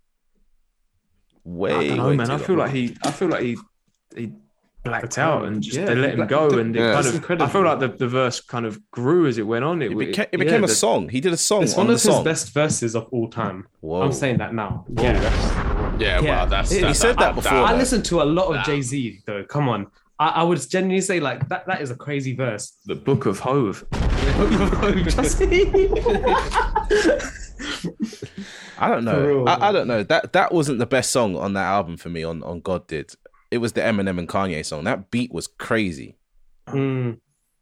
Way, 1.45 1.73
I 1.73 1.89
don't 1.89 1.97
know, 1.97 2.09
way 2.09 2.17
man. 2.17 2.27
too 2.27 2.33
I 2.35 2.39
feel 2.39 2.57
long. 2.57 2.67
like 2.67 2.75
he. 2.75 2.97
I 3.05 3.11
feel 3.11 3.29
like 3.29 3.43
he. 3.43 3.57
He 4.17 4.33
blacked 4.83 5.19
out 5.19 5.45
and 5.45 5.63
just 5.63 5.77
Yeah, 5.77 5.85
they 5.85 5.95
let 5.95 6.11
him 6.13 6.17
black- 6.17 6.31
go 6.31 6.49
the- 6.51 6.59
and 6.59 6.75
it 6.75 6.81
Yeah. 6.81 6.95
kind 6.95 7.07
of 7.07 7.15
incredible. 7.15 7.47
I 7.47 7.49
feel 7.51 7.63
like 7.63 7.81
the, 7.81 7.89
the 7.89 8.09
verse 8.09 8.41
kind 8.41 8.65
of 8.65 8.81
grew 8.91 9.27
as 9.27 9.37
it 9.37 9.43
went 9.43 9.63
on. 9.63 9.83
It, 9.83 9.93
It, 9.93 9.93
it- 9.93 9.97
beca- 9.99 10.23
it 10.23 10.29
yeah, 10.33 10.39
became 10.39 10.65
a 10.65 10.69
the- 10.69 10.73
song. 10.75 11.11
He 11.11 11.21
did 11.21 11.35
a 11.35 11.37
song 11.37 11.63
It's 11.65 11.75
on 11.75 11.87
one 11.87 11.87
the 11.89 11.93
of 11.95 12.03
his 12.03 12.19
best 12.25 12.55
verses 12.55 12.95
of 12.97 13.07
all 13.11 13.29
time. 13.29 13.67
Whoa. 13.81 14.01
I'm 14.03 14.13
saying 14.13 14.39
that 14.39 14.55
now. 14.55 14.87
Whoa, 14.89 15.03
yeah. 15.05 15.97
Yeah, 15.99 16.21
Yeah. 16.21 16.21
well, 16.23 16.47
that's 16.47 16.71
He 16.71 16.81
that, 16.81 16.97
said 16.97 17.19
that 17.19 17.35
before, 17.35 17.53
I 17.59 17.73
though. 17.73 17.79
listened 17.79 18.07
to 18.07 18.23
a 18.23 18.25
lot 18.25 18.57
of 18.57 18.65
Jay 18.65 18.81
Z 18.81 19.21
though. 19.27 19.45
Come 19.45 19.69
on, 19.69 19.87
I, 20.21 20.29
I 20.29 20.43
would 20.43 20.61
genuinely 20.69 21.01
say 21.01 21.19
like 21.19 21.49
that. 21.49 21.67
That 21.67 21.81
is 21.81 21.91
a 21.91 21.97
crazy 21.97 22.37
verse. 22.37 22.77
the 22.85 22.95
Book 22.95 23.25
of 23.25 23.39
Hove. 23.41 23.87
I 28.79 28.89
don't 28.89 29.05
know. 29.05 29.27
real, 29.27 29.49
I, 29.49 29.69
I 29.69 29.73
don't 29.73 29.89
know. 29.89 30.03
That 30.03 30.35
that 30.35 30.53
wasn't 30.53 30.79
the 30.79 30.87
best 30.87 31.11
song 31.11 31.37
on 31.37 31.55
that 31.55 31.65
album 31.65 31.97
for 31.97 32.11
me. 32.11 32.23
On 32.23 32.43
on 32.43 32.61
God 32.61 32.87
did. 32.87 33.15
It 33.51 33.59
was 33.59 33.73
the 33.73 33.81
Eminem 33.81 34.19
and 34.19 34.29
Kanye 34.29 34.65
song. 34.65 34.85
That 34.85 35.11
beat 35.11 35.33
was 35.33 35.47
crazy. 35.47 36.19
mm, 36.69 37.19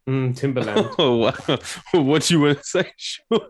mm, 0.07 0.35
Timbaland. 0.37 0.93
Oh, 0.99 1.15
wow. 1.15 1.59
what 2.03 2.23
do 2.23 2.33
you 2.33 2.41
want 2.41 2.57
to 2.57 2.63
say? 2.63 2.91
Sure. 2.97 3.47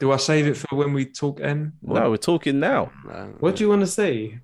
Do 0.00 0.12
I 0.12 0.16
save 0.16 0.48
it 0.48 0.56
for 0.56 0.74
when 0.74 0.92
we 0.92 1.06
talk 1.06 1.40
M? 1.40 1.74
No, 1.82 2.10
we're 2.10 2.16
talking 2.16 2.58
now. 2.60 2.90
what 3.38 3.56
do 3.56 3.64
you 3.64 3.70
want 3.70 3.80
to 3.82 3.86
say? 3.86 4.40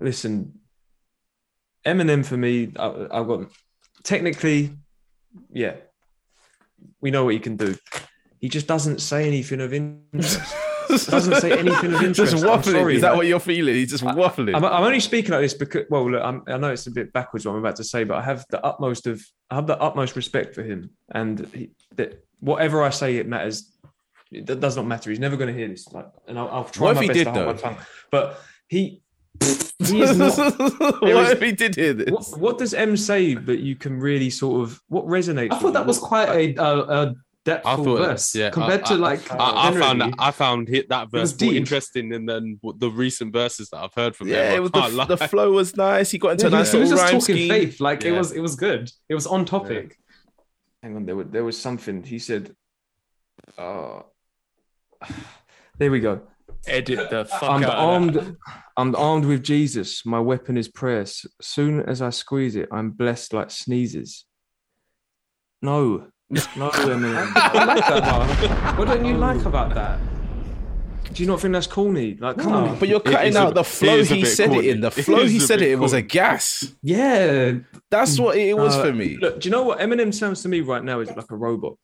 Listen, 0.00 0.58
Eminem 1.86 2.24
for 2.24 2.36
me, 2.36 2.72
I, 2.78 3.06
I've 3.10 3.26
got 3.26 3.46
technically, 4.02 4.70
yeah, 5.52 5.74
we 7.00 7.10
know 7.10 7.24
what 7.24 7.34
he 7.34 7.40
can 7.40 7.56
do. 7.56 7.76
He 8.40 8.48
just 8.48 8.66
doesn't 8.66 9.00
say 9.00 9.26
anything 9.26 9.60
of 9.60 9.72
interest. 9.72 10.54
doesn't 10.88 11.40
say 11.40 11.52
anything 11.52 11.94
of 11.94 12.02
interest. 12.02 12.32
Just 12.32 12.44
waffling. 12.44 12.72
sorry, 12.72 12.96
Is 12.96 13.02
that 13.02 13.16
what 13.16 13.26
you're 13.26 13.40
feeling? 13.40 13.74
He's 13.74 13.90
just 13.90 14.04
waffling. 14.04 14.54
I'm, 14.54 14.64
I'm 14.64 14.84
only 14.84 15.00
speaking 15.00 15.32
like 15.32 15.40
this 15.40 15.54
because, 15.54 15.84
well, 15.90 16.10
look, 16.10 16.22
I'm, 16.22 16.42
I 16.46 16.56
know 16.58 16.70
it's 16.70 16.86
a 16.86 16.90
bit 16.90 17.12
backwards 17.12 17.46
what 17.46 17.52
I'm 17.52 17.58
about 17.58 17.76
to 17.76 17.84
say, 17.84 18.04
but 18.04 18.18
I 18.18 18.22
have 18.22 18.44
the 18.50 18.64
utmost 18.64 19.06
of, 19.06 19.24
I 19.50 19.56
have 19.56 19.66
the 19.66 19.78
utmost 19.78 20.16
respect 20.16 20.54
for 20.54 20.62
him, 20.62 20.90
and 21.10 21.46
he, 21.54 21.70
that 21.96 22.22
whatever 22.40 22.82
I 22.82 22.90
say, 22.90 23.16
it 23.16 23.26
matters. 23.26 23.70
It 24.30 24.46
does 24.46 24.76
not 24.76 24.86
matter. 24.86 25.10
He's 25.10 25.20
never 25.20 25.36
going 25.36 25.52
to 25.52 25.58
hear 25.58 25.68
this. 25.68 25.90
Like, 25.92 26.06
and 26.26 26.38
I'll, 26.38 26.48
I'll 26.48 26.64
try 26.64 26.86
What 26.86 26.90
if 26.92 26.96
my 26.96 27.02
he 27.02 27.08
best 27.08 27.18
did, 27.18 27.24
to 27.24 27.32
hold 27.32 27.46
my 27.46 27.60
tongue. 27.60 27.76
But 28.10 28.40
he, 28.68 29.02
he 29.40 30.00
is 30.02 30.16
not. 30.18 30.36
what 31.00 31.02
is- 31.26 31.30
if 31.30 31.42
he 31.42 31.52
did 31.52 31.74
hear 31.74 31.92
this? 31.94 32.10
What, 32.10 32.38
what 32.40 32.58
does 32.58 32.74
M 32.74 32.96
say 32.96 33.34
that 33.34 33.60
you 33.60 33.76
can 33.76 33.98
really 33.98 34.30
sort 34.30 34.62
of 34.62 34.80
what 34.88 35.04
resonates? 35.06 35.50
I 35.50 35.54
with 35.54 35.60
thought 35.62 35.66
you? 35.68 35.72
that 35.74 35.86
was 35.86 35.98
quite 35.98 36.28
a, 36.28 36.54
a, 36.62 36.78
a 37.08 37.14
depthful 37.44 37.62
I 37.66 37.76
thought, 37.76 37.98
verse 37.98 38.34
yeah, 38.34 38.50
compared 38.50 38.82
I- 38.84 38.88
to 38.88 38.94
I- 38.94 38.96
like. 38.96 39.32
I, 39.32 39.68
I 39.68 39.72
found 39.78 40.00
that 40.00 40.14
I 40.18 40.30
found 40.30 40.68
hit 40.68 40.88
that 40.88 41.10
verse 41.10 41.32
more 41.40 41.50
deep. 41.50 41.58
interesting 41.58 42.08
than, 42.08 42.24
than 42.26 42.58
the 42.78 42.90
recent 42.90 43.32
verses 43.32 43.68
that 43.70 43.78
I've 43.78 43.94
heard 43.94 44.16
from 44.16 44.28
yeah, 44.28 44.50
him. 44.50 44.56
it 44.56 44.60
was 44.62 44.70
I 44.74 44.80
can't 44.90 45.08
the, 45.08 45.16
the 45.16 45.28
flow 45.28 45.52
was 45.52 45.76
nice. 45.76 46.10
He 46.10 46.18
got 46.18 46.30
into 46.30 46.44
Yeah, 46.44 46.48
a 46.48 46.50
he, 46.50 46.56
nice 46.56 46.66
was, 46.66 46.72
he 46.72 46.78
was 46.80 46.90
just 46.90 47.02
rhyme 47.02 47.20
talking 47.20 47.36
scheme. 47.36 47.48
faith. 47.50 47.80
Like 47.80 48.04
it 48.04 48.12
was, 48.12 48.32
it 48.32 48.40
was 48.40 48.54
good. 48.56 48.90
It 49.08 49.14
was 49.14 49.26
on 49.26 49.44
topic. 49.44 49.98
Hang 50.82 50.96
on, 50.96 51.04
there 51.06 51.16
was 51.16 51.26
there 51.30 51.44
was 51.44 51.60
something 51.60 52.02
he 52.02 52.18
said. 52.18 52.54
Uh, 53.58 54.00
there 55.78 55.90
we 55.90 56.00
go. 56.00 56.22
Edit 56.66 57.10
the 57.10 57.24
fuck 57.30 57.42
I'm 57.42 57.64
out 57.64 57.70
of 57.70 57.78
armed. 57.78 58.36
I'm 58.76 58.94
armed 58.96 59.24
with 59.26 59.42
Jesus. 59.42 60.04
My 60.06 60.20
weapon 60.20 60.56
is 60.56 60.68
prayer. 60.68 61.02
S- 61.02 61.26
Soon 61.40 61.80
as 61.80 62.02
I 62.02 62.10
squeeze 62.10 62.56
it, 62.56 62.68
I'm 62.72 62.90
blessed 62.90 63.32
like 63.32 63.50
sneezes. 63.50 64.24
No, 65.62 66.08
no, 66.30 66.38
Eminem. 66.70 67.32
I 67.36 67.64
like 67.64 67.86
that. 67.86 68.02
Bar. 68.02 68.74
What 68.78 68.88
don't 68.88 69.04
you 69.04 69.16
like 69.16 69.44
about 69.44 69.74
that? 69.74 69.98
Do 71.12 71.22
you 71.22 71.28
not 71.28 71.40
think 71.40 71.52
that's 71.52 71.68
corny? 71.68 72.16
Like, 72.18 72.38
come 72.38 72.52
No. 72.52 72.64
on. 72.66 72.78
But 72.78 72.88
you're 72.88 72.98
cutting 73.00 73.28
is 73.28 73.36
a- 73.36 73.40
out 73.40 73.54
the 73.54 73.62
flow 73.62 74.02
he 74.02 74.24
said 74.24 74.48
corny. 74.50 74.68
it 74.68 74.74
in. 74.76 74.80
The 74.80 74.90
flow 74.90 75.24
he 75.26 75.38
said 75.38 75.62
it, 75.62 75.70
it 75.70 75.78
was 75.78 75.92
a 75.92 76.02
gas. 76.02 76.74
Yeah, 76.82 77.52
That's 77.90 78.18
what 78.18 78.36
it 78.36 78.56
was 78.56 78.74
Uh, 78.74 78.84
for 78.86 78.92
me. 78.92 79.16
Look, 79.20 79.40
do 79.40 79.48
you 79.48 79.52
know 79.52 79.62
what 79.62 79.78
Eminem 79.78 80.12
sounds 80.12 80.42
to 80.42 80.48
me 80.48 80.60
right 80.60 80.82
now 80.82 80.98
is 81.00 81.10
like 81.14 81.30
a 81.30 81.36
robot. 81.36 81.74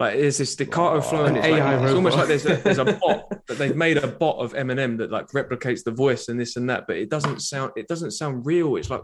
Like 0.00 0.14
there's 0.16 0.38
this 0.38 0.52
staccato 0.52 1.00
flow, 1.00 1.24
and 1.24 1.36
An 1.36 1.44
it's, 1.44 1.58
like, 1.58 1.82
it's 1.82 1.92
almost 1.92 2.16
like 2.16 2.28
there's 2.28 2.46
a, 2.46 2.56
there's 2.56 2.78
a 2.78 2.84
bot 3.02 3.46
that 3.48 3.58
they've 3.58 3.74
made 3.74 3.96
a 3.96 4.06
bot 4.06 4.36
of 4.38 4.54
Eminem 4.54 4.96
that 4.98 5.10
like 5.10 5.26
replicates 5.28 5.82
the 5.82 5.90
voice 5.90 6.28
and 6.28 6.38
this 6.38 6.54
and 6.56 6.70
that, 6.70 6.86
but 6.86 6.96
it 6.96 7.10
doesn't 7.10 7.40
sound 7.42 7.72
it 7.76 7.88
doesn't 7.88 8.12
sound 8.12 8.46
real. 8.46 8.76
It's 8.76 8.90
like 8.90 9.02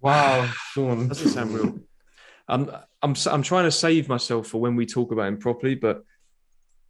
wow, 0.00 0.48
Sean. 0.72 1.08
doesn't 1.08 1.30
sound 1.30 1.52
real. 1.52 1.80
I'm 2.46 2.70
I'm 3.02 3.14
I'm 3.26 3.42
trying 3.42 3.64
to 3.64 3.72
save 3.72 4.08
myself 4.08 4.46
for 4.46 4.60
when 4.60 4.76
we 4.76 4.86
talk 4.86 5.10
about 5.10 5.26
him 5.26 5.38
properly, 5.38 5.74
but 5.74 6.04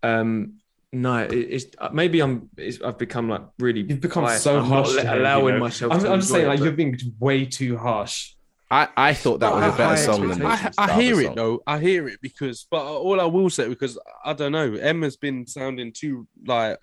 um 0.02 0.58
no, 0.92 1.18
it, 1.18 1.32
it's 1.32 1.66
maybe 1.92 2.20
I'm 2.20 2.50
it's, 2.56 2.80
I've 2.82 2.98
become 2.98 3.28
like 3.28 3.42
really 3.58 3.80
You've 3.82 4.00
become 4.00 4.24
biased. 4.24 4.44
so 4.44 4.58
I'm 4.58 4.64
harsh. 4.64 4.94
to 4.94 5.00
him, 5.02 5.18
allowing 5.18 5.46
you 5.46 5.52
know? 5.52 5.58
myself. 5.60 5.92
I'm, 5.92 6.06
I'm 6.06 6.20
just 6.20 6.30
saying, 6.30 6.44
it, 6.44 6.48
like 6.48 6.58
but- 6.58 6.64
you're 6.66 6.74
being 6.74 6.98
way 7.18 7.46
too 7.46 7.76
harsh. 7.78 8.34
I, 8.70 8.88
I 8.96 9.14
thought 9.14 9.40
that 9.40 9.52
was 9.54 9.62
a 9.64 9.70
High 9.70 9.76
better 9.76 9.96
song 9.96 10.28
than 10.28 10.42
expectations. 10.42 10.74
I, 10.78 10.86
the 10.86 10.92
I 10.92 11.00
hear 11.02 11.20
it 11.20 11.24
song. 11.26 11.34
though. 11.36 11.62
I 11.66 11.78
hear 11.78 12.08
it 12.08 12.20
because, 12.20 12.66
but 12.70 12.84
all 12.84 13.20
I 13.20 13.24
will 13.24 13.48
say 13.50 13.68
because 13.68 13.98
I 14.24 14.32
don't 14.34 14.52
know, 14.52 14.74
Emma's 14.74 15.16
been 15.16 15.46
sounding 15.46 15.92
too 15.92 16.26
like. 16.46 16.78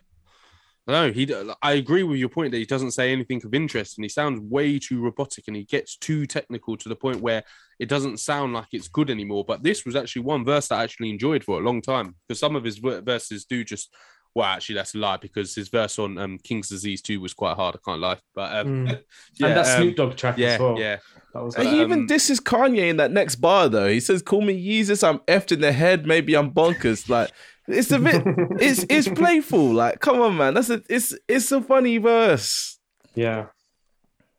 no. 0.88 1.12
He. 1.12 1.32
I 1.62 1.74
agree 1.74 2.04
with 2.04 2.18
your 2.20 2.30
point 2.30 2.52
that 2.52 2.58
he 2.58 2.66
doesn't 2.66 2.92
say 2.92 3.12
anything 3.12 3.42
of 3.46 3.54
interest, 3.54 3.98
and 3.98 4.06
he 4.06 4.10
sounds 4.10 4.40
way 4.40 4.80
too 4.80 5.00
robotic, 5.02 5.44
and 5.48 5.56
he 5.56 5.64
gets 5.64 5.96
too 5.98 6.26
technical 6.26 6.76
to 6.78 6.90
the 6.90 6.96
point 6.96 7.22
where 7.22 7.44
it 7.80 7.88
doesn't 7.90 8.20
sound 8.20 8.54
like 8.54 8.68
it's 8.72 8.88
good 8.88 9.10
anymore. 9.12 9.46
But 9.46 9.62
this 9.62 9.86
was 9.86 9.96
actually 9.96 10.24
one 10.24 10.44
verse 10.46 10.68
that 10.70 10.80
I 10.80 10.84
actually 10.84 11.12
enjoyed 11.12 11.44
for 11.44 11.60
a 11.60 11.64
long 11.64 11.82
time 11.82 12.16
because 12.28 12.40
some 12.40 12.56
of 12.56 12.64
his 12.64 12.78
verses 12.80 13.46
do 13.46 13.64
just. 13.64 13.94
Well, 14.34 14.48
actually, 14.48 14.76
that's 14.76 14.94
a 14.96 14.98
lie 14.98 15.16
because 15.16 15.56
his 15.56 15.70
verse 15.70 15.98
on 15.98 16.18
um, 16.18 16.38
King's 16.40 16.68
Disease 16.68 17.02
2 17.02 17.22
was 17.22 17.34
quite 17.34 17.56
hard. 17.56 17.76
I 17.76 17.80
can't 17.90 18.02
lie, 18.02 18.18
but 18.34 18.54
um, 18.54 18.86
Mm. 18.86 19.02
yeah, 19.40 19.48
and 19.48 19.56
that 19.58 19.66
um, 19.78 19.82
Snoop 19.82 19.96
Dogg 19.96 20.16
track 20.18 20.38
yeah, 20.38 20.48
as 20.56 20.60
well. 20.60 20.78
yeah. 20.78 20.98
That 21.36 21.44
was 21.44 21.56
And 21.56 21.66
like, 21.66 21.76
even 21.76 22.00
Um, 22.00 22.08
disses 22.08 22.40
Kanye 22.40 22.90
in 22.90 22.96
that 22.98 23.12
next 23.12 23.36
bar 23.36 23.68
though. 23.70 23.90
He 23.90 24.00
says, 24.00 24.22
"Call 24.22 24.42
me 24.42 24.56
Jesus. 24.64 25.04
I'm 25.04 25.20
effed 25.28 25.52
in 25.52 25.60
the 25.60 25.74
head. 25.74 26.08
Maybe 26.08 26.34
I'm 26.36 26.50
bonkers." 26.52 27.10
Like 27.10 27.30
it's 27.68 27.92
a 27.92 28.00
bit, 28.00 28.24
it's 28.60 28.86
it's 28.90 29.10
playful. 29.10 29.74
Like 29.74 30.00
come 30.00 30.22
on, 30.22 30.38
man. 30.38 30.54
That's 30.54 30.70
a 30.70 30.82
it's 30.90 31.14
it's 31.28 31.52
a 31.52 31.62
funny 31.62 31.98
verse. 31.98 32.80
yeah, 33.16 33.48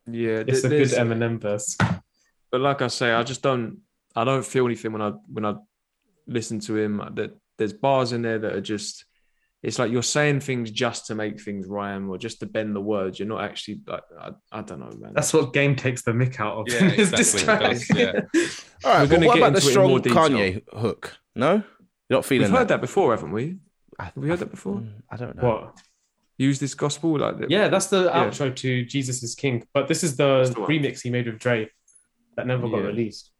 yeah, 0.07 0.43
it's 0.47 0.63
a 0.63 0.69
there's- 0.69 0.91
good 0.95 0.99
Eminem 1.07 1.39
verse. 1.39 1.77
but 2.51 2.61
like 2.61 2.81
I 2.81 2.87
say, 2.87 3.11
I 3.11 3.21
just 3.23 3.43
don't 3.43 3.77
I 4.15 4.23
don't 4.23 4.43
feel 4.45 4.65
anything 4.65 4.91
when 4.91 5.03
I 5.03 5.11
when 5.31 5.45
I 5.45 5.53
listen 6.25 6.59
to 6.61 6.75
him. 6.77 6.97
That 7.15 7.37
there's 7.59 7.73
bars 7.73 8.11
in 8.11 8.23
there 8.23 8.39
that 8.39 8.53
are 8.53 8.61
just 8.61 9.05
it's 9.63 9.79
like 9.79 9.91
you're 9.91 10.03
saying 10.03 10.39
things 10.41 10.69
just 10.71 11.07
to 11.07 11.15
make 11.15 11.41
things 11.41 11.67
rhyme 11.67 12.09
or 12.09 12.17
just 12.17 12.39
to 12.41 12.45
bend 12.45 12.75
the 12.75 12.81
words. 12.81 13.17
You're 13.19 13.27
not 13.27 13.43
actually 13.43 13.81
like 13.87 14.03
I, 14.19 14.31
I 14.51 14.61
don't 14.61 14.79
know, 14.79 14.91
man. 14.99 15.13
That's 15.13 15.33
what 15.33 15.51
Game 15.53 15.75
takes 15.75 16.03
the 16.03 16.11
mick 16.11 16.39
out 16.39 16.57
of. 16.57 16.65
Yeah, 16.69 16.85
exactly, 16.91 17.41
it 17.41 17.59
does, 17.59 17.89
yeah. 17.89 18.11
All 18.85 18.93
right, 18.93 19.01
We're 19.01 19.07
but 19.07 19.09
gonna 19.09 19.27
what 19.27 19.33
get 19.35 19.43
about 19.47 19.53
the 19.53 19.57
into 19.57 19.57
it 19.57 19.65
in 19.67 19.71
strong 19.71 19.89
more. 19.89 19.99
Kanye 19.99 20.63
hook? 20.79 21.17
No, 21.35 21.53
you're 21.53 21.63
not 22.09 22.25
feeling 22.25 22.43
We've 22.43 22.51
that. 22.51 22.57
heard 22.59 22.67
that 22.69 22.81
before, 22.81 23.11
haven't 23.13 23.31
we? 23.31 23.57
I- 23.99 24.05
Have 24.05 24.17
we 24.17 24.29
heard 24.29 24.39
that 24.39 24.51
before? 24.51 24.75
Mm, 24.75 25.01
I 25.09 25.15
don't 25.17 25.35
know. 25.35 25.43
What? 25.49 25.77
Use 26.37 26.59
this 26.59 26.75
gospel 26.75 27.17
like 27.17 27.39
that. 27.39 27.49
Yeah, 27.49 27.67
that's 27.67 27.87
the 27.87 28.03
Yeah. 28.05 28.25
outro 28.29 28.55
to 28.55 28.85
Jesus 28.85 29.23
is 29.23 29.33
King. 29.33 29.65
But 29.73 29.87
this 29.87 30.03
is 30.03 30.15
the 30.17 30.43
the 30.45 30.61
remix 30.61 31.01
he 31.01 31.09
made 31.09 31.25
with 31.25 31.39
Dre 31.39 31.67
that 32.35 32.45
never 32.45 32.69
got 32.69 32.77
Yeah. 32.81 32.83
released. 32.87 33.31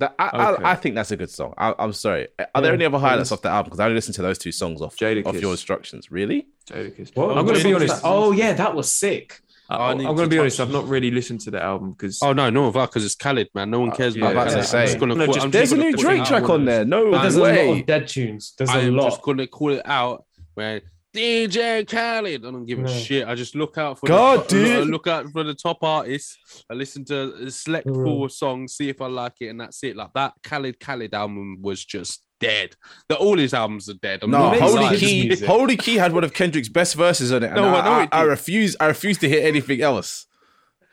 That, 0.00 0.14
I, 0.18 0.52
Okay. 0.54 0.64
I, 0.64 0.72
I 0.72 0.74
think 0.74 0.96
that's 0.96 1.12
a 1.12 1.16
good 1.16 1.30
song. 1.30 1.54
I, 1.56 1.72
I'm 1.78 1.92
sorry. 1.92 2.26
Are 2.54 2.60
there 2.60 2.74
any 2.74 2.84
other 2.84 2.98
highlights 2.98 3.20
it 3.20 3.22
is. 3.22 3.32
off 3.32 3.42
the 3.42 3.48
album? 3.48 3.66
Because 3.70 3.80
I 3.80 3.84
only 3.84 3.94
listened 3.94 4.16
to 4.16 4.22
those 4.22 4.38
two 4.38 4.50
songs 4.52 4.82
off, 4.82 4.96
Jadakiss. 4.96 5.26
off 5.26 5.36
your 5.40 5.52
instructions. 5.52 6.10
Really? 6.10 6.48
Jadakiss. 6.68 7.14
What? 7.16 7.38
I'm 7.38 7.44
going 7.46 7.58
to 7.58 7.62
be 7.64 7.70
Jadakiss. 7.70 7.76
honest. 7.76 8.00
Oh 8.04 8.32
yeah, 8.32 8.54
that 8.54 8.74
was 8.74 8.92
sick. 8.92 9.40
Uh, 9.70 9.74
I, 9.74 9.76
Oh, 9.76 9.80
I 9.86 9.90
I'm 9.92 9.96
going 9.98 10.16
to 10.16 10.22
to 10.24 10.28
be 10.28 10.36
touch- 10.36 10.40
honest. 10.40 10.60
I've 10.60 10.70
not 10.72 10.88
really 10.88 11.10
listened 11.12 11.40
to 11.42 11.50
the 11.52 11.62
album 11.62 11.92
because 11.92 12.20
Oh 12.22 12.32
no, 12.32 12.50
no, 12.50 12.70
because 12.72 13.04
it's 13.04 13.14
Khaled, 13.14 13.48
man. 13.54 13.70
No 13.70 13.80
one 13.80 13.92
uh, 13.92 13.94
cares 13.94 14.16
yeah, 14.16 14.30
about 14.30 14.48
yeah, 14.48 14.54
that. 14.60 14.74
I'm 14.74 14.86
just 14.86 14.98
gonna 14.98 15.14
No, 15.14 15.24
call, 15.26 15.34
just- 15.34 15.50
There's 15.52 15.70
just 15.70 15.80
a 15.80 15.84
new 15.84 15.92
Drake 15.96 16.24
track 16.24 16.48
on 16.50 16.64
there. 16.64 16.84
No 16.84 17.10
But 17.12 17.22
there's 17.22 17.36
a 17.36 17.42
way. 17.42 17.68
lot 17.68 17.78
of 17.80 17.86
dead 17.86 18.08
tunes. 18.08 18.52
There's 18.58 18.70
a 18.70 18.72
I'm 18.74 18.96
lot. 18.96 19.10
just 19.10 19.22
gonna 19.22 19.46
call 19.46 19.72
it 19.72 19.82
out 19.84 20.24
when 20.54 20.82
DJ 21.14 21.88
Khaled. 21.88 22.44
I 22.44 22.50
don't 22.50 22.64
give 22.66 22.80
a 22.80 22.82
No. 22.82 22.88
shit. 22.92 23.26
I 23.26 23.34
just 23.34 23.54
look 23.54 23.78
out 23.78 24.00
for 24.00 24.06
God, 24.06 24.44
the, 24.44 24.48
dude. 24.48 24.76
I 24.78 24.80
look 24.82 25.06
out 25.06 25.30
for 25.32 25.44
the 25.44 25.54
top 25.54 25.82
artists. 25.84 26.64
I 26.68 26.74
listen 26.74 27.04
to 27.06 27.50
select 27.50 27.86
Mm. 27.86 28.04
four 28.04 28.28
songs, 28.28 28.74
see 28.76 28.88
if 28.88 29.00
I 29.00 29.06
like 29.06 29.34
it, 29.40 29.48
and 29.48 29.60
that's 29.60 29.82
it. 29.84 29.96
Like 29.96 30.10
that 30.14 30.32
Khaled 30.42 30.80
Khaled 30.80 31.14
album 31.14 31.58
was 31.62 31.84
just 31.84 32.22
dead. 32.40 32.74
The 33.08 33.16
all 33.16 33.38
his 33.38 33.54
albums 33.54 33.88
are 33.88 33.94
dead. 33.94 34.20
I'm 34.22 34.30
No, 34.32 34.50
Holy 34.50 34.96
Key. 34.98 35.36
Holy 35.46 35.76
Key 35.76 35.94
had 35.96 36.12
one 36.12 36.24
of 36.24 36.34
Kendrick's 36.34 36.68
best 36.68 36.94
verses 36.96 37.32
on 37.32 37.42
it. 37.44 37.46
And 37.46 37.56
No, 37.56 37.68
I, 37.68 37.80
I 37.80 37.84
know 37.84 37.90
I, 37.92 38.02
it 38.02 38.08
I 38.12 38.22
did. 38.24 38.28
refuse. 38.30 38.76
I 38.80 38.86
refuse 38.86 39.18
to 39.18 39.28
hear 39.28 39.46
anything 39.46 39.80
else. 39.80 40.26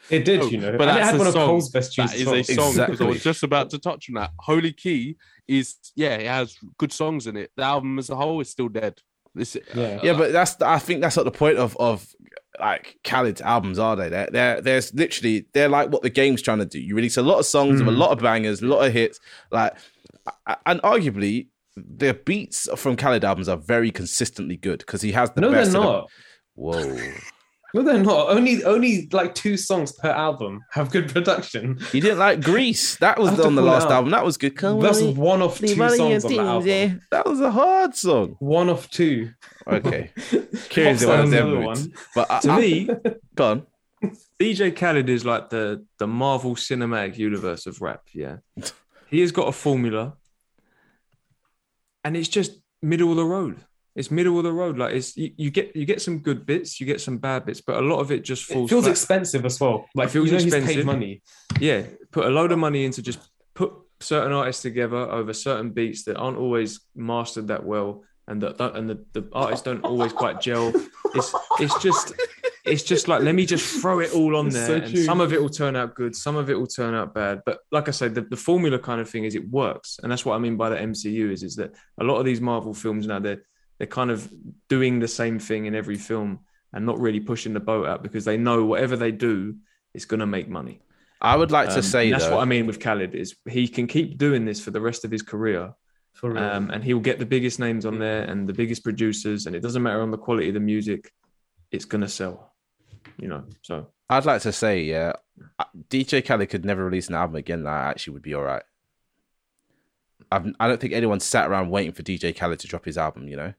It 0.09 0.25
did, 0.25 0.41
No, 0.41 0.47
you 0.47 0.57
know. 0.57 0.77
but 0.77 0.87
and 0.89 0.97
it 0.97 0.99
that's 1.01 1.05
had 1.11 1.15
a 1.15 1.17
one 1.19 1.27
of 1.27 1.33
song. 1.33 1.47
Cole's 1.47 1.69
best 1.69 1.93
tunes. 1.95 2.11
That 2.11 2.15
is 2.15 2.21
as 2.21 2.27
well. 2.27 2.35
a 2.39 2.43
song 2.43 2.75
because 2.85 3.01
I 3.01 3.05
was 3.05 3.23
just 3.23 3.43
about 3.43 3.69
to 3.71 3.79
touch 3.79 4.09
on 4.09 4.15
that. 4.15 4.31
Holy 4.39 4.73
Key 4.73 5.15
is 5.47 5.75
yeah, 5.95 6.15
it 6.15 6.27
has 6.27 6.55
good 6.77 6.91
songs 6.93 7.27
in 7.27 7.37
it. 7.37 7.51
The 7.55 7.63
album 7.63 7.97
as 7.97 8.09
a 8.09 8.15
whole 8.15 8.39
is 8.41 8.49
still 8.49 8.67
dead. 8.69 8.99
This, 9.33 9.57
Yeah. 9.73 9.99
Yeah, 10.03 10.13
but 10.13 10.31
that's 10.31 10.61
I 10.61 10.79
think 10.79 11.01
that's 11.01 11.15
not 11.15 11.25
the 11.25 11.31
point 11.31 11.57
of 11.57 11.77
of 11.77 12.07
like 12.59 12.97
Khaled's 13.03 13.41
albums, 13.41 13.79
are 13.79 13.95
they? 13.95 14.09
They're, 14.09 14.29
they're 14.31 14.61
there's 14.61 14.93
literally 14.93 15.45
they're 15.53 15.69
like 15.69 15.89
what 15.89 16.01
the 16.03 16.09
game's 16.09 16.41
trying 16.41 16.59
to 16.59 16.65
do. 16.65 16.79
You 16.79 16.95
release 16.95 17.17
a 17.17 17.21
lot 17.21 17.39
of 17.39 17.45
songs 17.45 17.79
with 17.79 17.89
a 17.89 17.91
hmm. 17.91 17.97
lot 17.97 18.11
of 18.11 18.19
bangers, 18.19 18.61
a 18.61 18.65
lot 18.65 18.85
of 18.85 18.93
hits, 18.93 19.19
like 19.51 19.73
and 20.65 20.81
arguably 20.81 21.47
the 21.75 22.13
beats 22.13 22.67
from 22.75 22.97
Khaled 22.97 23.23
albums 23.23 23.47
are 23.47 23.57
very 23.57 23.91
consistently 23.91 24.57
good 24.57 24.79
because 24.79 25.01
he 25.01 25.13
has 25.13 25.31
the 25.31 25.41
no, 25.41 25.51
best. 25.51 25.71
they're 25.71 25.81
of 25.81 25.85
the- 25.85 25.91
not. 25.91 26.09
Whoa. 26.55 27.13
No, 27.73 27.83
they're 27.83 28.03
not. 28.03 28.29
Only 28.29 28.63
only 28.65 29.07
like 29.13 29.33
two 29.33 29.55
songs 29.55 29.93
per 29.93 30.09
album 30.09 30.63
have 30.71 30.91
good 30.91 31.07
production. 31.09 31.79
You 31.93 32.01
didn't 32.01 32.19
like 32.19 32.41
Greece. 32.41 32.97
That 32.97 33.17
was 33.17 33.29
I 33.29 33.31
have 33.31 33.41
to 33.41 33.47
on 33.47 33.55
the 33.55 33.61
last 33.61 33.85
out. 33.85 33.91
album. 33.91 34.11
That 34.11 34.25
was 34.25 34.35
good. 34.37 34.55
Come 34.57 34.81
That's 34.81 35.01
on, 35.01 35.15
one 35.15 35.41
of 35.41 35.57
two 35.57 35.67
songs 35.67 35.93
in 35.97 36.01
on 36.01 36.09
that 36.09 36.21
things, 36.21 36.65
yeah. 36.65 36.73
album. 36.83 37.01
That 37.11 37.25
was 37.25 37.39
a 37.39 37.51
hard 37.51 37.95
song. 37.95 38.35
One 38.39 38.67
of 38.69 38.89
two. 38.89 39.31
Okay. 39.65 40.11
Curious 40.69 41.03
Popstar 41.03 41.07
one 41.07 41.19
of 41.21 41.29
the 41.31 41.37
them 41.37 41.47
other 41.47 41.59
one. 41.61 41.93
But 42.13 42.29
I, 42.31 42.39
To 42.41 42.51
I- 42.51 42.59
me, 42.59 42.89
go 43.35 43.51
on. 43.51 43.67
DJ 44.39 44.75
Khaled 44.75 45.07
is 45.09 45.23
like 45.23 45.49
the 45.51 45.85
the 45.99 46.07
Marvel 46.07 46.55
Cinematic 46.55 47.17
Universe 47.17 47.67
of 47.67 47.81
rap. 47.81 48.01
Yeah, 48.13 48.37
he 49.09 49.21
has 49.21 49.31
got 49.31 49.47
a 49.47 49.51
formula, 49.51 50.15
and 52.03 52.17
it's 52.17 52.27
just 52.27 52.59
middle 52.81 53.11
of 53.11 53.17
the 53.17 53.25
road. 53.25 53.57
It's 53.95 54.09
middle 54.09 54.37
of 54.37 54.43
the 54.43 54.53
road. 54.53 54.77
Like 54.77 54.93
it's 54.95 55.17
you, 55.17 55.31
you 55.37 55.51
get 55.51 55.75
you 55.75 55.85
get 55.85 56.01
some 56.01 56.19
good 56.19 56.45
bits, 56.45 56.79
you 56.79 56.85
get 56.85 57.01
some 57.01 57.17
bad 57.17 57.45
bits, 57.45 57.59
but 57.61 57.75
a 57.77 57.81
lot 57.81 57.99
of 57.99 58.11
it 58.11 58.23
just 58.23 58.49
It 58.49 58.53
falls. 58.53 58.69
feels 58.69 58.83
flat. 58.85 58.91
expensive 58.91 59.45
as 59.45 59.59
well. 59.59 59.85
Like 59.95 60.07
It 60.07 60.11
feels 60.11 60.27
you 60.31 60.37
know 60.37 60.43
expensive. 60.57 60.85
money. 60.85 61.21
yeah, 61.59 61.83
put 62.11 62.25
a 62.25 62.29
load 62.29 62.51
of 62.51 62.59
money 62.59 62.85
into 62.85 63.01
just 63.01 63.19
put 63.53 63.73
certain 63.99 64.31
artists 64.31 64.61
together 64.61 64.95
over 64.97 65.33
certain 65.33 65.71
beats 65.71 66.05
that 66.05 66.15
aren't 66.17 66.37
always 66.37 66.79
mastered 66.95 67.47
that 67.49 67.65
well, 67.65 68.03
and 68.27 68.41
that 68.41 68.57
that- 68.59 68.75
and 68.75 68.89
the, 68.89 69.05
the 69.13 69.27
artists 69.33 69.63
don't 69.65 69.83
always 69.83 70.13
quite 70.13 70.39
gel. 70.39 70.71
It's 71.13 71.35
it's 71.59 71.77
just 71.83 72.13
it's 72.63 72.83
just 72.83 73.09
like 73.09 73.21
let 73.23 73.35
me 73.35 73.45
just 73.45 73.81
throw 73.81 73.99
it 73.99 74.13
all 74.13 74.37
on 74.37 74.47
It's 74.47 74.55
there, 74.55 74.67
so 74.67 74.73
and 74.85 74.97
some 74.99 75.19
of 75.19 75.33
it 75.33 75.41
will 75.41 75.49
turn 75.49 75.75
out 75.75 75.95
good, 75.95 76.15
some 76.15 76.37
of 76.37 76.49
it 76.49 76.57
will 76.57 76.67
turn 76.67 76.93
out 76.93 77.13
bad. 77.13 77.41
But 77.45 77.59
like 77.73 77.89
I 77.89 77.91
said, 77.91 78.15
the, 78.15 78.21
the 78.21 78.37
formula 78.37 78.79
kind 78.79 79.01
of 79.01 79.09
thing 79.09 79.25
is 79.25 79.35
it 79.35 79.49
works, 79.49 79.99
and 80.01 80.09
that's 80.09 80.23
what 80.25 80.35
I 80.35 80.39
mean 80.39 80.55
by 80.55 80.69
the 80.69 80.77
MCU 80.77 81.31
is 81.31 81.43
is 81.43 81.57
that 81.57 81.75
a 81.99 82.05
lot 82.05 82.19
of 82.19 82.25
these 82.25 82.39
Marvel 82.39 82.73
films 82.73 83.05
now 83.05 83.19
they're 83.19 83.41
they're 83.81 83.87
kind 83.87 84.11
of 84.11 84.31
doing 84.69 84.99
the 84.99 85.07
same 85.07 85.39
thing 85.39 85.65
in 85.65 85.73
every 85.73 85.97
film 85.97 86.41
and 86.71 86.85
not 86.85 86.99
really 86.99 87.19
pushing 87.19 87.51
the 87.51 87.59
boat 87.59 87.87
out 87.87 88.03
because 88.03 88.25
they 88.25 88.37
know 88.37 88.63
whatever 88.63 88.95
they 88.95 89.11
do 89.11 89.55
is 89.95 90.05
going 90.05 90.19
to 90.19 90.27
make 90.27 90.47
money. 90.47 90.83
I 91.19 91.35
would 91.35 91.49
like 91.49 91.69
to 91.69 91.77
Um, 91.77 91.81
say 91.81 92.11
that's 92.11 92.27
though, 92.27 92.35
what 92.35 92.43
I 92.43 92.45
mean 92.45 92.67
with 92.67 92.79
Khaled 92.79 93.15
is 93.15 93.35
he 93.49 93.67
can 93.67 93.87
keep 93.87 94.19
doing 94.19 94.45
this 94.45 94.63
for 94.63 94.69
the 94.69 94.79
rest 94.79 95.03
of 95.03 95.09
his 95.09 95.23
career, 95.23 95.73
For 96.13 96.29
real. 96.29 96.43
um, 96.43 96.69
and 96.69 96.83
he 96.83 96.93
will 96.93 97.01
get 97.01 97.17
the 97.17 97.25
biggest 97.25 97.59
names 97.59 97.87
on 97.87 97.97
there 97.97 98.21
and 98.21 98.47
the 98.47 98.53
biggest 98.53 98.83
producers, 98.83 99.47
and 99.47 99.55
it 99.55 99.61
doesn't 99.61 99.81
matter 99.81 100.01
on 100.03 100.11
the 100.11 100.17
quality 100.19 100.49
of 100.49 100.53
the 100.53 100.59
music, 100.59 101.11
it's 101.71 101.85
gonna 101.85 102.07
sell, 102.07 102.53
you 103.17 103.29
know. 103.29 103.45
So 103.63 103.87
I'd 104.11 104.25
like 104.25 104.43
to 104.43 104.51
say, 104.51 104.83
yeah, 104.83 105.13
uh, 105.57 105.65
DJ 105.89 106.23
Khaled 106.23 106.49
could 106.49 106.65
never 106.65 106.85
release 106.85 107.09
an 107.09 107.15
album 107.15 107.37
again. 107.37 107.63
That 107.63 107.87
actually 107.89 108.13
would 108.13 108.21
be 108.21 108.35
all 108.35 108.43
right. 108.43 108.63
I've, 110.31 110.45
I 110.59 110.67
don't 110.67 110.79
think 110.79 110.93
anyone 110.93 111.19
sat 111.19 111.49
around 111.49 111.71
waiting 111.71 111.93
for 111.93 112.03
DJ 112.03 112.35
Khaled 112.37 112.59
to 112.59 112.67
drop 112.67 112.85
his 112.85 112.97
album. 112.97 113.27
You 113.27 113.37
know, 113.37 113.53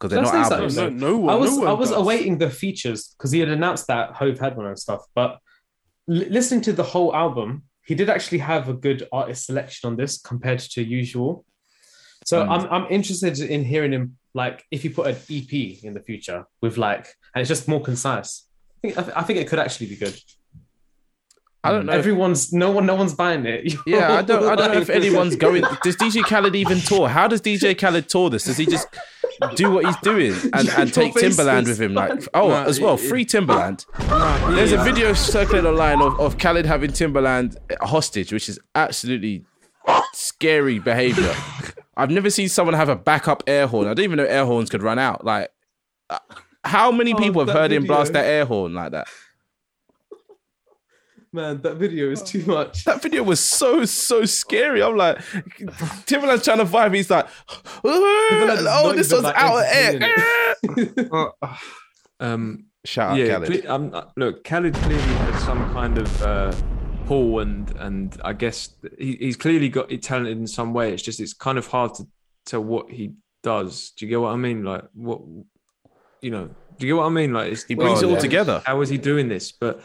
because 0.00 0.10
they're 0.14 0.22
That's 0.22 0.32
not 0.32 0.38
nice 0.40 0.48
that 0.48 0.54
albums. 0.56 0.76
was- 0.76 0.92
No, 1.02 1.08
no 1.10 1.16
one. 1.18 1.34
I 1.34 1.36
was 1.36 1.50
no 1.50 1.58
one 1.58 1.68
I 1.68 1.72
was 1.74 1.90
does. 1.90 1.98
awaiting 1.98 2.38
the 2.38 2.48
features 2.50 3.14
because 3.18 3.30
he 3.32 3.40
had 3.40 3.50
announced 3.50 3.86
that 3.88 4.12
Hove 4.14 4.38
had 4.38 4.56
one 4.56 4.66
and 4.66 4.78
stuff. 4.78 5.02
But 5.14 5.32
l- 6.08 6.16
listening 6.30 6.62
to 6.62 6.72
the 6.72 6.82
whole 6.82 7.14
album, 7.14 7.64
he 7.84 7.94
did 7.94 8.08
actually 8.08 8.38
have 8.38 8.68
a 8.68 8.74
good 8.74 9.06
artist 9.12 9.44
selection 9.46 9.88
on 9.88 9.96
this 9.96 10.18
compared 10.20 10.60
to 10.60 10.82
usual. 10.82 11.44
So 12.24 12.42
Mm. 12.44 12.48
I'm 12.50 12.66
I'm 12.84 12.86
interested 12.90 13.38
in 13.40 13.64
hearing 13.64 13.92
him 13.92 14.16
like 14.34 14.64
if 14.70 14.84
you 14.84 14.90
put 14.90 15.06
an 15.08 15.16
EP 15.28 15.52
in 15.84 15.92
the 15.94 16.00
future 16.00 16.44
with 16.62 16.78
like 16.78 17.06
and 17.34 17.40
it's 17.42 17.48
just 17.48 17.68
more 17.68 17.82
concise. 17.82 18.46
I 18.78 18.80
think 18.82 18.98
I, 18.98 19.02
th- 19.02 19.16
I 19.16 19.22
think 19.22 19.38
it 19.38 19.48
could 19.48 19.58
actually 19.58 19.88
be 19.88 19.96
good. 19.96 20.18
I 21.62 21.72
don't 21.72 21.86
know. 21.86 21.92
if- 21.92 21.98
Everyone's 21.98 22.52
no 22.52 22.70
one 22.70 22.86
no 22.86 22.94
one's 22.94 23.14
buying 23.14 23.44
it. 23.46 23.74
yeah, 23.86 24.14
I 24.14 24.22
don't. 24.22 24.44
I 24.44 24.54
don't 24.56 24.72
know 24.72 24.80
if 24.80 24.88
anyone's 25.00 25.36
going. 25.36 25.62
Does 25.82 25.96
DJ 25.96 26.22
Khaled 26.24 26.54
even 26.56 26.78
tour? 26.80 27.08
How 27.08 27.28
does 27.28 27.40
DJ 27.42 27.78
Khaled 27.78 28.08
tour 28.08 28.30
this? 28.30 28.44
Does 28.44 28.56
he 28.56 28.66
just 28.66 28.88
do 29.56 29.70
what 29.70 29.84
he's 29.84 29.96
doing 29.98 30.32
and, 30.54 30.68
and 30.70 30.92
take 31.00 31.12
Timbaland 31.14 31.66
with 31.66 31.80
him? 31.80 31.92
Like, 31.94 32.26
oh, 32.34 32.50
as 32.52 32.80
well, 32.80 32.94
it- 32.94 33.00
free 33.00 33.24
Timbaland. 33.26 33.84
There's 34.54 34.72
a 34.72 34.82
video 34.82 35.12
circulating 35.12 35.68
online 35.70 36.00
of, 36.00 36.18
of 36.18 36.38
Khaled 36.38 36.64
having 36.66 36.92
Timbaland 36.92 37.56
hostage, 37.82 38.32
which 38.32 38.48
is 38.48 38.58
absolutely 38.74 39.44
scary 40.12 40.78
behavior. 40.78 41.34
I've 41.96 42.10
never 42.10 42.30
seen 42.30 42.48
someone 42.48 42.74
have 42.74 42.88
a 42.88 42.96
backup 42.96 43.42
air 43.46 43.66
horn. 43.66 43.86
I 43.86 43.94
don't 43.94 44.04
even 44.04 44.16
know 44.16 44.24
air 44.24 44.46
horns 44.46 44.70
could 44.70 44.82
run 44.82 44.98
out. 44.98 45.24
Like, 45.24 45.50
uh, 46.08 46.18
how 46.64 46.90
many 46.90 47.12
Oh, 47.12 47.18
people 47.18 47.40
have 47.40 47.48
that 47.48 47.56
heard 47.56 47.72
him 47.72 47.84
blast 47.84 48.12
that 48.14 48.24
air 48.24 48.44
horn 48.46 48.72
like 48.74 48.92
that? 48.92 49.08
Man, 51.32 51.62
that 51.62 51.76
video 51.76 52.10
is 52.10 52.22
too 52.22 52.44
much. 52.44 52.84
That 52.84 53.00
video 53.02 53.22
was 53.22 53.38
so 53.38 53.84
so 53.84 54.24
scary. 54.24 54.82
I'm 54.82 54.96
like, 54.96 55.18
Timbaland's 55.18 56.44
trying 56.44 56.58
to 56.58 56.64
vibe. 56.64 56.94
He's 56.94 57.08
like, 57.08 57.28
oh, 57.84 58.92
this 58.96 59.12
even, 59.12 59.22
one's 59.22 59.34
like, 59.34 59.36
out 59.36 59.58
of 59.58 59.64
air. 59.70 61.32
um, 62.20 62.64
Shout 62.84 63.12
out 63.12 63.18
yeah, 63.18 63.34
Khaled. 63.34 63.62
cle- 63.62 63.70
um, 63.72 63.94
uh, 63.94 64.04
look, 64.16 64.42
Khaled 64.42 64.74
clearly 64.74 65.02
has 65.02 65.42
some 65.44 65.72
kind 65.72 65.98
of 65.98 66.22
uh, 66.22 66.52
pull, 67.06 67.38
and 67.40 67.70
and 67.78 68.20
I 68.24 68.32
guess 68.32 68.70
he, 68.98 69.16
he's 69.20 69.36
clearly 69.36 69.68
got 69.68 69.92
it 69.92 70.02
talented 70.02 70.36
in 70.38 70.46
some 70.46 70.72
way. 70.72 70.92
It's 70.92 71.02
just 71.02 71.20
it's 71.20 71.34
kind 71.34 71.58
of 71.58 71.66
hard 71.66 71.94
to 71.94 72.08
tell 72.46 72.64
what 72.64 72.90
he 72.90 73.12
does. 73.42 73.92
Do 73.96 74.04
you 74.06 74.10
get 74.10 74.20
what 74.20 74.32
I 74.32 74.36
mean? 74.36 74.64
Like 74.64 74.84
what 74.94 75.20
you 76.22 76.30
know? 76.30 76.48
Do 76.78 76.86
you 76.86 76.94
get 76.94 76.98
what 76.98 77.06
I 77.06 77.10
mean? 77.10 77.32
Like 77.34 77.52
it's, 77.52 77.64
He 77.64 77.74
brings 77.74 78.02
Oh, 78.02 78.06
it 78.06 78.08
all 78.08 78.14
yeah. 78.14 78.20
together. 78.20 78.62
How 78.64 78.80
is 78.80 78.88
he 78.88 78.96
doing 78.98 79.28
this? 79.28 79.52
But 79.52 79.82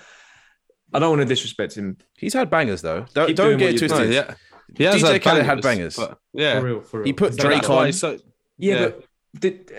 I 0.96 1.00
don't 1.00 1.10
want 1.12 1.22
to 1.22 1.26
disrespect 1.26 1.76
him. 1.76 1.98
He's 2.18 2.34
had 2.34 2.50
bangers 2.50 2.82
though. 2.82 3.06
Don't, 3.14 3.28
Keep 3.28 3.36
don't 3.36 3.48
doing 3.48 3.58
get 3.60 3.66
what 3.66 3.74
it 3.76 3.82
you're 3.82 3.90
twisted. 3.90 4.10
No, 4.10 4.16
yeah. 4.16 4.34
He 4.78 4.84
has 4.86 5.02
DJ 5.02 5.12
had 5.14 5.22
Khaled 5.22 5.46
had 5.46 5.62
bangers. 5.62 5.96
but- 5.96 6.18
yeah. 6.34 6.60
For 6.60 6.66
real, 6.66 6.82
for 6.82 6.98
real. 7.00 7.06
He 7.06 7.14
put 7.14 7.30
Is 7.32 7.38
that 7.38 7.44
Drake 7.44 7.70
why 7.70 7.76
on. 7.78 7.86
he's 7.88 8.00
so. 8.00 8.18
Yeah, 8.58 8.74
Yeah. 8.80 8.88
but 8.88 9.06
did, 9.42 9.72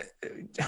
uh, 0.60 0.64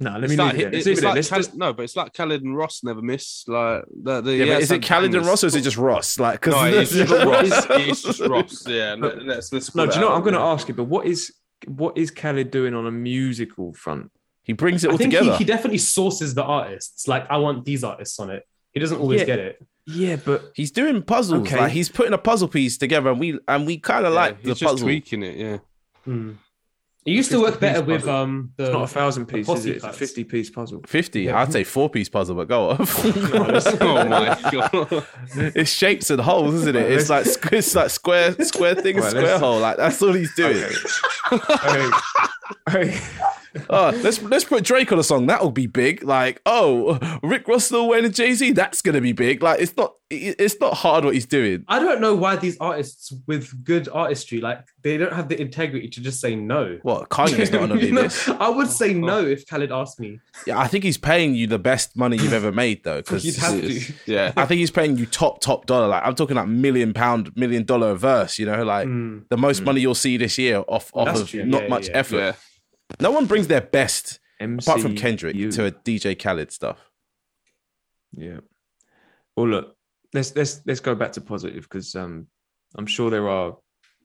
no, 0.00 0.10
let 0.18 0.22
me 0.22 0.24
It's 0.24 0.30
leave 0.30 0.38
like, 0.38 0.54
it 0.54 0.58
there. 0.58 0.70
Let's 0.72 0.76
it's 0.76 0.86
leave 0.86 0.98
it 0.98 1.00
there. 1.00 1.08
like 1.10 1.14
Let's 1.16 1.28
Khaled, 1.28 1.44
just- 1.44 1.54
no, 1.56 1.72
but 1.72 1.82
it's 1.84 1.96
like 1.96 2.12
Khaled 2.14 2.42
and 2.42 2.56
Ross 2.56 2.82
never 2.82 3.00
miss. 3.02 3.44
Like 3.46 3.84
the, 4.02 4.20
the, 4.20 4.34
Yeah, 4.34 4.44
he 4.44 4.50
but 4.50 4.62
is 4.62 4.70
it 4.70 4.74
had 4.74 4.82
Khaled 4.84 5.14
and. 5.14 5.26
Ross 5.26 5.44
or 5.44 5.46
is 5.46 5.54
it 5.54 5.60
just 5.62 5.76
Ross? 5.76 6.18
Like, 6.18 6.40
cause 6.40 6.52
No, 6.54 6.64
it's 6.80 6.90
just 6.92 7.12
Ross. 7.24 7.66
It's 7.70 8.02
just 8.02 8.20
Ross. 8.20 8.66
Yeah, 8.66 8.96
let- 8.98 9.22
let's 9.22 9.52
let's. 9.52 9.74
No, 9.74 9.84
do 9.86 9.90
it 9.90 9.94
you 9.94 10.00
know? 10.00 10.08
out. 10.08 10.16
I'm 10.16 10.22
going 10.22 10.34
to 10.34 10.40
ask 10.40 10.66
you, 10.68 10.74
but 10.74 10.84
what 10.84 11.06
is 11.06 11.32
what 11.68 11.96
is 11.96 12.10
Khaled 12.10 12.50
doing 12.50 12.74
on 12.74 12.86
a 12.86 12.90
musical 12.90 13.72
front? 13.72 14.10
he 14.42 14.52
brings 14.52 14.84
it 14.84 14.88
I 14.88 14.90
all 14.92 14.98
think 14.98 15.12
he, 15.14 15.18
together. 15.18 15.36
he 15.38 15.44
definitely 15.44 15.78
sources 15.78 16.34
the 16.34 16.42
artists. 16.44 17.08
Like, 17.08 17.26
I 17.30 17.38
want 17.38 17.64
these 17.64 17.82
artists 17.82 18.20
on 18.20 18.28
it. 18.28 18.42
He 18.72 18.80
doesn't 18.80 18.98
always 18.98 19.20
Yeah. 19.20 19.26
get 19.26 19.38
it. 19.38 19.66
Yeah, 19.86 20.16
but 20.16 20.52
He's 20.54 20.70
doing 20.70 21.02
puzzles. 21.02 21.46
Okay. 21.46 21.58
Like 21.58 21.72
he's 21.72 21.88
putting 21.88 22.12
a 22.14 22.18
puzzle 22.18 22.48
piece 22.48 22.78
together, 22.78 23.10
and 23.10 23.20
we 23.20 23.38
and 23.46 23.66
we 23.66 23.78
kind 23.78 24.06
of 24.06 24.12
Yeah, 24.14 24.18
like 24.20 24.36
he's 24.38 24.44
the 24.46 24.54
just 24.54 24.62
puzzle. 24.62 24.86
tweaking 24.86 25.22
it. 25.22 25.36
Yeah. 25.36 25.58
Hmm. 26.04 26.32
It 27.06 27.10
used 27.10 27.30
to 27.32 27.40
work 27.42 27.60
better 27.60 27.80
piece 27.80 27.86
with 27.88 28.00
puzzle. 28.00 28.14
um 28.16 28.52
the 28.56 28.64
it's 28.64 28.72
not 28.72 28.82
a 28.84 28.86
thousand 28.86 29.26
pieces, 29.26 29.58
is 29.58 29.66
it? 29.66 29.76
It's 29.76 29.84
a 29.84 29.92
50 29.92 30.24
piece 30.24 30.48
puzzle. 30.48 30.80
Fifty. 30.86 31.24
Yeah. 31.24 31.38
I'd 31.38 31.52
say 31.52 31.62
four 31.62 31.90
piece 31.90 32.08
puzzle, 32.08 32.34
but 32.34 32.48
go 32.48 32.70
off. 32.70 33.04
oh 33.82 34.08
my 34.08 34.38
god. 34.50 35.06
it's 35.54 35.70
shapes 35.70 36.08
and 36.08 36.18
holes, 36.22 36.54
isn't 36.54 36.74
it? 36.74 36.90
It's 36.90 37.10
like 37.10 37.26
it's 37.52 37.74
like 37.74 37.90
square 37.90 38.32
square 38.42 38.74
thing, 38.76 38.96
Right, 38.96 39.10
square 39.10 39.38
hole. 39.38 39.58
Like 39.60 39.76
that's 39.76 40.00
all 40.00 40.14
he's 40.14 40.34
doing. 40.34 40.56
hey, 41.30 41.90
hey, 42.70 43.00
Oh, 43.70 43.90
let's 44.02 44.20
let's 44.22 44.44
put 44.44 44.64
Drake 44.64 44.90
on 44.92 44.98
a 44.98 45.02
song. 45.04 45.26
That'll 45.26 45.50
be 45.50 45.66
big. 45.66 46.02
Like, 46.02 46.40
oh, 46.46 46.98
Rick 47.22 47.46
Ross 47.48 47.66
still 47.66 47.88
wearing 47.88 48.10
Jay 48.12 48.32
Z. 48.34 48.52
That's 48.52 48.82
gonna 48.82 49.00
be 49.00 49.12
big. 49.12 49.42
Like, 49.42 49.60
it's 49.60 49.76
not 49.76 49.94
it's 50.10 50.60
not 50.60 50.74
hard 50.74 51.04
what 51.04 51.14
he's 51.14 51.26
doing. 51.26 51.64
I 51.66 51.78
don't 51.80 52.00
know 52.00 52.14
why 52.14 52.36
these 52.36 52.56
artists 52.60 53.12
with 53.26 53.64
good 53.64 53.88
artistry, 53.88 54.40
like 54.40 54.64
they 54.82 54.96
don't 54.96 55.12
have 55.12 55.28
the 55.28 55.40
integrity 55.40 55.88
to 55.88 56.00
just 56.00 56.20
say 56.20 56.36
no. 56.36 56.78
What 56.82 57.08
Kanye's 57.08 57.50
not 57.50 57.60
gonna 57.60 57.74
You 57.80 57.88
do 57.88 57.94
this. 57.94 58.28
I 58.28 58.48
would 58.48 58.68
say 58.70 58.92
no 58.94 59.24
if 59.24 59.46
Khaled 59.48 59.72
asked 59.72 59.98
me. 59.98 60.20
Yeah, 60.46 60.58
I 60.58 60.68
think 60.68 60.84
he's 60.84 60.98
paying 60.98 61.34
you 61.34 61.46
the 61.46 61.58
best 61.58 61.96
money 61.96 62.16
you've 62.16 62.32
ever 62.32 62.52
made 62.52 62.84
though, 62.84 62.98
because 62.98 63.24
You'd 63.24 63.36
have 63.36 63.60
to. 63.60 63.92
Yeah. 64.06 64.32
I 64.36 64.46
think 64.46 64.58
he's 64.60 64.70
paying 64.70 64.96
you 64.98 65.06
top 65.06 65.40
top 65.40 65.66
dollar. 65.66 65.88
Like 65.88 66.02
I'm 66.04 66.14
talking 66.14 66.36
like 66.36 66.48
million 66.48 66.92
pound, 66.92 67.34
million 67.36 67.64
dollar 67.64 67.94
verse. 67.94 68.38
You 68.38 68.46
know, 68.46 68.62
like 68.64 68.86
Mm. 68.86 69.28
the 69.30 69.36
most 69.38 69.62
money 69.62 69.80
you'll 69.80 69.94
see 69.94 70.16
this 70.16 70.38
year 70.38 70.62
off 70.68 70.90
off 70.94 71.06
That's 71.06 71.20
of 71.22 71.28
true. 71.30 71.44
not 71.46 71.62
Yeah, 71.62 71.68
much 71.68 71.88
yeah, 71.88 71.96
effort. 71.96 72.16
Yeah. 72.16 72.32
No 73.00 73.10
one 73.10 73.26
brings 73.26 73.48
their 73.48 73.60
best 73.60 74.20
apart 74.40 74.80
from. 74.80 74.94
Kendrick 74.96 75.34
to 75.52 75.66
a 75.66 75.70
DJ 75.72 76.18
Khaled 76.20 76.52
stuff. 76.52 76.78
Yeah. 78.12 78.38
Well, 79.36 79.48
look, 79.48 79.76
let's 80.12 80.34
let's 80.36 80.60
let's 80.66 80.80
go 80.80 80.94
back 80.94 81.12
to 81.12 81.20
positive 81.20 81.64
because 81.64 81.94
um, 81.94 82.26
I'm 82.76 82.86
sure 82.86 83.10
there 83.10 83.28
are. 83.28 83.56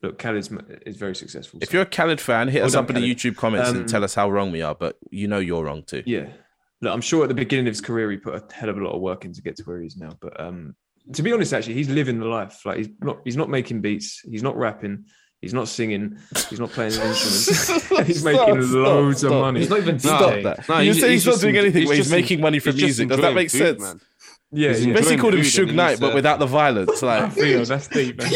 Look, 0.02 0.18
Khaled's 0.18 0.50
m- 0.50 0.66
is 0.86 0.96
very 0.96 1.14
successful. 1.14 1.60
If 1.62 1.70
so- 1.70 1.74
you're 1.74 1.84
a 1.84 1.86
Khaled 1.86 2.22
fan, 2.22 2.48
hit 2.48 2.60
Well 2.60 2.68
us 2.68 2.74
done, 2.74 2.86
up 2.86 2.90
in 2.90 2.96
the 2.96 3.16
YouTube 3.16 3.36
comments 3.36 3.70
Um, 3.70 3.78
and 3.78 3.90
tell 3.90 4.04
us 4.04 4.16
how 4.16 4.30
wrong 4.32 4.52
we 4.52 4.62
are. 4.62 4.74
But 4.74 4.98
you 5.12 5.28
know 5.28 5.40
you're 5.40 5.64
wrong 5.64 5.84
too. 5.84 6.04
yeah, 6.06 6.28
look, 6.82 6.94
I'm 6.94 7.02
sure 7.02 7.24
at 7.24 7.28
the 7.28 7.36
beginning 7.36 7.68
of 7.68 7.72
his 7.72 7.82
career 7.82 8.10
he 8.10 8.18
put 8.18 8.34
a 8.34 8.54
hell 8.54 8.70
of 8.70 8.78
a 8.78 8.84
lot 8.84 8.96
of 8.96 9.02
work 9.02 9.26
in 9.26 9.34
to 9.34 9.42
get 9.42 9.58
to 9.58 9.64
where 9.64 9.82
he 9.82 9.88
is 9.88 9.98
now. 9.98 10.12
But 10.22 10.40
um, 10.40 10.76
to 11.14 11.22
be 11.22 11.34
honest, 11.34 11.54
actually, 11.54 11.74
he's 11.74 11.90
living 11.90 12.20
the 12.20 12.28
life. 12.28 12.66
Like 12.66 12.78
he's 12.78 12.90
not 13.02 13.20
he's 13.26 13.36
not 13.38 13.50
making 13.50 13.82
beats. 13.82 14.22
He's 14.24 14.42
not 14.44 14.56
rapping. 14.58 15.06
He's 15.42 15.54
not 15.54 15.70
singing. 15.70 16.18
He's 16.50 16.60
not 16.60 16.70
playing 16.72 16.94
an 16.94 17.08
instrument. 17.08 18.08
he's 18.08 18.24
making 18.26 18.62
stop, 18.62 18.74
loads 18.74 19.20
stop. 19.20 19.32
of 19.32 19.42
money. 19.42 19.62
He's 19.62 19.70
not 19.70 19.80
even 19.80 19.98
Stop 20.00 20.44
that. 20.44 20.68
No, 20.68 20.80
you 20.80 20.94
say 20.94 21.12
he's, 21.12 21.24
he's 21.24 21.34
not 21.34 21.42
doing 21.42 21.56
en- 21.56 21.64
anything 21.64 21.82
he's 21.82 21.88
where 21.88 21.96
he's 21.96 22.06
just 22.06 22.14
en- 22.14 22.22
making 22.22 22.42
money 22.42 22.60
from 22.60 22.74
he's 22.74 22.82
just 22.82 23.00
music. 23.00 23.10
Does 23.10 23.22
that 23.22 23.34
make 23.34 23.50
food, 23.50 23.60
sense? 23.60 23.80
man. 23.80 24.02
yeah, 24.52 24.70
he's 24.70 24.86
yeah. 24.86 24.94
Basically 24.94 25.18
called 25.18 25.34
him 25.36 25.44
food 25.44 25.70
Suge 25.70 25.74
Knight, 25.74 25.92
he's, 25.92 26.00
but 26.02 26.12
uh, 26.12 26.16
without 26.16 26.40
the 26.40 26.46
violence. 26.46 27.02
Like, 27.02 27.32
Theo, 27.34 27.64
that's 27.64 27.88
deep, 27.88 28.18
man. 28.18 28.32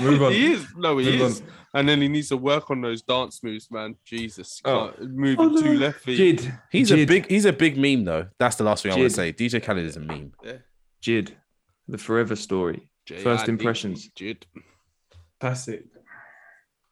Move 0.00 0.22
on. 0.22 0.32
He 0.32 0.52
is. 0.52 0.66
No, 0.74 0.96
he 0.96 1.18
Move 1.18 1.20
is. 1.20 1.42
And 1.74 1.88
then 1.88 2.00
he 2.00 2.08
needs 2.08 2.28
to 2.28 2.38
work 2.38 2.70
on 2.70 2.80
those 2.80 3.02
dance 3.02 3.42
moves, 3.42 3.70
man. 3.70 3.96
Jesus. 4.04 4.62
Oh. 4.64 4.92
Can't- 4.96 5.10
Moving 5.10 5.62
two 5.62 5.78
left 5.78 6.00
feet. 6.00 6.38
JID. 6.38 6.58
He's 6.70 6.90
a 6.90 7.04
big 7.04 7.28
he's 7.28 7.44
a 7.44 7.52
big 7.52 7.76
meme 7.76 8.04
though. 8.04 8.28
That's 8.38 8.56
the 8.56 8.64
last 8.64 8.82
thing 8.82 8.92
I 8.92 8.96
want 8.96 9.10
to 9.10 9.14
say. 9.14 9.32
DJ 9.32 9.62
Khaled 9.62 9.84
is 9.84 9.96
a 9.96 10.00
meme. 10.00 10.32
Yeah. 10.42 10.52
JID. 11.02 11.32
The 11.88 11.98
forever 11.98 12.36
story. 12.36 12.88
J- 13.06 13.18
First 13.18 13.48
impressions. 13.48 14.04
he 14.04 14.12
did. 14.14 14.46
Classic. 15.40 15.84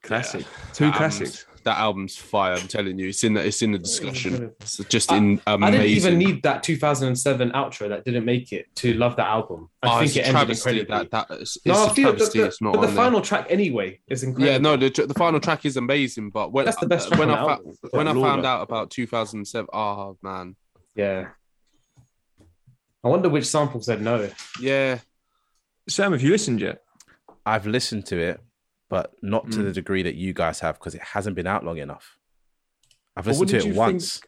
Classic. 0.03 0.45
Two 0.73 0.87
That 0.87 0.95
classics. 0.97 1.31
album's- 1.45 1.47
That 1.65 1.77
album's 1.77 2.17
fire. 2.17 2.55
I'm 2.55 2.67
telling 2.69 2.99
you, 2.99 3.09
it's 3.09 3.23
in 3.23 3.35
the 3.35 3.45
it's 3.47 3.61
in 3.61 3.73
the 3.73 3.79
discussion. 3.79 4.51
It's 4.63 4.79
just 4.89 5.13
I- 5.13 5.19
in. 5.19 5.41
I 5.47 5.71
didn't 5.71 5.87
even 5.89 6.17
need 6.19 6.43
that 6.45 6.63
2007 6.63 7.51
outro 7.51 7.91
that 7.91 8.07
didn't 8.07 8.25
make 8.25 8.51
it 8.51 8.75
to 8.77 8.95
love 8.95 9.17
that 9.17 9.27
album. 9.29 9.69
I 9.83 9.89
Oh, 9.89 9.99
think 10.01 10.17
it 10.17 10.21
a 10.21 10.27
ended 10.29 10.33
travesty. 10.57 10.71
incredibly. 10.81 11.09
That 11.11 11.29
that 11.29 11.37
is, 11.43 11.57
it's 11.57 11.67
no, 11.67 11.75
I 11.75 11.91
a 11.91 11.95
feel 11.95 12.09
that 12.13 12.17
travesty. 12.17 12.39
the, 12.41 12.45
it's 12.47 12.63
not 12.63 12.73
but 12.73 12.81
the 12.81 12.89
on 12.89 12.95
there. 12.95 13.05
final 13.05 13.21
track 13.21 13.47
anyway 13.51 14.01
is 14.09 14.23
incredible. 14.23 14.51
Yeah, 14.53 14.57
no, 14.59 14.77
the, 14.79 14.89
the 15.07 15.13
final 15.15 15.39
track 15.39 15.67
is 15.67 15.77
amazing, 15.77 16.31
but 16.31 16.51
when 16.51 16.65
That's 16.65 16.79
the 16.81 16.87
best 16.89 17.09
track 17.09 17.21
when 17.21 17.29
on 17.31 17.39
I 17.39 17.43
fa- 17.45 17.51
album. 17.51 17.75
when 17.91 18.09
I 18.09 18.15
found 18.15 18.47
out 18.47 18.63
about 18.63 18.91
2007, 18.91 19.69
oh 19.71 19.79
ah, 19.79 20.13
man, 20.23 20.57
Yeah. 20.97 21.29
I 23.05 23.09
wonder 23.09 23.29
which 23.29 23.47
sample 23.47 23.83
said 23.83 24.01
no. 24.01 24.31
yeah, 24.61 24.99
Sam, 25.91 26.12
have 26.12 26.22
you 26.22 26.30
listened 26.30 26.61
yet? 26.61 26.82
I've 27.45 27.66
listened 27.66 28.07
to 28.07 28.18
it, 28.18 28.41
but 28.88 29.12
not 29.22 29.51
to 29.53 29.59
Mm. 29.59 29.64
the 29.64 29.72
degree 29.72 30.03
that 30.03 30.14
you 30.14 30.32
guys 30.32 30.61
have 30.61 30.78
because 30.78 30.95
it 30.95 31.03
hasn't 31.03 31.36
been 31.36 31.47
out 31.47 31.64
long 31.64 31.78
enough. 31.78 32.16
I've 33.16 33.26
listened 33.26 33.49
to 33.51 33.57
it 33.59 33.66
you 33.66 33.74
once. 33.74 34.20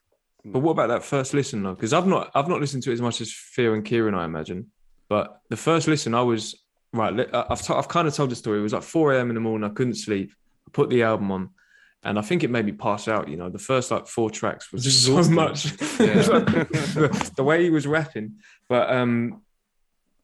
But 0.44 0.58
what 0.60 0.72
about 0.72 0.88
that 0.88 1.04
first 1.04 1.34
listen 1.34 1.62
though? 1.62 1.74
Because 1.74 1.92
I've 1.92 2.06
not 2.06 2.30
I've 2.34 2.48
not 2.48 2.60
listened 2.60 2.82
to 2.84 2.90
it 2.90 2.94
as 2.94 3.00
much 3.00 3.20
as 3.20 3.32
Theo 3.54 3.74
and 3.74 3.84
Kieran, 3.84 4.14
I 4.14 4.24
imagine. 4.24 4.70
But 5.08 5.40
the 5.50 5.56
first 5.56 5.86
listen, 5.86 6.14
I 6.14 6.22
was 6.22 6.56
right. 6.92 7.28
I- 7.32 7.46
I've 7.50 7.62
t- 7.62 7.74
I've 7.74 7.88
kind 7.88 8.08
of 8.08 8.14
told 8.14 8.30
the 8.30 8.36
story. 8.36 8.58
It 8.58 8.62
was 8.62 8.72
like 8.72 8.82
4 8.82 9.12
a.m. 9.14 9.28
in 9.30 9.34
the 9.34 9.40
morning. 9.40 9.70
I 9.70 9.72
couldn't 9.72 9.94
sleep. 9.94 10.32
I 10.66 10.70
put 10.72 10.90
the 10.90 11.02
album 11.04 11.30
on, 11.30 11.50
and 12.02 12.18
I 12.18 12.22
think 12.22 12.42
it 12.42 12.50
made 12.50 12.64
me 12.66 12.72
pass 12.72 13.06
out. 13.06 13.28
You 13.28 13.36
know, 13.36 13.50
the 13.50 13.58
first 13.58 13.90
like 13.92 14.08
four 14.08 14.30
tracks 14.30 14.72
was 14.72 14.82
Just 14.82 15.04
so 15.06 15.18
exhausting. 15.18 15.34
much. 15.36 15.66
Yeah. 16.00 16.22
the, 16.22 17.32
the 17.36 17.44
way 17.44 17.62
he 17.62 17.70
was 17.70 17.86
rapping, 17.86 18.38
but 18.68 18.90
um, 18.90 19.42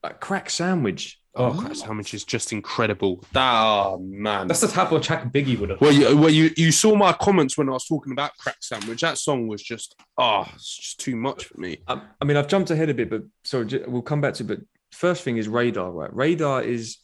like 0.03 0.19
crack 0.21 0.51
sandwich. 0.51 1.21
Oh, 1.39 1.53
Crack 1.59 1.77
Sandwich 1.77 2.13
is 2.15 2.25
just 2.25 2.53
incredible. 2.53 3.25
That, 3.33 3.53
oh 3.53 3.99
man. 4.01 4.49
That's 4.49 4.61
the 4.61 4.69
type 4.69 4.91
of 4.93 5.03
track 5.03 5.33
Biggie 5.33 5.59
would 5.59 5.71
have. 5.71 5.81
well, 5.81 5.93
you, 5.93 6.17
well, 6.17 6.31
you 6.31 6.51
you 6.57 6.73
saw 6.73 6.95
my 6.97 7.13
comments 7.13 7.57
when 7.57 7.69
I 7.69 7.73
was 7.73 7.87
talking 7.87 8.13
about 8.13 8.37
Crack 8.39 8.57
Sandwich. 8.61 9.01
That 9.03 9.19
song 9.19 9.47
was 9.49 9.63
just 9.63 9.95
oh, 10.19 10.47
it's 10.55 10.77
just 10.77 11.01
too 11.01 11.17
much 11.17 11.45
for 11.45 11.59
me. 11.61 11.79
I, 11.87 12.01
I 12.21 12.25
mean, 12.25 12.37
I've 12.37 12.49
jumped 12.49 12.71
ahead 12.71 12.91
a 12.91 12.95
bit, 12.95 13.09
but 13.11 13.23
j- 13.69 13.85
we'll 13.87 14.03
come 14.03 14.21
back 14.21 14.35
to. 14.35 14.43
it, 14.43 14.47
But 14.49 14.59
first 14.93 15.23
thing 15.23 15.37
is 15.37 15.49
Raydar, 15.49 15.93
right? 15.95 16.11
Raydar 16.13 16.65
is 16.65 16.99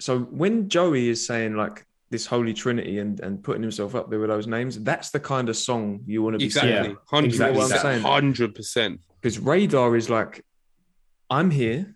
so 0.00 0.18
when 0.20 0.68
Joey 0.68 1.08
is 1.08 1.26
saying 1.26 1.56
like 1.56 1.86
this 2.10 2.26
holy 2.26 2.52
trinity 2.52 2.98
and 2.98 3.18
and 3.20 3.42
putting 3.42 3.62
himself 3.62 3.94
up 3.94 4.10
there 4.10 4.18
with 4.20 4.28
those 4.28 4.46
names, 4.46 4.78
that's 4.82 5.10
the 5.10 5.20
kind 5.20 5.48
of 5.48 5.56
song 5.56 6.00
you 6.06 6.22
want 6.22 6.34
to 6.34 6.38
be 6.38 6.44
Exactly, 6.44 6.72
singing. 6.72 6.96
hundred 7.08 7.28
Exactly 7.28 7.56
what 7.58 7.64
I'm 7.64 7.68
saying. 7.78 7.82
percent, 7.82 8.02
hundred 8.04 8.54
percent. 8.54 9.00
Because 9.22 9.38
Raydar 9.38 9.96
is 9.96 10.10
like, 10.10 10.44
I'm 11.30 11.50
here, 11.50 11.94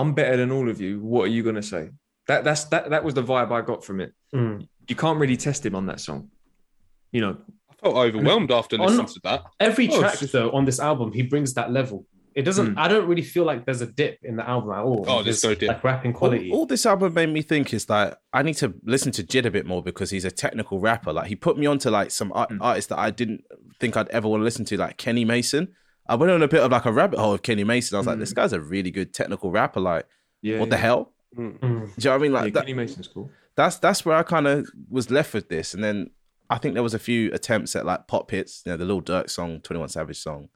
I'm 0.00 0.12
better 0.14 0.36
than 0.36 0.50
all 0.52 0.68
of 0.68 0.80
you. 0.80 1.00
What 1.00 1.24
are 1.24 1.32
you 1.36 1.42
gonna 1.42 1.62
say? 1.62 1.90
That 2.26 2.44
that's 2.44 2.64
that 2.66 2.90
that 2.90 3.04
was 3.04 3.14
the 3.14 3.22
vibe 3.22 3.50
I 3.52 3.60
got 3.62 3.84
from 3.84 4.00
it. 4.00 4.12
Mm. 4.34 4.68
You 4.88 4.96
can't 4.96 5.18
really 5.18 5.36
test 5.36 5.64
him 5.66 5.74
on 5.74 5.86
that 5.86 6.00
song. 6.00 6.30
You 7.12 7.20
know, 7.22 7.36
I 7.70 7.74
felt 7.82 7.96
overwhelmed 7.96 8.50
after 8.50 8.76
On- 8.76 8.86
listening 8.86 9.06
to 9.06 9.20
that. 9.24 9.44
Every 9.60 9.88
Oh, 9.90 9.98
track 10.00 10.18
just- 10.18 10.32
though 10.32 10.50
on 10.52 10.64
this 10.64 10.78
album, 10.80 11.12
he 11.12 11.22
brings 11.22 11.54
that 11.54 11.72
level. 11.72 12.06
It 12.34 12.42
doesn't. 12.42 12.74
Mm. 12.74 12.78
I 12.78 12.86
don't 12.86 13.08
really 13.08 13.22
feel 13.22 13.44
like 13.44 13.64
there's 13.64 13.80
a 13.80 13.86
dip 13.86 14.18
in 14.22 14.36
the 14.36 14.48
album 14.48 14.70
at 14.70 14.80
all. 14.84 15.04
Oh, 15.08 15.22
there's 15.24 15.42
no 15.42 15.54
dip. 15.54 15.68
Like 15.68 15.82
rapping 15.82 16.12
All, 16.12 16.18
quality. 16.18 16.52
all 16.52 16.66
this 16.66 16.86
album 16.86 17.14
made 17.14 17.30
me 17.30 17.42
think 17.42 17.74
is 17.74 17.86
that 17.86 18.18
I 18.32 18.42
need 18.42 18.54
to 18.58 18.74
listen 18.84 19.10
to 19.12 19.24
JID 19.24 19.46
a 19.46 19.50
bit 19.50 19.66
more 19.66 19.82
because 19.82 20.10
he's 20.10 20.24
a 20.24 20.30
technical 20.30 20.78
rapper. 20.78 21.12
Like 21.12 21.26
he 21.28 21.34
put 21.34 21.58
me 21.58 21.66
onto 21.66 21.90
like 21.90 22.10
some 22.12 22.30
art- 22.34 22.50
Mm. 22.50 22.58
artists 22.60 22.88
that 22.90 22.98
I 22.98 23.10
didn't 23.10 23.42
think 23.80 23.96
I'd 23.96 24.08
ever 24.10 24.28
want 24.28 24.42
to 24.42 24.44
listen 24.44 24.64
to, 24.66 24.76
like 24.76 24.98
Kenny 24.98 25.24
Mason. 25.24 25.68
I 26.08 26.14
went 26.14 26.32
on 26.32 26.42
a 26.42 26.48
bit 26.48 26.60
of 26.62 26.70
like 26.72 26.84
a 26.86 26.92
rabbit 26.92 27.18
hole 27.18 27.34
of 27.34 27.42
Kenny 27.42 27.64
Mason. 27.64 27.96
I 27.96 27.98
was 27.98 28.06
like, 28.06 28.16
Mm. 28.16 28.20
this 28.20 28.32
guy's 28.32 28.52
a 28.52 28.60
really 28.60 28.90
good 28.90 29.12
technical 29.12 29.50
rapper. 29.50 29.80
Like, 29.80 30.06
yeah. 30.42 30.58
what 30.58 30.70
the 30.70 30.76
hell? 30.76 31.12
Mm. 31.36 31.60
Do 31.60 31.66
you 31.66 31.70
know 31.76 31.86
what 31.86 32.06
I 32.14 32.18
mean? 32.18 32.32
Yeah, 32.32 32.40
Like 32.40 32.52
that, 32.54 32.60
Kenny 32.60 32.74
Mason's 32.74 33.08
cool. 33.08 33.30
that's 33.54 33.76
that's 33.76 34.04
where 34.04 34.16
I 34.16 34.22
kind 34.22 34.46
of 34.46 34.68
was 34.88 35.10
left 35.10 35.34
with 35.34 35.48
this, 35.48 35.74
and 35.74 35.84
then 35.84 36.10
I 36.48 36.56
think 36.58 36.72
there 36.74 36.82
was 36.82 36.94
a 36.94 36.98
few 36.98 37.30
attempts 37.32 37.76
at 37.76 37.84
like 37.84 38.06
pop 38.08 38.30
hits, 38.30 38.62
you 38.64 38.72
know, 38.72 38.76
the 38.78 38.84
Lil 38.86 39.02
Durk 39.02 39.28
song, 39.28 39.60
Twenty 39.60 39.80
One 39.80 39.88
Savage 39.90 40.18
song. 40.18 40.48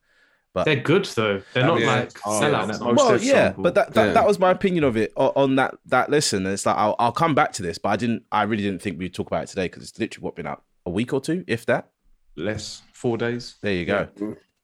But 0.55 0.65
they're 0.65 0.77
good 0.77 1.05
though. 1.07 1.43
They're 1.55 1.67
not 1.67 1.81
Yeah. 1.81 1.87
like 1.97 2.13
Oh, 2.27 2.31
sellouts. 2.41 2.79
yeah, 2.79 2.93
well, 2.93 3.19
yeah, 3.23 3.33
sample. 3.49 3.63
but 3.63 3.75
that 3.75 3.95
that, 3.95 4.07
Yeah. 4.09 4.13
that 4.13 4.27
was 4.27 4.39
my 4.39 4.51
opinion 4.51 4.85
of 4.85 4.97
it 4.97 5.13
on, 5.17 5.33
on 5.37 5.57
that 5.57 5.75
that 5.87 6.11
listen. 6.11 6.45
And 6.47 6.53
it's 6.55 6.65
like 6.67 6.77
I'll, 6.77 6.97
I'll 6.99 7.13
come 7.13 7.35
back 7.35 7.53
to 7.55 7.63
this, 7.63 7.77
but 7.79 7.89
I 7.91 7.97
didn't. 7.97 8.25
I 8.33 8.43
really 8.45 8.63
didn't 8.63 8.81
think 8.83 8.99
we'd 8.99 9.15
talk 9.15 9.27
about 9.29 9.45
it 9.45 9.49
today 9.49 9.67
because 9.67 9.83
it's 9.89 9.99
literally 9.99 10.25
what 10.25 10.37
been 10.37 10.47
out 10.47 10.63
a 10.87 10.91
week 10.91 11.13
or 11.13 11.21
two, 11.21 11.45
if 11.47 11.65
that. 11.67 11.89
Less 12.37 12.83
four 12.95 13.17
days. 13.19 13.57
There 13.63 13.73
you 13.75 13.85
go. 13.87 14.09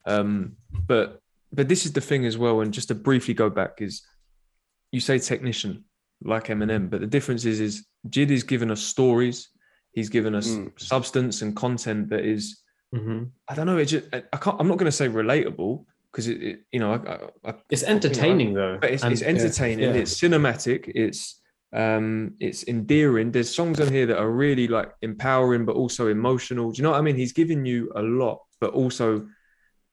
Um, 0.09 0.57
but 0.87 1.21
but 1.53 1.69
this 1.69 1.87
is 1.87 1.93
the 1.93 2.01
thing 2.01 2.25
as 2.27 2.37
well, 2.37 2.61
and 2.61 2.73
just 2.73 2.89
to 2.89 2.95
briefly 2.95 3.35
go 3.35 3.49
back 3.51 3.81
is 3.81 4.03
you 4.93 5.01
say 5.01 5.19
technician 5.19 5.85
like 6.25 6.47
Eminem, 6.49 6.91
but 6.91 7.01
the 7.01 7.07
difference 7.07 7.45
is 7.45 7.61
is 7.61 7.87
JID 8.09 8.31
is 8.33 8.43
giving 8.43 8.71
us 8.71 8.83
stories, 8.83 9.51
he's 9.93 10.09
given 10.09 10.35
us 10.35 10.49
Mm. 10.49 10.79
substance 10.81 11.43
and 11.43 11.55
content 11.55 12.09
that 12.11 12.25
is 12.25 12.63
Mhm. 12.95 13.31
I 13.49 13.55
don't 13.55 13.67
know, 13.67 13.77
it 13.79 13.87
just 13.87 14.07
I 14.13 14.37
can't 14.39 14.57
I'm 14.61 14.69
not 14.69 14.79
gonna 14.79 14.91
say 14.93 15.09
relatable 15.09 15.85
because 16.11 16.27
it, 16.29 16.43
it 16.43 16.61
you 16.73 16.81
know 16.81 16.93
I, 16.95 16.99
I, 17.15 17.51
I 17.51 17.55
It's 17.71 17.83
entertaining 17.83 18.55
though. 18.55 18.79
but 18.81 18.91
it's, 18.91 19.03
And- 19.05 19.13
it's 19.13 19.23
entertaining, 19.23 19.91
yeah. 19.95 20.01
it's 20.03 20.15
cinematic, 20.21 20.91
it's 20.95 21.41
um 21.75 22.35
it's 22.41 22.65
endearing. 22.67 23.31
There's 23.31 23.55
songs 23.55 23.79
on 23.79 23.89
here 23.93 24.07
that 24.07 24.19
are 24.19 24.31
really 24.31 24.69
like 24.69 24.91
empowering 25.03 25.67
but 25.67 25.77
also 25.77 26.09
emotional. 26.09 26.73
Do 26.73 26.79
you 26.79 26.83
know 26.85 26.93
what 26.93 26.99
I 26.99 27.03
mean? 27.03 27.17
He's 27.17 27.35
giving 27.35 27.67
you 27.67 27.93
a 27.95 28.01
lot, 28.03 28.39
but 28.61 28.73
also 28.73 29.29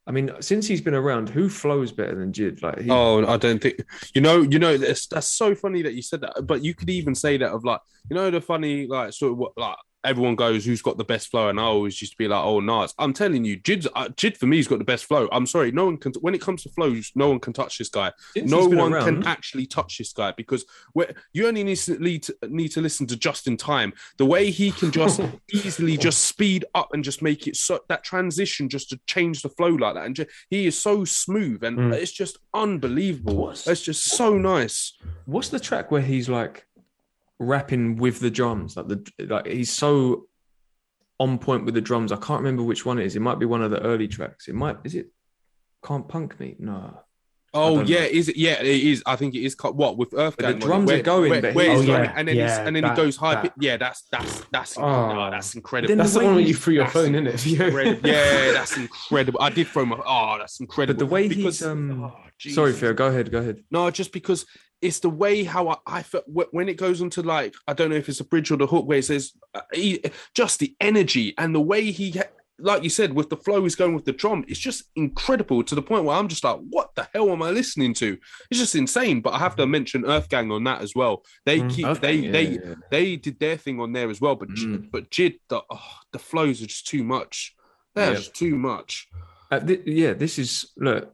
I 0.07 0.11
mean, 0.11 0.31
since 0.39 0.67
he's 0.67 0.81
been 0.81 0.93
around, 0.93 1.29
who 1.29 1.49
flows 1.49 1.91
better 1.91 2.15
than 2.15 2.31
JID? 2.31 2.61
Like 2.61 2.81
he, 2.81 2.91
Oh, 2.91 3.25
I 3.25 3.37
don't 3.37 3.59
think 3.59 3.81
you 4.13 4.21
know. 4.21 4.41
You 4.41 4.59
know, 4.59 4.77
that's, 4.77 5.07
that's 5.07 5.27
so 5.27 5.55
funny 5.55 5.81
that 5.81 5.95
you 5.95 6.01
said 6.01 6.21
that. 6.21 6.45
But 6.45 6.63
you 6.63 6.75
could 6.75 6.89
even 6.89 7.15
say 7.15 7.37
that 7.37 7.51
of 7.51 7.63
like, 7.63 7.81
you 8.09 8.15
know, 8.15 8.29
the 8.29 8.41
funny 8.41 8.85
like 8.85 9.13
sort 9.13 9.31
of 9.31 9.37
what 9.39 9.53
like 9.57 9.77
everyone 10.05 10.35
goes, 10.35 10.63
who's 10.65 10.81
got 10.81 10.97
the 10.97 11.03
best 11.03 11.29
flow, 11.29 11.49
and 11.49 11.59
I 11.59 11.63
always 11.63 11.99
used 12.01 12.13
to 12.13 12.17
be 12.17 12.27
like, 12.27 12.43
oh, 12.43 12.59
Nas. 12.59 12.93
I'm 12.99 13.13
telling 13.13 13.43
you, 13.43 13.57
JID's 13.57 13.87
uh, 13.95 14.09
JID 14.09 14.37
for 14.37 14.45
me 14.45 14.57
has 14.57 14.67
got 14.67 14.79
the 14.79 14.85
best 14.85 15.05
flow. 15.05 15.27
I'm 15.31 15.45
sorry, 15.45 15.71
no 15.71 15.85
one 15.85 15.97
can. 15.97 16.13
When 16.21 16.33
it 16.35 16.41
comes 16.41 16.63
to 16.63 16.69
flows, 16.69 17.11
no 17.15 17.29
one 17.29 17.39
can 17.39 17.53
touch 17.53 17.77
this 17.77 17.89
guy. 17.89 18.11
since 18.33 18.49
no 18.49 18.67
one 18.67 18.93
around, 18.93 19.05
can 19.05 19.27
actually 19.27 19.65
touch 19.65 19.97
this 19.97 20.13
guy 20.13 20.31
because 20.31 20.65
where 20.93 21.13
you 21.33 21.47
only 21.47 21.63
need 21.63 21.77
to, 21.77 21.97
need 22.01 22.23
to 22.23 22.35
need 22.47 22.69
to 22.69 22.81
listen 22.81 23.07
to 23.07 23.15
just 23.17 23.47
in 23.47 23.57
time. 23.57 23.93
The 24.17 24.25
way 24.25 24.51
he 24.51 24.71
can 24.71 24.91
just 24.91 25.19
easily 25.53 25.97
just 25.97 26.25
speed 26.25 26.65
up 26.75 26.93
and 26.93 27.03
just 27.03 27.21
make 27.21 27.47
it 27.47 27.55
so 27.55 27.79
that 27.89 28.03
transition 28.03 28.69
just 28.69 28.89
to 28.91 28.99
change 29.07 29.41
the 29.41 29.49
flow 29.49 29.69
like 29.69 29.95
that, 29.95 30.05
and 30.05 30.15
ju- 30.15 30.25
he 30.49 30.67
is 30.67 30.77
so 30.77 31.03
smooth 31.05 31.63
and 31.63 31.75
Mm. 31.75 31.93
it's 31.93 32.11
just 32.11 32.37
unbelievable. 32.53 33.35
What's- 33.35 33.67
It's 33.67 33.81
just 33.81 34.03
so 34.05 34.37
nice. 34.37 34.93
What's 35.25 35.49
the 35.49 35.59
track 35.59 35.91
where 35.91 36.01
he's 36.01 36.29
like 36.29 36.65
rapping 37.39 37.97
with 37.97 38.19
the 38.19 38.31
drums? 38.31 38.77
Like 38.77 38.87
the 38.87 39.11
like 39.25 39.47
he's 39.47 39.71
so 39.71 40.27
on 41.19 41.37
point 41.39 41.65
with 41.65 41.73
the 41.73 41.81
drums. 41.81 42.11
I 42.11 42.17
can't 42.17 42.41
remember 42.41 42.63
which 42.63 42.85
one 42.85 42.99
it 42.99 43.05
is. 43.05 43.15
It 43.15 43.21
might 43.21 43.39
be 43.39 43.45
one 43.45 43.61
of 43.61 43.71
the 43.71 43.81
early 43.81 44.07
tracks. 44.07 44.47
It 44.47 44.55
might 44.55 44.77
is 44.83 44.95
it 44.95 45.07
Can't 45.83 46.07
Punk 46.07 46.39
Me? 46.39 46.55
No. 46.59 46.99
Oh 47.57 47.79
yeah, 47.83 48.01
know. 48.01 48.05
is 48.07 48.27
it? 48.27 48.35
Yeah, 48.35 48.59
it 48.61 48.65
is. 48.65 49.01
I 49.05 49.15
think 49.15 49.33
it 49.33 49.39
is. 49.39 49.55
What 49.61 49.97
with 49.97 50.13
Earth 50.13 50.35
the 50.35 50.43
Gang 50.43 50.57
it, 50.57 50.61
drums 50.61 50.91
are 50.91 51.01
going, 51.01 51.29
where, 51.29 51.41
but 51.41 51.55
where 51.55 51.71
Oh, 51.71 51.75
going, 51.77 51.87
yeah, 51.87 52.13
and 52.13 52.27
then 52.27 52.35
yeah, 52.35 52.67
and 52.67 52.75
then 52.75 52.83
that- 52.83 52.97
he 52.97 53.03
goes 53.03 53.15
high. 53.15 53.43
that. 53.43 53.53
Yeah, 53.57 53.77
that's 53.77 54.01
that's 54.11 54.43
that's 54.51 54.77
Oh. 54.77 54.83
oh, 54.83 55.29
that's 55.31 55.55
incredible. 55.55 55.87
Then 55.87 55.99
That's 55.99 56.11
the 56.13 56.19
the 56.19 56.25
one 56.25 56.35
where 56.35 56.43
you 56.43 56.53
threw 56.53 56.73
your 56.73 56.87
phone 56.87 57.15
in 57.15 57.27
it. 57.27 57.45
yeah, 57.45 58.51
that's 58.51 58.75
incredible. 58.75 59.39
I 59.41 59.51
did 59.51 59.67
throw 59.67 59.85
my. 59.85 59.97
Oh, 60.05 60.35
that's 60.37 60.59
incredible. 60.59 60.95
But 60.95 60.99
the 60.99 61.05
way 61.05 61.29
because, 61.29 61.59
he's 61.59 61.63
um 61.63 62.03
oh, 62.03 62.13
sorry. 62.39 62.73
Phil, 62.73 62.93
go 62.93 63.07
ahead, 63.07 63.31
go 63.31 63.37
ahead. 63.39 63.63
No, 63.71 63.89
just 63.89 64.11
because 64.11 64.45
it's 64.81 64.99
the 64.99 65.09
way 65.09 65.43
how 65.43 65.69
I, 65.69 65.75
I 65.87 66.03
felt 66.03 66.25
when 66.27 66.69
it 66.69 66.77
goes 66.77 67.01
into 67.01 67.21
like 67.23 67.53
I 67.67 67.73
don't 67.73 67.89
know 67.89 67.95
if 67.95 68.09
it's 68.09 68.19
a 68.19 68.25
bridge 68.25 68.51
or 68.51 68.57
the 68.57 68.67
hook 68.67 68.85
where 68.85 68.99
it 68.99 69.05
says 69.05 69.33
uh, 69.53 69.61
he, 69.73 70.03
just 70.33 70.59
the 70.59 70.75
energy 70.79 71.33
and 71.37 71.55
the 71.55 71.61
way 71.61 71.91
he, 71.91 72.19
like 72.59 72.83
you 72.83 72.89
said, 72.89 73.13
with 73.13 73.29
the 73.29 73.37
flow 73.37 73.63
he's 73.63 73.75
going 73.75 73.93
with 73.95 74.05
the 74.05 74.13
drum, 74.13 74.45
it's 74.47 74.59
just 74.59 74.83
incredible 74.95 75.63
to 75.63 75.75
the 75.75 75.81
point 75.81 76.05
where 76.05 76.15
I'm 76.15 76.27
just 76.27 76.43
like, 76.43 76.59
what 76.69 76.93
the 76.95 77.07
hell 77.13 77.29
am 77.31 77.41
I 77.41 77.49
listening 77.51 77.93
to? 77.95 78.17
It's 78.49 78.59
just 78.59 78.75
insane. 78.75 79.21
But 79.21 79.33
I 79.33 79.39
have 79.39 79.55
to 79.57 79.65
mention 79.67 80.05
Earth 80.05 80.29
Gang 80.29 80.51
on 80.51 80.63
that 80.65 80.81
as 80.81 80.93
well. 80.95 81.23
They 81.45 81.59
Mm, 81.61 81.69
keep 81.69 81.87
Earth 81.87 82.01
they 82.01 82.21
Gang, 82.21 82.31
they 82.31 82.43
yeah, 82.43 82.59
yeah. 82.63 82.73
they 82.91 83.15
did 83.17 83.39
their 83.39 83.57
thing 83.57 83.79
on 83.79 83.91
there 83.93 84.09
as 84.09 84.21
well. 84.21 84.35
But 84.35 84.49
Mm. 84.49 84.89
but 84.91 85.09
JID, 85.09 85.39
the 85.49 85.61
oh, 85.69 85.91
the 86.13 86.19
flows 86.19 86.61
are 86.61 86.67
just 86.67 86.87
too 86.87 87.03
much. 87.03 87.55
They're 87.93 88.09
Yeah. 88.11 88.15
just 88.15 88.35
too 88.35 88.55
much. 88.57 89.07
Uh, 89.51 89.59
thi- 89.59 89.83
yeah, 89.85 90.13
this 90.13 90.39
is 90.39 90.71
look. 90.77 91.13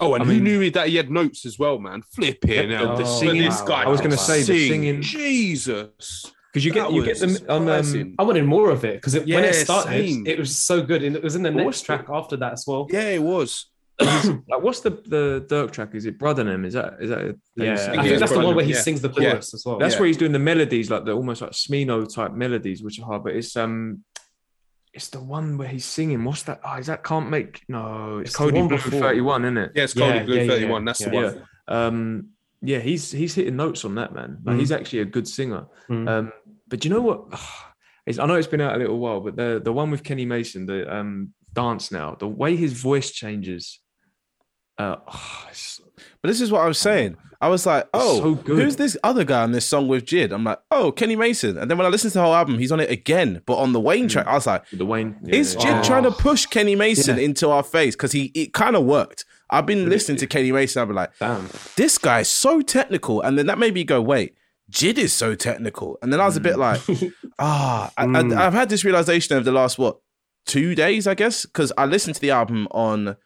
Oh, 0.00 0.14
and 0.14 0.22
I 0.22 0.26
who 0.26 0.32
mean- 0.34 0.44
knew 0.44 0.70
that 0.70 0.88
he 0.88 0.96
had 0.96 1.10
notes 1.10 1.44
as 1.46 1.58
well, 1.58 1.78
man? 1.78 2.02
Flipping 2.14 2.70
Yeah, 2.70 2.78
hell. 2.78 2.96
the 2.96 3.04
singing- 3.04 3.42
This 3.42 3.60
guy 3.60 3.82
I 3.82 3.88
was 3.88 4.00
gonna 4.00 4.16
can 4.16 4.24
say 4.24 4.42
the 4.42 4.68
singing- 4.68 5.02
Jesus. 5.02 6.24
Because 6.52 6.64
you 6.64 6.72
get 6.72 6.92
you 6.92 7.04
get 7.04 7.18
them 7.20 7.36
on 7.48 7.68
um. 7.68 8.14
I 8.18 8.22
wanted 8.24 8.44
more 8.44 8.70
of 8.70 8.84
it 8.84 8.94
because 8.94 9.14
when 9.14 9.28
Yeah, 9.28 9.38
it 9.40 9.54
started, 9.54 9.90
same. 9.90 10.26
it 10.26 10.36
was 10.38 10.56
so 10.58 10.82
good, 10.82 11.04
and 11.04 11.14
it 11.14 11.22
was 11.22 11.36
in 11.36 11.42
the 11.44 11.50
But 11.50 11.56
next 11.58 11.64
what's 11.66 11.80
the- 11.82 11.86
track 11.86 12.06
after 12.12 12.36
that 12.38 12.52
as 12.54 12.64
well. 12.66 12.88
Yeah, 12.90 13.08
it 13.10 13.22
was. 13.22 13.66
like 14.00 14.62
what's 14.62 14.80
the 14.80 14.90
the 15.06 15.44
Durk 15.46 15.70
track? 15.72 15.94
Is 15.94 16.06
it 16.06 16.18
Bruddanem? 16.18 16.64
Is 16.66 16.72
that 16.72 16.94
is 17.00 17.10
that? 17.10 17.18
how 17.18 17.24
Yeah, 17.64 17.74
I 17.74 17.76
think 17.76 18.06
it's 18.06 18.20
that's 18.20 18.32
the 18.32 18.40
one 18.40 18.56
where 18.56 18.64
he 18.64 18.72
yeah. 18.72 18.80
sings 18.80 19.00
the 19.02 19.12
Yeah. 19.18 19.36
as 19.36 19.62
well. 19.64 19.78
That's 19.78 19.94
Yeah. 19.94 20.00
where 20.00 20.06
he's 20.08 20.16
doing 20.16 20.32
the 20.32 20.38
melodies, 20.40 20.90
like 20.90 21.04
the 21.04 21.12
almost 21.12 21.42
like 21.42 21.50
Smino 21.52 22.12
type 22.12 22.32
melodies, 22.32 22.82
which 22.82 22.98
are 22.98 23.04
hard. 23.04 23.22
But 23.24 23.36
it's 23.36 23.54
um, 23.56 24.02
it's 24.92 25.08
the 25.08 25.20
one 25.20 25.56
where 25.58 25.68
he's 25.68 25.84
singing. 25.84 26.24
What's 26.24 26.42
that? 26.44 26.60
Oh, 26.64 26.76
is 26.76 26.86
that 26.86 27.04
can't 27.04 27.30
make? 27.30 27.62
No, 27.68 28.18
it's, 28.18 28.30
It's 28.30 28.38
Kody 28.38 28.66
Blu 28.68 28.76
before. 28.76 29.00
Thirty 29.00 29.20
One, 29.20 29.44
isn't 29.44 29.56
it? 29.58 29.72
Yeah, 29.74 29.84
it's 29.84 29.94
Yeah, 29.94 30.20
Kody 30.20 30.26
Blu 30.26 30.34
yeah, 30.36 30.42
yeah, 30.42 30.48
31. 30.48 30.84
That's 30.84 30.98
the 31.04 31.10
yeah. 31.12 31.22
one. 31.22 31.42
Um, 31.68 32.28
yeah, 32.62 32.78
he's 32.78 33.10
he's 33.10 33.34
hitting 33.34 33.56
notes 33.56 33.84
on 33.84 33.94
that 33.94 34.12
man. 34.14 34.38
Like, 34.44 34.56
Mm. 34.56 34.58
He's 34.58 34.72
actually 34.72 35.00
a 35.00 35.04
good 35.04 35.28
singer. 35.28 35.66
Mm. 35.88 36.08
Um, 36.08 36.32
but 36.68 36.84
you 36.84 36.90
know 36.90 37.00
what? 37.00 37.26
It's, 38.06 38.18
I 38.18 38.24
know 38.24 38.34
it's 38.34 38.48
been 38.48 38.62
out 38.62 38.74
a 38.74 38.78
little 38.78 38.98
while, 38.98 39.20
but 39.20 39.36
the 39.36 39.60
the 39.62 39.72
one 39.72 39.90
with 39.90 40.02
Kenny 40.02 40.24
Mason, 40.24 40.64
the 40.64 40.92
um 40.92 41.34
dance 41.52 41.92
now, 41.92 42.16
the 42.18 42.26
way 42.26 42.56
his 42.56 42.72
voice 42.72 43.10
changes. 43.10 43.78
Uh, 44.80 44.96
it's- 45.44 45.80
But 46.22 46.28
this 46.28 46.40
is 46.40 46.50
what 46.52 46.62
I 46.62 46.66
was 46.66 46.78
saying. 46.78 47.16
I 47.42 47.48
was 47.48 47.64
like, 47.64 47.88
oh, 47.94 48.18
so 48.20 48.34
who's 48.34 48.76
this 48.76 48.98
other 49.02 49.24
guy 49.24 49.42
on 49.42 49.52
this 49.52 49.64
song 49.64 49.88
with 49.88 50.04
JID? 50.04 50.30
I'm 50.30 50.44
like, 50.44 50.60
oh, 50.70 50.92
Kenny 50.92 51.16
Mason. 51.16 51.56
And 51.56 51.70
then 51.70 51.78
when 51.78 51.86
I 51.86 51.90
listened 51.90 52.12
to 52.12 52.18
the 52.18 52.22
whole 52.24 52.34
album, 52.34 52.58
he's 52.58 52.70
on 52.70 52.80
it 52.80 52.90
again, 52.90 53.40
but 53.46 53.54
on 53.56 53.72
the 53.72 53.80
Wayne 53.80 54.08
track. 54.08 54.26
I 54.26 54.34
was 54.34 54.46
like, 54.46 54.68
the 54.70 54.84
Wayne. 54.84 55.16
yeah, 55.24 55.36
is. 55.36 55.56
JID 55.56 55.80
Oh. 55.80 55.82
trying 55.82 56.02
to 56.02 56.10
push 56.10 56.44
Kenny 56.44 56.76
Mason 56.76 57.16
Yeah. 57.16 57.24
into 57.24 57.48
our 57.48 57.62
face? 57.62 57.94
Because 57.96 58.12
he 58.12 58.24
it 58.34 58.52
kind 58.52 58.76
of 58.76 58.84
worked. 58.84 59.24
I've 59.48 59.64
been 59.64 59.88
listening 59.88 60.18
to 60.18 60.26
Kenny 60.26 60.52
Mason. 60.52 60.82
I've 60.82 60.88
been 60.88 60.96
like, 60.96 61.12
Damn. 61.18 61.48
this 61.76 61.96
guy's 61.96 62.28
so 62.28 62.60
technical. 62.60 63.22
And 63.22 63.38
then 63.38 63.46
that 63.46 63.58
made 63.58 63.72
me 63.72 63.84
go, 63.84 64.02
wait, 64.02 64.34
JID 64.70 64.98
is 64.98 65.14
so 65.14 65.34
technical. 65.34 65.96
And 66.02 66.12
then 66.12 66.20
I 66.20 66.26
was 66.26 66.36
a 66.36 66.40
bit 66.40 66.58
like, 66.58 66.82
ah, 67.38 67.90
I, 67.96 68.04
Mm. 68.04 68.36
I've 68.38 68.52
had 68.52 68.68
this 68.68 68.84
realization 68.84 69.34
over 69.34 69.44
the 69.44 69.50
last, 69.52 69.78
what, 69.78 69.98
two 70.46 70.74
days, 70.74 71.06
I 71.06 71.14
guess? 71.14 71.46
Because 71.46 71.72
I 71.78 71.86
listened 71.86 72.16
to 72.16 72.20
the 72.20 72.32
album 72.32 72.68
on 72.70 73.16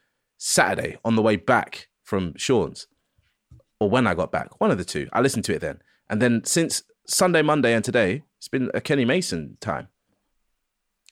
Saturday 0.47 0.99
on 1.07 1.17
the 1.17 1.23
way 1.23 1.37
back 1.37 1.89
from 2.03 2.35
Sean's, 2.37 2.87
or 3.81 3.89
when 3.89 4.07
I 4.07 4.13
got 4.15 4.31
back, 4.31 4.61
one 4.61 4.71
of 4.71 4.77
the 4.77 4.85
two. 4.85 5.09
I 5.11 5.23
listened 5.23 5.47
to 5.47 5.55
it 5.55 5.61
then. 5.61 5.81
And 6.11 6.21
then 6.21 6.45
since 6.45 6.83
Sunday, 7.07 7.41
Monday, 7.41 7.73
and 7.73 7.83
today, 7.83 8.25
it's 8.37 8.49
been 8.49 8.71
a 8.75 8.81
Kenny 8.83 9.07
Mason 9.07 9.57
time. 9.63 9.89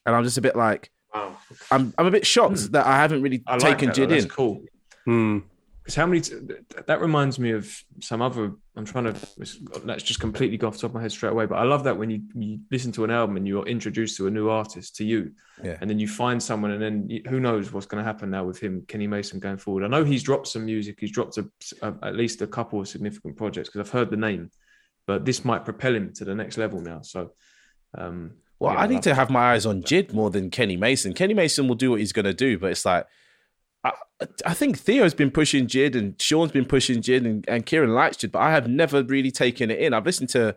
And 0.05 0.15
I'm 0.15 0.23
just 0.23 0.37
a 0.37 0.43
bit 0.43 0.55
like, 0.55 0.91
Wow. 1.15 1.39
I'm, 1.71 1.95
I'm 1.97 2.05
a 2.05 2.11
bit 2.11 2.27
shocked 2.27 2.73
that 2.73 2.87
I 2.87 2.97
haven't 2.99 3.23
really 3.23 3.43
I 3.47 3.53
like 3.53 3.61
taken 3.63 3.87
that, 3.87 3.97
though. 3.97 4.03
JID 4.03 4.09
That's 4.11 4.25
in. 4.25 4.31
cool. 4.31 4.63
Hmm. 5.07 5.39
Because 5.83 5.97
how 5.97 6.07
many? 6.07 6.21
T- 6.21 6.35
that 6.87 7.01
reminds 7.01 7.41
me 7.41 7.51
of 7.51 7.69
some 8.01 8.23
other. 8.23 8.53
I'm 8.77 8.85
trying 8.85 9.13
to. 9.13 9.15
That's 9.85 10.05
just 10.05 10.21
completely 10.21 10.57
go 10.57 10.69
off 10.69 10.75
the 10.75 10.81
top 10.83 10.91
of 10.93 10.95
my 10.95 11.03
head 11.03 11.11
straight 11.11 11.33
away. 11.33 11.47
But 11.47 11.57
I 11.57 11.65
love 11.65 11.83
that 11.85 11.99
when 11.99 12.09
you, 12.09 12.21
you 12.37 12.61
listen 12.71 12.93
to 12.93 13.05
an 13.05 13.11
album 13.11 13.37
and 13.37 13.49
you're 13.49 13.67
introduced 13.67 14.17
to 14.19 14.29
a 14.29 14.31
new 14.31 14.49
artist 14.49 14.95
to 14.97 15.05
you, 15.05 15.33
Yeah. 15.63 15.79
and 15.81 15.91
then 15.91 15.99
you 15.99 16.07
find 16.07 16.41
someone, 16.41 16.71
and 16.71 16.81
then 16.81 17.09
you, 17.11 17.23
who 17.29 17.41
knows 17.41 17.73
what's 17.73 17.87
going 17.87 18.01
to 18.01 18.07
happen 18.07 18.31
now 18.31 18.45
with 18.45 18.61
him, 18.61 18.85
Kenny 18.87 19.09
Mason, 19.09 19.41
going 19.41 19.57
forward. 19.57 19.83
I 19.83 19.89
know 19.89 20.05
he's 20.05 20.23
dropped 20.23 20.47
some 20.47 20.65
music. 20.65 20.99
He's 21.01 21.11
dropped 21.11 21.37
a, 21.39 21.49
a- 21.83 21.95
at 22.05 22.15
least 22.15 22.43
a 22.43 22.47
couple 22.47 22.81
of 22.81 22.87
significant 22.87 23.37
projects 23.37 23.69
because 23.69 23.81
I've 23.89 23.93
heard 23.93 24.11
the 24.11 24.17
name, 24.17 24.53
but 25.09 25.25
this 25.25 25.45
might 25.45 25.65
propel 25.65 25.97
him 25.97 26.13
to 26.15 26.25
the 26.25 26.35
next 26.37 26.59
level 26.59 26.81
now. 26.81 27.01
So, 27.03 27.33
um, 27.99 28.35
Well, 28.61 28.73
yeah, 28.75 28.81
I 28.83 28.87
need 28.87 29.03
to 29.03 29.17
have 29.17 29.31
my 29.31 29.53
eyes 29.55 29.67
on 29.67 29.83
JID 29.83 30.13
more 30.15 30.31
than 30.31 30.49
Kenny 30.49 30.77
Mason. 30.77 31.13
Kenny 31.13 31.35
Mason 31.35 31.67
will 31.67 31.75
do 31.75 31.91
what 31.91 31.99
he's 31.99 32.13
going 32.13 32.25
to 32.27 32.35
do, 32.35 32.57
but 32.57 32.71
it's 32.71 32.85
like, 32.87 33.05
I, 33.85 33.93
I 34.47 34.55
think 34.55 34.79
Theo's 34.79 35.15
been 35.15 35.31
pushing 35.31 35.67
JID 35.67 35.97
and 35.97 36.21
Sean's 36.21 36.53
been 36.53 36.65
pushing 36.65 37.03
JID 37.03 37.25
and, 37.27 37.45
and 37.49 37.67
Kieran 37.67 37.91
likes 37.95 38.17
JID, 38.19 38.33
but 38.33 38.39
I 38.41 38.51
have 38.53 38.69
never 38.69 39.03
really 39.03 39.31
taken 39.31 39.71
it 39.71 39.79
in. 39.81 39.93
I've 39.93 40.07
listened 40.07 40.29
to, 40.31 40.55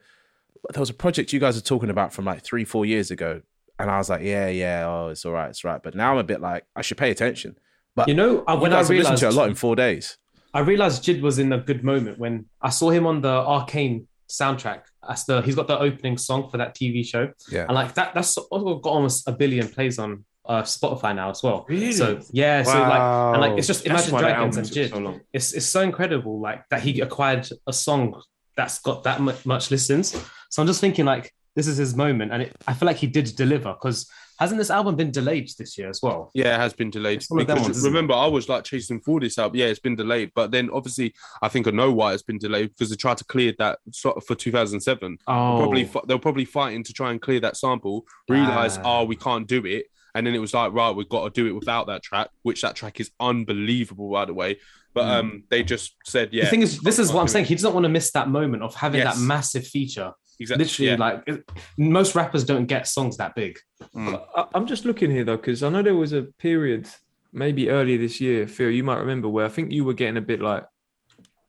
there 0.72 0.80
was 0.80 0.90
a 0.90 0.94
project 0.94 1.34
you 1.34 1.40
guys 1.40 1.56
were 1.56 1.62
talking 1.62 1.90
about 1.90 2.14
from 2.14 2.26
like 2.26 2.44
three, 2.44 2.66
four 2.66 2.86
years 2.86 3.10
ago. 3.12 3.42
And 3.80 3.90
I 3.92 3.98
was 3.98 4.10
like, 4.10 4.22
yeah, 4.22 4.48
yeah, 4.48 4.86
oh, 4.88 5.10
it's 5.10 5.26
all 5.26 5.34
right, 5.34 5.50
it's 5.50 5.66
all 5.66 5.72
right. 5.72 5.82
But 5.84 5.96
now 5.96 6.12
I'm 6.14 6.18
a 6.20 6.24
bit 6.24 6.40
like, 6.42 6.66
I 6.76 6.82
should 6.82 6.98
pay 6.98 7.12
attention. 7.12 7.58
But 7.96 8.08
You 8.08 8.14
know, 8.14 8.44
you 8.48 8.56
when 8.58 8.72
I 8.74 8.78
guys 8.78 8.90
listened 8.90 9.00
realized 9.00 9.20
to 9.22 9.30
a 9.30 9.32
lot 9.32 9.50
in 9.50 9.56
four 9.56 9.76
days. 9.76 10.18
I 10.54 10.60
realized 10.60 11.04
JID 11.04 11.22
was 11.22 11.40
in 11.40 11.52
a 11.52 11.58
good 11.58 11.84
moment 11.84 12.18
when 12.20 12.46
I 12.62 12.70
saw 12.70 12.90
him 12.90 13.06
on 13.08 13.22
the 13.22 13.28
Arcane 13.30 14.08
soundtrack. 14.30 14.82
As 15.08 15.26
the 15.26 15.42
he's 15.42 15.56
got 15.56 15.68
the 15.68 15.78
opening 15.78 16.18
song 16.18 16.50
for 16.50 16.58
that 16.58 16.76
TV 16.76 17.06
show, 17.06 17.32
Yeah. 17.52 17.66
and 17.66 17.74
like 17.76 17.94
that, 17.96 18.14
that's 18.16 18.36
got 18.36 18.50
almost 18.52 19.28
a 19.28 19.32
billion 19.32 19.68
plays 19.68 20.00
on 20.00 20.26
uh, 20.48 20.62
Spotify 20.64 21.16
now 21.16 21.30
as 21.30 21.42
well. 21.44 21.66
Really? 21.68 21.92
So 21.92 22.20
yeah, 22.32 22.64
so 22.64 22.80
like 22.80 23.00
and 23.34 23.42
like 23.42 23.58
it's 23.58 23.68
just 23.68 23.84
That's 23.86 24.08
Imagine 24.10 24.20
Dragons 24.30 24.58
and 24.58 24.66
took 24.68 24.76
JID. 24.76 24.90
so. 24.92 25.20
It's 25.34 25.54
it's 25.54 25.66
so 25.66 25.82
incredible, 25.82 26.40
like 26.40 26.68
that 26.70 26.82
he 26.82 27.02
acquired 27.02 27.48
a 27.68 27.74
song 27.74 28.22
that's 28.56 28.80
got 28.80 29.04
that 29.04 29.22
mu- 29.22 29.34
much 29.46 29.72
listens. 29.72 30.16
So 30.50 30.62
I'm 30.62 30.68
just 30.68 30.82
thinking 30.82 31.06
like 31.06 31.34
this 31.56 31.68
is 31.68 31.78
his 31.78 31.96
moment, 31.96 32.32
and 32.34 32.42
it, 32.44 32.56
I 32.68 32.74
feel 32.74 32.86
like 32.88 32.98
he 32.98 33.08
did 33.08 33.36
deliver 33.36 33.74
because 33.74 34.10
hasn't 34.38 34.58
this 34.58 34.70
album 34.70 34.98
been 34.98 35.12
delayed 35.12 35.50
this 35.58 35.78
year 35.78 35.90
as 35.90 36.02
well? 36.04 36.30
Yeah, 36.34 36.56
it 36.56 36.60
has 36.60 36.74
been 36.74 36.90
delayed. 36.90 37.20
It's 37.20 37.32
one 37.32 37.40
of 37.40 37.48
them 37.48 37.56
Because 37.56 37.68
ones, 37.70 37.78
isn't 37.78 37.88
it? 37.88 37.92
remember, 37.94 38.14
I 38.14 38.28
was 38.28 38.50
like 38.50 38.66
chasing 38.66 39.00
for 39.00 39.22
this 39.22 39.38
album. 39.40 39.58
Yeah, 39.58 39.68
it's 39.68 39.80
been 39.80 39.96
delayed. 39.96 40.32
But 40.36 40.52
then 40.52 40.70
obviously, 40.74 41.14
I 41.42 41.48
think 41.48 41.70
I 41.70 41.72
know 41.72 41.94
why 41.94 42.12
it's 42.14 42.22
been 42.24 42.38
delayed 42.38 42.72
because 42.72 42.90
they 42.90 42.98
tried 42.98 43.16
to 43.20 43.24
clear 43.24 43.54
that 43.60 43.80
for 44.28 44.36
2007. 44.36 45.18
Oh, 45.26 45.58
Probably 45.58 45.90
they're 46.08 46.20
probably 46.20 46.44
fighting 46.44 46.84
to 46.84 46.92
try 46.92 47.12
and 47.12 47.22
clear 47.22 47.40
that 47.40 47.56
sample. 47.56 48.06
Realize, 48.28 48.78
Ah. 48.80 49.00
oh, 49.02 49.04
we 49.06 49.16
can't 49.16 49.48
do 49.48 49.66
it. 49.66 49.86
And 50.16 50.26
then 50.26 50.34
it 50.34 50.40
was 50.40 50.54
like, 50.54 50.72
right, 50.74 50.90
we've 50.96 51.10
got 51.10 51.26
to 51.26 51.30
do 51.42 51.48
it 51.48 51.52
without 51.52 51.88
that 51.88 52.02
track, 52.02 52.30
which 52.42 52.62
that 52.62 52.76
track 52.76 53.00
is 53.00 53.12
unbelievable, 53.20 54.10
by 54.10 54.26
the 54.26 54.34
way. 54.34 54.58
But 54.94 55.10
um, 55.10 55.44
they 55.50 55.62
just 55.62 55.94
said, 56.06 56.30
yeah. 56.32 56.46
the 56.46 56.50
thing 56.50 56.62
is, 56.62 56.80
this 56.80 56.98
is 57.00 57.12
what 57.12 57.20
I'm 57.20 57.26
do 57.26 57.32
it. 57.32 57.34
saying. 57.34 57.46
He 57.46 57.56
doesn't 57.56 57.74
want 57.74 57.84
to 57.84 57.90
miss 57.90 58.12
that 58.14 58.30
moment 58.30 58.64
of 58.64 58.74
having 58.74 59.02
Yes. 59.02 59.16
that 59.18 59.22
massive 59.22 59.68
feature. 59.68 60.14
exactly. 60.40 60.64
Literally, 60.66 60.92
yeah. 60.92 60.96
like 60.98 61.24
it- 61.28 61.44
most 61.78 62.16
rappers 62.16 62.44
don't 62.46 62.66
get 62.66 62.88
songs 62.88 63.18
that 63.18 63.36
big. 63.36 63.60
I- 63.96 64.48
I'm 64.56 64.66
just 64.68 64.86
looking 64.86 65.12
here 65.12 65.26
though, 65.26 65.36
because 65.38 65.64
I 65.64 65.70
know 65.70 65.82
there 65.84 65.96
was 65.96 66.14
a 66.14 66.24
period, 66.40 66.88
maybe 67.34 67.70
earlier 67.70 67.98
this 67.98 68.22
year, 68.22 68.48
Phil, 68.48 68.70
you 68.70 68.84
might 68.86 69.00
remember, 69.00 69.28
where 69.28 69.46
I 69.46 69.50
think 69.50 69.72
you 69.74 69.84
were 69.84 69.94
getting 69.94 70.16
a 70.18 70.22
bit 70.22 70.42
like, 70.42 70.64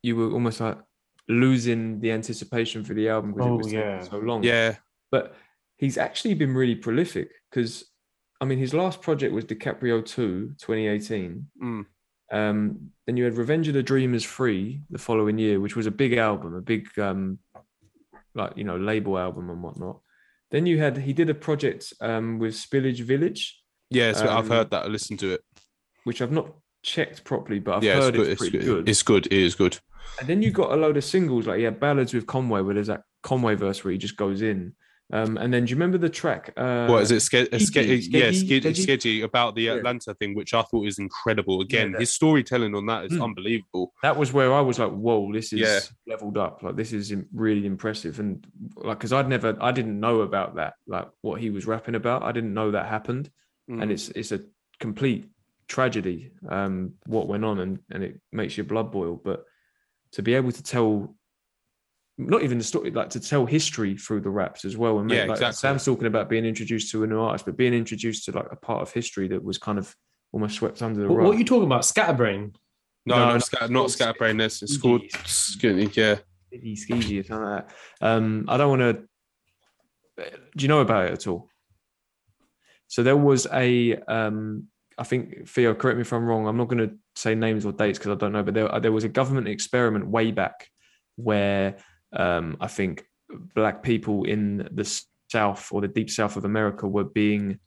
you 0.03 0.17
were 0.17 0.31
almost 0.33 0.61
like 0.61 0.79
losing 1.29 2.01
the 2.01 2.11
anticipation 2.13 2.85
for 2.85 2.95
the 2.95 3.09
album 3.09 3.33
because 3.33 3.47
Oh, 3.49 3.55
it 3.55 3.63
was 3.65 3.73
yeah. 3.73 4.03
so 4.03 4.19
long. 4.19 4.43
yeah. 4.43 4.77
But 5.13 5.35
he's 5.77 5.99
actually 5.99 6.35
been 6.35 6.55
really 6.55 6.75
prolific 6.75 7.31
because, 7.51 7.85
I 8.41 8.45
mean, 8.45 8.59
his 8.59 8.75
last 8.75 9.01
project 9.03 9.33
was 9.33 9.45
DiCaprio 9.45 10.05
2, 10.05 10.55
2018. 10.59 11.47
Mm. 11.63 11.87
Um, 12.33 12.91
then 13.07 13.17
you 13.17 13.25
had 13.25 13.35
Revenge 13.37 13.69
of 13.69 13.75
the 13.75 13.83
Dreamers 13.83 14.25
3 14.25 14.83
the 14.91 14.99
following 14.99 15.39
year, 15.39 15.61
which 15.61 15.77
was 15.77 15.87
a 15.87 15.91
big 15.91 16.15
album, 16.15 16.55
a 16.55 16.61
big, 16.61 16.87
um, 16.99 17.39
like, 18.35 18.53
you 18.57 18.65
know, 18.65 18.77
label 18.77 19.19
album 19.19 19.49
and 19.49 19.63
whatnot. 19.63 20.01
Then 20.51 20.67
you 20.67 20.79
had, 20.79 20.97
he 20.99 21.13
did 21.13 21.31
a 21.31 21.35
project 21.35 21.93
um, 22.01 22.39
with 22.39 22.55
Spillage 22.55 23.01
Village, 23.01 23.61
Yeah, 23.91 24.13
I've 24.17 24.29
Um, 24.29 24.49
heard 24.51 24.71
that. 24.71 24.85
I 24.85 24.89
listened 24.89 25.21
to 25.21 25.33
it. 25.35 25.41
which 26.05 26.21
I've 26.21 26.33
not 26.33 26.53
checked 26.83 27.25
properly, 27.25 27.59
but 27.59 27.77
I've 27.77 27.85
yeah, 27.85 27.97
it's 27.97 28.05
heard 28.05 28.15
good. 28.15 28.29
it's, 28.29 28.43
It's 28.43 28.51
pretty 28.51 28.59
good. 28.65 28.75
good. 28.85 28.89
It's 28.89 29.03
good. 29.03 29.27
It 29.27 29.33
is 29.33 29.55
good. 29.55 29.79
And 30.21 30.29
then 30.29 30.43
you 30.43 30.51
got 30.53 30.71
a 30.73 30.77
load 30.77 30.97
of 30.97 31.05
singles 31.05 31.47
like 31.49 31.61
yeah, 31.61 31.71
ballads 31.71 32.15
with 32.15 32.27
Conway, 32.27 32.61
where 32.61 32.75
there's 32.75 32.87
that 32.87 33.03
Conway 33.25 33.55
verse 33.57 33.83
where 33.85 33.91
he 33.93 33.99
just 33.99 34.17
goes 34.17 34.41
in. 34.43 34.75
Um, 35.13 35.37
and 35.37 35.55
then 35.55 35.65
do 35.65 35.71
you 35.71 35.77
remember 35.77 35.99
the 35.99 36.09
track? 36.09 36.53
Uh, 36.57 36.89
what 36.89 37.01
is 37.03 37.13
it? 37.13 37.21
Ske- 37.21 37.35
uh, 37.53 37.59
Skegee, 37.59 38.07
yeah, 38.11 38.31
Skegee, 38.31 39.23
about 39.23 39.55
the 39.55 39.63
Yeah. 39.63 39.75
Atlanta 39.75 40.15
thing, 40.15 40.35
which 40.35 40.53
I 40.53 40.63
thought 40.63 40.87
is 40.87 40.99
incredible. 40.99 41.61
Again, 41.61 41.93
that- 41.93 42.01
his 42.01 42.13
storytelling 42.13 42.75
on 42.75 42.87
that 42.87 43.05
is 43.05 43.13
Hmm. 43.13 43.23
unbelievable. 43.23 43.93
That 44.03 44.17
was 44.17 44.33
where 44.33 44.53
I 44.53 44.61
was 44.61 44.81
like, 44.81 44.91
"Whoa, 44.91 45.33
this 45.33 45.53
is 45.53 45.61
Yeah. 45.61 45.79
leveled 46.09 46.37
up. 46.37 46.63
Like 46.65 46.75
this 46.75 46.93
is 46.93 47.15
really 47.33 47.67
impressive." 47.67 48.19
And 48.19 48.45
like, 48.75 48.99
because 48.99 49.13
I'd 49.13 49.29
never, 49.29 49.57
I 49.61 49.71
didn't 49.71 50.01
know 50.01 50.23
about 50.23 50.57
that, 50.57 50.75
like 50.89 51.09
what 51.21 51.41
he 51.41 51.51
was 51.51 51.67
rapping 51.67 51.95
about. 51.95 52.25
I 52.25 52.33
didn't 52.33 52.53
know 52.55 52.73
that 52.73 52.87
happened, 52.87 53.31
Mm. 53.71 53.83
and 53.83 53.93
it's 53.93 54.09
it's 54.09 54.33
a 54.33 54.41
complete 54.81 55.29
tragedy 55.69 56.31
um, 56.49 56.95
what 57.07 57.29
went 57.29 57.45
on, 57.45 57.61
and 57.61 57.79
and 57.93 58.03
it 58.03 58.21
makes 58.33 58.57
your 58.57 58.65
blood 58.67 58.91
boil. 58.91 59.21
But 59.25 59.45
to 60.13 60.23
be 60.23 60.35
able 60.35 60.51
to 60.51 60.63
tell 60.65 61.17
not 62.19 62.43
even 62.43 62.59
the 62.59 62.65
story, 62.65 62.91
like 62.91 63.11
to 63.11 63.21
tell 63.21 63.45
history 63.45 63.97
through 63.97 64.21
the 64.23 64.31
raps 64.31 64.65
as 64.65 64.77
well. 64.77 64.99
And 64.99 65.09
make, 65.09 65.17
Yeah, 65.17 65.25
like, 65.25 65.33
exactly. 65.33 65.57
Sam's 65.57 65.85
talking 65.85 66.07
about 66.07 66.29
being 66.29 66.45
introduced 66.45 66.91
to 66.93 67.05
a 67.05 67.07
new 67.07 67.21
artist, 67.21 67.45
but 67.45 67.57
being 67.57 67.75
introduced 67.75 68.25
to 68.25 68.33
like 68.33 68.47
a 68.51 68.57
part 68.57 68.83
of 68.83 68.93
history 68.93 69.29
that 69.29 69.43
was 69.43 69.59
kind 69.59 69.79
of 69.79 69.95
almost 70.33 70.57
swept 70.57 70.81
under 70.83 71.01
the 71.01 71.09
rug. 71.09 71.27
what 71.27 71.35
are 71.35 71.39
you 71.39 71.45
talking 71.45 71.67
about? 71.67 71.85
Scatterbrain. 71.85 72.55
no, 73.05 73.17
no, 73.17 73.25
not, 73.25 73.33
no, 73.33 73.39
scat, 73.39 73.61
not 73.61 73.67
it's 73.67 73.71
called 73.71 73.91
Scatterbrain. 73.93 74.37
This 74.39 74.63
it's 74.63 74.77
called 74.79 75.03
Skinny. 75.27 75.91
Yeah, 75.93 76.17
Skeezy, 76.53 76.89
skeezy 76.89 77.21
or 77.21 77.25
something 77.25 77.45
like 77.45 77.69
that. 77.69 77.75
Um, 78.01 78.47
I 78.49 78.57
don't 78.57 78.79
want 78.79 78.83
to. 78.83 80.23
Do 80.57 80.63
you 80.63 80.69
know 80.69 80.81
about 80.81 81.07
it 81.07 81.13
at 81.13 81.27
all? 81.27 81.49
So 82.89 83.03
there 83.03 83.17
was 83.17 83.47
a. 83.53 83.97
Um, 83.97 84.69
I 84.99 85.05
think 85.05 85.47
Theo, 85.47 85.75
correct 85.75 85.97
me 85.97 86.01
if 86.01 86.13
I'm 86.15 86.25
wrong. 86.25 86.47
I'm 86.47 86.57
not 86.57 86.69
going 86.69 86.89
to 86.89 86.97
say 87.15 87.35
names 87.35 87.67
or 87.67 87.73
dates 87.73 87.99
because 87.99 88.13
I 88.13 88.15
don't 88.15 88.33
know, 88.33 88.43
but 88.43 88.55
there 88.55 88.81
there 88.81 88.93
was 88.93 89.05
a 89.05 89.09
government 89.09 89.49
experiment 89.49 90.09
way 90.09 90.31
back 90.31 90.71
where 91.17 91.77
um, 92.13 92.57
I 92.61 92.67
think 92.69 93.05
black 93.55 93.83
people 93.83 94.25
in 94.25 94.69
the 94.73 95.01
south 95.31 95.69
or 95.73 95.81
the 95.81 95.89
deep 95.89 96.11
south 96.11 96.37
of 96.37 96.45
America 96.45 96.87
were 96.87 97.05
being. 97.05 97.59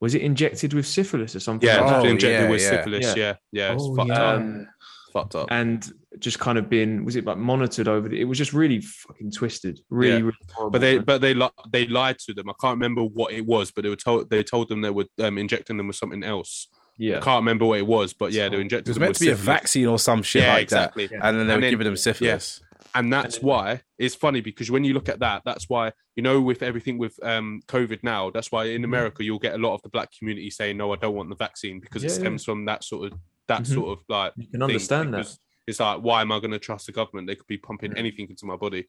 Was 0.00 0.14
it 0.14 0.20
injected 0.20 0.74
with 0.74 0.86
syphilis 0.86 1.34
or 1.34 1.40
something? 1.40 1.66
yeah. 1.66 1.80
like? 1.80 2.04
Oh, 2.04 2.08
injected 2.08 2.42
yeah, 2.44 2.50
with 2.50 2.60
yeah. 2.60 2.68
syphilis. 2.70 3.06
Yeah. 3.06 3.14
Yeah, 3.16 3.34
yeah. 3.52 3.72
it's 3.72 3.82
Oh, 3.82 3.94
fucked 3.96 4.08
yeah. 4.08 4.22
up. 4.22 4.36
Um, 4.40 4.68
Fucked 5.12 5.34
up. 5.36 5.48
and 5.50 5.90
just 6.18 6.38
kind 6.38 6.58
of 6.58 6.68
been 6.68 7.02
was 7.06 7.16
it 7.16 7.24
like 7.24 7.38
monitored 7.38 7.88
over 7.88 8.06
the, 8.06 8.20
it 8.20 8.24
was 8.24 8.36
just 8.36 8.52
really 8.52 8.82
fucking 8.82 9.30
twisted 9.30 9.80
really, 9.88 10.12
Yeah. 10.18 10.18
really 10.24 10.36
horrible. 10.52 10.70
But 10.72 10.80
they, 10.82 10.98
but 10.98 11.20
they, 11.22 11.32
li- 11.32 11.48
they 11.72 11.86
lied 11.86 12.18
to 12.26 12.34
them. 12.34 12.50
I 12.50 12.52
can't 12.60 12.74
remember 12.74 13.02
what 13.02 13.32
it 13.32 13.46
was, 13.46 13.70
but 13.70 13.84
they 13.84 13.88
were 13.88 13.96
told 13.96 14.28
they 14.28 14.42
told 14.42 14.68
them 14.68 14.82
they 14.82 14.90
were 14.90 15.06
um, 15.22 15.38
injecting 15.38 15.78
them 15.78 15.86
with 15.86 15.96
something 15.96 16.22
else. 16.22 16.68
Yeah. 16.98 17.16
I 17.16 17.20
can't 17.20 17.40
remember 17.40 17.64
what 17.64 17.78
it 17.78 17.86
was, 17.86 18.12
but 18.12 18.32
yeah, 18.32 18.50
they 18.50 18.56
were 18.56 18.62
injected. 18.62 18.88
It 18.88 18.90
was 18.90 18.96
them 18.96 19.00
meant 19.02 19.10
with 19.12 19.18
to 19.20 19.24
be 19.24 19.30
a 19.30 19.34
vaccine 19.36 19.86
or 19.86 19.98
some 19.98 20.22
shit 20.22 20.42
Yeah, 20.42 20.52
like 20.52 20.62
exactly. 20.64 21.06
that, 21.06 21.14
and 21.22 21.22
then 21.22 21.34
they 21.34 21.40
And 21.40 21.48
were 21.48 21.60
then- 21.62 21.70
giving 21.70 21.84
them 21.86 21.96
syphilis. 21.96 22.60
And 22.94 23.12
that's 23.12 23.40
why 23.42 23.80
it's 23.98 24.14
funny 24.14 24.40
because 24.40 24.70
when 24.70 24.84
you 24.84 24.92
look 24.94 25.08
at 25.08 25.18
that 25.20 25.42
that's 25.44 25.68
why 25.68 25.92
you 26.14 26.22
know 26.22 26.40
with 26.40 26.62
everything 26.62 26.98
with 26.98 27.18
um 27.22 27.60
covid 27.66 28.00
now 28.02 28.30
that's 28.30 28.50
why 28.52 28.64
Mm-hmm. 28.66 28.76
in 28.76 28.84
america 28.84 29.22
you'll 29.24 29.38
get 29.38 29.54
a 29.54 29.58
lot 29.58 29.74
of 29.74 29.82
the 29.82 29.88
black 29.88 30.10
community 30.18 30.50
saying 30.50 30.76
no 30.76 30.92
i 30.92 30.96
don't 30.96 31.14
want 31.14 31.28
the 31.28 31.36
vaccine 31.36 31.80
because 31.80 32.02
it 32.04 32.10
Yeah, 32.10 32.18
stems 32.18 32.44
from 32.44 32.64
that 32.66 32.84
sort 32.84 33.12
of 33.12 33.18
that 33.48 33.62
Mhm. 33.62 33.74
sort 33.74 33.98
of 33.98 34.04
like 34.08 34.32
You 34.36 34.48
can 34.48 34.62
understand 34.62 35.14
that. 35.14 35.28
it's 35.66 35.80
like 35.80 36.00
why 36.00 36.20
am 36.22 36.32
i 36.32 36.38
going 36.38 36.50
to 36.52 36.58
trust 36.58 36.86
the 36.86 36.92
government 36.92 37.26
they 37.26 37.34
could 37.36 37.46
be 37.46 37.58
pumping 37.58 37.92
Yeah. 37.92 37.98
anything 37.98 38.28
into 38.30 38.46
my 38.46 38.56
body 38.56 38.88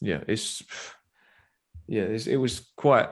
yeah, 0.00 0.22
it's 0.26 0.62
yeah, 1.86 2.04
it's, 2.04 2.26
it 2.26 2.36
was 2.36 2.72
quite 2.76 3.08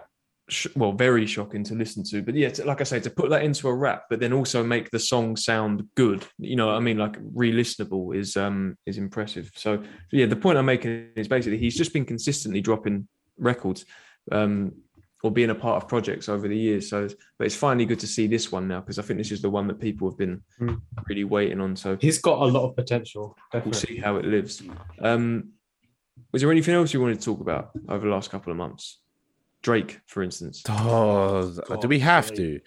sh- 0.48 0.66
well, 0.76 0.92
very 0.92 1.26
shocking 1.26 1.62
to 1.64 1.74
listen 1.74 2.02
to. 2.04 2.22
But 2.22 2.34
yeah, 2.34 2.48
to, 2.50 2.64
like 2.64 2.80
I 2.80 2.84
say, 2.84 3.00
to 3.00 3.10
put 3.10 3.30
that 3.30 3.42
into 3.42 3.68
a 3.68 3.74
rap, 3.74 4.04
but 4.10 4.20
then 4.20 4.32
also 4.32 4.62
make 4.64 4.90
the 4.90 4.98
song 4.98 5.36
sound 5.36 5.86
good, 5.94 6.26
you 6.38 6.56
know, 6.56 6.70
I 6.70 6.80
mean, 6.80 6.98
like 6.98 7.16
re-listenable 7.34 8.16
is 8.16 8.36
um 8.36 8.76
is 8.86 8.98
impressive. 8.98 9.50
So 9.54 9.82
yeah, 10.12 10.26
the 10.26 10.36
point 10.36 10.58
I'm 10.58 10.66
making 10.66 11.08
is 11.16 11.28
basically 11.28 11.58
he's 11.58 11.76
just 11.76 11.92
been 11.92 12.04
consistently 12.04 12.60
dropping 12.60 13.08
records. 13.38 13.84
Um, 14.32 14.72
or 15.24 15.32
being 15.32 15.50
a 15.50 15.54
part 15.54 15.82
of 15.82 15.88
projects 15.88 16.28
over 16.28 16.46
the 16.46 16.56
years. 16.56 16.88
So, 16.88 17.08
but 17.38 17.46
it's 17.48 17.56
finally 17.56 17.84
good 17.86 17.98
to 17.98 18.06
see 18.06 18.28
this 18.28 18.52
one 18.52 18.68
now 18.68 18.78
because 18.78 19.00
I 19.00 19.02
think 19.02 19.18
this 19.18 19.32
is 19.32 19.42
the 19.42 19.50
one 19.50 19.66
that 19.66 19.80
people 19.80 20.08
have 20.08 20.16
been 20.16 20.44
Mm. 20.60 20.80
really 21.08 21.24
waiting 21.24 21.60
on. 21.60 21.74
So 21.74 21.96
He's 22.00 22.18
got 22.18 22.38
a 22.40 22.44
lot 22.44 22.68
of 22.68 22.76
potential. 22.76 23.36
we'll 23.52 23.60
Definitely. 23.62 23.96
see 23.96 24.00
how 24.00 24.14
it 24.14 24.24
lives. 24.24 24.62
Um, 25.02 25.54
was 26.30 26.40
there 26.42 26.52
anything 26.52 26.76
else 26.76 26.94
you 26.94 27.00
wanted 27.00 27.18
to 27.18 27.24
talk 27.24 27.40
about 27.40 27.70
over 27.88 28.06
the 28.06 28.12
last 28.14 28.30
couple 28.30 28.52
of 28.52 28.56
months? 28.58 29.00
Drake, 29.62 30.00
for 30.06 30.22
instance. 30.22 30.62
Oh, 30.68 31.52
do 31.80 31.88
we 31.88 31.98
have 32.00 32.32
to? 32.34 32.60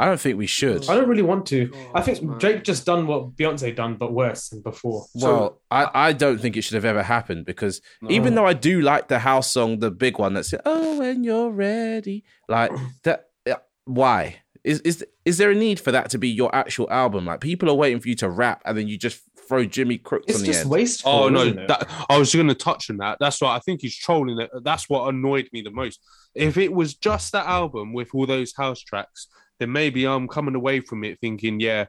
I 0.00 0.04
don't 0.04 0.20
think 0.20 0.38
we 0.38 0.46
should. 0.46 0.88
I 0.88 0.94
don't 0.94 1.08
really 1.08 1.22
want 1.22 1.44
to. 1.46 1.66
God, 1.66 1.86
I 1.92 2.02
think 2.02 2.22
man. 2.22 2.38
Drake 2.38 2.62
just 2.62 2.86
done 2.86 3.08
what 3.08 3.34
Beyonce 3.34 3.74
done, 3.74 3.96
but 3.96 4.12
worse 4.12 4.48
than 4.48 4.60
before. 4.62 5.06
Well, 5.14 5.60
I, 5.72 5.90
I 5.92 6.12
don't 6.12 6.38
think 6.40 6.56
it 6.56 6.62
should 6.62 6.76
have 6.76 6.84
ever 6.84 7.02
happened 7.02 7.44
because 7.46 7.80
even 8.08 8.34
though 8.36 8.46
I 8.46 8.52
do 8.52 8.80
like 8.80 9.08
the 9.08 9.18
house 9.18 9.50
song, 9.50 9.80
the 9.80 9.90
big 9.90 10.18
one 10.20 10.34
that's 10.34 10.54
oh 10.64 10.98
when 11.00 11.24
you're 11.24 11.50
ready, 11.50 12.24
like 12.48 12.70
that. 13.02 13.26
uh, 13.50 13.56
Why 13.86 14.36
is 14.62 14.80
is 14.80 15.04
is 15.24 15.38
there 15.38 15.50
a 15.50 15.54
need 15.54 15.80
for 15.80 15.90
that 15.92 16.10
to 16.10 16.18
be 16.18 16.28
your 16.28 16.54
actual 16.54 16.88
album? 16.92 17.26
Like 17.26 17.40
people 17.40 17.68
are 17.68 17.74
waiting 17.74 17.98
for 17.98 18.08
you 18.08 18.14
to 18.16 18.30
rap 18.30 18.62
and 18.64 18.78
then 18.78 18.86
you 18.86 18.96
just 18.98 19.20
throw 19.48 19.64
Jimmy 19.64 19.96
Cooks 19.98 20.26
It's 20.28 20.36
on 20.36 20.42
the 20.42 20.46
just 20.46 20.60
end. 20.62 20.70
wasteful. 20.70 21.10
Oh 21.10 21.28
no, 21.28 21.40
isn't 21.40 21.58
it? 21.58 21.68
that 21.68 21.90
I 22.08 22.18
was 22.18 22.32
going 22.34 22.48
to 22.48 22.54
touch 22.54 22.88
on 22.90 22.98
that. 22.98 23.16
That's 23.18 23.40
why 23.40 23.56
I 23.56 23.60
think 23.60 23.80
he's 23.80 23.96
trolling 23.96 24.38
it. 24.38 24.50
That's 24.62 24.88
what 24.88 25.08
annoyed 25.08 25.48
me 25.52 25.62
the 25.62 25.70
most. 25.70 26.00
If 26.38 26.56
it 26.56 26.72
was 26.72 26.94
just 26.94 27.32
that 27.32 27.46
album 27.46 27.92
with 27.92 28.14
all 28.14 28.26
those 28.26 28.54
house 28.56 28.80
tracks, 28.80 29.28
then 29.58 29.72
maybe 29.72 30.06
I'm 30.06 30.28
coming 30.28 30.54
away 30.54 30.80
from 30.80 31.04
it 31.04 31.18
thinking, 31.20 31.60
yeah, 31.60 31.86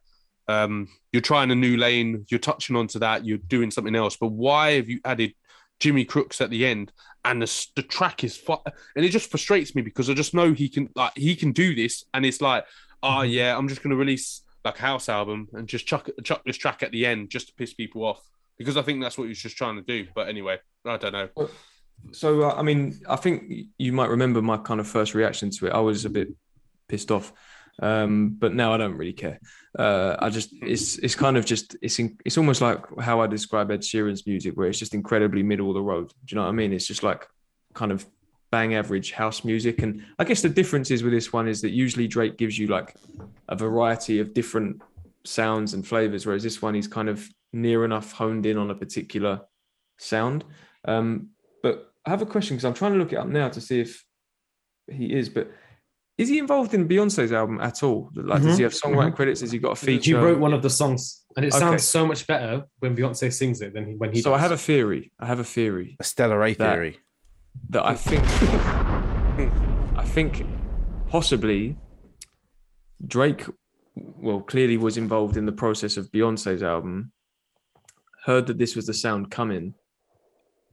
um, 0.47 0.87
you're 1.11 1.21
trying 1.21 1.51
a 1.51 1.55
new 1.55 1.77
lane, 1.77 2.25
you're 2.29 2.39
touching 2.39 2.75
onto 2.75 2.99
that, 2.99 3.25
you're 3.25 3.37
doing 3.37 3.69
something 3.69 3.95
else. 3.95 4.17
But 4.17 4.31
why 4.31 4.71
have 4.71 4.89
you 4.89 4.99
added 5.05 5.33
Jimmy 5.79 6.05
Cooks 6.05 6.41
at 6.41 6.49
the 6.49 6.65
end? 6.65 6.91
And 7.23 7.41
the, 7.41 7.67
the 7.75 7.83
track 7.83 8.23
is 8.23 8.35
fu- 8.35 8.57
and 8.95 9.05
it 9.05 9.09
just 9.09 9.29
frustrates 9.29 9.75
me 9.75 9.83
because 9.83 10.09
I 10.09 10.13
just 10.15 10.33
know 10.33 10.53
he 10.53 10.67
can 10.67 10.89
like 10.95 11.11
he 11.15 11.35
can 11.35 11.51
do 11.51 11.75
this, 11.75 12.05
and 12.13 12.25
it's 12.25 12.41
like, 12.41 12.65
oh 13.03 13.21
yeah, 13.21 13.55
I'm 13.55 13.67
just 13.67 13.83
going 13.83 13.91
to 13.91 13.97
release 13.97 14.41
like 14.65 14.79
a 14.79 14.81
house 14.81 15.09
album 15.09 15.47
and 15.53 15.67
just 15.67 15.85
chuck 15.85 16.09
chuck 16.23 16.41
this 16.45 16.57
track 16.57 16.81
at 16.81 16.91
the 16.91 17.05
end 17.05 17.29
just 17.29 17.47
to 17.47 17.53
piss 17.53 17.73
people 17.73 18.03
off 18.03 18.21
because 18.57 18.77
I 18.77 18.81
think 18.81 19.01
that's 19.01 19.17
what 19.17 19.25
he 19.25 19.29
was 19.29 19.39
just 19.39 19.57
trying 19.57 19.75
to 19.75 19.81
do. 19.81 20.07
But 20.15 20.27
anyway, 20.27 20.57
I 20.85 20.97
don't 20.97 21.13
know. 21.13 21.29
So, 22.11 22.43
uh, 22.43 22.55
I 22.55 22.61
mean, 22.63 22.99
I 23.07 23.15
think 23.15 23.51
you 23.77 23.93
might 23.93 24.09
remember 24.09 24.41
my 24.41 24.57
kind 24.57 24.79
of 24.79 24.87
first 24.87 25.13
reaction 25.13 25.49
to 25.51 25.67
it. 25.67 25.73
I 25.73 25.79
was 25.79 26.05
a 26.05 26.09
bit 26.09 26.29
pissed 26.87 27.11
off, 27.11 27.31
um, 27.81 28.35
but 28.39 28.53
now 28.53 28.73
I 28.73 28.77
don't 28.77 28.97
really 28.97 29.13
care. 29.13 29.39
Uh, 29.77 30.15
I 30.19 30.29
just 30.29 30.49
it's 30.61 30.97
it's 30.97 31.15
kind 31.15 31.37
of 31.37 31.45
just 31.45 31.75
it's 31.81 31.99
in, 31.99 32.17
it's 32.25 32.37
almost 32.37 32.61
like 32.61 32.79
how 32.99 33.21
I 33.21 33.27
describe 33.27 33.69
Ed 33.71 33.81
Sheeran's 33.81 34.25
music, 34.25 34.57
where 34.57 34.67
it's 34.67 34.79
just 34.79 34.93
incredibly 34.93 35.43
middle 35.43 35.69
of 35.69 35.75
the 35.75 35.81
road. 35.81 36.09
Do 36.09 36.33
you 36.33 36.35
know 36.35 36.43
what 36.43 36.49
I 36.49 36.53
mean? 36.53 36.73
It's 36.73 36.87
just 36.87 37.03
like 37.03 37.27
kind 37.73 37.91
of 37.91 38.05
bang 38.51 38.73
average 38.73 39.11
house 39.11 39.43
music. 39.43 39.81
And 39.81 40.03
I 40.17 40.23
guess 40.23 40.41
the 40.41 40.49
difference 40.49 40.91
is 40.91 41.03
with 41.03 41.13
this 41.13 41.31
one 41.31 41.47
is 41.47 41.61
that 41.61 41.69
usually 41.69 42.07
Drake 42.07 42.37
gives 42.37 42.57
you 42.57 42.67
like 42.67 42.95
a 43.47 43.55
variety 43.55 44.19
of 44.19 44.33
different 44.33 44.81
sounds 45.25 45.73
and 45.73 45.85
flavors, 45.85 46.25
whereas 46.25 46.43
this 46.43 46.61
one 46.61 46.73
he's 46.73 46.87
kind 46.87 47.09
of 47.09 47.27
near 47.53 47.85
enough 47.85 48.11
honed 48.11 48.45
in 48.45 48.57
on 48.57 48.71
a 48.71 48.75
particular 48.75 49.41
sound. 49.97 50.45
Um, 50.85 51.29
I 52.09 52.11
have 52.11 52.23
a 52.23 52.25
question 52.25 52.55
because 52.55 52.65
I'm 52.65 52.73
trying 52.73 52.93
to 52.93 52.97
look 52.97 53.13
it 53.13 53.17
up 53.17 53.27
now 53.27 53.49
to 53.49 53.61
see 53.61 53.81
if 53.81 54.03
he 54.91 55.13
is. 55.13 55.29
But 55.29 55.51
is 56.17 56.27
he 56.27 56.39
involved 56.39 56.73
in 56.73 56.87
Beyonce's 56.87 57.31
album 57.31 57.61
at 57.61 57.83
all? 57.83 58.09
Like, 58.15 58.41
does 58.41 58.57
he 58.57 58.63
mm-hmm. 58.63 58.63
have 58.63 58.73
songwriting 58.73 59.09
mm-hmm. 59.09 59.15
credits? 59.15 59.41
Has 59.41 59.51
he 59.51 59.59
got 59.59 59.73
a 59.73 59.75
feature? 59.75 60.17
He 60.17 60.25
wrote 60.25 60.39
one 60.39 60.51
of 60.51 60.63
the 60.63 60.71
songs, 60.71 61.23
and 61.37 61.45
it 61.45 61.53
Okay. 61.53 61.59
sounds 61.59 61.83
so 61.83 62.07
much 62.07 62.25
better 62.25 62.63
when 62.79 62.95
Beyonce 62.95 63.31
sings 63.31 63.61
it 63.61 63.75
than 63.75 63.99
when 63.99 64.11
he. 64.11 64.23
So 64.23 64.33
I 64.33 64.39
have 64.39 64.51
a 64.51 64.57
theory. 64.57 65.11
I 65.19 65.27
have 65.27 65.37
a 65.37 65.43
theory 65.43 65.97
A 65.99 66.03
Stellar 66.03 66.43
A 66.43 66.55
That- 66.55 66.73
theory. 66.73 66.97
that 67.69 67.85
I 67.85 67.93
think, 67.93 68.23
I 69.95 70.03
think, 70.03 70.47
possibly 71.09 71.77
Drake, 73.05 73.45
well, 73.95 74.41
clearly 74.41 74.77
was 74.77 74.97
involved 74.97 75.37
in 75.37 75.45
the 75.45 75.51
process 75.51 75.95
of 75.95 76.09
Beyonce's 76.11 76.63
album. 76.63 77.11
Heard 78.25 78.47
that 78.47 78.57
this 78.57 78.75
was 78.75 78.87
the 78.87 78.95
sound 78.95 79.29
coming, 79.29 79.75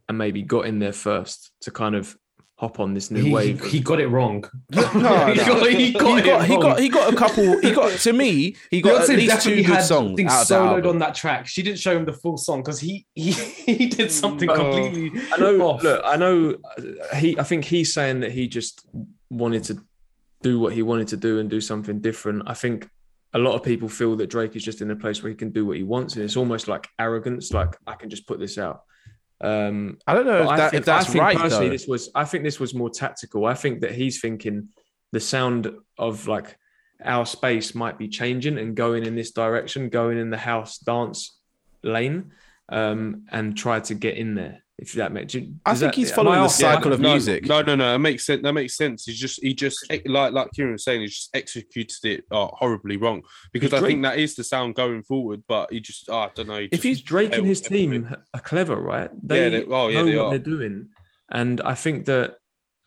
and 0.09 0.17
maybe 0.19 0.43
got 0.43 0.67
in 0.67 0.79
there 0.79 0.93
first 0.93 1.51
to 1.63 1.71
kind 1.71 1.95
of 1.95 2.17
hop 2.59 2.81
on 2.81 2.95
this 2.95 3.11
new 3.11 3.23
He, 3.23 3.31
wave. 3.33 3.63
he, 3.65 3.69
he 3.69 3.81
got 3.81 4.01
it 4.01 4.07
wrong. 4.09 4.43
No, 4.73 4.83
he, 5.33 5.37
got, 5.45 5.67
he 5.69 5.93
got 5.93 6.15
he 6.15 6.19
it 6.21 6.25
got 6.25 6.47
he 6.47 6.53
wrong. 6.55 6.61
got 6.63 6.81
he 6.81 6.89
got 6.89 7.13
a 7.13 7.17
couple. 7.17 7.61
He 7.61 7.71
got 7.73 7.93
to 7.99 8.13
me. 8.13 8.57
He 8.71 8.81
got 8.81 9.03
Beyonce 9.03 9.11
at 9.11 9.17
least 9.19 9.43
two 9.43 9.57
good 9.57 9.65
had 9.67 9.81
songs 9.85 10.17
things 10.17 10.33
out 10.33 10.43
of 10.43 10.47
soloed 10.49 10.69
album. 10.77 10.91
on 10.91 10.99
that 11.01 11.15
track. 11.15 11.47
She 11.47 11.63
didn't 11.63 11.79
show 11.79 11.95
him 11.97 12.05
the 12.07 12.13
full 12.15 12.37
song 12.39 12.63
because 12.63 12.81
he, 12.81 13.05
he 13.15 13.31
he 13.33 13.87
did 13.87 14.11
something 14.11 14.49
Oh. 14.49 14.55
completely 14.55 15.21
I 15.33 15.37
know. 15.39 15.61
off. 15.69 15.83
Look, 15.83 16.01
I 16.05 16.17
know. 16.17 16.57
uh, 16.79 17.17
He. 17.17 17.39
I 17.39 17.43
think 17.43 17.65
he's 17.65 17.93
saying 17.93 18.21
that 18.21 18.33
he 18.33 18.49
just 18.49 18.87
wanted 19.29 19.65
to 19.65 19.79
do 20.43 20.59
what 20.61 20.73
he 20.73 20.83
wanted 20.83 21.09
to 21.09 21.17
do 21.17 21.39
and 21.41 21.51
do 21.51 21.61
something 21.61 22.01
different. 22.01 22.43
I 22.47 22.55
think 22.55 22.89
a 23.35 23.39
lot 23.39 23.55
of 23.55 23.63
people 23.63 23.89
feel 23.89 24.17
that 24.17 24.31
Drake 24.31 24.57
is 24.57 24.65
just 24.65 24.81
in 24.81 24.91
a 24.91 24.97
place 24.97 25.23
where 25.23 25.29
he 25.31 25.37
can 25.37 25.51
do 25.51 25.67
what 25.67 25.77
he 25.77 25.83
wants, 25.83 26.15
and 26.15 26.25
it's 26.25 26.37
almost 26.39 26.69
like 26.69 26.89
arrogance. 26.99 27.53
Like 27.53 27.77
I 27.87 27.95
can 27.97 28.09
just 28.09 28.27
put 28.27 28.39
this 28.39 28.57
out. 28.57 28.83
Um, 29.41 29.99
I 30.07 30.15
don't 30.15 30.27
know 30.27 30.41
if, 30.41 30.47
but 30.47 30.51
I 30.51 30.57
that, 30.57 30.71
think, 30.71 30.81
if 30.81 30.87
that's 30.87 31.09
I 31.09 31.13
think 31.13 31.23
right 31.23 31.37
personally, 31.37 31.67
though. 31.67 31.73
this 31.73 31.87
was. 31.87 32.11
I 32.15 32.25
think 32.25 32.45
this 32.45 32.61
was 32.61 32.75
more 32.75 32.91
tactical. 32.91 33.47
I 33.47 33.55
think 33.55 33.81
that 33.81 33.93
he's 33.93 34.21
thinking 34.21 34.69
the 35.13 35.21
sound 35.21 35.71
of 35.99 36.27
like 36.27 36.57
our 37.05 37.27
space 37.27 37.75
might 37.75 37.99
be 37.99 38.09
changing 38.09 38.59
and 38.59 38.75
going 38.75 39.05
in 39.05 39.15
this 39.15 39.33
direction, 39.33 39.89
going 39.89 40.19
in 40.19 40.31
the 40.31 40.39
house 40.39 40.79
dance 40.79 41.39
lane, 41.83 42.33
um, 42.69 43.27
and 43.31 43.57
try 43.57 43.81
to 43.81 43.95
get 43.95 44.17
in 44.17 44.35
there. 44.35 44.63
If 44.79 44.93
that 44.93 45.11
makes, 45.11 45.33
do- 45.33 45.55
I 45.65 45.71
think 45.75 45.93
that- 45.93 45.95
he's 45.95 46.13
following 46.13 46.39
the 46.39 46.45
off? 46.45 46.53
cycle 46.53 46.93
of 46.93 47.01
no, 47.01 47.13
music. 47.13 47.47
No, 47.47 47.63
no, 47.63 47.75
no. 47.75 47.93
That 47.93 47.99
makes 47.99 48.27
sense. 48.27 48.43
That 48.43 48.53
makes 48.53 48.77
sense. 48.77 49.07
He's 49.07 49.19
just 49.19 49.43
he 49.43 49.55
just 49.55 49.91
like 50.07 50.33
like 50.33 50.49
Kieran 50.55 50.73
was 50.73 50.85
saying, 50.85 51.01
he 51.01 51.07
just 51.07 51.31
executed 51.35 51.97
it 52.05 52.25
uh, 52.31 52.49
horribly 52.49 52.99
wrong 52.99 53.23
because 53.55 53.73
I 53.73 53.79
Drake- 53.79 53.93
think 53.93 54.03
that 54.03 54.19
is 54.19 54.35
the 54.35 54.45
sound 54.45 54.75
going 54.75 55.03
forward. 55.03 55.45
But 55.49 55.73
he 55.73 55.81
just 55.81 56.11
oh, 56.11 56.19
I 56.19 56.31
don't 56.35 56.49
know. 56.49 56.59
he 56.59 56.69
If 56.73 56.83
he's 56.83 57.01
Drake 57.01 57.35
and 57.35 57.47
his 57.47 57.63
everything. 57.65 58.03
team 58.05 58.17
are 58.35 58.41
clever, 58.41 58.77
right? 58.77 59.11
Yeah, 59.23 59.49
they- 59.49 59.65
oh, 59.65 59.89
yeah, 59.89 60.01
know 60.01 60.05
they 60.05 60.17
what 60.19 60.25
are. 60.27 60.31
they're 60.31 60.39
doing, 60.41 60.89
and 61.31 61.61
I 61.63 61.75
think 61.75 62.05
that 62.05 62.35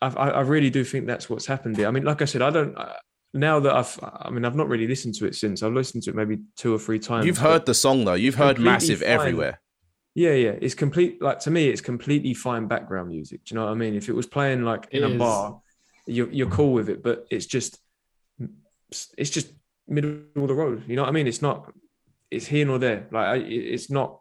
I, 0.00 0.08
I 0.10 0.28
I 0.28 0.40
really 0.42 0.70
do 0.70 0.84
think 0.84 1.08
that's 1.08 1.28
what's 1.28 1.46
happened 1.46 1.76
here. 1.76 1.88
I 1.88 1.90
mean, 1.90 2.04
like 2.04 2.22
I 2.22 2.26
said, 2.26 2.40
I 2.42 2.50
don't. 2.50 2.78
Uh, 2.78 2.92
now 3.34 3.58
that 3.60 3.74
I've, 3.74 3.98
I 4.02 4.30
mean, 4.30 4.44
I've 4.44 4.56
not 4.56 4.68
really 4.68 4.86
listened 4.86 5.14
to 5.16 5.26
it 5.26 5.34
since. 5.34 5.62
I've 5.64 5.72
listened 5.72 6.04
to 6.04 6.10
it 6.10 6.16
maybe 6.16 6.38
two 6.56 6.72
or 6.72 6.78
three 6.78 6.98
times. 7.00 7.26
You've 7.26 7.38
heard 7.38 7.66
the 7.66 7.74
song 7.74 8.04
though. 8.04 8.14
You've 8.14 8.36
heard 8.36 8.60
massive 8.60 9.00
fine. 9.00 9.08
everywhere. 9.08 9.60
Yeah, 10.20 10.34
yeah. 10.34 10.54
It's 10.60 10.74
complete. 10.74 11.22
Like 11.22 11.38
to 11.40 11.50
me, 11.50 11.68
it's 11.70 11.80
completely 11.80 12.34
fine 12.34 12.66
background 12.66 13.08
music. 13.08 13.42
Do 13.44 13.54
you 13.54 13.58
know 13.58 13.64
what 13.64 13.72
I 13.72 13.74
mean? 13.74 13.94
If 13.94 14.10
it 14.10 14.14
was 14.14 14.26
playing 14.26 14.64
like 14.64 14.86
in 14.90 15.02
It 15.02 15.06
a 15.06 15.12
is. 15.12 15.18
bar, 15.18 15.62
you're 16.06 16.30
you're 16.30 16.50
cool 16.50 16.74
with 16.74 16.90
it. 16.90 17.02
But 17.02 17.26
it's 17.30 17.46
just, 17.46 17.78
it's 19.16 19.30
just 19.30 19.48
middle 19.88 20.20
of 20.36 20.48
the 20.48 20.54
road. 20.54 20.84
You 20.86 20.96
know 20.96 21.02
what 21.02 21.08
I 21.08 21.12
mean? 21.12 21.26
It's 21.26 21.40
not. 21.40 21.72
It's 22.30 22.44
here 22.44 22.66
nor 22.66 22.78
there. 22.78 23.06
Like 23.10 23.44
it's 23.46 23.88
not. 23.88 24.20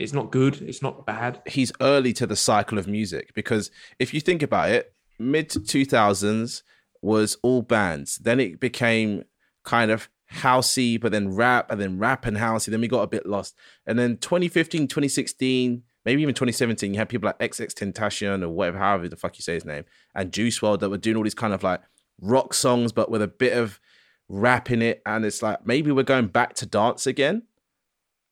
It's 0.00 0.12
not 0.12 0.32
good. 0.32 0.60
It's 0.62 0.82
not 0.82 1.06
bad. 1.06 1.42
he's 1.46 1.72
early 1.80 2.12
to 2.14 2.26
the 2.26 2.36
cycle 2.36 2.76
of 2.76 2.88
music 2.88 3.32
because 3.34 3.70
if 4.00 4.12
you 4.12 4.20
think 4.20 4.42
about 4.42 4.70
it, 4.70 4.92
mid 5.20 5.48
2000s 5.50 6.62
was 7.02 7.38
all 7.42 7.62
bands. 7.62 8.16
Then 8.16 8.40
it 8.40 8.58
became 8.58 9.24
kind 9.62 9.92
of 9.92 10.08
housey, 10.34 11.00
but 11.00 11.12
then 11.12 11.34
rap, 11.34 11.70
and 11.70 11.80
then 11.80 11.98
rap 11.98 12.26
and 12.26 12.36
housey. 12.36 12.66
Then 12.66 12.80
we 12.80 12.88
got 12.88 13.02
a 13.02 13.06
bit 13.06 13.26
lost. 13.26 13.54
And 13.86 13.98
then 13.98 14.16
2015, 14.18 14.88
2016, 14.88 15.82
maybe 16.04 16.22
even 16.22 16.34
2017, 16.34 16.94
you 16.94 16.98
had 16.98 17.08
people 17.08 17.26
like 17.26 17.38
XXXTentacion 17.38 18.42
or 18.42 18.48
whatever, 18.48 18.78
however 18.78 19.08
the 19.08 19.16
fuck 19.16 19.38
you 19.38 19.42
say 19.42 19.54
his 19.54 19.64
name, 19.64 19.84
and 20.14 20.32
Juice 20.32 20.60
WRLD 20.60 20.80
that 20.80 20.90
were 20.90 20.98
doing 20.98 21.16
all 21.16 21.22
these 21.22 21.34
kind 21.34 21.52
of 21.52 21.62
like 21.62 21.80
rock 22.20 22.54
songs, 22.54 22.92
but 22.92 23.10
with 23.10 23.22
a 23.22 23.28
bit 23.28 23.52
of 23.52 23.80
rap 24.28 24.70
in 24.70 24.82
it. 24.82 25.02
And 25.06 25.24
it's 25.24 25.42
like 25.42 25.66
maybe 25.66 25.90
we're 25.92 26.02
going 26.02 26.28
back 26.28 26.54
to 26.54 26.66
dance 26.66 27.06
again 27.06 27.42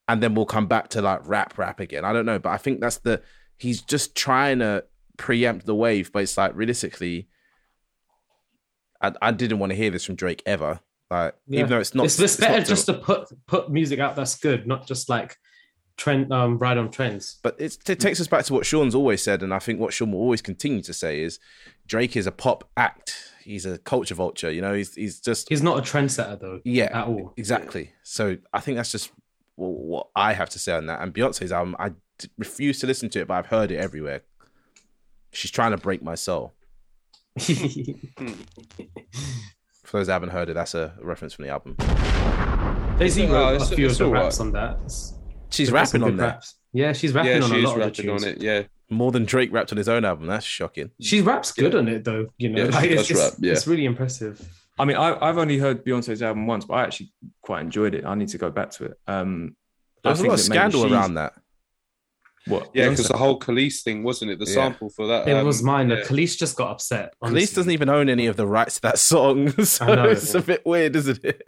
and 0.07 0.21
then 0.21 0.35
we'll 0.35 0.45
come 0.45 0.67
back 0.67 0.89
to 0.89 1.01
like 1.01 1.21
rap 1.27 1.57
rap 1.57 1.79
again. 1.79 2.05
I 2.05 2.13
don't 2.13 2.25
know, 2.25 2.39
but 2.39 2.49
I 2.49 2.57
think 2.57 2.79
that's 2.79 2.97
the 2.97 3.21
he's 3.57 3.81
just 3.81 4.15
trying 4.15 4.59
to 4.59 4.85
preempt 5.17 5.65
the 5.65 5.75
wave, 5.75 6.11
but 6.11 6.23
it's 6.23 6.37
like 6.37 6.55
realistically, 6.55 7.27
I, 9.01 9.13
I 9.21 9.31
didn't 9.31 9.59
want 9.59 9.71
to 9.71 9.75
hear 9.75 9.89
this 9.89 10.05
from 10.05 10.15
Drake 10.15 10.43
ever. 10.45 10.81
Like 11.11 11.35
Yeah. 11.47 11.59
even 11.59 11.69
though 11.69 11.79
it's 11.79 11.93
not, 11.95 12.05
it's, 12.05 12.19
it's 12.19 12.37
better 12.37 12.57
not 12.59 12.67
just 12.67 12.85
to 12.87 12.93
put 12.95 13.27
put 13.47 13.69
music 13.71 13.99
out 13.99 14.15
that's 14.15 14.35
good, 14.35 14.65
not 14.67 14.87
just 14.87 15.07
like 15.09 15.37
trend 15.97 16.31
um 16.33 16.57
ride 16.57 16.77
on 16.77 16.89
trends. 16.91 17.39
But 17.43 17.55
it's, 17.59 17.77
it 17.87 17.99
takes 17.99 18.19
us 18.19 18.27
back 18.27 18.43
to 18.45 18.53
what 18.53 18.65
Sean's 18.65 18.95
always 18.95 19.21
said, 19.23 19.43
and 19.43 19.53
I 19.53 19.59
think 19.59 19.79
what 19.79 19.93
Sean 19.93 20.11
will 20.11 20.19
always 20.19 20.41
continue 20.41 20.81
to 20.81 20.93
say 20.93 21.21
is 21.21 21.39
Drake 21.87 22.15
is 22.17 22.25
a 22.27 22.31
pop 22.31 22.69
act. 22.75 23.15
He's 23.43 23.65
a 23.67 23.77
culture 23.77 24.15
vulture. 24.15 24.51
You 24.51 24.61
know, 24.61 24.73
he's 24.73 24.95
he's 24.95 25.19
just 25.19 25.47
He's 25.49 25.61
not 25.61 25.77
a 25.77 25.81
trendsetter 25.81 26.39
though. 26.39 26.59
yeah, 26.65 26.89
at 26.91 27.07
all. 27.07 27.33
exactly. 27.37 27.91
So 28.03 28.37
I 28.51 28.59
think 28.59 28.77
that's 28.77 28.91
just 28.91 29.11
what, 29.55 29.69
what 29.71 30.07
I 30.15 30.33
have 30.33 30.49
to 30.49 30.59
say 30.59 30.73
on 30.73 30.87
that. 30.87 31.01
And 31.01 31.13
Beyonce's 31.13 31.51
album, 31.51 31.75
I 31.77 31.91
refuse 32.39 32.79
to 32.79 32.87
listen 32.87 33.09
to 33.11 33.19
it, 33.21 33.27
but 33.27 33.35
I've 33.35 33.45
heard 33.47 33.69
it 33.71 33.77
everywhere. 33.77 34.23
She's 35.31 35.51
trying 35.51 35.71
to 35.71 35.77
break 35.77 36.01
my 36.01 36.15
soul. 36.15 36.53
For 39.85 39.97
those 39.99 40.07
that 40.07 40.13
haven't 40.13 40.29
heard 40.29 40.49
it, 40.49 40.53
that's 40.55 40.73
a 40.75 40.93
reference 41.01 41.33
from 41.33 41.45
the 41.45 41.51
album. 41.51 41.75
Daisy 42.97 43.25
wrote 43.27 43.55
it's- 43.55 43.71
a 43.71 43.75
few 43.75 43.85
it's 43.87 43.99
of 43.99 44.07
the 44.07 44.11
raps 44.13 44.39
right. 44.39 44.45
on 44.47 44.51
that. 44.53 44.71
It's- 44.85 45.13
She's 45.51 45.67
they've 45.67 45.73
got 45.75 45.87
some 45.87 46.01
rapping 46.01 46.03
on 46.03 46.09
good 46.17 46.19
that 46.19 46.33
raps. 46.35 46.55
Yeah, 46.73 46.93
she's 46.93 47.13
rapping 47.13 47.31
Yeah, 47.31 47.43
on 47.43 47.49
she 47.49 47.55
a 47.55 47.57
is 47.59 47.63
lot 47.65 47.71
of 47.73 47.79
the 47.79 47.85
rapping 47.85 48.09
on 48.09 48.23
it. 48.23 48.41
Yeah, 48.41 48.63
more 48.89 49.11
than 49.11 49.25
Drake 49.25 49.51
rapped 49.53 49.71
on 49.71 49.77
his 49.77 49.87
own 49.87 50.03
album. 50.03 50.27
That's 50.27 50.45
shocking. 50.45 50.91
She 50.99 51.21
raps 51.21 51.51
good 51.51 51.75
on 51.75 51.87
it 51.87 52.03
though. 52.03 52.27
You 52.37 52.49
know, 52.49 52.63
Yeah, 52.65 52.69
like, 52.71 52.89
it's, 52.91 53.11
rap, 53.13 53.33
yeah. 53.39 53.51
it's 53.53 53.67
really 53.67 53.85
impressive. 53.85 54.41
I 54.77 54.83
mean, 54.85 54.97
I, 54.97 55.17
I've 55.25 55.37
only 55.37 55.57
heard 55.57 55.85
Beyonce's 55.85 56.21
album 56.21 56.47
once, 56.47 56.65
but 56.65 56.73
I 56.73 56.83
actually 56.83 57.13
quite 57.41 57.61
enjoyed 57.61 57.95
it. 57.95 58.05
I 58.05 58.15
need 58.15 58.27
to 58.29 58.37
go 58.37 58.49
back 58.49 58.71
to 58.71 58.85
it. 58.85 58.99
Um, 59.07 59.55
I 60.03 60.09
There's 60.09 60.19
a 60.19 60.21
think 60.23 60.29
lot 60.31 60.39
of 60.39 60.45
scandal 60.45 60.93
around 60.93 61.13
that. 61.13 61.33
What? 62.47 62.69
yeah, 62.73 62.89
because 62.89 63.07
the 63.07 63.17
whole 63.17 63.39
Kelis 63.39 63.81
thing 63.81 64.03
wasn't 64.03 64.31
it? 64.31 64.39
The 64.39 64.45
Yeah. 64.45 64.53
sample 64.53 64.89
for 64.89 65.07
that. 65.07 65.27
It 65.27 65.31
um, 65.35 65.45
was 65.45 65.63
mine. 65.63 65.89
yeah. 65.89 66.01
Kelis 66.01 66.37
just 66.37 66.55
got 66.55 66.71
upset. 66.71 67.13
Kelis 67.23 67.55
doesn't 67.55 67.71
even 67.71 67.89
own 67.89 68.07
any 68.09 68.27
of 68.27 68.35
the 68.37 68.45
rights 68.45 68.75
to 68.75 68.81
that 68.83 68.99
song, 68.99 69.49
so 69.63 69.85
know. 69.93 70.09
it's 70.09 70.33
a 70.35 70.41
bit 70.41 70.65
weird, 70.65 70.95
isn't 70.95 71.23
it? 71.23 71.41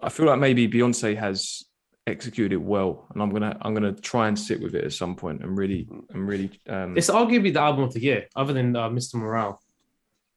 I 0.00 0.08
feel 0.08 0.26
like 0.26 0.38
maybe 0.40 0.66
Beyonce 0.68 1.16
has 1.16 1.64
executed 2.06 2.52
it 2.54 2.62
well, 2.62 3.06
and 3.12 3.22
I'm 3.22 3.30
gonna 3.30 3.56
I'm 3.62 3.74
gonna 3.74 3.92
try 3.92 4.26
and 4.28 4.38
sit 4.38 4.60
with 4.60 4.74
it 4.74 4.84
at 4.84 4.92
some 4.92 5.14
point 5.14 5.40
point. 5.40 5.48
And 5.48 5.56
really 5.58 5.86
I'm 6.12 6.26
really 6.26 6.50
um, 6.68 6.96
It's 6.96 7.10
arguably 7.10 7.52
the 7.52 7.60
album 7.60 7.84
of 7.84 7.92
the 7.92 8.00
year, 8.00 8.26
other 8.34 8.52
than 8.52 8.74
uh, 8.74 8.88
Mr. 8.88 9.14
Morale. 9.16 9.60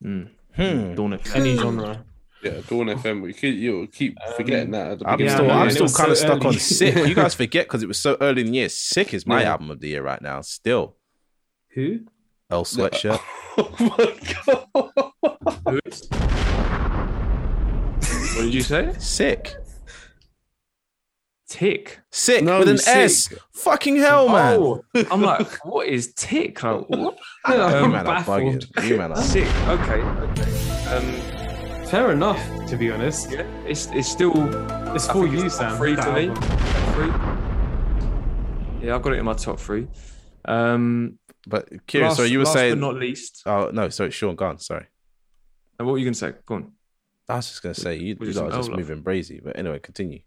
mm, 0.03 0.29
Hmm. 0.55 0.93
Dawn 0.95 1.11
FM. 1.17 1.35
Any 1.35 1.55
genre. 1.57 2.05
Yeah, 2.45 2.61
Dawn 2.67 2.85
FM. 2.87 3.21
We 3.23 3.33
keep, 3.33 3.55
you 3.55 3.87
keep 3.91 4.17
forgetting 4.37 4.69
that. 4.71 4.91
At 4.91 4.99
the 4.99 5.07
I'm 5.07 5.17
beginning. 5.17 5.31
Yeah, 5.31 5.35
still, 5.47 5.51
I'm 5.51 5.71
still 5.71 5.83
was 5.85 5.97
kind 5.97 6.11
of 6.11 6.17
so 6.17 6.25
stuck 6.27 6.45
on. 6.45 6.53
Sick. 6.53 6.95
You 7.07 7.15
guys 7.15 7.33
forget 7.43 7.65
because 7.65 7.81
it 7.81 7.87
was 7.87 7.97
so 7.99 8.17
early 8.21 8.41
in 8.41 8.47
the 8.47 8.53
year. 8.53 8.69
Sick 8.69 9.13
is 9.15 9.25
my 9.25 9.41
Yeah. 9.41 9.51
album 9.51 9.71
of 9.71 9.79
the 9.79 9.87
year 9.89 10.03
right 10.03 10.21
now. 10.21 10.41
Still, 10.41 10.95
Who? 11.73 12.01
Earl 12.51 12.63
Sweatshirt. 12.63 13.19
oh 13.57 13.75
my 13.79 14.15
god! 14.45 15.75
What 18.35 18.41
did 18.43 18.53
you 18.53 18.61
say? 18.61 18.93
Sick, 18.99 19.55
Tick. 21.47 21.99
sick 22.11 22.43
No, 22.43 22.59
with 22.59 22.67
an 22.69 22.77
Sick. 22.77 22.95
S. 22.95 23.33
Fucking 23.53 23.95
hell, 23.95 24.27
man! 24.29 24.59
Oh, 24.59 24.83
I'm 25.09 25.21
like, 25.21 25.47
what 25.65 25.87
is 25.87 26.13
tick? 26.13 26.61
Like, 26.61 26.87
what? 26.89 27.15
you 27.47 27.53
I'm 27.55 27.91
man 27.91 28.01
are 28.01 28.03
baffled. 28.03 28.67
bugging. 28.67 28.87
You 28.87 28.97
man 28.97 29.11
are. 29.13 29.17
Sick. 29.17 29.47
Okay. 29.67 30.01
Okay. 30.01 30.51
Um, 30.95 31.34
Fair 31.89 32.11
enough, 32.11 32.39
to 32.67 32.77
be 32.77 32.91
honest. 32.91 33.31
yeah, 33.31 33.43
it's 33.65 33.87
it's 33.91 34.07
still 34.09 34.33
It's 34.95 35.07
I 35.07 35.13
for 35.13 35.27
you, 35.27 35.45
it's 35.45 35.55
Sam. 35.55 35.77
Free 35.77 35.95
that 35.95 36.03
for 36.03 36.13
me. 36.13 36.27
album. 36.29 36.43
Top 36.43 36.93
three. 38.79 38.87
Yeah, 38.87 38.95
I've 38.95 39.01
got 39.01 39.13
it 39.13 39.19
in 39.19 39.25
my 39.25 39.33
top 39.33 39.59
three. 39.59 39.87
Um, 40.45 41.19
But 41.47 41.69
curious. 41.87 42.11
last, 42.11 42.17
so 42.17 42.23
you 42.23 42.39
were 42.39 42.45
last 42.45 42.53
saying? 42.53 42.73
but 42.79 42.79
not 42.79 42.95
least. 42.95 43.43
oh 43.45 43.69
no, 43.71 43.89
sorry, 43.89 44.11
Sean. 44.11 44.35
Gunn. 44.35 44.57
Sorry. 44.59 44.87
And 45.77 45.85
what 45.85 45.93
were 45.93 45.99
you 45.99 46.05
gonna 46.05 46.15
say? 46.15 46.33
Go 46.45 46.55
on. 46.55 46.71
I 47.29 47.35
was 47.37 47.47
just 47.49 47.61
gonna 47.63 47.75
say 47.75 47.95
you, 47.97 48.15
you 48.19 48.29
are 48.29 48.31
just 48.31 48.39
L 48.39 48.49
love? 48.49 48.69
moving 48.71 49.03
brazy. 49.03 49.41
But 49.43 49.57
anyway, 49.57 49.79
continue. 49.79 50.19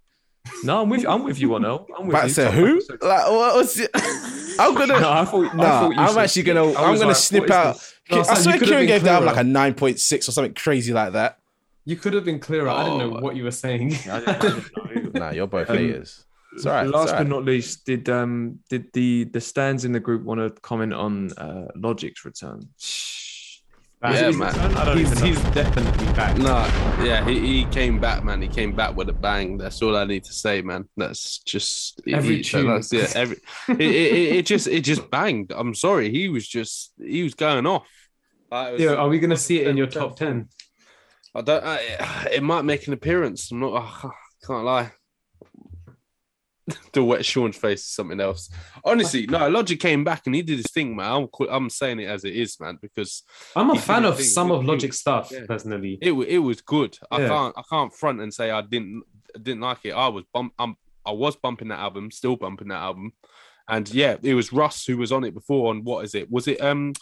No, 0.64 0.82
I'm 0.82 0.88
with 0.88 1.02
you. 1.02 1.08
I'm 1.08 1.24
with 1.24 1.38
you 1.40 1.54
on 1.56 1.64
L. 1.64 1.86
I'm 1.98 2.06
with 2.06 2.14
But 2.14 2.24
you. 2.24 2.30
say 2.30 2.44
Top 2.44 2.54
who? 2.54 2.80
Like 3.02 3.26
what 3.30 3.56
was 3.56 3.78
it? 3.78 3.90
I'm 4.60 4.74
gonna. 4.74 4.94
No, 5.00 5.10
I 5.10 5.24
thought. 5.24 5.54
No, 5.54 5.62
I 5.64 5.66
thought 5.80 5.90
you 5.94 5.98
I'm 5.98 6.18
actually 6.18 6.42
tick. 6.44 6.54
gonna. 6.54 6.70
I 6.72 6.84
I'm 6.84 6.94
gonna 6.94 7.08
like, 7.08 7.16
snip 7.16 7.50
out. 7.50 7.76
No, 8.10 8.20
I 8.20 8.22
Sam, 8.22 8.36
you 8.36 8.42
swear 8.42 8.54
could've 8.54 8.68
Kieran 8.68 8.86
gave 8.86 9.02
the 9.02 9.10
album 9.10 9.26
like 9.26 9.36
a 9.36 9.44
nine 9.44 9.74
point 9.74 9.98
six 10.00 10.28
or 10.28 10.32
something 10.32 10.54
crazy 10.54 10.92
like 10.92 11.12
that. 11.12 11.38
You 11.88 11.96
could 11.96 12.12
have 12.12 12.24
been 12.26 12.38
clearer. 12.38 12.68
I 12.68 12.84
didn't 12.84 12.98
know 12.98 13.16
Oh. 13.16 13.20
what 13.20 13.34
you 13.34 13.44
were 13.44 13.50
saying. 13.50 13.94
I 14.10 14.18
didn't- 14.20 14.44
I 14.84 14.88
didn't 14.92 15.14
know. 15.14 15.20
Nah, 15.20 15.30
you're 15.30 15.46
both 15.46 15.70
Um, 15.70 15.76
haters. 15.78 16.26
It's 16.52 16.66
all 16.66 16.72
right. 16.74 16.84
it's 16.86 16.92
Last 16.94 17.12
all 17.12 17.18
but 17.20 17.28
not 17.28 17.44
least, 17.46 17.86
did 17.86 18.08
um 18.10 18.58
did 18.68 18.92
the 18.92 19.24
the 19.24 19.40
stands 19.40 19.86
in 19.86 19.92
the 19.92 20.00
group 20.00 20.22
want 20.22 20.38
to 20.40 20.50
comment 20.60 20.92
on 20.92 21.32
uh, 21.38 21.68
Logic's 21.76 22.24
return? 22.26 22.60
Yeah, 24.02 24.28
Is 24.28 24.36
man. 24.36 24.52
return? 24.52 24.74
I 24.76 24.84
don't 24.84 24.98
he's, 24.98 25.20
he's 25.20 25.42
definitely 25.60 26.06
back. 26.12 26.36
Nah, 26.38 26.66
yeah, 27.02 27.26
he, 27.28 27.34
he 27.40 27.64
came 27.66 27.98
back, 27.98 28.22
man. 28.22 28.40
He 28.42 28.48
came 28.48 28.72
back 28.76 28.94
with 28.94 29.08
a 29.08 29.12
bang. 29.14 29.56
That's 29.58 29.80
all 29.82 29.96
I 29.96 30.04
need 30.04 30.24
to 30.24 30.32
say, 30.32 30.60
man. 30.62 30.84
That's 30.96 31.38
just 31.38 32.00
Every 32.06 32.36
he, 32.36 32.42
tune. 32.42 32.66
That's, 32.68 32.92
yeah, 32.92 33.08
every 33.14 33.38
it, 33.68 33.80
it, 33.80 34.12
it, 34.20 34.36
it 34.36 34.46
just 34.46 34.66
it 34.68 34.82
just 34.84 35.10
banged. 35.10 35.52
I'm 35.56 35.74
sorry, 35.74 36.10
he 36.10 36.28
was 36.28 36.46
just 36.46 36.92
he 37.02 37.22
was 37.22 37.34
going 37.34 37.66
off. 37.66 37.86
Like, 38.52 38.72
was- 38.74 38.80
Yeah, 38.82 38.94
are 38.94 39.08
we 39.08 39.18
gonna 39.18 39.36
see 39.36 39.60
it 39.60 39.66
in 39.68 39.76
your 39.78 39.88
top 39.88 40.16
ten? 40.22 40.48
I 41.34 41.40
don't. 41.42 41.64
I, 41.64 42.28
it 42.32 42.42
might 42.42 42.62
make 42.62 42.86
an 42.86 42.92
appearance. 42.92 43.50
I'm 43.50 43.60
not. 43.60 43.82
I 44.04 44.10
can't 44.46 44.64
lie. 44.64 44.92
the 46.92 47.02
wet 47.02 47.24
Sean's 47.24 47.56
face 47.56 47.80
is 47.80 47.90
something 47.94 48.20
else. 48.20 48.50
Honestly, 48.84 49.26
no. 49.26 49.48
Logic 49.48 49.78
came 49.78 50.04
back 50.04 50.22
and 50.26 50.34
he 50.34 50.42
did 50.42 50.58
his 50.58 50.70
thing, 50.70 50.96
man. 50.96 51.28
I'm, 51.40 51.48
I'm 51.48 51.70
saying 51.70 52.00
it 52.00 52.08
as 52.08 52.24
it 52.24 52.34
is, 52.34 52.58
man, 52.60 52.78
because 52.80 53.22
I'm 53.56 53.70
a 53.70 53.78
fan 53.78 54.04
of 54.04 54.20
some 54.20 54.50
of 54.50 54.64
Logic 54.64 54.92
stuff 54.92 55.30
yeah. 55.32 55.40
personally. 55.46 55.98
it 56.00 56.12
it 56.12 56.38
was 56.38 56.60
good. 56.60 56.98
I 57.10 57.18
can't 57.18 57.54
I 57.56 57.62
can't 57.70 57.94
front 57.94 58.20
and 58.20 58.32
say 58.32 58.50
I 58.50 58.62
didn't 58.62 59.02
didn't 59.40 59.60
like 59.60 59.78
it. 59.84 59.92
I 59.92 60.08
was 60.08 60.24
bump. 60.32 60.52
I'm, 60.58 60.76
I 61.06 61.12
was 61.12 61.36
bumping 61.36 61.68
that 61.68 61.78
album, 61.78 62.10
still 62.10 62.36
bumping 62.36 62.68
that 62.68 62.82
album, 62.82 63.12
and 63.68 63.88
yeah, 63.92 64.16
it 64.22 64.34
was 64.34 64.52
Russ 64.52 64.84
who 64.84 64.98
was 64.98 65.12
on 65.12 65.24
it 65.24 65.34
before. 65.34 65.70
On 65.70 65.84
what 65.84 66.04
is 66.04 66.14
it? 66.14 66.30
Was 66.30 66.48
it 66.48 66.60
um? 66.60 66.92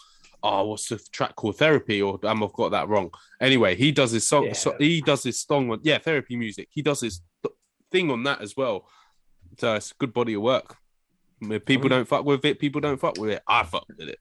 Oh, 0.43 0.67
what's 0.67 0.89
the 0.89 0.97
track 1.11 1.35
called? 1.35 1.57
Therapy, 1.57 2.01
or 2.01 2.19
um, 2.23 2.43
I've 2.43 2.53
got 2.53 2.71
that 2.71 2.87
wrong. 2.87 3.11
Anyway, 3.41 3.75
he 3.75 3.91
does 3.91 4.11
his 4.11 4.27
song. 4.27 4.45
Yeah. 4.45 4.53
So 4.53 4.75
he 4.77 5.01
does 5.01 5.23
his 5.23 5.41
song 5.41 5.71
on 5.71 5.79
yeah, 5.83 5.97
therapy 5.97 6.35
music. 6.35 6.69
He 6.71 6.81
does 6.81 7.01
his 7.01 7.21
th- 7.43 7.55
thing 7.91 8.11
on 8.11 8.23
that 8.23 8.41
as 8.41 8.55
well. 8.55 8.87
So 9.57 9.75
it's 9.75 9.91
a 9.91 9.95
good 9.95 10.13
body 10.13 10.33
of 10.33 10.41
work. 10.41 10.77
If 11.41 11.65
people 11.65 11.89
don't 11.89 12.07
fuck 12.07 12.25
with 12.25 12.45
it, 12.45 12.59
people 12.59 12.81
don't 12.81 12.99
fuck 12.99 13.17
with 13.17 13.29
it. 13.31 13.43
I 13.47 13.63
fuck 13.63 13.85
with 13.87 14.09
it. 14.09 14.19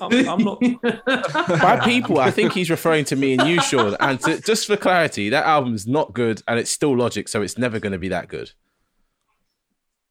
I'm, 0.00 0.28
I'm 0.28 0.44
not. 0.44 0.60
By 1.60 1.80
people, 1.82 2.18
I 2.18 2.30
think 2.30 2.52
he's 2.52 2.70
referring 2.70 3.04
to 3.06 3.16
me 3.16 3.34
and 3.34 3.48
you, 3.48 3.60
Sean. 3.62 3.96
And 4.00 4.20
to, 4.20 4.40
just 4.40 4.66
for 4.66 4.76
clarity, 4.76 5.30
that 5.30 5.46
album's 5.46 5.86
not 5.86 6.12
good, 6.12 6.42
and 6.46 6.58
it's 6.58 6.70
still 6.70 6.96
Logic, 6.96 7.28
so 7.28 7.42
it's 7.42 7.56
never 7.56 7.78
going 7.78 7.92
to 7.92 7.98
be 7.98 8.08
that 8.08 8.28
good. 8.28 8.52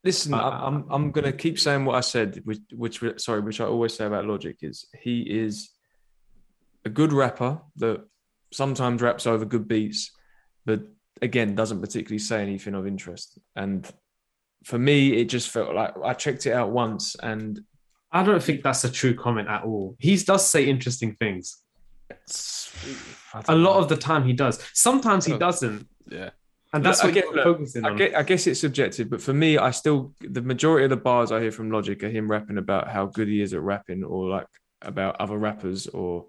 Listen, 0.03 0.33
I- 0.33 0.65
I'm 0.65 0.85
I'm 0.89 1.11
gonna 1.11 1.33
keep 1.33 1.59
saying 1.59 1.83
what 1.85 1.95
I 1.95 2.01
said, 2.01 2.41
which 2.45 2.59
which 3.01 3.01
sorry, 3.19 3.41
which 3.41 3.59
I 3.59 3.65
always 3.65 3.93
say 3.93 4.05
about 4.05 4.25
Logic 4.25 4.57
is 4.61 4.85
he 5.01 5.21
is 5.21 5.69
a 6.85 6.89
good 6.89 7.11
rapper 7.11 7.61
that 7.77 8.05
sometimes 8.53 9.01
raps 9.01 9.27
over 9.27 9.43
good 9.45 9.67
beats, 9.67 10.11
but 10.65 10.81
again 11.21 11.53
doesn't 11.53 11.81
particularly 11.81 12.19
say 12.19 12.41
anything 12.41 12.75
of 12.75 12.87
interest. 12.87 13.37
And 13.55 13.89
for 14.63 14.79
me, 14.79 15.13
it 15.19 15.25
just 15.25 15.49
felt 15.49 15.75
like 15.75 15.93
I 16.03 16.13
checked 16.13 16.45
it 16.45 16.53
out 16.53 16.71
once, 16.71 17.15
and 17.21 17.59
I 18.11 18.23
don't 18.23 18.41
think 18.41 18.63
that's 18.63 18.83
a 18.85 18.91
true 18.91 19.13
comment 19.13 19.49
at 19.49 19.63
all. 19.63 19.95
He 19.99 20.15
does 20.15 20.49
say 20.49 20.65
interesting 20.65 21.15
things. 21.15 21.61
A 23.47 23.55
lot 23.55 23.77
of 23.77 23.89
the 23.89 23.95
time 23.97 24.23
he 24.23 24.33
does. 24.33 24.59
Sometimes 24.73 25.25
he 25.25 25.33
Oh. 25.33 25.37
doesn't. 25.37 25.87
Yeah. 26.09 26.31
And 26.71 26.85
that's 26.85 27.03
Look, 27.03 27.05
I 27.05 27.07
what 27.07 27.13
get- 27.25 27.35
look, 27.35 27.43
focusing 27.57 27.85
I 27.85 27.89
on. 27.89 27.97
get, 27.97 28.15
I 28.15 28.21
guess 28.23 28.45
it's 28.45 28.59
subjective, 28.59 29.09
but 29.09 29.21
for 29.21 29.33
me, 29.33 29.57
I 29.57 29.71
still 29.71 30.13
the 30.21 30.41
majority 30.41 30.83
of 30.83 30.91
the 30.91 30.97
bars 30.97 31.31
I 31.31 31.41
hear 31.41 31.51
from 31.51 31.71
Logic 31.71 32.01
are 32.03 32.09
him 32.09 32.29
rapping 32.29 32.57
about 32.59 32.87
how 32.89 33.07
good 33.07 33.27
he 33.27 33.41
is 33.41 33.53
at 33.53 33.61
rapping, 33.61 34.03
or 34.03 34.29
like 34.29 34.45
about 34.83 35.19
other 35.19 35.37
rappers, 35.37 35.87
or 35.87 36.27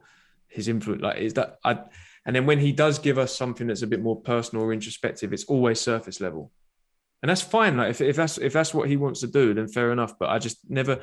his 0.49 0.67
influence. 0.69 1.03
Like, 1.03 1.19
is 1.19 1.35
that 1.35 1.59
I? 1.63 1.81
And 2.25 2.35
then 2.35 2.47
when 2.47 2.59
he 2.59 2.73
does 2.73 2.99
give 2.99 3.19
us 3.19 3.37
something 3.37 3.67
that's 3.67 3.83
a 3.83 3.87
bit 3.87 4.01
more 4.01 4.21
personal 4.21 4.65
or 4.65 4.73
introspective, 4.73 5.33
it's 5.35 5.45
always 5.45 5.79
surface 5.81 6.21
level, 6.23 6.51
and 7.23 7.29
that's 7.29 7.43
fine. 7.43 7.77
Like, 7.77 7.91
if, 7.91 8.01
if 8.01 8.17
that's 8.17 8.39
if 8.39 8.55
that's 8.55 8.73
what 8.73 8.89
he 8.89 8.97
wants 8.97 9.21
to 9.21 9.27
do, 9.27 9.53
then 9.53 9.69
fair 9.69 9.93
enough. 9.93 10.19
But 10.19 10.31
I 10.31 10.39
just 10.39 10.59
never. 10.71 11.01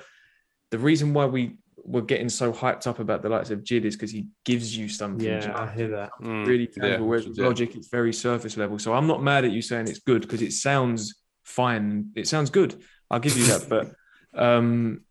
The 0.72 0.80
reason 0.80 1.14
why 1.14 1.27
we 1.27 1.57
were 1.83 2.01
getting 2.01 2.29
so 2.29 2.51
hyped 2.51 2.87
up 2.87 2.99
about 2.99 3.21
the 3.21 3.29
likes 3.29 3.49
of 3.49 3.63
JID 3.63 3.85
is 3.85 3.95
because 3.95 4.11
he 4.11 4.27
gives 4.45 4.75
you 4.75 4.89
something. 4.89 5.19
do 5.19 5.25
you 5.25 5.31
know? 5.31 5.45
yeah, 5.45 5.61
I 5.61 5.71
hear 5.71 5.87
that. 5.89 6.11
Mm, 6.21 6.45
really 6.45 6.69
yeah. 6.77 6.99
Whereas 6.99 7.27
with 7.27 7.37
yeah. 7.37 7.45
Logic, 7.45 7.75
it's 7.75 7.87
very 7.87 8.13
surface 8.13 8.57
level. 8.57 8.79
So 8.79 8.93
I'm 8.93 9.07
not 9.07 9.23
mad 9.23 9.45
at 9.45 9.51
you 9.51 9.61
saying 9.61 9.87
it's 9.87 9.99
good 9.99 10.21
because 10.21 10.41
it 10.41 10.53
sounds 10.53 11.15
fine. 11.43 12.11
It 12.15 12.27
sounds 12.27 12.49
good. 12.49 12.81
I'll 13.09 13.19
give 13.19 13.37
you 13.37 13.45
that. 13.45 13.67
But 13.69 13.93
um, 14.39 15.01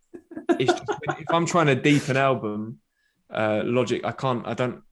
it's 0.50 0.72
just, 0.72 0.84
if 1.18 1.30
I'm 1.30 1.46
trying 1.46 1.66
to 1.66 1.74
deep 1.74 2.08
an 2.08 2.16
album, 2.16 2.78
uh, 3.30 3.62
Logic, 3.64 4.04
I 4.04 4.12
can't. 4.12 4.46
I 4.46 4.54
don't. 4.54 4.82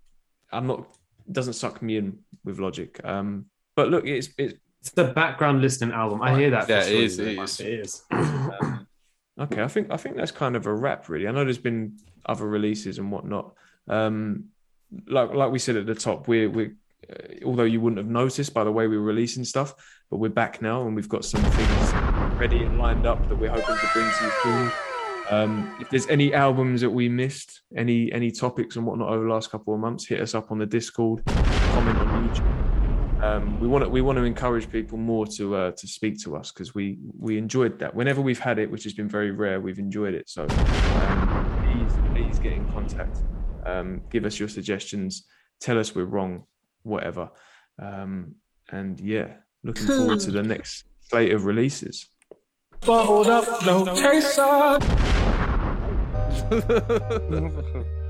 I'm 0.53 0.67
not. 0.67 0.87
Doesn't 1.31 1.55
suck 1.55 1.83
me 1.83 1.97
in 1.97 2.19
with 2.45 2.59
Logic. 2.59 2.99
Um, 3.05 3.47
but 3.77 3.91
look, 3.91 4.07
it's 4.07 4.29
it's 4.39 4.55
It's 4.85 4.91
the 4.91 5.05
background 5.05 5.63
listening 5.63 5.95
album. 5.95 6.21
I 6.21 6.39
hear 6.39 6.51
that. 6.51 6.69
Yeah, 6.69 6.81
it 6.81 6.89
sure, 6.89 7.03
is, 7.03 7.19
you 7.19 7.25
know, 7.25 7.31
it 7.31 7.37
but 7.37 7.45
is. 7.45 7.61
It 7.61 7.73
is. 7.81 8.03
okay. 9.41 9.63
I 9.63 9.69
think 9.69 9.91
I 9.91 9.97
think 9.97 10.17
that's 10.17 10.31
kind 10.31 10.57
of 10.57 10.67
a 10.67 10.75
wrap, 10.75 11.09
really. 11.09 11.29
I 11.29 11.33
know 11.33 11.45
there's 11.45 11.59
been 11.59 11.99
other 12.27 12.47
releases 12.47 12.99
and 12.99 13.11
whatnot. 13.11 13.55
Um, 13.89 14.47
like 15.07 15.33
like 15.33 15.51
we 15.51 15.59
said 15.59 15.77
at 15.77 15.87
the 15.87 15.95
top, 15.95 16.29
we're 16.29 16.51
we 16.51 16.73
uh, 17.11 17.45
although 17.45 17.65
you 17.65 17.81
wouldn't 17.81 17.99
have 17.99 18.09
noticed 18.09 18.55
by 18.55 18.65
the 18.65 18.73
way 18.73 18.87
we 18.87 18.97
were 18.97 19.05
releasing 19.05 19.45
stuff. 19.45 19.75
But 20.11 20.19
we're 20.19 20.29
back 20.29 20.63
now, 20.63 20.87
and 20.87 20.95
we've 20.95 21.09
got 21.09 21.25
some 21.25 21.43
things 21.43 21.93
ready 22.39 22.63
and 22.63 22.79
lined 22.79 23.07
up 23.07 23.29
that 23.29 23.37
we're 23.37 23.51
hoping 23.51 23.77
to 23.77 23.91
bring 23.93 24.11
to 24.11 24.25
you 24.25 24.33
soon. 24.43 24.73
Um, 25.31 25.75
if 25.81 25.89
there's 25.89 26.07
any 26.09 26.35
albums 26.35 26.83
that 26.83 26.91
we 26.91 27.09
missed, 27.09 27.63
any 27.77 28.13
any 28.13 28.31
topics 28.31 28.77
and 28.77 28.87
whatnot 28.87 29.09
over 29.09 29.25
the 29.25 29.31
last 29.31 29.51
couple 29.51 29.75
of 29.75 29.81
months, 29.81 30.07
hit 30.07 30.21
us 30.21 30.35
up 30.35 30.51
on 30.51 30.59
the 30.59 30.67
Discord, 30.67 31.23
comment 31.27 31.99
on 31.99 32.29
YouTube. 32.29 32.74
Um, 33.25 33.59
we 33.59 33.67
want 33.67 33.85
to 33.85 33.89
we 33.89 34.03
want 34.03 34.19
to 34.19 34.25
encourage 34.25 34.71
people 34.71 34.99
more 34.99 35.27
to 35.39 35.57
uh, 35.57 35.71
to 35.71 35.87
speak 35.87 36.23
to 36.25 36.37
us 36.37 36.53
because 36.53 36.75
we 36.75 36.99
we 37.19 37.39
enjoyed 37.39 37.79
that. 37.79 37.95
Whenever 37.95 38.21
we've 38.21 38.39
had 38.39 38.59
it, 38.59 38.71
which 38.71 38.85
has 38.85 38.93
been 38.93 39.09
very 39.09 39.31
rare, 39.31 39.63
we've 39.63 39.79
enjoyed 39.79 40.13
it. 40.13 40.29
So 40.29 40.43
um, 40.43 41.63
please 41.63 41.93
please 42.13 42.39
get 42.39 42.53
in 42.53 42.71
contact. 42.71 43.17
Um, 43.65 44.03
give 44.11 44.27
us 44.27 44.39
your 44.39 44.49
suggestions. 44.51 45.25
Tell 45.59 45.79
us 45.79 45.95
we're 45.95 46.05
wrong, 46.05 46.45
whatever. 46.83 47.31
Um, 47.79 48.35
and 48.71 49.01
yeah, 49.01 49.29
looking 49.63 49.87
forward 49.87 50.21
to 50.21 50.31
the 50.31 50.43
next 50.53 50.85
slate 51.09 51.33
of 51.33 51.47
releases. 51.47 52.11
Hold 52.83 53.29
up, 53.29 53.65
no 53.65 53.87
chaser. 53.95 54.79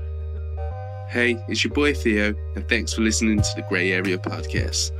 Hey, 1.15 1.41
it's 1.47 1.63
your 1.63 1.71
boy 1.71 1.93
Theo, 1.93 2.35
and 2.57 2.67
thanks 2.67 2.93
for 2.93 2.99
listening 2.99 3.41
to 3.41 3.49
the 3.55 3.61
Grey 3.69 3.93
Area 3.93 4.17
Podcast. 4.17 4.91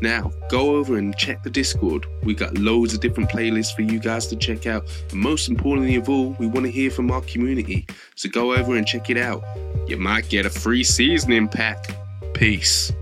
Now, 0.00 0.30
go 0.48 0.76
over 0.76 0.96
and 0.96 1.16
check 1.16 1.42
the 1.42 1.50
Discord. 1.50 2.06
We 2.22 2.34
got 2.34 2.56
loads 2.56 2.94
of 2.94 3.00
different 3.00 3.30
playlists 3.30 3.74
for 3.74 3.82
you 3.82 3.98
guys 3.98 4.28
to 4.28 4.36
check 4.36 4.68
out, 4.68 4.84
and 5.10 5.20
most 5.20 5.48
importantly 5.48 5.96
of 5.96 6.08
all, 6.08 6.36
we 6.38 6.46
want 6.46 6.66
to 6.66 6.70
hear 6.70 6.88
from 6.88 7.10
our 7.10 7.20
community. 7.22 7.84
So 8.14 8.28
go 8.28 8.54
over 8.54 8.76
and 8.76 8.86
check 8.86 9.10
it 9.10 9.18
out. 9.18 9.42
You 9.88 9.96
might 9.96 10.28
get 10.28 10.46
a 10.46 10.50
free 10.50 10.84
seasoning 10.84 11.48
pack. 11.48 11.90
Peace. 12.32 12.92